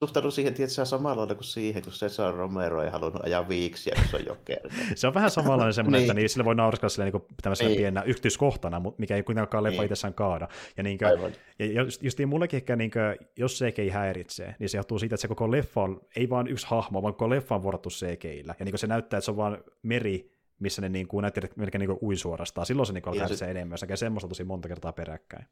suhtaudun 0.03 0.31
siihen 0.31 0.53
tietysti 0.53 0.85
samalla 0.85 1.35
kuin 1.35 1.43
siihen, 1.43 1.83
kun 1.83 1.93
Cesar 1.93 2.35
Romero 2.35 2.83
ei 2.83 2.89
halunnut 2.89 3.23
ajaa 3.23 3.49
viiksiä, 3.49 3.95
kun 3.95 4.07
se 4.11 4.17
on 4.17 4.25
jokeri. 4.25 4.69
se 4.95 5.07
on 5.07 5.13
vähän 5.13 5.31
samanlainen 5.31 5.73
semmoinen, 5.73 5.99
niin. 5.99 6.05
että 6.05 6.13
niin, 6.13 6.29
sille 6.29 6.45
voi 6.45 6.55
nauraskaa 6.55 6.89
silleen 6.89 7.13
niin 7.13 7.23
tämmöisenä 7.41 7.67
niin. 7.67 7.77
pienenä 7.77 8.01
yksityiskohtana, 8.01 8.81
mikä 8.97 9.15
ei 9.15 9.23
kuitenkaan 9.23 9.63
leffa 9.63 9.81
niin. 9.81 9.85
itsessään 9.85 10.13
kaada. 10.13 10.47
Ja, 10.77 10.83
niin 10.83 10.97
kuin, 10.97 11.33
ja 11.59 11.65
just, 11.65 12.03
just 12.03 12.17
niin 12.17 12.29
mullekin 12.29 12.57
ehkä, 12.57 12.75
niin 12.75 12.91
kuin, 12.91 13.27
jos 13.37 13.59
CG 13.59 13.79
ei 13.79 13.89
häiritsee, 13.89 14.55
niin 14.59 14.69
se 14.69 14.77
johtuu 14.77 14.99
siitä, 14.99 15.15
että 15.15 15.21
se 15.21 15.27
koko 15.27 15.51
leffa 15.51 15.81
on, 15.81 16.01
ei 16.15 16.29
vaan 16.29 16.47
yksi 16.47 16.67
hahmo, 16.69 17.01
vaan 17.01 17.13
koko 17.13 17.29
leffa 17.29 17.55
on 17.55 17.63
vuorattu 17.63 17.89
CGillä. 17.89 18.55
Ja 18.59 18.65
niin 18.65 18.71
kuin 18.71 18.79
se 18.79 18.87
näyttää, 18.87 19.17
että 19.17 19.25
se 19.25 19.31
on 19.31 19.37
vaan 19.37 19.57
meri, 19.83 20.31
missä 20.59 20.81
ne 20.81 20.89
niin 20.89 21.07
kuin, 21.07 21.21
näyttää, 21.21 21.41
että 21.45 21.59
melkein 21.59 21.79
niin 21.79 21.89
kuin 21.89 21.99
ui 22.01 22.15
suorastaan. 22.15 22.65
Silloin 22.65 22.85
se 22.85 22.93
niin 22.93 23.01
kuin 23.01 23.19
häiritsee 23.19 23.51
enemmän, 23.51 23.73
jos 23.73 23.81
näkee 23.81 23.97
semmoista 23.97 24.27
tosi 24.27 24.43
monta 24.43 24.67
kertaa 24.67 24.93
peräkkäin. 24.93 25.45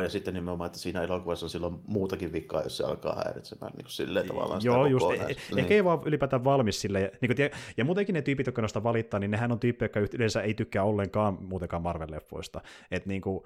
Ja 0.00 0.08
sitten 0.08 0.34
nimenomaan, 0.34 0.66
että 0.66 0.78
siinä 0.78 1.02
elokuvassa 1.02 1.46
on 1.46 1.50
silloin 1.50 1.76
muutakin 1.86 2.32
vikaa, 2.32 2.62
jos 2.62 2.76
se 2.76 2.84
alkaa 2.84 3.22
häiritsemään 3.24 3.72
niin 3.72 3.84
kuin 3.84 3.92
silleen 3.92 4.26
tavallaan 4.26 4.60
Joo, 4.64 4.86
just. 4.86 5.06
E- 5.10 5.26
niin. 5.26 5.58
Ehkä 5.58 5.74
ei 5.74 5.84
vaan 5.84 6.00
ylipäätään 6.04 6.44
valmis 6.44 6.80
sille. 6.80 7.12
Niin 7.20 7.36
kuin, 7.36 7.50
ja 7.76 7.84
muutenkin 7.84 8.14
ne 8.14 8.22
tyypit, 8.22 8.46
jotka 8.46 8.62
noista 8.62 8.82
valittaa, 8.82 9.20
niin 9.20 9.30
nehän 9.30 9.52
on 9.52 9.60
tyyppejä, 9.60 9.86
jotka 9.86 10.16
yleensä 10.16 10.42
ei 10.42 10.54
tykkää 10.54 10.84
ollenkaan 10.84 11.38
muutenkaan 11.42 11.82
Marvel-leffoista. 11.82 12.60
Et 12.90 13.06
niin 13.06 13.22
kuin, 13.22 13.44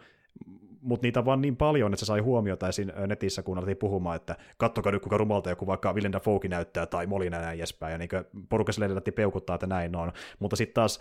mutta 0.81 1.07
niitä 1.07 1.25
vaan 1.25 1.41
niin 1.41 1.57
paljon, 1.57 1.93
että 1.93 2.01
se 2.01 2.07
sai 2.07 2.21
huomiota 2.21 2.69
esim. 2.69 2.89
netissä, 3.07 3.43
kun 3.43 3.59
alettiin 3.59 3.77
puhumaan, 3.77 4.17
että 4.17 4.37
kattokaa 4.57 4.93
nyt 4.93 5.03
kuinka 5.03 5.19
rumalta 5.19 5.51
joku 5.51 5.67
vaikka 5.67 5.93
Willem 5.93 6.13
Dafoe 6.13 6.49
näyttää 6.49 6.87
tai 6.87 7.07
Molina 7.07 7.39
näin 7.39 7.59
edespäin, 7.59 7.93
ja 7.93 7.99
niin 7.99 8.09
porukka 8.49 8.73
sille 8.73 9.01
peukuttaa, 9.15 9.55
että 9.55 9.67
näin 9.67 9.97
on. 9.97 10.13
Mutta 10.39 10.57
sitten 10.57 10.75
taas 10.75 11.01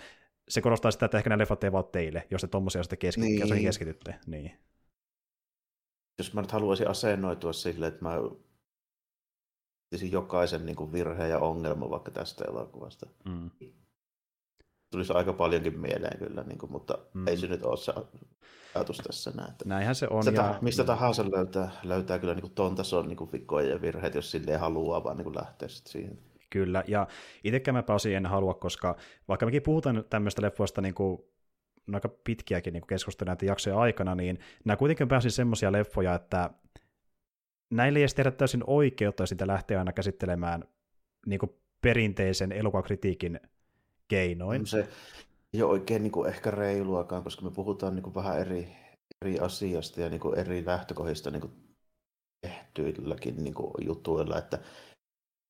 se 0.49 0.61
korostaa 0.61 0.91
sitä, 0.91 1.05
että 1.05 1.17
ehkä 1.17 1.29
nämä 1.29 1.41
leffat 1.41 1.63
ei 1.63 1.71
vaan 1.71 1.85
teille, 1.91 2.27
jos 2.31 2.41
te 2.41 2.47
tuommoisia 2.47 2.83
sitten 2.83 2.99
keski- 2.99 3.21
niin. 3.21 3.63
keskitytte. 3.63 4.15
Niin. 4.27 4.51
Jos 6.17 6.33
mä 6.33 6.41
nyt 6.41 6.51
haluaisin 6.51 6.87
asennoitua 6.87 7.53
silleen, 7.53 7.93
että 7.93 8.05
mä 8.05 8.15
jokaisen 10.11 10.65
niin 10.65 10.75
kuin 10.75 10.91
virheen 10.91 11.29
ja 11.29 11.39
ongelman 11.39 11.89
vaikka 11.89 12.11
tästä 12.11 12.45
elokuvasta. 12.47 13.05
Mm. 13.25 13.49
Tulisi 14.91 15.13
aika 15.13 15.33
paljonkin 15.33 15.79
mieleen 15.79 16.19
kyllä, 16.19 16.43
niin 16.43 16.57
kuin, 16.57 16.71
mutta 16.71 16.97
mm. 17.13 17.27
ei 17.27 17.37
se 17.37 17.47
nyt 17.47 17.63
ole 17.63 17.77
se 17.77 17.93
ajatus 18.75 18.97
tässä 18.97 19.31
näin. 19.35 19.53
Näinhän 19.65 19.95
se 19.95 20.07
on. 20.09 20.23
Sitä, 20.23 20.41
ja... 20.41 20.59
Mistä 20.61 20.83
tahansa 20.83 21.31
löytää, 21.31 21.71
löytää 21.83 22.19
kyllä 22.19 22.33
niin 22.33 22.41
kuin 22.41 22.53
ton 22.53 22.75
tason 22.75 23.07
niin 23.07 23.17
kuin 23.17 23.31
vikkoja 23.31 23.69
ja 23.69 23.81
virheet, 23.81 24.15
jos 24.15 24.31
silleen 24.31 24.59
haluaa 24.59 25.03
vaan 25.03 25.17
niin 25.17 25.25
kuin 25.25 25.35
lähteä 25.35 25.67
sitten 25.67 25.91
siihen. 25.91 26.19
Kyllä, 26.49 26.83
ja 26.87 27.07
itsekään 27.43 27.75
mä 27.75 27.83
pääsin 27.83 28.15
en 28.15 28.25
halua, 28.25 28.53
koska 28.53 28.95
vaikka 29.27 29.45
mekin 29.45 29.61
puhutaan 29.61 30.03
tämmöistä 30.09 30.41
leffoista 30.41 30.81
niin 30.81 30.93
kuin 30.93 31.21
aika 31.93 32.09
pitkiäkin 32.09 32.73
niin 32.73 32.87
keskusteluja 32.87 33.31
näitä 33.31 33.45
jaksoja 33.45 33.79
aikana, 33.79 34.15
niin 34.15 34.39
nämä 34.65 34.77
kuitenkin 34.77 35.07
pääsin 35.07 35.31
semmoisia 35.31 35.71
leffoja, 35.71 36.15
että 36.15 36.49
näille 37.73 37.99
ei 37.99 38.03
edes 38.03 38.13
tehdä 38.13 38.31
täysin 38.31 38.63
oikeutta 38.67 39.25
sitä 39.25 39.47
lähteä 39.47 39.79
aina 39.79 39.93
käsittelemään 39.93 40.63
niin 41.25 41.39
kuin 41.39 41.51
perinteisen 41.81 42.51
elokuvakritiikin 42.51 43.39
keinoin. 44.07 44.65
Se 44.65 44.87
ei 45.53 45.61
ole 45.61 45.71
oikein 45.71 46.03
niin 46.03 46.11
kuin 46.11 46.29
ehkä 46.29 46.51
reiluakaan, 46.51 47.23
koska 47.23 47.45
me 47.45 47.51
puhutaan 47.51 47.95
niin 47.95 48.03
kuin 48.03 48.15
vähän 48.15 48.39
eri, 48.39 48.67
eri 49.21 49.39
asiasta 49.39 50.01
ja 50.01 50.09
niin 50.09 50.19
kuin 50.19 50.39
eri 50.39 50.65
lähtökohdista 50.65 51.31
niin 51.31 51.41
kuin 51.41 51.53
tehtyilläkin 52.41 53.43
niin 53.43 53.53
kuin 53.53 53.71
jutuilla, 53.85 54.37
että 54.37 54.59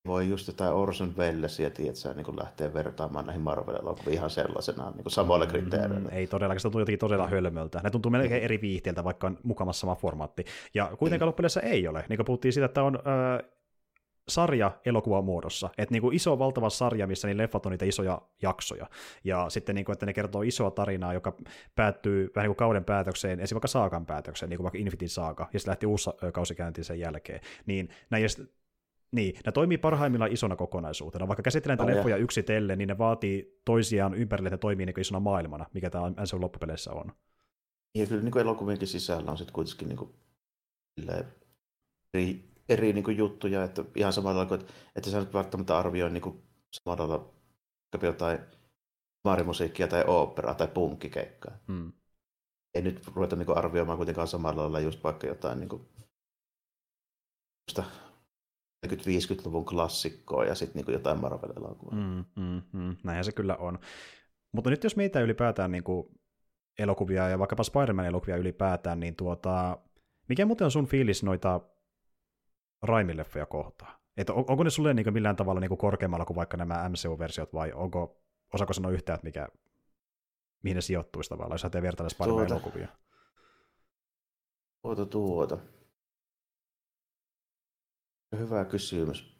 voi 0.06 0.30
just 0.30 0.48
jotain 0.48 0.73
Orson 0.73 1.14
Wellesiä, 1.18 1.69
tiedätkö, 1.69 2.14
niin 2.14 2.26
kuin 2.26 2.40
lähtee 2.40 2.73
vertaamaan 2.73 3.26
näihin 3.26 3.41
Marvel-elokuviin 3.41 4.14
ihan 4.14 4.30
sellaisenaan 4.30 4.94
niin 4.94 5.03
kuin 5.03 5.14
samoilla 5.14 5.45
kriteereillä. 5.45 6.10
Mm, 6.10 6.15
ei 6.15 6.27
todellakaan, 6.27 6.60
se 6.60 6.64
tuntuu 6.64 6.82
jotenkin 6.82 6.99
todella 6.99 7.27
hölmöltä. 7.27 7.82
Ne 7.84 7.90
tuntuu 7.90 8.11
melkein 8.11 8.44
eri 8.44 8.61
viihteiltä, 8.61 9.03
vaikka 9.03 9.27
on 9.27 9.38
mukamassa 9.44 9.80
sama 9.80 9.95
formaatti. 9.95 10.45
Ja 10.73 10.91
kuitenkaan 10.99 11.27
mm. 11.27 11.30
loppujen 11.30 11.72
ei 11.73 11.88
ole. 11.88 12.06
Niin 12.10 12.18
kuin 12.18 12.26
puhuttiin 12.26 12.53
siitä, 12.53 12.65
että 12.65 12.84
on 12.84 12.95
äh, 12.95 13.49
sarja 14.27 14.72
muodossa. 15.23 15.69
Että 15.77 15.94
niin 15.94 16.14
iso 16.14 16.40
valtava 16.40 16.69
sarja, 16.69 17.07
missä 17.07 17.27
niin 17.27 17.38
leffat 17.38 17.65
on 17.65 17.72
niitä 17.72 17.86
isoja 17.86 18.22
jaksoja. 18.41 18.88
Ja 19.23 19.49
sitten 19.49 19.76
niin 19.76 19.86
kuin, 19.86 19.94
että 19.94 20.06
ne 20.06 20.14
kertoo 20.14 20.41
isoa 20.41 20.72
tarinaa, 20.72 21.14
joka 21.14 21.36
päättyy 21.76 22.32
vähän 22.36 22.44
niin 22.44 22.49
kuin 22.49 22.56
kauden 22.56 22.86
päätökseen, 22.86 23.32
esimerkiksi 23.32 23.56
vaikka 23.56 23.68
saakan 23.68 24.06
päätökseen, 24.06 24.49
niin 24.49 24.57
kuin 24.57 24.64
vaikka 24.64 24.77
Infinity 24.77 25.07
Saga, 25.07 25.49
ja 25.53 25.60
sitten 25.60 25.72
lähti 25.72 25.86
uusi 25.86 26.10
kausi 26.34 26.56
käyntiin 26.56 26.86
sen 26.86 26.99
jälkeen. 26.99 27.40
Niin 27.65 27.90
näin 28.10 28.23
niin, 29.16 29.36
ne 29.46 29.52
toimii 29.52 29.78
parhaimmillaan 29.78 30.32
isona 30.32 30.56
kokonaisuutena. 30.56 31.28
Vaikka 31.28 31.44
käsitellään 31.44 31.82
oh, 31.82 31.88
leffoja 31.88 32.18
yksitellen, 32.18 32.78
niin 32.78 32.88
ne 32.88 32.98
vaatii 32.98 33.62
toisiaan 33.66 34.14
ympärille, 34.14 34.48
että 34.48 34.58
toimii 34.58 34.86
niin 34.86 35.00
isona 35.00 35.20
maailmana, 35.20 35.66
mikä 35.74 35.90
tämä 35.90 36.10
MCU 36.10 36.42
loppupeleissä 36.42 36.92
on. 36.92 37.12
Ja 37.96 38.08
kyllä 38.08 38.24
niin 38.24 38.38
elokuvienkin 38.38 38.88
sisällä 38.88 39.32
on 39.32 39.38
sitten 39.38 39.54
kuitenkin 39.54 39.88
niin 39.88 39.98
kuin, 39.98 40.16
eri, 42.14 42.50
eri 42.70 42.94
niin 42.94 43.04
kuin 43.04 43.18
juttuja, 43.18 43.64
että 43.64 43.86
ihan 43.96 44.14
samalla 44.14 44.46
tavalla, 44.46 44.62
että, 44.64 44.74
että 44.96 45.10
sä 45.10 45.20
nyt 45.20 45.34
välttämättä 45.34 45.78
arvioi 45.78 46.10
niin 46.10 46.22
kuin 46.22 46.44
samalla 46.72 47.04
tavalla 47.04 47.36
jotain 48.02 48.40
maarimusiikkia 49.24 49.88
tai 49.88 50.04
oopperaa 50.08 50.54
tai 50.54 50.68
punkkikeikkaa. 50.68 51.58
Hmm. 51.68 51.92
Ei 52.74 52.82
nyt 52.82 53.08
ruveta 53.08 53.36
niin 53.36 53.46
kuin 53.46 53.58
arvioimaan 53.58 53.98
kuitenkaan 53.98 54.28
samalla 54.28 54.62
lailla 54.62 54.80
just 54.80 55.04
vaikka 55.04 55.28
jotain 55.28 55.60
niin 55.60 55.70
kuin, 55.70 55.88
40-50-luvun 58.88 59.66
klassikkoa 59.66 60.46
ja 60.46 60.56
sitten 60.56 60.84
niin 60.84 60.94
jotain 60.94 61.20
Marvel-elokuvaa. 61.20 61.96
Mm, 61.96 62.26
mm, 62.36 62.62
mm, 62.74 62.96
näinhän 63.04 63.26
se 63.26 63.32
kyllä 63.32 63.56
on. 63.56 63.80
Mutta 64.52 64.70
nyt 64.70 64.84
jos 64.84 64.96
meitä 64.96 65.22
ylipäätään 65.22 65.72
niin 65.72 65.84
kuin 65.84 66.08
elokuvia 66.80 67.30
ja 67.30 67.40
vaikkapa 67.40 67.64
Spider-Man-elokuvia 67.64 68.38
ylipäätään, 68.38 69.00
niin 69.00 69.16
tuota, 69.16 69.78
mikä 70.30 70.46
muuten 70.46 70.66
on 70.66 70.72
sun 70.72 70.88
fiilis 70.88 71.24
noita 71.24 71.62
Raimileffoja 72.82 73.46
kohtaan? 73.46 74.00
Et 74.18 74.30
on, 74.30 74.46
onko 74.48 74.64
ne 74.64 74.70
sulle 74.70 74.94
niin 74.94 75.14
millään 75.14 75.36
tavalla 75.36 75.62
niin 75.62 75.78
korkeammalla 75.78 76.26
kuin 76.26 76.36
vaikka 76.36 76.58
nämä 76.58 76.90
MCU-versiot 76.90 77.54
vai 77.54 77.74
onko, 77.74 78.22
osaako 78.54 78.74
sanoa 78.74 78.92
yhtään, 78.92 79.16
että 79.16 79.28
mikä, 79.28 79.48
mihin 80.64 80.76
ne 80.76 80.82
sijoittuisi 80.82 81.30
tavallaan, 81.30 81.54
jos 81.54 81.62
sä 81.62 81.82
vertailla 81.82 82.10
Spider-Man-elokuvia? 82.10 82.88
Tuota, 84.82 85.06
tuota. 85.06 85.58
Hyvä 88.40 88.66
kysymys. 88.66 89.36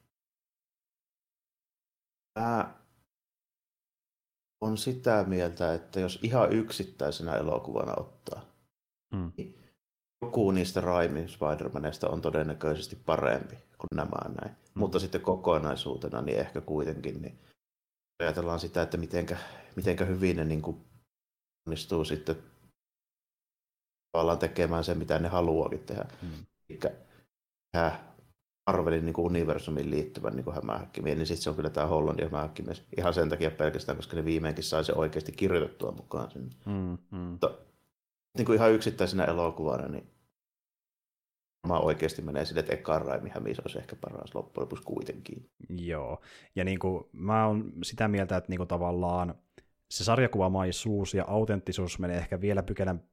Mä 2.40 2.76
on 4.62 4.78
sitä 4.78 5.24
mieltä, 5.28 5.74
että 5.74 6.00
jos 6.00 6.20
ihan 6.24 6.52
yksittäisenä 6.52 7.36
elokuvana 7.36 7.94
ottaa, 7.98 8.46
hmm. 9.16 9.32
niin 9.38 9.60
joku 10.22 10.52
niistä 10.52 10.82
Raimin 10.82 11.30
Spider-Maneista 11.30 12.10
on 12.10 12.22
todennäköisesti 12.22 12.96
parempi 12.96 13.56
kuin 13.56 13.96
nämä 13.96 14.36
näin. 14.42 14.56
Hmm. 14.56 14.80
Mutta 14.80 15.00
sitten 15.00 15.22
kokonaisuutena 15.22 16.22
niin 16.22 16.40
ehkä 16.40 16.62
kuitenkin 16.62 17.22
niin 17.22 17.40
ajatellaan 18.20 18.60
sitä, 18.60 18.82
että 18.82 18.98
mitenkä, 18.98 19.38
mitenkä 19.76 20.06
hyvin 20.06 20.38
ne 20.38 20.46
niin 20.46 20.62
kuin 20.62 20.86
onnistuu 21.68 22.06
sitten 22.06 22.36
tavallaan 24.12 24.40
tekemään 24.40 24.84
sen, 24.84 24.98
mitä 24.98 25.20
ne 25.20 25.28
haluakin 25.28 25.84
tehdä. 25.84 26.06
Hmm. 26.22 26.46
Eli 26.70 26.80
Marvelin 28.68 29.06
niin 29.06 29.14
kuin 29.14 29.26
universumiin 29.26 29.92
liittyvän 29.92 30.36
niin 30.36 30.54
hämähäkkimiehen, 30.54 31.18
niin 31.18 31.28
sitten 31.28 31.44
se 31.44 31.50
on 31.50 31.56
kyllä 31.56 31.70
tämä 31.70 31.88
Hollandin 31.88 32.26
hämähäkkimies. 32.26 32.84
Ihan 32.98 33.14
sen 33.14 33.30
takia 33.30 33.52
pelkästään, 33.52 33.96
koska 33.96 34.16
ne 34.16 34.26
viimeinkin 34.26 34.64
sai 34.64 34.84
se 34.84 34.94
oikeasti 34.94 35.32
kirjoitettua 35.32 35.92
mukaan 35.92 36.32
sinne. 36.32 36.56
Mm, 36.66 36.98
mm. 37.12 37.18
Mutta 37.18 37.52
niin 38.38 38.46
kuin 38.46 38.56
ihan 38.56 38.72
yksittäisenä 38.72 39.26
elokuvana, 39.26 39.88
niin 39.88 40.12
mä 41.68 41.80
oikeasti 41.80 42.22
menee 42.22 42.46
sille, 42.46 42.60
että 42.60 42.74
ekaan 42.74 43.02
Raimi 43.02 43.30
Hämis 43.30 43.60
olisi 43.60 43.78
ehkä 43.78 43.96
paras 43.96 44.36
loppujen 44.36 44.64
lopuksi 44.64 44.84
kuitenkin. 44.84 45.50
Joo, 45.70 46.22
ja 46.56 46.64
niin 46.64 46.80
kuin, 46.80 47.04
mä 47.12 47.48
oon 47.48 47.74
sitä 47.84 48.08
mieltä, 48.08 48.38
että 48.38 48.50
niin 48.50 48.58
kuin 48.58 48.68
tavallaan 48.68 49.36
se 49.92 50.04
sarjakuvamaisuus 50.04 51.14
ja 51.14 51.26
autenttisuus 51.28 52.00
menee 52.00 52.18
ehkä 52.18 52.42
vielä 52.42 52.64
pykälän 52.64 53.04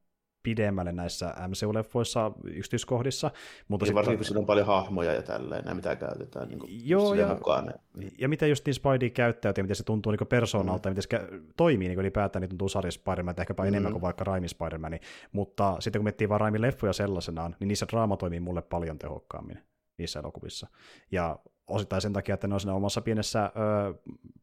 pidemmälle 0.43 0.91
näissä 0.91 1.33
MCU-leffoissa 1.47 2.31
yksityiskohdissa. 2.43 3.31
Mutta 3.67 3.85
niin 3.85 3.95
varsinkin, 3.95 4.17
kun 4.17 4.25
siinä 4.25 4.39
on 4.39 4.45
paljon 4.45 4.67
hahmoja 4.67 5.13
ja 5.13 5.21
tälleen, 5.21 5.75
mitä 5.75 5.95
käytetään 5.95 6.49
niin 6.49 6.59
joo, 6.89 7.13
ja, 7.13 7.27
mukaan. 7.27 7.73
Ja 8.19 8.29
mitä 8.29 8.47
just 8.47 8.65
niin 8.65 8.73
Spidey 8.73 9.09
käyttää, 9.09 9.53
ja 9.57 9.63
miten 9.63 9.75
se 9.75 9.83
tuntuu 9.83 10.11
niin 10.11 10.27
persoonalta, 10.27 10.89
mm. 10.89 10.95
ja 10.95 11.01
miten 11.01 11.19
se 11.19 11.39
toimii 11.57 11.87
niin 11.87 11.99
ylipäätään, 11.99 12.41
niin 12.41 12.49
tuntuu 12.49 12.69
sarja 12.69 12.91
Spider-Man, 12.91 13.35
ehkäpä 13.39 13.63
mm. 13.63 13.67
enemmän 13.67 13.91
kuin 13.91 14.01
vaikka 14.01 14.23
Raimi 14.23 14.47
Spider-Man. 14.47 14.99
Mutta 15.31 15.75
sitten 15.79 15.99
kun 15.99 16.03
miettii 16.03 16.29
vaan 16.29 16.41
Raimin 16.41 16.61
leffoja 16.61 16.93
sellaisenaan, 16.93 17.55
niin 17.59 17.67
niissä 17.67 17.85
draama 17.91 18.17
toimii 18.17 18.39
mulle 18.39 18.61
paljon 18.61 18.99
tehokkaammin 18.99 19.59
niissä 19.97 20.19
elokuvissa. 20.19 20.67
Ja 21.11 21.39
osittain 21.67 22.01
sen 22.01 22.13
takia, 22.13 22.33
että 22.33 22.47
ne 22.47 22.53
on 22.53 22.59
siinä 22.59 22.73
omassa 22.73 23.01
pienessä 23.01 23.45
ö, 23.45 23.93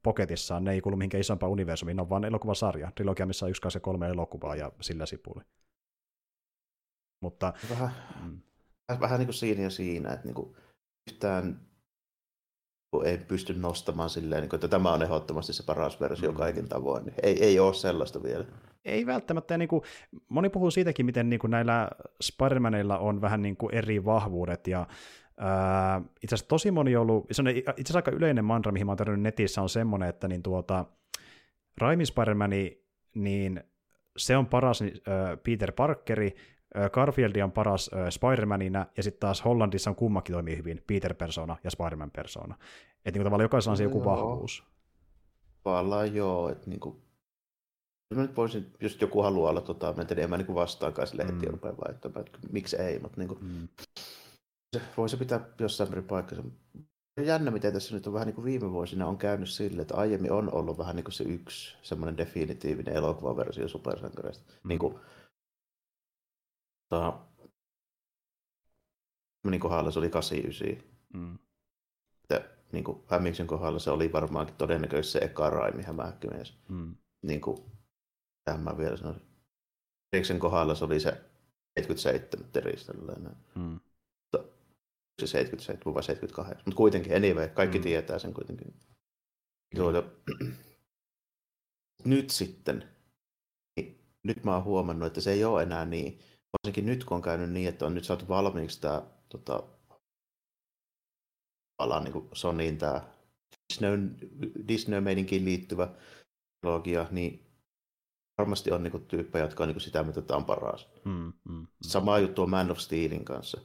poketissaan, 0.02 0.64
ne 0.64 0.72
ei 0.72 0.80
kuulu 0.80 0.96
mihinkään 0.96 1.20
isompaan 1.20 1.52
universumiin, 1.52 1.96
ne 1.96 2.02
on 2.02 2.10
vain 2.10 2.24
elokuvasarja, 2.24 2.92
trilogia, 2.94 3.26
missä 3.26 3.46
on 3.46 3.50
yksi 3.50 3.62
ja 3.74 3.80
kolme 3.80 4.08
elokuvaa 4.08 4.56
ja 4.56 4.72
sillä 4.80 5.06
sipuli. 5.06 5.42
Mutta, 7.20 7.52
vähän, 7.70 7.90
mm. 8.24 8.40
vähän 9.00 9.18
niin 9.18 9.26
kuin 9.26 9.34
siinä 9.34 9.62
ja 9.62 9.70
siinä, 9.70 10.12
että 10.12 10.26
niin 10.26 10.34
kuin 10.34 10.56
yhtään 11.10 11.60
ei 13.04 13.18
pysty 13.18 13.54
nostamaan 13.54 14.10
silleen, 14.10 14.42
niin 14.42 14.54
että 14.54 14.68
tämä 14.68 14.92
on 14.92 15.02
ehdottomasti 15.02 15.52
se 15.52 15.62
paras 15.62 16.00
versio 16.00 16.30
mm. 16.30 16.36
kaikin 16.36 16.68
tavoin. 16.68 17.04
Niin 17.04 17.14
ei, 17.22 17.44
ei 17.44 17.58
ole 17.58 17.74
sellaista 17.74 18.22
vielä. 18.22 18.44
Ei 18.84 19.06
välttämättä. 19.06 19.58
Niin 19.58 19.68
kuin, 19.68 19.82
moni 20.28 20.48
puhuu 20.48 20.70
siitäkin, 20.70 21.06
miten 21.06 21.30
niin 21.30 21.40
kuin 21.40 21.50
näillä 21.50 21.90
Spider-Maneilla 22.24 22.98
on 22.98 23.20
vähän 23.20 23.42
niin 23.42 23.56
kuin 23.56 23.74
eri 23.74 24.04
vahvuudet, 24.04 24.66
ja 24.66 24.86
ää, 25.36 26.02
itse 26.22 26.34
asiassa 26.34 26.48
tosi 26.48 26.70
moni 26.70 26.96
on 26.96 27.02
ollut, 27.02 27.26
se 27.30 27.42
on 27.42 27.48
itse 27.48 27.72
asiassa 27.72 27.98
aika 27.98 28.10
yleinen 28.10 28.44
mantra, 28.44 28.72
mihin 28.72 28.86
mä 28.86 28.96
oon 29.08 29.22
netissä, 29.22 29.62
on 29.62 29.68
semmoinen, 29.68 30.08
että 30.08 30.28
niin 30.28 30.42
tuota, 30.42 30.84
Raimi 31.78 32.06
spider 32.06 32.36
niin 33.14 33.64
se 34.16 34.36
on 34.36 34.46
paras 34.46 34.82
äh, 34.82 34.88
Peter 35.42 35.72
Parkeri, 35.72 36.34
Garfield 36.92 37.36
on 37.36 37.52
paras 37.52 37.90
Spider-Manina, 38.10 38.86
ja 38.96 39.02
sitten 39.02 39.20
taas 39.20 39.44
Hollandissa 39.44 39.90
on 39.90 39.96
kummakin 39.96 40.32
toimii 40.32 40.56
hyvin, 40.56 40.82
Peter-persona 40.86 41.56
ja 41.64 41.70
Spider-Man-persona. 41.70 42.54
Että 43.04 43.18
niin 43.18 43.24
tavallaan 43.24 43.44
jokaisella 43.44 43.72
on 43.72 43.76
se 43.76 43.82
joku 43.82 44.04
vahvuus. 44.04 44.64
Tavallaan 45.62 46.14
joo, 46.14 46.48
että 46.48 46.70
niin 46.70 46.80
kuin, 46.80 46.96
mä 48.14 48.22
nyt 48.22 48.36
voisin, 48.36 48.72
jos 48.80 49.00
joku 49.00 49.22
haluaa 49.22 49.50
olla 49.50 49.60
tota, 49.60 49.94
mä 49.96 50.06
en 50.16 50.30
mä 50.30 50.36
niin 50.36 50.54
vastaakaan 50.54 51.08
sille 51.08 51.26
heti 51.26 51.46
mm. 51.46 51.52
rupean 51.52 51.76
vaihtamaan, 51.86 52.26
että 52.26 52.38
miksi 52.52 52.76
ei, 52.76 52.98
mutta 52.98 53.20
niin 53.20 53.28
kuin, 53.28 53.38
mm. 53.42 53.68
se, 54.76 54.82
voi 54.96 55.08
se 55.08 55.16
pitää 55.16 55.40
jossain 55.58 55.90
määrin 55.90 56.04
paikkansa. 56.04 56.44
Jännä, 57.24 57.50
miten 57.50 57.72
tässä 57.72 57.94
nyt 57.94 58.06
on 58.06 58.12
vähän 58.12 58.26
niin 58.26 58.34
kuin 58.34 58.44
viime 58.44 58.70
vuosina 58.70 59.06
on 59.06 59.18
käynyt 59.18 59.48
sille, 59.48 59.82
että 59.82 59.96
aiemmin 59.96 60.32
on 60.32 60.54
ollut 60.54 60.78
vähän 60.78 60.96
niin 60.96 61.04
kuin 61.04 61.12
se 61.12 61.24
yksi 61.24 61.76
semmoinen 61.82 62.16
definitiivinen 62.16 62.94
elokuvaversio 62.94 63.68
supersankareista. 63.68 64.44
Mm. 64.52 64.68
Niin 64.68 64.78
kuin, 64.78 64.94
ta, 66.90 67.26
niin 69.50 69.60
kohdalla 69.60 69.90
se 69.90 69.98
oli 69.98 70.10
89. 70.10 70.88
Mm. 71.14 71.38
Ja, 72.30 72.40
niin 72.72 72.84
kuin 72.84 73.46
kohdalla 73.46 73.78
se 73.78 73.90
oli 73.90 74.12
varmaankin 74.12 74.56
todennäköisesti 74.56 75.18
se 75.18 75.24
eka 75.24 75.50
Raimi 75.50 75.82
hämähäkkimies. 75.82 76.58
Mm. 76.68 76.96
Niin 77.22 77.40
kuin, 77.40 77.58
mä 78.58 78.78
vielä 78.78 78.96
sanoisin. 78.96 79.26
Eriksen 80.12 80.38
kohdalla 80.38 80.74
se 80.74 80.84
oli 80.84 81.00
se 81.00 81.10
77 81.78 82.52
teristä. 82.52 82.92
Mm. 83.54 83.80
Se 85.20 85.26
77 85.26 85.94
vai 85.94 86.02
78. 86.02 86.62
Mutta 86.66 86.76
kuitenkin, 86.76 87.16
anyway, 87.16 87.48
kaikki 87.48 87.78
mm. 87.78 87.82
tietää 87.82 88.18
sen 88.18 88.34
kuitenkin. 88.34 88.74
Tuota, 89.76 90.02
nyt 92.04 92.30
sitten, 92.30 92.88
niin 93.76 94.00
nyt 94.22 94.44
mä 94.44 94.54
oon 94.54 94.64
huomannut, 94.64 95.06
että 95.06 95.20
se 95.20 95.32
ei 95.32 95.44
ole 95.44 95.62
enää 95.62 95.84
niin. 95.84 96.20
Varsinkin 96.52 96.86
nyt, 96.86 97.04
kun 97.04 97.16
on 97.16 97.22
käynyt 97.22 97.50
niin, 97.50 97.68
että 97.68 97.86
on 97.86 97.94
nyt 97.94 98.04
saatu 98.04 98.28
valmiiksi 98.28 98.80
tämä 98.80 99.02
tota, 99.28 99.62
palaan 101.76 102.04
niin 102.04 102.28
Sonyin 102.32 102.78
tämä 102.78 103.02
Disney-meininkiin 104.68 105.44
liittyvä 105.44 105.88
trilogia, 106.60 107.06
niin 107.10 107.46
varmasti 108.38 108.72
on 108.72 108.82
niin 108.82 109.06
tyyppejä, 109.08 109.44
jotka 109.44 109.62
on 109.64 109.68
niin 109.68 109.80
sitä, 109.80 110.02
mitä 110.02 110.22
tämä 110.22 110.38
on 110.38 110.44
paras. 110.44 110.88
Mm, 111.04 111.12
mm, 111.12 111.32
mm. 111.48 111.66
Sama 111.82 112.18
juttu 112.18 112.42
on 112.42 112.50
Man 112.50 112.70
of 112.70 112.78
Steelin 112.78 113.24
kanssa. 113.24 113.60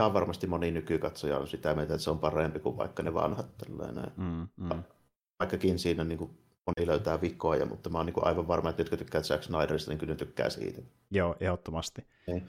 Ihan 0.00 0.14
varmasti 0.14 0.46
moni 0.46 0.70
nykykatsoja 0.70 1.38
on 1.38 1.48
sitä 1.48 1.74
mieltä, 1.74 1.94
että 1.94 2.04
se 2.04 2.10
on 2.10 2.18
parempi 2.18 2.60
kuin 2.60 2.76
vaikka 2.76 3.02
ne 3.02 3.14
vanhat. 3.14 3.46
Mm, 4.16 4.48
mm. 4.56 4.82
Vaikkakin 5.38 5.78
siinä 5.78 6.04
niin 6.04 6.18
kuin, 6.18 6.38
moni 6.66 6.86
löytää 6.86 7.20
vikoja, 7.20 7.66
mutta 7.66 7.90
mä 7.90 7.98
oon 7.98 8.06
niin 8.06 8.24
aivan 8.24 8.48
varma, 8.48 8.70
että 8.70 8.80
jotka 8.80 8.96
tykkää 8.96 9.22
Zack 9.22 9.42
Snyderista, 9.42 9.90
niin 9.90 9.98
kyllä 9.98 10.12
ne 10.12 10.16
tykkää 10.16 10.50
siitä. 10.50 10.82
Joo, 11.10 11.36
ehdottomasti. 11.40 12.06
Niin. 12.26 12.48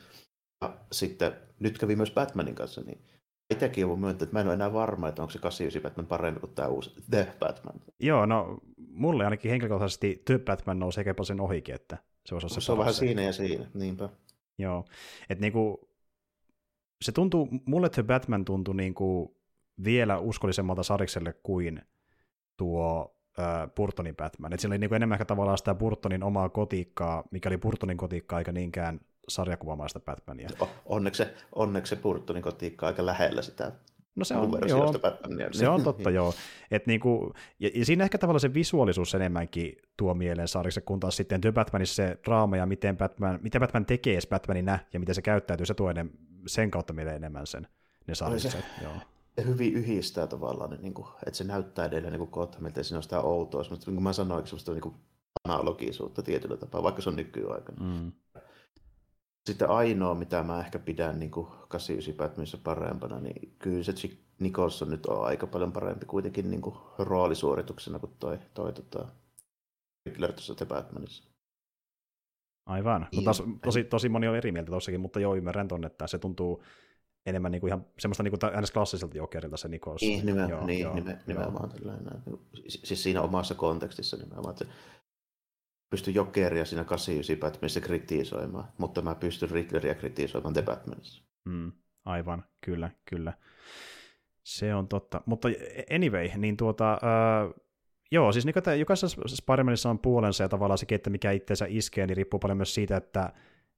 Ja 0.62 0.78
sitten 0.92 1.34
nyt 1.60 1.78
kävi 1.78 1.96
myös 1.96 2.12
Batmanin 2.12 2.56
kanssa, 2.56 2.82
niin 2.82 3.02
itsekin 3.50 3.86
olen 3.86 4.00
myöntänyt, 4.00 4.22
että 4.22 4.34
mä 4.36 4.42
en 4.42 4.48
ole 4.48 4.54
enää 4.54 4.74
varma, 4.74 5.08
että 5.08 5.22
onko 5.22 5.32
se 5.32 5.40
89 5.40 5.82
Batman 5.82 6.08
parempi 6.08 6.40
kuin 6.40 6.56
tämä 6.56 6.68
uusi 6.68 6.96
The 7.10 7.34
Batman. 7.40 7.82
Joo, 8.00 8.26
no 8.26 8.58
mulle 8.78 9.24
ainakin 9.24 9.52
henkilökohtaisesti 9.52 10.22
The 10.26 10.40
Batman 10.40 10.80
nousee 10.80 11.04
kepa 11.04 11.24
sen 11.24 11.42
ohikin, 11.42 11.76
että 11.76 11.98
se 12.26 12.36
olisi 12.36 12.50
se, 12.50 12.62
se 12.62 12.72
on 12.72 12.78
vähän 12.78 12.94
siinä 12.94 13.22
ja 13.22 13.34
siinä, 13.34 13.66
niinpä. 13.74 14.10
Joo, 14.58 14.86
että 15.30 15.42
niinku, 15.42 15.90
se 17.02 17.12
tuntuu, 17.12 17.50
mulle 17.66 17.90
The 17.90 18.04
Batman 18.04 18.46
tuntui 18.46 18.76
niinku 18.76 19.38
vielä 19.84 20.20
uskollisemmalta 20.20 20.84
sarikselle 20.84 21.34
kuin 21.44 21.82
tuo 22.58 23.16
äh, 23.40 23.70
Burtonin 23.76 24.16
Batman. 24.16 24.54
Että 24.54 24.62
siinä 24.62 24.74
oli 24.74 24.80
niinku 24.80 24.96
enemmän 24.96 25.16
ehkä 25.16 25.26
tavallaan 25.26 25.58
sitä 25.58 25.76
Burtonin 25.76 26.24
omaa 26.24 26.50
kotiikkaa, 26.50 27.24
mikä 27.32 27.50
oli 27.50 27.58
Burtonin 27.58 27.98
kotiikkaa, 27.98 28.40
eikä 28.40 28.52
niinkään 28.52 29.00
sarjakuvamaista 29.28 30.00
Batmania. 30.00 30.50
Onneksi 30.86 31.24
se, 31.24 31.34
onneksi 31.56 31.96
se 31.96 32.02
Burtonin 32.02 32.44
kotiikka 32.44 32.88
aika 32.88 33.06
lähellä 33.06 33.42
sitä 33.42 33.72
No 34.16 34.26
se 34.26 34.36
on, 34.36 34.52
joo, 34.68 34.94
se 35.52 35.68
on 35.68 35.84
totta, 35.84 36.10
joo. 36.10 36.34
Et 36.72 36.88
niinku, 36.88 37.34
ja, 37.60 37.70
ja, 37.76 37.86
siinä 37.86 38.04
ehkä 38.04 38.18
tavallaan 38.18 38.40
se 38.40 38.54
visuaalisuus 38.54 39.16
enemmänkin 39.16 39.78
tuo 39.98 40.14
mieleen 40.14 40.48
sarjassa, 40.48 40.82
kun 40.82 41.00
taas 41.00 41.18
sitten 41.18 41.42
The 41.42 41.52
Batmanissa 41.52 41.96
se 41.96 42.18
draama 42.26 42.58
ja 42.58 42.66
miten 42.66 42.98
Batman, 42.98 43.40
miten 43.42 43.62
Batman 43.62 43.86
tekee 43.86 44.20
Batmanina 44.30 44.80
ja 44.94 45.00
miten 45.00 45.16
se 45.16 45.22
käyttäytyy, 45.22 45.66
se 45.66 45.74
tuo 45.74 45.90
ennen, 45.90 46.12
sen 46.48 46.72
kautta 46.72 46.94
mieleen 46.94 47.16
enemmän 47.16 47.48
sen 47.48 47.68
ne 48.08 48.16
sarjassa. 48.16 48.58
Joo. 48.82 48.94
Hyvin 49.46 49.74
yhdistää 49.74 50.28
tavallaan, 50.28 50.78
niin, 50.82 50.94
kuin, 50.94 51.08
että 51.26 51.38
se 51.38 51.44
näyttää 51.44 51.86
edelleen 51.86 52.14
niin 52.14 52.30
Gothamilta 52.32 52.80
ja 52.80 52.84
siinä 52.84 52.98
on 52.98 53.04
sitä 53.04 53.22
outoa, 53.22 53.64
mutta 53.70 53.86
niin 53.86 53.96
kuin 53.96 54.04
mä 54.04 54.14
sanoin, 54.14 54.48
semmoista 54.48 54.72
niin 54.72 54.82
kuin 54.82 54.96
analogisuutta 55.44 56.22
tietyllä 56.22 56.58
tapaa, 56.58 56.84
vaikka 56.84 57.02
se 57.02 57.10
on 57.10 57.16
nykyaikana. 57.16 57.86
Mm. 57.86 58.12
Sitten 59.46 59.70
ainoa, 59.70 60.16
mitä 60.16 60.44
mä 60.44 60.60
ehkä 60.60 60.80
pidän 60.80 61.20
niin 61.20 61.32
kuin 61.32 61.48
89 61.68 62.14
Batmanissa 62.18 62.58
parempana, 62.64 63.20
niin 63.20 63.56
kyllä 63.60 63.84
se 63.84 63.94
Chick 63.94 64.20
Nicholson 64.40 64.90
nyt 64.90 65.06
on 65.06 65.26
aika 65.26 65.48
paljon 65.48 65.72
parempi 65.72 66.06
kuitenkin 66.06 66.52
niin 66.52 66.62
kuin 66.62 66.76
roolisuorituksena 67.00 68.00
kuin 68.00 68.12
toi, 68.20 68.40
toi 68.54 68.74
tota, 68.74 69.08
Riddler 70.06 70.34
tuossa 70.34 70.56
The 70.56 70.66
Batmanissa. 70.66 71.24
Aivan. 72.66 73.08
Niin. 73.12 73.24
Taas, 73.24 73.44
tosi, 73.64 73.84
tosi 73.84 74.10
moni 74.10 74.28
on 74.28 74.36
eri 74.36 74.52
mieltä 74.52 74.72
tossakin, 74.72 75.02
mutta 75.02 75.20
joo, 75.20 75.36
ymmärrän 75.36 75.68
ton, 75.68 75.86
että 75.86 76.08
se 76.08 76.18
tuntuu 76.18 76.64
enemmän 77.26 77.52
niin 77.52 77.60
kuin 77.60 77.70
ihan 77.70 77.86
semmoista 78.00 78.24
niin 78.24 78.32
kuin 78.40 78.72
klassiselta 78.74 79.18
jokerilta 79.18 79.58
se 79.58 79.68
Nicholson. 79.68 80.10
Niin, 80.10 80.26
nimen, 80.26 80.50
joo, 80.50 80.66
niin 80.66 80.80
joo, 80.80 80.96
nimenomaan. 81.28 81.70
Joo. 81.70 81.80
Tällainen, 81.80 82.22
siis 82.68 83.04
siinä 83.04 83.22
omassa 83.22 83.56
kontekstissa 83.56 84.18
nimenomaan. 84.18 84.52
Että 84.52 84.66
pysty 85.90 86.12
Jokeria 86.12 86.66
siinä 86.66 86.84
89 86.84 87.38
Batmanissa 87.40 87.82
kritisoimaan, 87.82 88.68
mutta 88.78 89.02
mä 89.02 89.16
pystyn 89.16 89.52
Riddleria 89.52 89.96
kritisoimaan 89.96 90.54
The 90.54 90.62
Batmanissa. 90.62 91.24
Mm, 91.46 91.72
aivan, 92.06 92.44
kyllä, 92.66 92.92
kyllä. 93.10 93.34
Se 94.44 94.76
on 94.76 94.88
totta. 94.88 95.22
Mutta 95.26 95.48
anyway, 95.96 96.30
niin 96.38 96.58
tuota, 96.58 96.94
äh, 96.94 97.64
joo, 98.12 98.32
siis 98.32 98.46
niin, 98.46 98.58
että 98.58 98.76
jokaisessa 98.76 99.22
Spider-Manissa 99.28 99.90
on 99.90 100.00
puolensa 100.00 100.44
ja 100.44 100.50
tavallaan 100.50 100.78
se, 100.78 100.86
että 100.90 101.10
mikä 101.10 101.32
itseensä 101.32 101.66
iskee, 101.70 102.08
niin 102.08 102.18
riippuu 102.18 102.40
paljon 102.40 102.58
myös 102.58 102.76
siitä, 102.76 102.98
että 102.98 103.34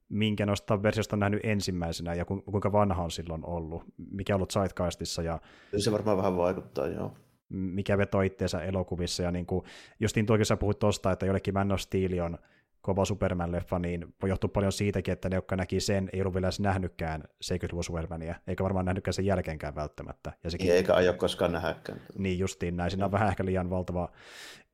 minkä 0.08 0.46
noista 0.46 0.82
versiosta 0.82 1.16
on 1.16 1.20
nähnyt 1.20 1.40
ensimmäisenä 1.42 2.14
ja 2.14 2.24
kuinka 2.24 2.72
vanha 2.72 3.02
on 3.02 3.10
silloin 3.10 3.44
ollut, 3.44 3.82
mikä 4.10 4.34
on 4.34 4.38
ollut 4.38 4.52
Zeitgeistissa. 4.52 5.22
Ja... 5.22 5.40
Se 5.76 5.92
varmaan 5.92 6.16
vähän 6.16 6.36
vaikuttaa, 6.36 6.86
joo 6.86 7.12
mikä 7.48 7.98
vetoo 7.98 8.20
itseensä 8.20 8.60
elokuvissa. 8.60 9.22
Ja 9.22 9.30
niin 9.30 9.46
kuin, 9.46 9.64
justiin 10.00 10.26
tuokin 10.26 10.46
sä 10.46 10.56
puhuit 10.56 10.78
tosta, 10.78 11.12
että 11.12 11.26
jollekin 11.26 11.54
Man 11.54 11.72
of 11.72 11.80
Steel 11.80 12.24
on 12.24 12.38
kova 12.84 13.04
Superman-leffa, 13.04 13.78
niin 13.78 14.14
voi 14.22 14.30
johtua 14.30 14.48
paljon 14.48 14.72
siitäkin, 14.72 15.12
että 15.12 15.28
ne, 15.28 15.36
jotka 15.36 15.56
näki 15.56 15.80
sen, 15.80 16.10
ei 16.12 16.20
ollut 16.20 16.34
vielä 16.34 16.46
edes 16.46 16.60
nähnytkään 16.60 17.22
70-luvun 17.44 17.84
Supermania, 17.84 18.34
eikä 18.46 18.64
varmaan 18.64 18.84
nähnytkään 18.84 19.14
sen 19.14 19.26
jälkeenkään 19.26 19.74
välttämättä. 19.74 20.32
Ja 20.44 20.50
sekin, 20.50 20.72
eikä 20.72 20.94
aio 20.94 21.12
koskaan 21.12 21.52
nähdäkään. 21.52 22.00
Niin 22.18 22.38
justiin 22.38 22.76
näin, 22.76 22.90
siinä 22.90 23.04
on 23.04 23.12
vähän 23.12 23.28
ehkä 23.28 23.44
liian 23.44 23.70
valtava 23.70 24.08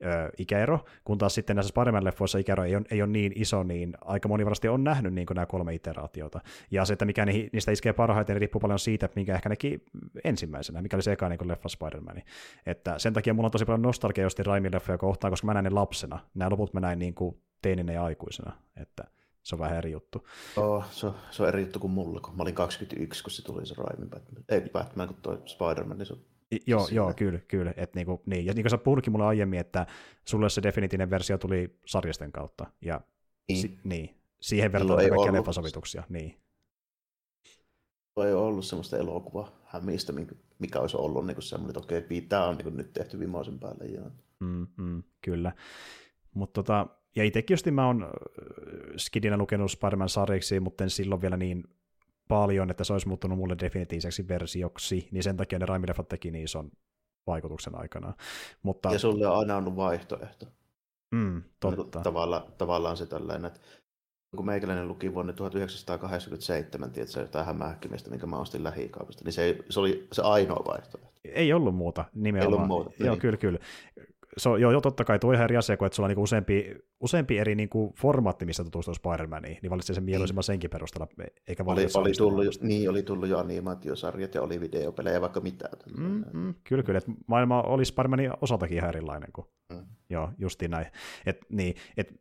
ö, 0.04 0.30
ikäero, 0.38 0.84
kun 1.04 1.18
taas 1.18 1.34
sitten 1.34 1.56
näissä 1.56 1.68
Spider-Man-leffoissa 1.68 2.38
ikäero 2.38 2.64
ei 2.64 2.76
ole, 2.76 2.84
ei 2.90 3.02
ole 3.02 3.10
niin 3.10 3.32
iso, 3.36 3.62
niin 3.62 3.96
aika 4.00 4.28
moni 4.28 4.44
varmasti 4.44 4.68
on 4.68 4.84
nähnyt 4.84 5.14
niin 5.14 5.26
nämä 5.34 5.46
kolme 5.46 5.74
iteraatiota. 5.74 6.40
Ja 6.70 6.84
se, 6.84 6.92
että 6.92 7.04
mikä 7.04 7.26
niistä 7.26 7.72
iskee 7.72 7.92
parhaiten, 7.92 8.34
niin 8.34 8.40
riippuu 8.40 8.60
paljon 8.60 8.78
siitä, 8.78 9.06
että 9.06 9.16
minkä 9.16 9.34
ehkä 9.34 9.48
näki 9.48 9.84
ensimmäisenä, 10.24 10.82
mikä 10.82 10.96
oli 10.96 11.02
se 11.02 11.12
eka 11.12 11.28
niin 11.28 11.48
leffa 11.48 11.68
Spider-Man. 11.68 12.22
Että 12.66 12.98
sen 12.98 13.12
takia 13.12 13.34
mulla 13.34 13.46
on 13.46 13.52
tosi 13.52 13.64
paljon 13.64 13.82
nostalgia 13.82 14.24
just 14.24 14.38
Raimin 14.38 14.74
leffoja 14.74 14.98
kohtaan, 14.98 15.32
koska 15.32 15.46
mä 15.46 15.54
näin 15.54 15.64
ne 15.64 15.70
lapsena. 15.70 16.18
Nämä 16.34 16.50
loput 16.50 16.74
mä 16.74 16.80
näin 16.80 16.98
niin 16.98 17.14
kuin 17.14 17.36
teininä 17.62 17.92
ja 17.92 18.04
aikuisena, 18.04 18.56
että 18.76 19.04
se 19.42 19.54
on 19.54 19.58
vähän 19.58 19.78
eri 19.78 19.92
juttu. 19.92 20.26
Oh, 20.56 20.84
se, 20.90 21.06
on, 21.06 21.14
se 21.30 21.42
on 21.42 21.48
eri 21.48 21.60
juttu 21.60 21.78
kuin 21.78 21.90
mulle, 21.90 22.20
kun 22.20 22.36
mä 22.36 22.42
olin 22.42 22.54
21, 22.54 23.22
kun 23.22 23.30
se 23.30 23.44
tuli 23.44 23.66
se 23.66 23.74
Raimin 23.78 24.10
Batman. 24.10 24.44
Ei 24.48 24.60
Batman, 24.60 25.08
kun 25.08 25.16
toi 25.22 25.42
Spider-Man, 25.46 25.98
niin 25.98 26.06
se 26.06 26.12
on 26.12 26.20
Joo, 26.66 26.88
joo, 26.92 27.14
kyllä, 27.16 27.38
kyllä. 27.48 27.74
Et 27.76 27.94
niinku, 27.94 28.22
niin. 28.26 28.46
Ja 28.46 28.52
niin 28.54 28.62
kuin 28.62 28.70
sä 28.70 28.78
puhutkin 28.78 29.12
mulle 29.12 29.26
aiemmin, 29.26 29.60
että 29.60 29.86
sulle 30.24 30.50
se 30.50 30.62
definitiivinen 30.62 31.10
versio 31.10 31.38
tuli 31.38 31.78
sarjasten 31.86 32.32
kautta. 32.32 32.66
Ja 32.80 33.00
niin. 33.48 33.60
Si, 33.60 33.78
niin. 33.84 34.16
Siihen 34.40 34.72
verrattuna 34.72 35.08
kaikkia 35.08 35.32
leffasovituksia. 35.32 36.02
Niin. 36.08 36.40
Ei 38.26 38.32
ollut 38.32 38.64
semmoista 38.64 38.96
elokuvaa 38.96 39.50
hämistä, 39.64 40.12
mikä 40.58 40.80
olisi 40.80 40.96
ollut 40.96 41.26
niin 41.26 41.42
semmoinen, 41.42 41.78
että 41.78 41.96
okei, 41.96 42.20
tämä 42.20 42.46
on 42.46 42.56
niin 42.56 42.76
nyt 42.76 42.92
tehty 42.92 43.18
vimoisen 43.18 43.58
päälle. 43.58 43.84
Joo. 43.84 44.10
Mm, 44.40 44.66
mm, 44.76 45.02
kyllä. 45.22 45.52
Mutta 46.34 46.62
tota, 46.62 46.86
ja 47.16 47.24
itsekin 47.24 47.54
just 47.54 47.66
mä 47.70 47.86
oon 47.86 48.10
Skidinä 48.96 49.36
lukenut 49.36 49.70
Spider-Man 49.70 50.08
sarjiksi, 50.08 50.60
mutta 50.60 50.84
en 50.84 50.90
silloin 50.90 51.20
vielä 51.20 51.36
niin 51.36 51.64
paljon, 52.28 52.70
että 52.70 52.84
se 52.84 52.92
olisi 52.92 53.08
muuttunut 53.08 53.38
mulle 53.38 53.56
definitiiviseksi 53.60 54.28
versioksi, 54.28 55.08
niin 55.10 55.22
sen 55.22 55.36
takia 55.36 55.58
ne 55.58 55.66
Raimi-leffat 55.66 56.08
teki 56.08 56.30
niin 56.30 56.44
ison 56.44 56.70
vaikutuksen 57.26 57.74
aikana. 57.74 58.14
Mutta... 58.62 58.92
Ja 58.92 58.98
sulle 58.98 59.26
on 59.26 59.38
aina 59.38 59.56
ollut 59.56 59.76
vaihtoehto. 59.76 60.46
Mm, 61.10 61.42
totta. 61.60 62.00
Tavalla, 62.00 62.46
tavallaan 62.58 62.96
se 62.96 63.06
tällainen, 63.06 63.44
että 63.44 63.60
kun 64.36 64.46
meikäläinen 64.46 64.88
luki 64.88 65.14
vuonna 65.14 65.32
1987, 65.32 66.90
tiedätkö, 66.90 67.20
jotain 67.20 67.46
hämähäkkimistä, 67.46 68.10
minkä 68.10 68.26
mä 68.26 68.36
ostin 68.36 68.64
lähikaupasta, 68.64 69.24
niin 69.24 69.32
se, 69.32 69.58
se 69.70 69.80
oli 69.80 70.08
se 70.12 70.22
ainoa 70.22 70.64
vaihtoehto. 70.66 71.10
Ei 71.24 71.52
ollut 71.52 71.74
muuta, 71.74 72.04
nimenomaan. 72.14 72.52
Ei 72.52 72.56
ollut 72.56 72.68
muuta. 72.68 72.90
Joo, 72.98 73.14
niin. 73.14 73.20
kyllä, 73.20 73.36
kyllä 73.36 73.58
se 74.36 74.48
on, 74.48 74.60
joo, 74.60 74.72
joo, 74.72 74.80
totta 74.80 75.04
kai 75.04 75.18
tuo 75.18 75.32
ihan 75.32 75.44
eri 75.44 75.56
asia, 75.56 75.76
kun 75.76 75.86
että 75.86 75.96
sulla 75.96 76.06
on 76.06 76.10
niin 76.10 76.18
useampi, 76.18 76.74
useampi 77.00 77.38
eri 77.38 77.54
niin 77.54 77.68
kuin 77.68 77.92
formaatti, 77.94 78.46
missä 78.46 78.64
tutustuu 78.64 78.94
Spider-Maniin, 78.94 79.58
niin 79.62 79.70
valitsee 79.70 79.94
sen 79.94 80.04
mieluisimman 80.04 80.40
niin. 80.40 80.44
senkin 80.44 80.70
perusteella, 80.70 81.06
eikä 81.48 81.64
oli, 81.66 81.86
oli 81.94 82.12
tullut, 82.12 82.44
just, 82.44 82.62
niin, 82.62 82.90
oli 82.90 83.02
tullut 83.02 83.28
jo 83.28 83.38
animaatiosarjat 83.38 84.34
ja 84.34 84.42
oli 84.42 84.60
videopelejä 84.60 85.20
vaikka 85.20 85.40
mitään. 85.40 85.72
Mm, 85.98 86.24
mm, 86.32 86.54
kyllä, 86.64 86.82
kyllä, 86.82 86.98
että 86.98 87.12
maailma 87.26 87.62
oli 87.62 87.82
Spider-Manin 87.82 88.36
osaltakin 88.40 88.76
ihan 88.76 88.88
erilainen 88.88 89.32
kuin, 89.32 89.46
mm. 89.72 89.86
joo, 90.10 90.30
justiin 90.38 90.70
näin. 90.70 90.86
Et, 91.26 91.38
niin, 91.48 91.74
et, 91.96 92.20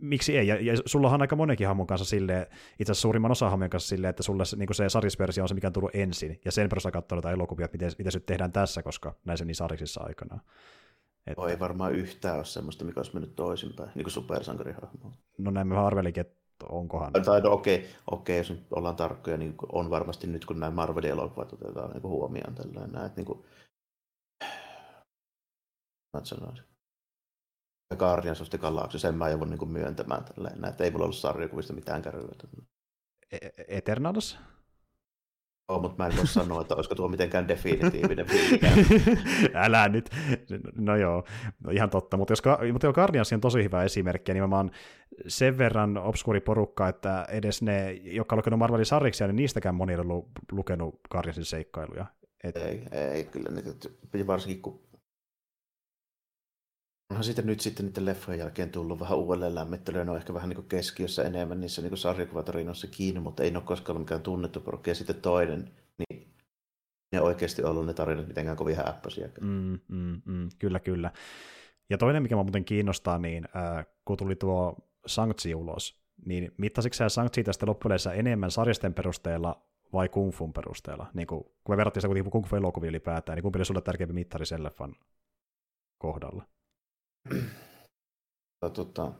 miksi 0.00 0.38
ei? 0.38 0.46
Ja, 0.46 0.60
ja 0.60 0.74
sulla 0.86 1.10
on 1.10 1.20
aika 1.20 1.36
monenkin 1.36 1.66
hahmon 1.66 1.86
kanssa 1.86 2.04
silleen, 2.04 2.46
itse 2.78 2.92
asiassa 2.92 3.02
suurimman 3.02 3.30
osa 3.30 3.50
hahmojen 3.50 3.70
kanssa 3.70 3.88
silleen, 3.88 4.10
että 4.10 4.22
sulle 4.22 4.42
niin 4.56 4.74
se 4.74 4.88
sarisversio 4.88 5.44
on 5.44 5.48
se, 5.48 5.54
mikä 5.54 5.66
on 5.66 5.72
tullut 5.72 5.94
ensin, 5.94 6.40
ja 6.44 6.52
sen 6.52 6.68
perusteella 6.68 6.92
katsoo 6.92 7.16
näitä 7.16 7.30
elokuvia, 7.30 7.64
että 7.64 7.74
miten, 7.74 7.92
miten 7.98 8.12
se 8.12 8.20
tehdään 8.20 8.52
tässä, 8.52 8.82
koska 8.82 9.14
näin 9.24 9.38
se 9.38 9.44
niin 9.44 9.54
sarisissa 9.54 10.02
aikana. 10.02 10.40
Että... 11.26 11.46
Ei 11.48 11.58
varmaan 11.58 11.94
yhtään 11.94 12.36
ole 12.36 12.44
semmoista, 12.44 12.84
mikä 12.84 13.00
olisi 13.00 13.14
mennyt 13.14 13.36
toisinpäin, 13.36 13.90
niin 13.94 14.04
kuin 14.04 14.12
supersankarihahmo. 14.12 15.12
No 15.38 15.50
näin 15.50 15.66
mä 15.66 15.86
arvelinkin, 15.86 16.20
että 16.20 16.66
onkohan. 16.68 17.12
Tai 17.12 17.40
no, 17.40 17.52
okei, 17.52 17.76
okay, 17.76 17.90
okei, 18.10 18.38
jos 18.38 18.50
nyt 18.50 18.72
ollaan 18.72 18.96
tarkkoja, 18.96 19.36
niin 19.36 19.54
on 19.72 19.90
varmasti 19.90 20.26
nyt, 20.26 20.44
kun 20.44 20.60
nämä 20.60 20.70
Marvelin 20.70 21.10
elokuvat 21.10 21.52
otetaan 21.52 21.90
niin 21.90 22.02
huomioon 22.02 22.54
tällainen, 22.54 22.92
näin, 22.92 23.06
että 23.06 23.16
niin 23.20 23.26
kuin, 23.26 23.44
mä 26.12 26.24
sanoisin. 26.24 26.64
Guardians 27.98 28.40
of 28.40 28.50
the 28.50 28.58
Galaxy, 28.58 28.98
sen 28.98 29.14
mä 29.14 29.28
joudun 29.28 29.50
niin 29.50 29.68
myöntämään 29.68 30.24
tälleen, 30.24 30.64
että 30.64 30.84
ei 30.84 30.90
mulla 30.90 31.04
ollut 31.04 31.16
sarjakuvista 31.16 31.72
mitään 31.72 32.02
kärryä. 32.02 32.28
E- 33.32 33.48
Eternals? 33.68 34.38
Joo, 35.70 35.80
mutta 35.80 36.02
mä 36.02 36.06
en 36.06 36.16
voi 36.16 36.26
sanoa, 36.26 36.60
että 36.60 36.74
olisiko 36.74 36.94
tuo 36.94 37.08
mitenkään 37.08 37.48
definitiivinen 37.48 38.26
Älä 39.54 39.88
nyt. 39.88 40.10
No 40.74 40.96
joo, 40.96 41.24
no 41.64 41.70
ihan 41.70 41.90
totta. 41.90 42.16
Mutta 42.16 42.32
jos, 42.32 42.42
mutta 42.72 42.86
jo 42.86 42.92
Guardians 42.92 43.32
on 43.32 43.40
tosi 43.40 43.62
hyvä 43.62 43.84
esimerkki, 43.84 44.34
niin 44.34 44.48
mä 44.48 44.56
oon 44.56 44.70
sen 45.26 45.58
verran 45.58 45.98
obskuri 45.98 46.40
porukka, 46.40 46.88
että 46.88 47.26
edes 47.28 47.62
ne, 47.62 47.92
jotka 47.92 48.34
on 48.34 48.38
lukenut 48.38 48.58
Marvelin 48.58 48.86
sarjiksia, 48.86 49.26
niin 49.26 49.36
niistäkään 49.36 49.74
moni 49.74 49.94
on 49.94 50.00
ollut 50.00 50.28
lukenut 50.52 51.00
Guardiansin 51.10 51.44
seikkailuja. 51.44 52.06
Et... 52.44 52.56
Ei, 52.56 52.82
ei, 52.90 53.24
kyllä 53.24 53.50
niitä, 53.50 54.26
varsinkin 54.26 54.62
kun 54.62 54.80
Onhan 57.20 57.24
siitä 57.24 57.42
nyt 57.42 57.60
sitten 57.60 57.86
niiden 57.86 58.04
leffojen 58.04 58.40
jälkeen 58.40 58.70
tullut 58.70 59.00
vähän 59.00 59.18
uudelleen 59.18 59.54
lämmittelyä, 59.54 60.04
ne 60.04 60.10
on 60.10 60.16
ehkä 60.16 60.34
vähän 60.34 60.48
niin 60.48 60.68
keskiössä 60.68 61.24
enemmän 61.24 61.60
niissä 61.60 61.82
niin 61.82 61.96
sarjakuvatarinoissa 61.96 62.86
kiinni, 62.86 63.20
mutta 63.20 63.42
ei 63.42 63.50
ne 63.50 63.58
ole 63.58 63.64
koskaan 63.64 63.96
ollut 63.96 64.06
mikään 64.06 64.22
tunnettu 64.22 64.60
porukki. 64.60 64.90
Ja 64.90 64.94
sitten 64.94 65.16
toinen, 65.16 65.70
niin 65.98 66.34
ne 67.12 67.20
oikeasti 67.20 67.62
ollut 67.62 67.86
ne 67.86 67.94
tarinat 67.94 68.28
mitenkään 68.28 68.56
kovin 68.56 68.76
häppäisiä. 68.76 69.28
Mm, 69.40 69.78
mm, 69.88 70.22
mm, 70.24 70.48
kyllä, 70.58 70.80
kyllä. 70.80 71.10
Ja 71.90 71.98
toinen, 71.98 72.22
mikä 72.22 72.36
mä 72.36 72.42
muuten 72.42 72.64
kiinnostaa, 72.64 73.18
niin 73.18 73.48
äh, 73.56 73.86
kun 74.04 74.16
tuli 74.16 74.36
tuo 74.36 74.76
Sanktsi 75.06 75.54
ulos, 75.54 76.02
niin 76.26 76.52
mittasitko 76.56 77.08
Sanktsi 77.08 77.44
tästä 77.44 77.66
loppujen 77.66 77.98
enemmän 78.14 78.50
sarjasten 78.50 78.94
perusteella 78.94 79.62
vai 79.92 80.08
kung 80.08 80.32
fun 80.32 80.52
perusteella? 80.52 81.06
Niin 81.14 81.26
kun, 81.26 81.44
kun 81.44 81.72
me 81.72 81.76
verrattiin 81.76 82.00
sitä 82.00 82.08
kuitenkin 82.08 82.32
kung 82.32 82.46
fu 82.46 82.56
elokuvia 82.56 82.88
ylipäätään, 82.90 83.36
niin 83.36 83.42
kumpi 83.42 83.58
oli 83.58 83.64
sulle 83.64 83.80
tärkeämpi 83.80 84.14
mittari 84.14 84.46
sen 84.46 84.64
leffan 84.64 84.94
kohdalla? 85.98 86.44
Tota, 88.74 89.12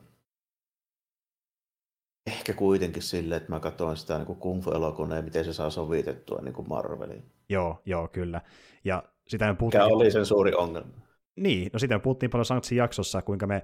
ehkä 2.27 2.53
kuitenkin 2.53 3.03
sille, 3.03 3.37
että 3.37 3.53
mä 3.53 3.61
katsoin 3.61 3.97
sitä 3.97 4.19
niin 4.19 4.37
kung 4.37 4.63
fu 4.63 4.71
elokuvaa 4.71 5.17
ja 5.17 5.23
miten 5.23 5.45
se 5.45 5.53
saa 5.53 5.71
sovitettua 5.71 6.41
niin 6.41 6.55
kuin 6.55 6.69
Marveliin. 6.69 7.25
Joo, 7.49 7.83
joo, 7.87 8.09
kyllä. 8.09 8.41
Ja 8.85 9.03
sitä 9.29 9.47
me 9.47 9.55
puhuttiin... 9.55 9.85
Mikä 9.85 9.95
oli 9.95 10.11
sen 10.11 10.27
suuri 10.27 10.55
ongelma? 10.55 10.91
Niin, 11.37 11.71
no 11.73 11.79
sitä 11.79 11.95
me 11.95 12.01
puhuttiin 12.01 12.31
paljon 12.31 12.45
Sanktsin 12.45 12.79
jaksossa, 12.79 13.23
kuinka 13.23 13.47
me 13.47 13.63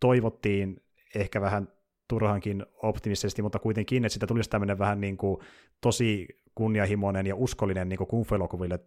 toivottiin 0.00 0.82
ehkä 1.14 1.40
vähän 1.40 1.68
turhankin 2.08 2.66
optimistisesti, 2.82 3.42
mutta 3.42 3.58
kuitenkin, 3.58 4.04
että 4.04 4.12
sitä 4.12 4.26
tulisi 4.26 4.50
tämmöinen 4.50 4.78
vähän 4.78 5.00
niin 5.00 5.16
kuin 5.16 5.40
tosi 5.80 6.28
kunnianhimoinen 6.54 7.26
ja 7.26 7.36
uskollinen 7.36 7.88
niin 7.88 7.98
kuin 7.98 8.08
kung 8.08 8.24
fu-elokuville 8.26 8.80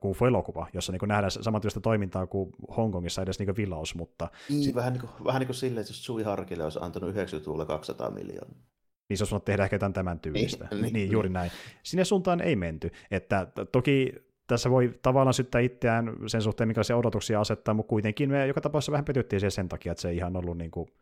kung 0.00 0.14
fu-elokuva, 0.14 0.66
jossa 0.72 0.92
niin 0.92 1.08
nähdään 1.08 1.30
samantyyppistä 1.30 1.80
toimintaa 1.80 2.26
kuin 2.26 2.50
Hongkongissa 2.76 3.22
edes 3.22 3.38
niin 3.38 3.56
vilaus, 3.56 3.94
mutta... 3.94 4.28
Niin, 4.48 4.74
vähän, 4.74 4.92
niin 4.92 5.00
kuin, 5.00 5.24
vähän 5.24 5.40
niin 5.40 5.46
kuin 5.46 5.56
silleen, 5.56 5.80
että 5.80 5.90
jos 5.90 6.04
Sui 6.04 6.22
Harkille 6.22 6.64
olisi 6.64 6.78
antanut 6.82 7.14
90-luvulla 7.14 7.66
200 7.66 8.10
miljoonaa. 8.10 8.60
Niin 9.08 9.18
se 9.18 9.24
olisi 9.24 9.44
tehdä 9.44 9.64
ehkä 9.64 9.74
jotain 9.74 9.92
tämän 9.92 10.20
tyylistä. 10.20 10.68
Niin, 10.70 10.82
niin, 10.82 10.92
niin, 10.92 11.10
juuri 11.10 11.28
näin. 11.28 11.50
Sinne 11.82 12.04
suuntaan 12.04 12.40
ei 12.40 12.56
menty. 12.56 12.90
Että 13.10 13.46
toki 13.72 14.14
tässä 14.46 14.70
voi 14.70 14.98
tavallaan 15.02 15.34
syttää 15.34 15.60
itseään 15.60 16.16
sen 16.26 16.42
suhteen, 16.42 16.68
minkälaisia 16.68 16.96
odotuksia 16.96 17.40
asettaa, 17.40 17.74
mutta 17.74 17.90
kuitenkin 17.90 18.30
me 18.30 18.46
joka 18.46 18.60
tapauksessa 18.60 18.92
vähän 18.92 19.04
petyttiin 19.04 19.50
sen 19.50 19.68
takia, 19.68 19.92
että 19.92 20.02
se 20.02 20.08
ei 20.08 20.16
ihan 20.16 20.36
ollut 20.36 20.58
niin, 20.58 20.70
kuin, 20.70 20.92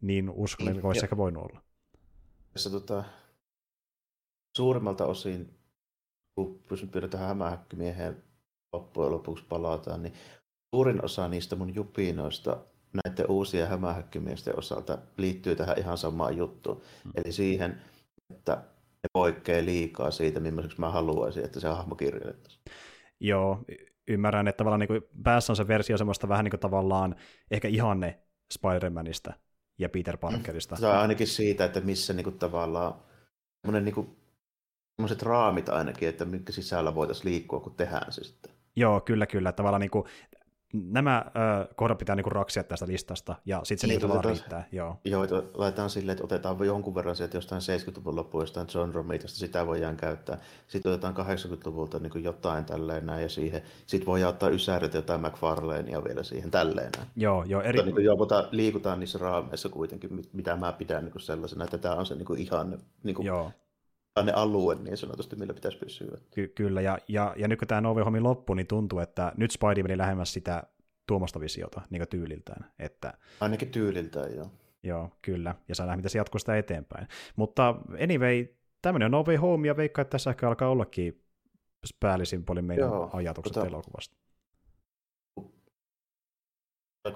niin 0.00 0.30
uskollinen 0.30 0.74
niin, 0.74 0.80
kuin 0.80 0.88
olisi 0.88 1.04
ehkä 1.04 1.16
voinut 1.16 1.44
olla. 1.44 1.62
Tässä 2.52 2.70
tota, 2.70 3.04
suurimmalta 4.56 5.06
osin 5.06 5.59
kun 6.34 6.60
tähän 7.10 7.28
hämähäkkimieheen 7.28 8.22
loppujen 8.72 9.12
lopuksi 9.12 9.44
palataan, 9.48 10.02
niin 10.02 10.14
suurin 10.74 11.04
osa 11.04 11.28
niistä 11.28 11.56
mun 11.56 11.74
jupinoista 11.74 12.56
näiden 13.04 13.30
uusien 13.30 13.68
hämähäkkimiesten 13.68 14.58
osalta 14.58 14.98
liittyy 15.16 15.56
tähän 15.56 15.78
ihan 15.78 15.98
samaan 15.98 16.36
juttuun. 16.36 16.82
Mm. 17.04 17.12
Eli 17.14 17.32
siihen, 17.32 17.82
että 18.30 18.52
ne 19.02 19.08
poikkeaa 19.12 19.64
liikaa 19.64 20.10
siitä, 20.10 20.40
millaiseksi 20.40 20.80
mä 20.80 20.90
haluaisin, 20.90 21.44
että 21.44 21.60
se 21.60 21.68
hahmo 21.68 21.94
kirjoitettaisiin. 21.94 22.62
Joo, 23.20 23.64
ymmärrän, 24.08 24.48
että 24.48 24.58
tavallaan 24.58 24.80
niin 24.80 25.02
päässä 25.22 25.52
on 25.52 25.56
se 25.56 25.68
versio 25.68 25.98
semmoista 25.98 26.28
vähän 26.28 26.44
niin 26.44 26.50
kuin 26.50 26.60
tavallaan 26.60 27.16
ehkä 27.50 27.68
ihanne 27.68 28.22
Spider-Manista 28.54 29.32
ja 29.78 29.88
Peter 29.88 30.16
Parkerista. 30.16 30.76
Se 30.76 30.86
on 30.86 30.98
ainakin 30.98 31.26
siitä, 31.26 31.64
että 31.64 31.80
missä 31.80 32.12
niin 32.12 32.24
kuin 32.24 32.38
tavallaan 32.38 32.94
niin 33.80 33.94
kuin 33.94 34.16
semmoiset 35.00 35.22
raamit 35.22 35.68
ainakin, 35.68 36.08
että 36.08 36.24
minkä 36.24 36.52
sisällä 36.52 36.94
voitaisiin 36.94 37.32
liikkua, 37.32 37.60
kun 37.60 37.74
tehdään 37.74 38.12
se 38.12 38.24
sitten. 38.24 38.52
Joo, 38.76 39.00
kyllä, 39.00 39.26
kyllä. 39.26 39.52
Tavallaan 39.52 39.80
niin 39.80 39.90
kuin, 39.90 40.04
nämä 40.72 41.24
ö, 41.26 41.74
kohdat 41.76 41.98
pitää 41.98 42.16
niin 42.16 42.24
kuin 42.24 42.32
raksia 42.32 42.64
tästä 42.64 42.86
listasta, 42.86 43.34
ja 43.46 43.60
sitten 43.64 43.80
se 43.80 43.86
niin, 43.86 44.00
niin 44.00 44.08
vaan 44.08 44.24
riittää. 44.24 44.68
Joo, 44.72 44.96
joo 45.04 45.26
laitetaan 45.54 45.90
silleen, 45.90 46.12
että 46.12 46.24
otetaan 46.24 46.66
jonkun 46.66 46.94
verran 46.94 47.16
sieltä 47.16 47.36
jostain 47.36 47.62
70-luvun 47.62 48.16
loppuun, 48.16 48.42
jostain 48.42 48.66
John 48.74 48.94
Romeitasta, 48.94 49.38
sitä 49.38 49.66
voidaan 49.66 49.96
käyttää. 49.96 50.38
Sitten 50.68 50.92
otetaan 50.92 51.14
80-luvulta 51.16 51.98
niin 51.98 52.10
kuin 52.10 52.24
jotain 52.24 52.64
tälleen 52.64 53.06
näin, 53.06 53.22
ja 53.22 53.28
siihen. 53.28 53.62
Sitten 53.86 54.06
voi 54.06 54.24
ottaa 54.24 54.48
ysärit 54.48 54.94
jotain 54.94 55.20
McFarlanea 55.20 56.04
vielä 56.04 56.22
siihen 56.22 56.50
tälleen 56.50 56.90
näin. 56.96 57.08
Joo, 57.16 57.44
joo. 57.44 57.62
Eri... 57.62 57.78
Mutta, 57.78 57.84
niin 57.84 57.94
kuin, 57.94 58.04
joo, 58.04 58.48
liikutaan 58.50 59.00
niissä 59.00 59.18
raameissa 59.18 59.68
kuitenkin, 59.68 60.22
mitä 60.32 60.56
mä 60.56 60.72
pidän 60.72 61.04
niin 61.04 61.12
kuin 61.12 61.22
sellaisena, 61.22 61.64
että 61.64 61.78
tämä 61.78 61.94
on 61.94 62.06
se 62.06 62.14
niin 62.14 62.26
kuin 62.26 62.40
ihan 62.40 62.78
niin 63.02 63.14
kuin, 63.14 63.26
joo 63.26 63.52
ne 64.22 64.32
alue 64.32 64.74
niin 64.74 64.96
sanotusti, 64.96 65.36
millä 65.36 65.54
pitäisi 65.54 65.78
pysyä. 65.78 66.18
Ky- 66.30 66.48
kyllä, 66.48 66.80
ja, 66.80 66.98
ja, 67.08 67.34
ja 67.36 67.48
nyt 67.48 67.58
kun 67.58 67.68
tämä 67.68 67.80
Nove 67.80 68.02
Hommi 68.02 68.20
loppui, 68.20 68.56
niin 68.56 68.66
tuntuu, 68.66 68.98
että 68.98 69.32
nyt 69.36 69.50
Spidey 69.50 69.82
meni 69.82 69.98
lähemmäs 69.98 70.32
sitä 70.32 70.62
tuomasta 71.06 71.40
visiota 71.40 71.80
niin 71.90 72.08
tyyliltään. 72.10 72.70
Että... 72.78 73.12
Ainakin 73.40 73.70
tyyliltään, 73.70 74.34
joo. 74.36 74.50
Joo, 74.82 75.10
kyllä, 75.22 75.54
ja 75.68 75.74
saa 75.74 75.86
nähdä, 75.86 75.96
miten 75.96 76.10
se 76.10 76.18
jatkuu 76.18 76.38
sitä 76.38 76.58
eteenpäin. 76.58 77.08
Mutta 77.36 77.68
anyway, 78.02 78.46
tämmöinen 78.82 79.06
on 79.06 79.10
No 79.10 79.24
Way 79.24 79.36
Home, 79.36 79.68
ja 79.68 79.76
veikkaa, 79.76 80.02
että 80.02 80.10
tässä 80.10 80.30
ehkä 80.30 80.48
alkaa 80.48 80.68
ollakin 80.68 81.22
päällisin 82.00 82.44
puolin 82.44 82.64
meidän 82.64 82.88
joo, 82.88 83.10
ajatukset 83.12 83.54
tota... 83.54 83.66
elokuvasta. 83.66 84.16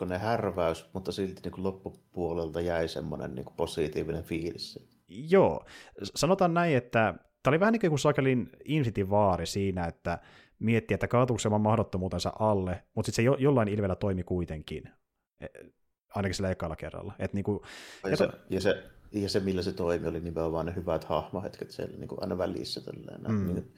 ne 0.06 0.18
härväys, 0.18 0.90
mutta 0.92 1.12
silti 1.12 1.40
niin 1.44 1.52
kuin 1.52 1.64
loppupuolelta 1.64 2.60
jäi 2.60 2.88
semmoinen 2.88 3.34
niin 3.34 3.44
kuin 3.44 3.56
positiivinen 3.56 4.24
fiilis. 4.24 4.93
Joo, 5.30 5.64
sanotaan 6.02 6.54
näin, 6.54 6.76
että 6.76 7.14
tämä 7.42 7.52
oli 7.52 7.60
vähän 7.60 7.72
niin 7.72 7.90
kuin 7.90 7.98
Sakelin 7.98 8.50
Infinity 8.64 9.10
Vaari 9.10 9.46
siinä, 9.46 9.86
että 9.86 10.18
mietti, 10.58 10.94
että 10.94 11.08
kaatuuko 11.08 11.38
se 11.38 11.48
mahdottomuutensa 11.48 12.32
alle, 12.38 12.84
mutta 12.94 13.06
sitten 13.06 13.22
se 13.22 13.26
jo, 13.26 13.36
jollain 13.38 13.68
ilveellä 13.68 13.96
toimi 13.96 14.24
kuitenkin, 14.24 14.90
e, 15.40 15.46
ainakin 16.14 16.34
sillä 16.34 16.50
ekalla 16.50 16.76
kerralla. 16.76 17.12
Et 17.18 17.32
niin 17.32 17.44
kuin, 17.44 17.60
ja, 18.10 18.16
se, 18.16 18.28
ja, 18.50 18.60
se, 18.60 18.84
ja 19.12 19.28
se, 19.28 19.40
millä 19.40 19.62
se 19.62 19.72
toimi, 19.72 20.06
oli 20.06 20.20
nimenomaan 20.20 20.66
ne 20.66 20.74
hyvät 20.74 21.04
hahmohetket 21.04 21.70
siellä 21.70 21.96
niin 21.98 22.08
kuin 22.08 22.22
aina 22.22 22.38
välissä. 22.38 22.80
Tälleen, 22.80 23.20
mm. 23.28 23.46
niin, 23.46 23.72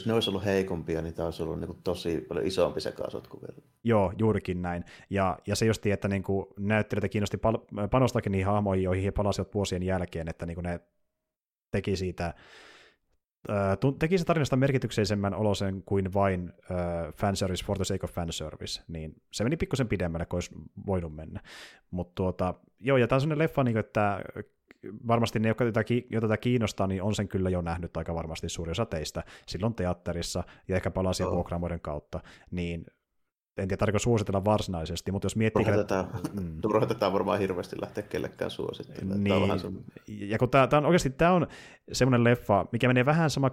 jos 0.00 0.06
ne 0.06 0.12
olisi 0.12 0.30
ollut 0.30 0.44
heikompia, 0.44 1.02
niin 1.02 1.14
tämä 1.14 1.26
olisi 1.26 1.42
ollut 1.42 1.60
niin 1.60 1.66
kuin 1.66 1.82
tosi 1.84 2.20
paljon 2.28 2.46
isompi 2.46 2.80
sekasotku 2.80 3.40
vielä. 3.40 3.62
Joo, 3.84 4.12
juurikin 4.18 4.62
näin. 4.62 4.84
Ja, 5.10 5.38
ja 5.46 5.56
se 5.56 5.66
justi, 5.66 5.90
että 5.90 6.08
niin 6.08 6.22
kuin 6.22 6.46
näyttelijöitä 6.58 7.08
kiinnosti 7.08 7.36
pal- 7.36 7.88
panostakin 7.90 8.32
niihin 8.32 8.46
hahmoihin, 8.46 8.84
joihin 8.84 9.04
he 9.04 9.10
palasivat 9.10 9.54
vuosien 9.54 9.82
jälkeen, 9.82 10.28
että 10.28 10.46
niin 10.46 10.54
kuin 10.54 10.64
ne 10.64 10.80
teki 11.70 11.96
siitä 11.96 12.34
teki 13.98 14.18
se 14.18 14.24
tarinasta 14.24 14.56
merkityksellisemmän 14.56 15.34
olosen 15.34 15.82
kuin 15.82 16.14
vain 16.14 16.52
uh, 16.70 17.14
fanservice 17.14 17.64
for 17.64 17.76
the 17.76 17.84
sake 17.84 18.04
of 18.04 18.12
fanservice, 18.12 18.82
niin 18.88 19.22
se 19.32 19.44
meni 19.44 19.56
pikkusen 19.56 19.88
pidemmälle 19.88 20.26
kuin 20.26 20.36
olisi 20.36 20.50
voinut 20.86 21.14
mennä. 21.14 21.40
Mutta 21.90 22.12
tuota, 22.14 22.54
joo, 22.80 22.96
ja 22.96 23.06
tämä 23.06 23.16
on 23.16 23.20
sellainen 23.20 23.44
leffa, 23.44 23.64
niin 23.64 23.74
kuin, 23.74 23.80
että 23.80 24.20
varmasti 25.06 25.38
ne, 25.38 25.48
jotka 25.48 25.64
tätä, 25.64 25.84
tätä 26.20 26.36
kiinnostaa, 26.36 26.86
niin 26.86 27.02
on 27.02 27.14
sen 27.14 27.28
kyllä 27.28 27.50
jo 27.50 27.62
nähnyt 27.62 27.96
aika 27.96 28.14
varmasti 28.14 28.48
suuri 28.48 28.70
osa 28.70 28.86
teistä 28.86 29.22
silloin 29.46 29.74
teatterissa 29.74 30.44
ja 30.68 30.76
ehkä 30.76 30.90
palasia 30.90 31.28
oh. 31.28 31.34
vuokraamoiden 31.34 31.80
kautta, 31.80 32.20
niin 32.50 32.86
en 33.56 33.68
tiedä 33.68 33.76
tarvitse 33.76 34.02
suositella 34.02 34.44
varsinaisesti, 34.44 35.12
mutta 35.12 35.26
jos 35.26 35.36
miettii... 35.36 35.64
Turha 35.64 35.76
tätä, 35.76 36.04
mm. 36.40 36.88
tätä 36.88 37.12
varmaan 37.12 37.38
hirveästi 37.38 37.76
lähteä 37.80 38.02
kellekään 38.02 38.50
suosittelemaan. 38.50 39.24
Niin. 39.24 39.60
Tämä 39.60 39.72
ja 40.08 40.38
kun 40.38 40.50
tämä, 40.50 40.66
tämä 40.66 40.78
on 40.78 40.86
oikeasti 40.86 41.10
tämä 41.10 41.32
on 41.32 41.46
semmoinen 41.92 42.24
leffa, 42.24 42.66
mikä 42.72 42.88
menee 42.88 43.06
vähän 43.06 43.30
sama 43.30 43.50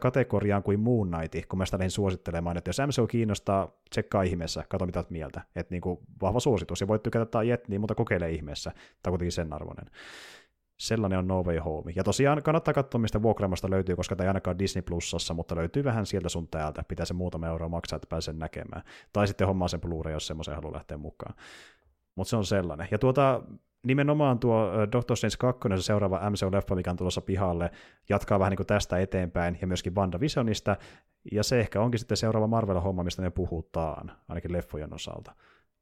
kategoriaan 0.00 0.62
kuin 0.62 0.80
Moon 0.80 1.10
Knight, 1.10 1.48
kun 1.48 1.58
mä 1.58 1.64
sitä 1.64 1.78
lähdin 1.78 1.90
suosittelemaan, 1.90 2.56
että 2.56 2.68
jos 2.68 2.78
MCU 2.86 3.06
kiinnostaa, 3.06 3.72
tsekkaa 3.90 4.22
ihmeessä, 4.22 4.64
kato 4.68 4.86
mitä 4.86 5.04
mieltä. 5.10 5.40
Että 5.56 5.74
niin 5.74 5.82
kuin 5.82 5.98
vahva 6.22 6.40
suositus, 6.40 6.80
ja 6.80 6.88
voit 6.88 7.02
tykätä 7.02 7.26
tai 7.26 7.48
jet, 7.48 7.68
niin 7.68 7.80
mutta 7.80 7.94
kokeile 7.94 8.30
ihmeessä. 8.30 8.70
Tämä 8.70 8.80
on 9.06 9.12
kuitenkin 9.12 9.32
sen 9.32 9.52
arvoinen 9.52 9.86
sellainen 10.82 11.18
on 11.18 11.28
No 11.28 11.42
Way 11.42 11.58
Home. 11.58 11.92
Ja 11.96 12.04
tosiaan 12.04 12.42
kannattaa 12.42 12.74
katsoa, 12.74 13.00
mistä 13.00 13.22
vuokraamasta 13.22 13.70
löytyy, 13.70 13.96
koska 13.96 14.16
tämä 14.16 14.24
ei 14.24 14.28
ainakaan 14.28 14.58
Disney 14.58 14.82
Plusassa, 14.82 15.34
mutta 15.34 15.56
löytyy 15.56 15.84
vähän 15.84 16.06
sieltä 16.06 16.28
sun 16.28 16.48
täältä. 16.48 16.84
Pitää 16.88 17.06
se 17.06 17.14
muutama 17.14 17.46
euro 17.46 17.68
maksaa, 17.68 17.96
että 17.96 18.06
pääsen 18.08 18.38
näkemään. 18.38 18.82
Tai 19.12 19.26
sitten 19.26 19.46
hommaa 19.46 19.68
sen 19.68 19.80
Blu-ray, 19.80 20.12
jos 20.12 20.26
semmoisen 20.26 20.54
haluaa 20.54 20.72
lähteä 20.72 20.96
mukaan. 20.96 21.34
Mutta 22.14 22.30
se 22.30 22.36
on 22.36 22.44
sellainen. 22.44 22.88
Ja 22.90 22.98
tuota, 22.98 23.42
nimenomaan 23.82 24.38
tuo 24.38 24.70
Doctor 24.92 25.16
Strange 25.16 25.36
2, 25.38 25.68
se 25.76 25.82
seuraava 25.82 26.30
MCU-leffa, 26.30 26.74
mikä 26.74 26.90
on 26.90 26.96
tulossa 26.96 27.20
pihalle, 27.20 27.70
jatkaa 28.08 28.38
vähän 28.38 28.50
niin 28.50 28.56
kuin 28.56 28.66
tästä 28.66 28.98
eteenpäin, 28.98 29.58
ja 29.60 29.66
myöskin 29.66 29.94
WandaVisionista, 29.94 30.76
ja 31.32 31.42
se 31.42 31.60
ehkä 31.60 31.80
onkin 31.80 31.98
sitten 31.98 32.16
seuraava 32.16 32.46
Marvel-homma, 32.46 33.04
mistä 33.04 33.22
me 33.22 33.30
puhutaan, 33.30 34.12
ainakin 34.28 34.52
leffojen 34.52 34.94
osalta. 34.94 35.34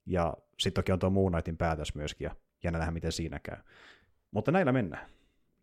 Ja 0.06 0.34
sitten 0.58 0.82
toki 0.82 0.92
on 0.92 0.98
tuo 0.98 1.10
Moon 1.10 1.32
Knightin 1.32 1.56
päätös 1.56 1.94
myöskin, 1.94 2.24
ja 2.24 2.30
jännä 2.64 2.78
nähdä, 2.78 2.92
miten 2.92 3.12
siinä 3.12 3.38
käy. 3.38 3.56
Mutta 4.30 4.52
näillä 4.52 4.72
mennään. 4.72 5.10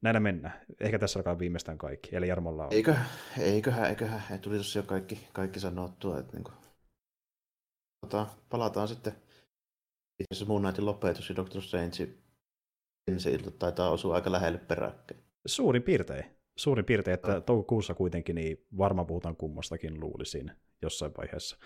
Näillä 0.01 0.19
mennään. 0.19 0.61
Ehkä 0.79 0.99
tässä 0.99 1.19
alkaa 1.19 1.39
viimeistään 1.39 1.77
kaikki. 1.77 2.15
Eli 2.15 2.27
Jarmolla 2.27 2.65
on. 2.65 2.73
Eikö, 2.73 2.95
eiköhän, 3.39 3.89
eiköhän. 3.89 4.21
Ei 4.31 4.39
tuli 4.39 4.57
tossa 4.57 4.79
jo 4.79 4.83
kaikki, 4.83 5.27
kaikki 5.33 5.59
sanottua. 5.59 6.19
Että 6.19 6.33
niin 6.33 6.43
kuin... 6.43 6.55
Tota, 8.01 8.27
palataan 8.49 8.87
sitten. 8.87 9.13
Itse 10.19 10.27
asiassa 10.31 10.45
Moon 10.45 10.61
Knightin 10.61 10.85
lopetus 10.85 11.29
ja 11.29 11.35
Doctor 11.35 11.61
Strange 11.61 12.07
ensi 13.07 13.31
ilta 13.31 13.51
taitaa 13.51 13.91
osua 13.91 14.15
aika 14.15 14.31
lähelle 14.31 14.57
peräkkäin. 14.57 15.21
Suurin 15.45 15.83
piirtein. 15.83 16.25
Suurin 16.57 16.85
piirtein, 16.85 17.13
että 17.13 17.33
no. 17.33 17.41
toukokuussa 17.41 17.93
kuitenkin 17.93 18.35
niin 18.35 18.65
varmaan 18.77 19.07
puhutaan 19.07 19.35
kummastakin 19.35 19.99
luulisin 19.99 20.51
jossain 20.81 21.11
vaiheessa. 21.17 21.57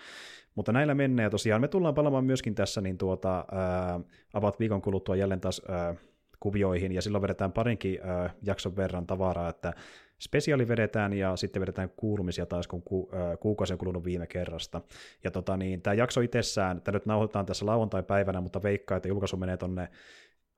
Mutta 0.54 0.72
näillä 0.72 0.94
mennään, 0.94 1.24
ja 1.24 1.30
tosiaan 1.30 1.60
me 1.60 1.68
tullaan 1.68 1.94
palaamaan 1.94 2.24
myöskin 2.24 2.54
tässä 2.54 2.80
niin 2.80 2.98
tuota, 2.98 3.44
ää, 3.52 4.00
about 4.34 4.60
viikon 4.60 4.82
kuluttua 4.82 5.16
jälleen 5.16 5.40
taas 5.40 5.62
ää, 5.68 5.94
kuvioihin, 6.42 6.92
ja 6.92 7.02
silloin 7.02 7.22
vedetään 7.22 7.52
parinkin 7.52 7.98
äh, 8.04 8.34
jakson 8.42 8.76
verran 8.76 9.06
tavaraa, 9.06 9.48
että 9.48 9.72
spesiaali 10.18 10.68
vedetään 10.68 11.12
ja 11.12 11.36
sitten 11.36 11.60
vedetään 11.60 11.90
kuulumisia 11.96 12.46
taas, 12.46 12.66
kun 12.66 12.82
ku, 12.82 13.10
äh, 13.14 13.38
kuukausi 13.40 13.72
on 13.72 13.78
kulunut 13.78 14.04
viime 14.04 14.26
kerrasta. 14.26 14.80
Ja 15.24 15.30
tota, 15.30 15.56
niin, 15.56 15.82
tämä 15.82 15.94
jakso 15.94 16.20
itsessään, 16.20 16.82
tämä 16.82 16.96
nyt 16.96 17.06
nauhoitetaan 17.06 17.46
tässä 17.46 17.66
lauantai-päivänä, 17.66 18.40
mutta 18.40 18.62
veikkaa, 18.62 18.96
että 18.96 19.08
julkaisu 19.08 19.36
menee 19.36 19.56
tonne, 19.56 19.88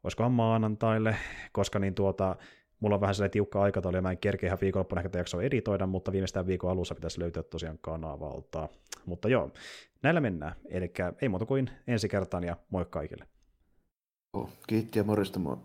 olisikohan 0.02 0.32
maanantaille, 0.32 1.16
koska 1.52 1.78
niin 1.78 1.94
tuota, 1.94 2.36
mulla 2.80 2.94
on 2.94 3.00
vähän 3.00 3.14
sellainen 3.14 3.32
tiukka 3.32 3.62
aikataulu, 3.62 3.96
ja 3.96 4.02
mä 4.02 4.10
en 4.10 4.18
kerkeä 4.18 4.46
ihan 4.46 4.58
viikonloppuna 4.60 5.00
ehkä 5.00 5.18
jaksoa 5.18 5.42
editoida, 5.42 5.86
mutta 5.86 6.12
viimeistään 6.12 6.46
viikon 6.46 6.70
alussa 6.70 6.94
pitäisi 6.94 7.20
löytyä 7.20 7.42
tosiaan 7.42 7.78
kanavalta. 7.80 8.68
Mutta 9.06 9.28
joo, 9.28 9.50
näillä 10.02 10.20
mennään. 10.20 10.54
Eli 10.70 10.92
ei 11.22 11.28
muuta 11.28 11.46
kuin 11.46 11.70
ensi 11.86 12.08
kertaan 12.08 12.44
ja 12.44 12.56
moi 12.70 12.86
kaikille. 12.90 13.24
Kiitti 14.66 14.98
ja 14.98 15.04
morjesta 15.04 15.38
moi. 15.38 15.56